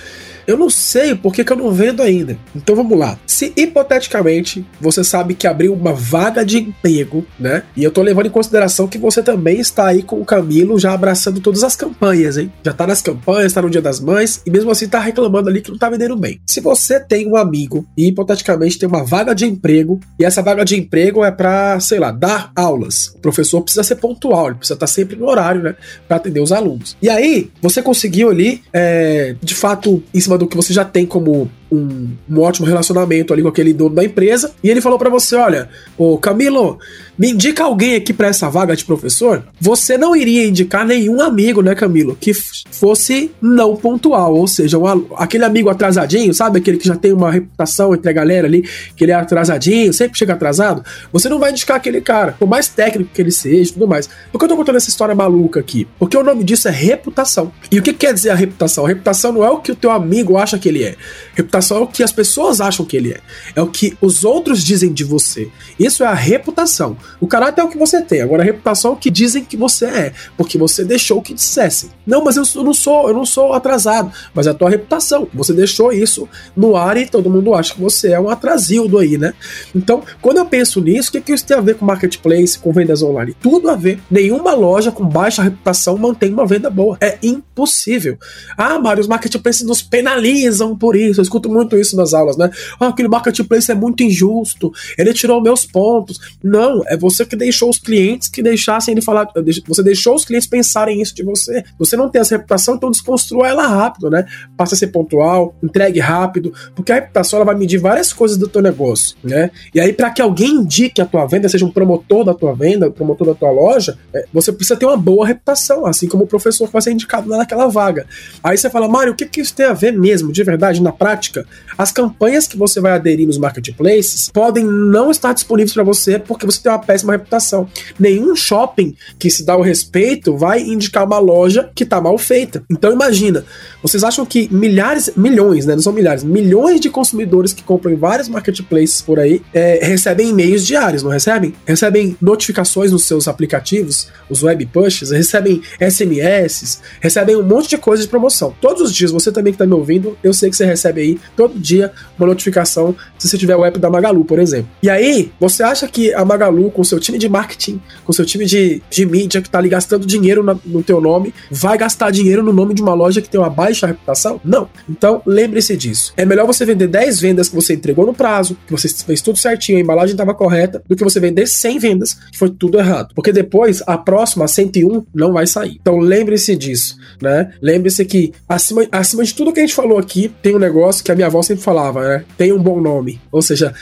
Eu 0.47 0.57
não 0.57 0.71
sei 0.71 1.15
por 1.15 1.33
que, 1.33 1.45
eu 1.51 1.57
não 1.57 1.73
vendo 1.73 2.03
ainda. 2.03 2.39
Então 2.55 2.77
vamos 2.77 2.99
lá. 2.99 3.19
Se 3.27 3.53
hipoteticamente 3.57 4.65
você 4.81 5.03
sabe 5.03 5.35
que 5.35 5.47
abriu 5.47 5.75
uma 5.75 5.93
vaga 5.93 6.45
de 6.45 6.59
emprego, 6.59 7.27
né? 7.39 7.63
E 7.77 7.83
eu 7.83 7.91
tô 7.91 8.03
levando 8.03 8.27
em 8.27 8.31
consideração 8.31 8.89
que 8.89 8.99
você 8.99 9.23
também 9.23 9.59
está 9.61 9.87
aí 9.87 10.03
com 10.03 10.21
o 10.21 10.25
Camilo 10.25 10.79
já 10.79 10.93
abraçando 10.93 11.41
todas 11.41 11.65
as 11.65 11.77
campanhas, 11.77 12.37
hein? 12.37 12.53
Já 12.65 12.73
tá 12.73 12.87
nas 12.87 13.03
campanhas, 13.03 13.53
tá 13.53 13.63
no 13.63 13.71
Dia 13.71 13.83
das 13.83 14.01
Mães 14.01 14.43
e 14.47 14.51
mesmo 14.51 14.71
assim 14.71 14.89
tá 14.89 15.01
reclamando 15.01 15.49
ali 15.49 15.61
que 15.61 15.71
não 15.71 15.79
tá 15.79 15.91
vendendo 15.91 16.17
bem. 16.17 16.41
Se 16.47 16.61
você 16.61 17.01
tem 17.01 17.27
um 17.27 17.37
amigo 17.37 17.87
e 17.97 18.09
hipoteticamente 18.09 18.79
tem 18.79 18.89
uma 18.89 19.05
vaga 19.05 19.35
de 19.35 19.47
emprego 19.47 20.01
e 20.19 20.25
essa 20.25 20.43
vaga 20.43 20.65
de 20.65 20.77
emprego 20.77 21.25
é 21.25 21.31
para, 21.31 21.79
sei 21.81 21.99
lá, 21.99 22.11
dar 22.11 22.53
aulas. 22.55 23.09
O 23.17 23.19
professor 23.19 23.61
precisa 23.63 23.83
ser 23.83 23.97
pontual, 23.97 24.49
ele 24.49 24.57
precisa 24.57 24.75
estar 24.75 24.87
sempre 24.87 25.17
no 25.17 25.27
horário, 25.27 25.63
né? 25.63 25.77
Para 26.07 26.17
atender 26.17 26.41
os 26.41 26.53
alunos. 26.53 26.97
E 27.01 27.09
aí, 27.09 27.51
você 27.61 27.83
conseguiu 27.83 28.31
ali, 28.31 28.63
é, 28.73 29.35
de 29.43 29.55
fato, 29.55 30.03
em 30.15 30.21
cima 30.21 30.36
do 30.37 30.47
que 30.47 30.57
você 30.57 30.73
já 30.73 30.85
tem 30.85 31.07
como 31.07 31.51
um, 31.71 32.11
um, 32.29 32.41
ótimo 32.41 32.67
relacionamento 32.67 33.33
ali 33.33 33.43
com 33.43 33.49
aquele 33.49 33.73
dono 33.73 33.95
da 33.95 34.05
empresa, 34.05 34.53
e 34.63 34.71
ele 34.71 34.81
falou 34.81 34.99
para 34.99 35.11
você: 35.11 35.37
olha, 35.37 35.69
ô 35.99 36.17
Camilo, 36.19 36.79
me 37.19 37.31
indica 37.31 37.65
alguém 37.65 37.97
aqui 37.97 38.13
para 38.13 38.29
essa 38.29 38.49
vaga 38.49 38.77
de 38.77 38.85
professor. 38.85 39.43
Você 39.61 39.99
não 39.99 40.15
iria 40.15 40.47
indicar 40.47 40.87
nenhum 40.87 41.21
amigo, 41.21 41.63
né, 41.63 41.75
Camilo, 41.75 42.17
que 42.21 42.33
fosse 42.35 43.31
não 43.41 43.75
pontual, 43.75 44.35
ou 44.35 44.47
seja, 44.47 44.79
um, 44.79 45.07
aquele 45.17 45.45
amigo 45.45 45.69
atrasadinho, 45.69 46.33
sabe? 46.33 46.59
Aquele 46.59 46.77
que 46.77 46.87
já 46.87 46.97
tem 46.97 47.13
uma 47.13 47.31
reputação 47.31 47.95
entre 47.95 48.09
a 48.09 48.13
galera 48.13 48.47
ali, 48.47 48.63
que 48.95 49.05
ele 49.05 49.13
é 49.13 49.15
atrasadinho, 49.15 49.93
sempre 49.93 50.19
chega 50.19 50.35
atrasado. 50.35 50.85
Você 51.13 51.29
não 51.29 51.39
vai 51.39 51.51
indicar 51.51 51.79
aquele 51.79 52.01
cara, 52.01 52.37
por 52.39 52.49
mais 52.49 52.69
técnico 52.69 53.11
que 53.13 53.21
ele 53.23 53.33
seja 53.33 53.73
tudo 53.73 53.89
mais. 53.89 54.09
Por 54.31 54.39
que 54.39 54.45
eu 54.45 54.49
tô 54.49 54.57
contando 54.57 54.77
essa 54.77 54.89
história 54.89 55.15
maluca 55.15 55.59
aqui? 55.59 55.87
Porque 55.99 56.17
o 56.17 56.23
nome 56.23 56.45
disso 56.45 56.69
é 56.69 56.71
reputação. 56.71 57.51
E 57.71 57.79
o 57.79 57.83
que 57.83 57.93
quer 57.93 58.13
dizer 58.13 58.31
a 58.31 58.35
reputação? 58.35 58.85
A 58.85 58.89
reputação 58.89 59.33
não 59.33 59.45
é 59.45 59.51
o 59.51 59.59
que 59.59 59.73
o 59.73 59.77
teu 59.77 59.91
amigo 59.91 60.37
acha 60.37 60.59
que 60.59 60.69
ele 60.69 60.85
é. 60.85 60.95
Reputação 61.35 61.56
reputação 61.57 61.79
é 61.79 61.81
o 61.81 61.87
que 61.87 62.03
as 62.03 62.13
pessoas 62.13 62.61
acham 62.61 62.85
que 62.85 62.97
ele 62.97 63.13
é. 63.13 63.21
É 63.55 63.63
o 63.63 63.67
que 63.67 63.97
os 64.01 64.25
outros 64.25 64.63
dizem 64.63 64.93
de 64.93 65.05
você. 65.05 65.49
Isso 65.79 66.05
é 66.05 66.07
a 66.07 66.15
reputação. 66.15 66.97
O 67.21 67.27
caráter 67.27 67.61
é 67.63 67.65
o 67.65 67.69
que 67.69 67.79
você 67.79 68.03
tem. 68.03 68.21
Agora 68.21 68.43
a 68.43 68.45
reputação 68.45 68.93
é 68.93 68.95
o 68.95 68.97
que 68.97 69.11
dizem 69.11 69.45
que 69.45 69.57
você 69.57 69.87
é, 69.87 70.13
porque 70.37 70.59
você 70.59 70.85
deixou 70.85 71.23
que 71.23 71.35
dissessem. 71.35 71.91
Não, 72.07 72.23
mas 72.25 72.37
eu 72.37 72.45
não 72.63 72.75
sou, 72.75 73.09
eu 73.09 73.15
não 73.15 73.27
sou 73.27 73.53
atrasado, 73.53 74.13
mas 74.35 74.47
é 74.47 74.51
a 74.51 74.55
tua 74.55 74.71
reputação. 74.71 75.29
Você 75.35 75.53
deixou 75.53 75.93
isso 75.93 76.29
no 76.57 76.77
ar 76.77 76.97
e 76.97 77.07
todo 77.07 77.31
mundo 77.31 77.55
acha 77.55 77.75
que 77.75 77.81
você 77.81 78.13
é 78.13 78.21
um 78.21 78.29
atrasildo 78.29 78.99
aí, 78.99 79.19
né? 79.19 79.35
Então, 79.75 80.03
quando 80.21 80.39
eu 80.39 80.47
penso 80.47 80.81
nisso, 80.81 81.09
o 81.09 81.13
que, 81.13 81.21
que 81.21 81.33
isso 81.33 81.45
tem 81.45 81.57
a 81.57 81.61
ver 81.61 81.77
com 81.77 81.85
marketplace, 81.85 82.59
com 82.59 82.73
vendas 82.73 83.03
online? 83.03 83.35
Tudo 83.41 83.71
a 83.71 83.77
ver. 83.77 84.01
Nenhuma 84.11 84.55
loja 84.55 84.93
com 84.93 85.05
baixa 85.05 85.43
reputação 85.43 85.97
mantém 85.97 86.33
uma 86.33 86.47
venda 86.47 86.71
boa. 86.71 86.97
É 87.01 87.19
impossível. 87.23 88.19
Ah, 88.57 88.79
Mário, 88.79 89.01
os 89.01 89.09
marketplaces 89.09 89.63
nos 89.63 89.83
penalizam 89.83 90.77
por 90.77 90.95
isso. 90.97 91.21
Eu 91.21 91.23
escuto 91.23 91.46
escuto 91.47 91.49
muito 91.49 91.77
isso 91.77 91.97
nas 91.97 92.13
aulas, 92.13 92.37
né? 92.37 92.51
Ah, 92.79 92.89
aquele 92.89 93.09
marketplace 93.09 93.71
é 93.71 93.75
muito 93.75 94.03
injusto, 94.03 94.73
ele 94.99 95.13
tirou 95.15 95.41
meus 95.41 95.65
pontos. 95.65 96.21
Não, 96.43 96.83
é 96.87 96.97
você 96.97 97.25
que 97.25 97.37
deixou 97.37 97.71
os 97.71 97.79
clientes 97.79 98.29
que 98.29 98.43
deixassem 98.43 98.93
ele 98.93 99.01
falar. 99.01 99.29
Você 99.67 99.83
deixou 99.83 100.15
os 100.15 100.25
clientes 100.25 100.49
pensarem 100.49 101.01
isso 101.01 101.15
de 101.15 101.23
você. 101.23 101.65
Você 101.79 101.97
não 101.97 102.09
tem 102.09 102.21
essa 102.21 102.37
reputação, 102.37 102.75
então 102.75 102.91
desconstrua 102.91 103.49
ela 103.49 103.67
rápido, 103.67 104.11
né? 104.11 104.27
Passa 104.57 104.75
a 104.75 104.79
ser 104.79 104.89
pontual, 104.89 105.55
entregue 105.63 106.01
rápido, 106.01 106.53
porque 106.75 106.93
a 106.93 106.97
reputação 106.97 107.39
ela 107.39 107.47
vai 107.47 107.55
medir 107.55 107.79
várias 107.79 108.13
coisas 108.13 108.37
do 108.37 108.49
teu 108.49 108.61
negócio, 108.61 109.17
né? 109.23 109.51
E 109.75 109.81
aí, 109.81 109.93
para 109.93 110.11
que 110.11 110.21
alguém 110.21 110.51
indique 110.51 111.01
a 111.01 111.07
tua 111.07 111.27
venda, 111.27 111.49
seja 111.49 111.65
um 111.65 111.71
promotor 111.71 112.25
da 112.25 112.35
tua 112.35 112.55
venda, 112.55 112.91
promotor 112.91 113.27
da 113.29 113.35
tua 113.35 113.51
loja, 113.51 113.97
é, 114.13 114.27
você 114.33 114.53
precisa 114.53 114.79
ter 114.79 114.87
uma 114.87 114.97
boa 114.97 115.27
reputação, 115.27 115.87
assim 115.87 116.09
como 116.09 116.25
o 116.25 116.27
professor 116.27 116.67
que 116.67 116.73
vai 116.73 116.83
ser 116.83 116.93
indicado 116.93 117.29
naquela 117.29 117.69
vaga. 117.69 118.07
Aí 118.43 118.57
você 118.57 118.71
fala, 118.71 118.89
Mário, 118.89 119.13
o 119.13 119.17
que, 119.17 119.27
que 119.27 119.41
isso 119.41 119.55
tem 119.55 119.67
a 119.67 119.73
ver 119.73 119.93
mesmo, 119.93 120.33
de 120.33 120.43
verdade, 120.43 120.83
na 120.83 120.93
prática? 120.93 121.36
As 121.77 121.93
campanhas 121.93 122.47
que 122.47 122.57
você 122.57 122.81
vai 122.81 122.93
aderir 122.93 123.27
nos 123.27 123.39
marketplaces 123.39 124.31
podem 124.33 124.65
não 124.65 125.11
estar 125.11 125.33
disponíveis 125.33 125.73
para 125.73 125.83
você 125.83 126.19
porque 126.19 126.47
você 126.47 126.61
tem 126.63 126.73
uma 126.73 126.79
péssima 126.79 127.13
reputação. 127.13 127.69
Nenhum 127.99 128.35
shopping 128.35 128.95
que 129.19 129.31
se 129.31 129.45
dá 129.45 129.57
o 129.57 129.63
respeito 129.63 130.37
vai 130.37 130.63
indicar 130.63 131.05
uma 131.05 131.19
loja 131.19 131.71
que 131.75 131.85
está 131.85 132.01
mal 132.01 132.17
feita. 132.19 132.63
Então 132.71 132.93
imagina, 132.93 133.45
vocês 133.83 134.05
acham 134.05 134.25
que 134.25 134.49
milhares, 134.53 135.11
milhões, 135.17 135.67
né? 135.67 135.75
Não 135.75 135.83
são 135.83 135.93
milhares, 135.93 136.25
milhões 136.25 136.81
de 136.81 136.91
consumidores 136.91 137.53
que 137.53 137.63
compram 137.63 137.93
em 137.93 137.97
vários 137.97 138.29
marketplaces 138.29 139.03
por 139.03 139.19
aí 139.19 139.43
é, 139.53 139.81
recebem 139.83 140.31
e-mails 140.31 140.67
diários, 140.67 141.03
não 141.03 141.11
recebem? 141.11 141.55
Recebem 141.65 142.17
notificações 142.21 142.93
nos 142.93 143.05
seus 143.05 143.29
aplicativos, 143.29 144.09
os 144.29 144.43
web 144.43 144.67
pushes, 144.67 145.11
recebem 145.11 145.63
SMS, 145.81 146.81
recebem 147.01 147.37
um 147.37 147.43
monte 147.43 147.69
de 147.69 147.79
coisa 147.79 148.03
de 148.03 148.09
promoção. 148.09 148.55
Todos 148.61 148.83
os 148.83 148.95
dias, 148.95 149.11
você 149.11 149.31
também 149.31 149.53
que 149.53 149.57
está 149.57 149.67
me 149.67 149.75
ouvindo, 149.75 150.17
eu 150.23 150.33
sei 150.33 150.51
que 150.51 150.57
você 150.57 150.65
recebe 150.65 151.01
aí 151.01 151.21
todo 151.35 151.59
dia 151.59 151.93
uma 152.19 152.27
notificação 152.27 152.95
se 153.19 153.29
você 153.29 153.39
tiver 153.39 153.57
o 153.57 153.65
app 153.65 153.79
da 153.79 153.91
Magalu, 153.91 154.25
por 154.25 154.39
exemplo. 154.39 154.69
E 154.83 154.91
aí, 154.91 155.33
você 155.41 155.63
acha 155.63 155.89
que 155.89 156.13
a 156.15 156.25
Magalu, 156.25 156.71
com 156.71 156.85
seu 156.85 157.01
time 157.01 157.19
de 157.19 157.29
marketing, 157.29 157.81
com 158.05 158.13
seu 158.13 158.25
time 158.25 158.45
de, 158.45 158.83
de 158.91 159.07
mídia 159.07 159.41
que 159.41 159.49
está 159.49 159.59
ali 159.59 159.69
gastando 159.69 160.07
dinheiro 160.07 160.43
na, 160.43 160.57
no 160.65 160.83
teu 160.83 161.01
nome, 161.01 161.35
vai 161.51 161.79
gastar 161.79 162.11
dinheiro 162.11 162.43
no 162.43 162.53
nome 162.53 162.75
de 162.75 162.83
uma 162.83 162.95
loja 162.95 163.21
que 163.21 163.29
tem 163.29 163.41
uma 163.41 163.51
baixa 163.51 163.87
reputação? 163.87 164.41
Não. 164.45 164.69
Então, 164.89 165.23
lembre-se 165.27 165.77
disso. 165.77 166.13
É 166.17 166.25
melhor 166.25 166.47
você 166.47 166.65
vender 166.65 166.89
10 166.89 167.21
vendas 167.21 167.49
que 167.49 167.55
você 167.55 167.75
entregou 167.75 168.07
no 168.07 168.15
prazo, 168.15 168.57
que 168.67 168.73
você 168.73 168.89
fez 168.89 169.21
tudo 169.21 169.39
certinho, 169.39 169.79
a 169.79 169.81
embalagem 169.81 170.13
estava 170.13 170.35
correta, 170.35 170.83
do 170.89 170.97
que 170.97 171.05
você 171.05 171.19
vender 171.19 171.47
100 171.47 171.79
vendas 171.79 172.15
que 172.33 172.39
foi 172.39 172.51
tudo 172.51 172.79
errado. 172.79 173.15
Porque 173.15 173.33
depois, 173.33 173.83
a 173.87 173.97
próxima, 173.99 174.45
a 174.45 174.49
101, 174.49 175.05
não 175.15 175.33
vai 175.33 175.47
sair. 175.47 175.79
Então, 175.81 175.99
lembre-se 175.99 176.57
disso, 176.57 176.97
né? 177.21 177.53
Lembre-se 177.61 178.05
que 178.05 178.33
acima, 178.49 178.87
acima 178.93 179.25
de 179.25 179.35
tudo 179.35 179.53
que 179.53 179.61
a 179.61 179.63
gente 179.63 179.75
falou 179.75 179.99
aqui, 179.99 180.33
tem 180.43 180.55
um 180.55 180.59
negócio 180.59 181.05
que 181.05 181.13
a 181.13 181.16
minha 181.17 181.27
avó 181.27 181.43
sempre 181.43 181.63
falava, 181.63 182.01
né? 182.03 182.25
Tem 182.37 182.53
um 182.53 182.59
bom 182.59 182.81
nome. 182.81 183.21
Ou 183.33 183.43
seja, 183.43 183.75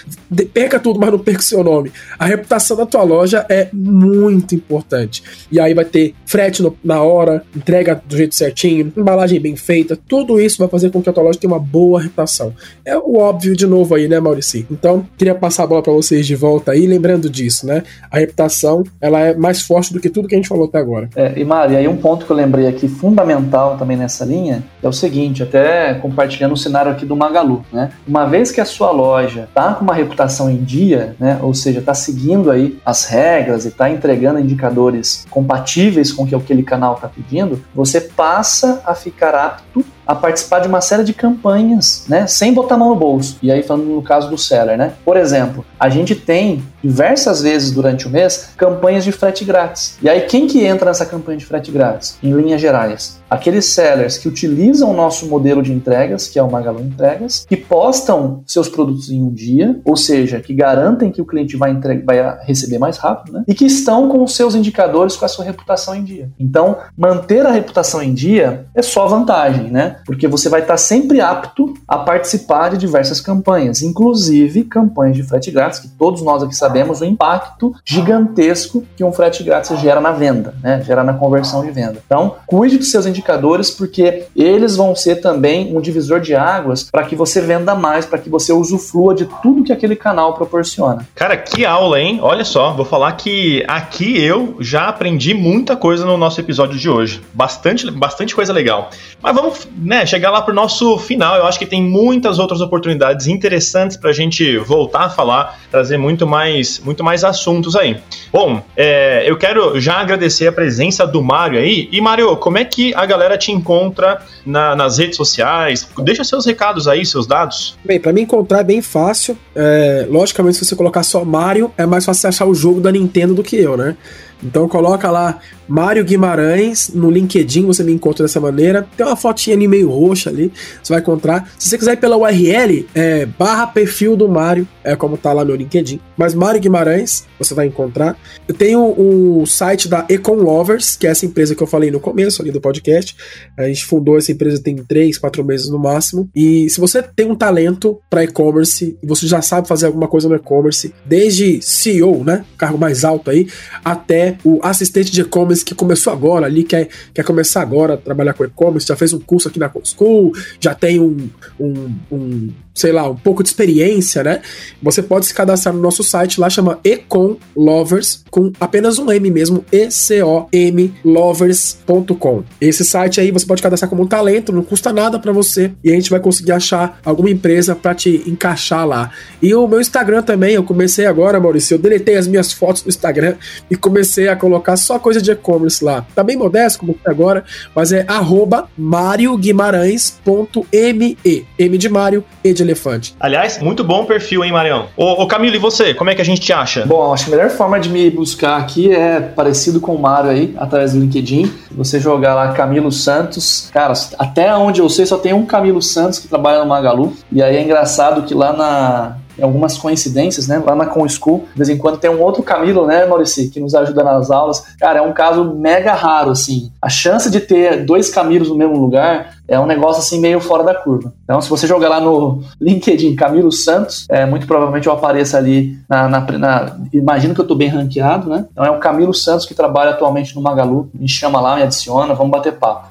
perca 0.53 0.79
tudo, 0.79 0.99
mas 0.99 1.11
não 1.11 1.19
perca 1.19 1.41
o 1.41 1.45
seu 1.45 1.63
nome. 1.63 1.93
A 2.19 2.25
reputação 2.25 2.77
da 2.77 2.87
tua 2.87 3.03
loja 3.03 3.45
é 3.49 3.69
muito 3.73 4.55
importante. 4.55 5.23
E 5.51 5.61
aí 5.61 5.75
vai 5.75 5.85
ter 5.85 6.15
frete 6.25 6.63
no, 6.63 6.77
na 6.83 7.03
hora, 7.03 7.43
entrega 7.55 8.01
do 8.07 8.17
jeito 8.17 8.35
certinho, 8.35 8.93
embalagem 8.97 9.41
bem 9.41 9.57
feita, 9.57 9.97
tudo 10.09 10.41
isso 10.41 10.59
vai 10.59 10.69
fazer 10.69 10.91
com 10.91 11.03
que 11.03 11.09
a 11.09 11.13
tua 11.13 11.23
loja 11.23 11.39
tenha 11.39 11.53
uma 11.53 11.61
boa 11.61 12.01
reputação. 12.01 12.55
É 12.85 12.97
o 12.97 13.19
óbvio 13.19 13.57
de 13.57 13.67
novo 13.67 13.95
aí, 13.95 14.09
né, 14.09 14.21
Maurici? 14.21 14.67
Então, 14.71 15.07
queria 15.17 15.35
passar 15.35 15.65
a 15.65 15.67
bola 15.67 15.83
para 15.83 15.93
vocês 15.93 16.27
de 16.27 16.35
volta 16.35 16.73
aí, 16.73 16.87
lembrando 16.87 17.29
disso, 17.29 17.67
né? 17.67 17.83
A 18.11 18.19
reputação, 18.19 18.85
ela 19.01 19.21
é 19.21 19.35
mais 19.35 19.63
forte 19.63 19.93
do 19.93 20.01
que 20.01 20.09
tudo 20.09 20.29
que 20.29 20.35
a 20.35 20.39
gente 20.39 20.49
falou 20.49 20.67
até 20.67 20.79
agora. 20.79 21.09
É, 21.17 21.39
e 21.39 21.45
Mari, 21.45 21.77
aí 21.77 21.89
um 21.89 21.97
ponto 21.97 22.27
que 22.27 22.33
eu 22.33 22.37
lembrei 22.37 22.67
aqui 22.67 22.89
fundamental 22.89 23.77
também 23.77 23.97
nessa 23.97 24.25
linha 24.25 24.65
é 24.83 24.89
o 24.89 24.93
seguinte, 24.93 25.43
até 25.43 25.95
compartilhando 25.95 26.53
o 26.53 26.57
cenário 26.57 26.93
aqui 26.93 27.07
do 27.07 27.17
Magalu, 27.25 27.65
né? 27.73 27.91
Uma 28.07 28.27
vez 28.27 28.51
que 28.51 28.61
a 28.61 28.65
sua 28.65 28.91
loja 28.91 29.49
tá 29.55 29.75
com 29.75 29.85
uma 29.85 29.95
reputação 29.95 30.51
em 30.51 30.63
dia, 30.63 31.17
né? 31.19 31.39
Ou 31.43 31.55
seja, 31.55 31.81
tá 31.81 31.95
seguindo 31.95 32.51
aí 32.51 32.79
as 32.85 33.07
regras 33.07 33.65
e 33.65 33.71
tá 33.71 33.91
entregando 33.91 34.39
indicadores 34.39 35.27
compatíveis 35.31 36.13
com 36.13 36.25
o 36.25 36.27
que 36.27 36.35
aquele 36.35 36.63
canal 36.63 36.97
tá 36.97 37.09
pedindo, 37.09 37.63
você 37.75 38.01
passa 38.01 38.83
a 38.85 38.95
ficar 38.95 39.35
apto 39.35 39.85
a 40.07 40.15
participar 40.15 40.61
de 40.61 40.69
uma 40.69 40.83
série 40.83 41.03
de 41.03 41.15
campanhas, 41.15 42.05
né, 42.09 42.27
sem 42.27 42.53
botar 42.53 42.75
a 42.75 42.79
mão 42.79 42.91
no 42.91 42.97
bolso. 42.97 43.39
E 43.43 43.51
aí 43.51 43.63
falando 43.63 43.87
no 43.87 44.03
caso 44.03 44.29
do 44.29 44.37
seller, 44.37 44.77
né? 44.77 44.93
Por 45.03 45.17
exemplo, 45.17 45.65
a 45.81 45.89
gente 45.89 46.15
tem 46.15 46.63
diversas 46.85 47.41
vezes 47.41 47.71
durante 47.71 48.07
o 48.07 48.11
mês 48.11 48.51
campanhas 48.59 49.05
de 49.05 49.11
frete 49.11 49.43
grátis. 49.43 49.97
E 50.03 50.09
aí 50.09 50.21
quem 50.23 50.47
que 50.47 50.63
entra 50.63 50.91
nessa 50.91 51.07
campanha 51.07 51.39
de 51.39 51.47
frete 51.47 51.71
grátis? 51.71 52.19
Em 52.23 52.31
linhas 52.31 52.61
gerais, 52.61 53.19
aqueles 53.31 53.65
sellers 53.65 54.19
que 54.19 54.29
utilizam 54.29 54.91
o 54.91 54.95
nosso 54.95 55.27
modelo 55.27 55.63
de 55.63 55.73
entregas, 55.73 56.29
que 56.29 56.39
é 56.39 56.43
o 56.43 56.51
Magalu 56.51 56.81
Entregas, 56.81 57.47
que 57.49 57.57
postam 57.57 58.43
seus 58.47 58.69
produtos 58.69 59.11
em 59.11 59.23
um 59.23 59.33
dia, 59.33 59.81
ou 59.83 59.97
seja, 59.97 60.41
que 60.41 60.53
garantem 60.53 61.11
que 61.11 61.23
o 61.23 61.25
cliente 61.25 61.57
vai, 61.57 61.75
vai 62.05 62.39
receber 62.43 62.79
mais 62.79 62.99
rápido, 62.99 63.33
né? 63.33 63.45
E 63.49 63.55
que 63.55 63.65
estão 63.65 64.09
com 64.09 64.23
os 64.23 64.37
seus 64.37 64.55
indicadores 64.55 65.17
com 65.17 65.25
a 65.25 65.29
sua 65.29 65.45
reputação 65.45 65.95
em 65.95 66.05
dia. 66.05 66.31
Então, 66.39 66.77
manter 66.97 67.47
a 67.47 67.51
reputação 67.51 68.03
em 68.03 68.13
dia 68.13 68.67
é 68.75 68.83
só 68.83 69.07
vantagem, 69.07 69.71
né? 69.71 69.97
Porque 70.05 70.29
você 70.29 70.51
vai 70.51 70.61
estar 70.61 70.77
sempre 70.77 71.21
apto 71.23 71.73
a 71.89 71.97
participar 71.97 72.71
de 72.71 72.77
diversas 72.77 73.23
campanhas, 73.23 73.81
inclusive 73.81 74.65
campanhas 74.65 75.17
de 75.17 75.23
frete 75.23 75.51
grátis, 75.51 75.79
que 75.79 75.89
todos 75.89 76.21
nós 76.21 76.43
aqui 76.43 76.55
sabemos 76.55 76.74
o 76.83 77.05
impacto 77.05 77.75
gigantesco 77.85 78.85
que 78.97 79.05
um 79.05 79.13
frete 79.13 79.43
grátis 79.43 79.79
gera 79.81 80.01
na 80.01 80.13
venda, 80.13 80.55
né? 80.63 80.83
Gera 80.85 81.05
na 81.05 81.15
conversão 81.15 81.65
de 81.65 81.71
venda. 81.71 81.99
Então, 82.05 82.37
cuide 82.47 82.79
dos 82.79 82.91
seus 82.91 83.07
indicadores 83.07 83.25
indicadores, 83.35 83.71
porque 83.71 84.25
eles 84.37 84.77
vão 84.77 84.95
ser 84.95 85.17
também 85.17 85.77
um 85.77 85.81
divisor 85.81 86.21
de 86.21 86.35
águas 86.35 86.91
para 86.91 87.05
que 87.05 87.17
você 87.17 87.41
venda 87.41 87.75
mais, 87.75 88.07
para 88.07 88.19
que 88.19 88.29
você 88.29 88.53
usufrua 88.53 89.15
de 89.15 89.27
tudo 89.43 89.65
que 89.65 89.73
aquele 89.73 89.97
canal 89.97 90.35
proporciona. 90.35 91.07
Cara, 91.15 91.37
que 91.37 91.65
aula, 91.65 92.01
hein? 92.01 92.19
Olha 92.23 92.45
só, 92.45 92.73
vou 92.73 92.85
falar 92.85 93.13
que 93.13 93.65
aqui 93.67 94.23
eu 94.23 94.57
já 94.61 94.89
aprendi 94.89 95.35
muita 95.35 95.77
coisa 95.77 96.05
no 96.05 96.17
nosso 96.17 96.41
episódio 96.41 96.79
de 96.79 96.89
hoje. 96.89 97.21
Bastante, 97.33 97.91
bastante 97.91 98.35
coisa 98.35 98.53
legal. 98.53 98.91
Mas 99.23 99.35
vamos 99.35 99.69
né, 99.77 100.07
chegar 100.07 100.31
lá 100.31 100.43
para 100.43 100.53
o 100.53 100.55
nosso 100.55 100.99
final. 100.99 101.37
Eu 101.37 101.47
acho 101.47 101.59
que 101.59 101.67
tem 101.67 101.83
muitas 101.83 102.39
outras 102.39 102.61
oportunidades 102.61 103.27
interessantes 103.27 103.97
para 103.97 104.11
a 104.11 104.13
gente 104.13 104.59
voltar 104.59 105.05
a 105.05 105.11
falar, 105.11 105.59
trazer 105.71 105.97
muito 105.97 106.27
mais, 106.27 106.64
muito 106.85 107.03
mais 107.03 107.25
assuntos 107.25 107.77
aí. 107.77 107.97
Bom, 108.33 108.63
é, 108.77 109.25
eu 109.27 109.37
quero 109.37 109.79
já 109.81 109.95
agradecer 109.95 110.47
a 110.47 110.53
presença 110.53 111.07
do 111.07 111.23
Mário 111.23 111.59
aí. 111.59 111.89
E, 111.91 112.01
Mário, 112.01 112.37
como 112.37 112.59
é 112.59 112.65
que 112.65 112.95
a 112.95 113.07
galera 113.07 113.39
te 113.39 113.53
encontra 113.53 114.23
na, 114.45 114.75
nas 114.75 114.99
redes 114.99 115.17
sociais? 115.17 115.89
Deixa 115.99 116.25
seus 116.25 116.47
recados 116.47 116.89
aí, 116.89 117.05
seus 117.05 117.27
dados. 117.27 117.77
Bem, 117.85 118.01
para 118.01 118.13
me 118.13 118.23
encontrar 118.23 118.61
é 118.61 118.65
bem 118.65 118.83
fácil. 118.83 119.37
É, 119.55 120.07
logicamente, 120.09 120.57
se 120.59 120.65
você 120.65 120.77
colocar 120.77 121.03
só 121.03 121.25
Mario, 121.25 121.73
é 121.77 121.87
mais 121.87 122.05
fácil 122.05 122.29
achar 122.29 122.47
o 122.47 122.55
jogo 122.55 122.81
da 122.81 122.91
Nintendo 122.91 123.35
do 123.35 123.43
que 123.43 123.57
eu, 123.57 123.77
né? 123.77 123.97
Então 124.45 124.69
coloca 124.69 125.11
lá 125.11 125.39
Mário 125.67 126.05
Guimarães 126.05 126.91
no 126.93 127.11
LinkedIn, 127.11 127.67
você 127.67 127.83
me 127.83 127.93
encontra 127.93 128.25
dessa 128.25 128.41
maneira. 128.41 128.87
Tem 128.97 129.07
uma 129.07 129.17
fotinha 129.17 129.57
ali 129.57 129.67
meio 129.67 129.91
roxa 129.91 130.31
ali, 130.31 130.53
você 130.83 130.93
vai 130.93 131.01
encontrar. 131.01 131.51
Se 131.59 131.69
você 131.69 131.79
quiser 131.79 131.93
ir 131.95 131.97
pela 131.97 132.17
URL, 132.17 132.87
é 132.95 133.27
barra 133.27 133.67
perfil 133.67 134.17
do 134.17 134.29
Mário, 134.29 134.69
é 134.83 134.95
como 134.95 135.17
tá 135.17 135.33
lá 135.33 135.45
meu 135.45 135.57
LinkedIn. 135.57 136.01
Mas 136.17 136.35
Mário 136.35 136.61
Guimarães, 136.61 137.25
você 137.39 137.55
vai 137.55 137.67
encontrar. 137.67 138.17
Eu 138.47 138.55
tenho 138.55 138.81
o 138.81 139.47
site 139.47 139.89
da 139.89 140.05
Econ 140.09 140.37
Lovers, 140.37 140.97
que 140.97 141.07
é 141.07 141.11
essa 141.11 141.25
empresa 141.25 141.55
que 141.55 141.63
eu 141.63 141.67
falei 141.67 141.91
no 141.91 142.01
começo 142.01 142.43
ali 142.43 142.51
do 142.51 142.61
podcast. 142.61 143.17
A 143.57 143.65
gente 143.65 143.85
fundou 143.85 144.19
essa 144.19 144.33
empresa 144.33 144.63
tem 144.63 144.77
3, 144.77 145.17
4 145.19 145.45
meses 145.45 145.69
no 145.71 145.79
máximo. 145.79 146.29
E 146.35 146.69
se 146.69 146.79
você 146.81 147.03
tem 147.03 147.31
um 147.31 147.35
talento 147.35 147.99
para 148.11 148.25
e-commerce 148.25 148.97
você 149.03 149.27
já 149.27 149.41
sabe 149.41 149.69
fazer 149.69 149.87
alguma 149.87 150.09
coisa 150.09 150.29
no 150.29 150.35
e-commerce, 150.35 150.93
desde 151.05 151.61
CEO, 151.63 152.25
né, 152.25 152.45
cargo 152.57 152.79
mais 152.79 153.05
alto 153.05 153.31
aí, 153.31 153.47
até 153.85 154.34
o 154.45 154.61
assistente 154.63 155.11
de 155.11 155.21
e-commerce 155.21 155.65
que 155.65 155.75
começou 155.75 156.13
agora 156.13 156.47
ali, 156.47 156.65
quer, 156.65 156.89
quer 157.13 157.25
começar 157.25 157.63
agora 157.63 157.95
a 157.95 157.97
trabalhar 157.97 158.35
com 158.35 158.45
e-commerce, 158.45 158.87
já 158.87 158.97
fez 158.97 159.13
um 159.13 159.21
curso 159.21 159.49
aqui 159.49 159.59
na 159.59 159.71
School, 159.85 160.33
já 160.61 160.75
tem 160.75 160.99
um, 160.99 161.29
um, 161.59 161.95
um 162.11 162.51
sei 162.75 162.91
lá, 162.91 163.09
um 163.09 163.15
pouco 163.15 163.41
de 163.43 163.49
experiência, 163.49 164.25
né? 164.25 164.43
Você 164.83 165.01
pode 165.01 165.27
se 165.27 165.35
cadastrar 165.35 165.75
no 165.75 165.81
nosso 165.81 166.03
site, 166.03 166.41
lá 166.41 166.51
chama 166.51 166.81
Econ 166.83 167.37
Lovers, 167.57 168.25
com 168.31 168.51
apenas 168.59 168.99
um 168.99 169.13
M 169.13 169.31
mesmo, 169.31 169.65
E-C-O-M 169.71 170.93
Lovers.com. 171.05 172.43
Esse 172.61 172.85
site 172.85 173.21
aí 173.21 173.31
você 173.31 173.47
pode 173.47 173.63
cadastrar 173.63 173.89
como 173.89 174.03
um 174.03 174.07
talento, 174.07 174.53
não 174.53 174.65
custa 174.65 174.93
nada 174.93 175.21
para 175.21 175.31
você 175.31 175.71
e 175.85 175.91
a 175.91 175.95
gente 175.95 176.11
vai 176.11 176.19
conseguir 176.19 176.51
achar 176.51 176.99
alguma 177.05 177.31
empresa 177.31 177.77
para 177.77 177.95
te 177.95 178.25
encaixar 178.27 178.85
lá. 178.87 179.13
E 179.41 179.55
o 179.55 179.69
meu 179.69 179.81
Instagram 179.81 180.23
também, 180.23 180.55
eu 180.55 180.65
comecei 180.65 181.07
agora, 181.07 181.39
Maurício, 181.39 181.75
eu 181.75 181.79
deletei 181.79 182.17
as 182.17 182.27
minhas 182.27 182.53
fotos 182.53 182.83
do 182.83 182.89
Instagram 182.89 183.37
e 183.71 183.77
comecei 183.77 184.27
a 184.29 184.35
colocar 184.35 184.77
só 184.77 184.99
coisa 184.99 185.23
de 185.23 185.31
e-commerce 185.31 185.85
lá. 185.85 186.05
Tá 186.15 186.25
bem 186.25 186.37
modesto, 186.37 186.81
como 186.81 186.99
é 187.07 187.11
agora, 187.11 187.45
mas 187.75 187.93
é 187.93 188.05
arroba 188.09 188.69
marioguimarães.me. 188.77 191.19
M 191.59 191.79
de 191.79 191.89
Mário, 191.89 192.25
E 192.43 192.53
de 192.53 192.64
elefante. 192.65 193.15
Aliás, 193.19 193.61
muito 193.61 193.85
bom 193.85 194.05
perfil, 194.05 194.45
hein, 194.45 194.53
Marião? 194.53 194.87
Ô, 194.97 195.23
ô, 195.23 195.27
Camilo, 195.27 195.57
e 195.57 195.59
você? 195.59 195.95
Como 195.95 196.11
é 196.11 196.15
que 196.15 196.23
a 196.23 196.25
gente 196.25 196.41
te 196.41 196.53
acha? 196.53 196.85
Bom, 196.87 197.13
acho 197.13 197.27
que 197.27 197.33
a 197.33 197.37
melhor 197.37 197.51
forma 197.51 197.79
de 197.79 197.89
me 197.89 198.11
buscar 198.11 198.59
aqui 198.59 198.93
é 198.93 199.21
parecido 199.21 199.81
com 199.81 199.95
o 199.95 200.01
Mário 200.01 200.31
aí, 200.31 200.55
através 200.57 200.93
do 200.93 201.01
LinkedIn. 201.01 201.53
Você 201.73 202.01
jogar 202.01 202.35
lá 202.35 202.53
Camilo 202.53 202.91
Santos. 202.91 203.71
Cara, 203.73 203.93
até 204.19 204.55
onde 204.55 204.81
eu 204.81 204.89
sei, 204.89 205.07
só 205.07 205.19
tem 205.19 205.33
um 205.33 205.47
Camilo 205.47 205.83
Santos 205.83 206.19
que 206.19 206.29
trabalha 206.29 206.61
no 206.61 206.67
Magalu. 206.67 207.13
E 207.31 207.43
aí 207.43 207.57
é 207.57 207.63
engraçado 207.63 208.23
que 208.23 208.35
lá 208.35 208.53
na, 208.53 209.17
algumas 209.41 209.77
coincidências, 209.77 210.47
né? 210.47 210.63
Lá 210.65 210.75
na 210.75 210.87
Com 210.87 211.09
School, 211.09 211.47
de 211.53 211.59
vez 211.59 211.69
em 211.69 211.77
quando 211.77 211.99
tem 211.99 212.11
um 212.11 212.21
outro 212.21 212.43
Camilo, 212.43 212.87
né, 212.87 213.07
Maurício, 213.07 213.51
que 213.51 213.61
nos 213.61 213.75
ajuda 213.75 214.03
nas 214.03 214.31
aulas. 214.31 214.65
Cara, 214.79 214.99
é 214.99 215.03
um 215.03 215.13
caso 215.13 215.55
mega 215.55 215.93
raro, 215.93 216.31
assim. 216.31 216.71
A 216.81 216.89
chance 216.89 217.31
de 217.31 217.41
ter 217.41 217.85
dois 217.85 218.11
Camilos 218.11 218.49
no 218.49 218.57
mesmo 218.57 218.79
lugar 218.79 219.35
é 219.47 219.59
um 219.59 219.67
negócio 219.67 220.01
assim 220.01 220.21
meio 220.21 220.41
fora 220.41 220.63
da 220.63 220.75
curva. 220.75 221.13
Então, 221.25 221.41
se 221.41 221.51
você 221.51 221.67
jogar 221.67 221.89
lá 221.89 222.01
no 222.01 222.43
LinkedIn 222.61 223.15
Camilo 223.15 223.53
Santos, 223.53 224.07
é, 224.09 224.25
muito 224.25 224.47
provavelmente 224.47 224.87
eu 224.87 224.93
apareça 224.93 225.37
ali 225.37 225.79
na, 225.89 226.09
na, 226.09 226.21
na 226.39 226.77
Imagino 226.93 227.35
que 227.35 227.41
eu 227.41 227.47
tô 227.47 227.55
bem 227.55 227.69
ranqueado, 227.69 228.31
né? 228.31 228.47
Então 228.53 228.65
é 228.65 228.71
o 228.71 228.79
Camilo 228.79 229.13
Santos 229.13 229.47
que 229.47 229.55
trabalha 229.55 229.91
atualmente 229.91 230.35
no 230.35 230.41
Magalu. 230.41 230.89
Me 230.95 231.09
chama 231.09 231.41
lá, 231.41 231.57
me 231.57 231.63
adiciona, 231.63 232.15
vamos 232.15 232.31
bater 232.31 232.53
papo. 232.55 232.89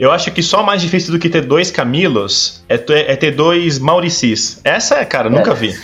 Eu 0.00 0.10
acho 0.10 0.30
que 0.30 0.42
só 0.42 0.62
mais 0.62 0.80
difícil 0.80 1.12
do 1.12 1.18
que 1.18 1.28
ter 1.28 1.42
dois 1.42 1.70
Camilos 1.70 2.64
é 2.70 2.78
ter, 2.78 3.10
é 3.10 3.14
ter 3.16 3.32
dois 3.32 3.78
Mauricis. 3.78 4.58
Essa 4.64 4.94
é, 4.94 5.04
cara, 5.04 5.28
nunca 5.28 5.50
é. 5.50 5.54
vi. 5.54 5.74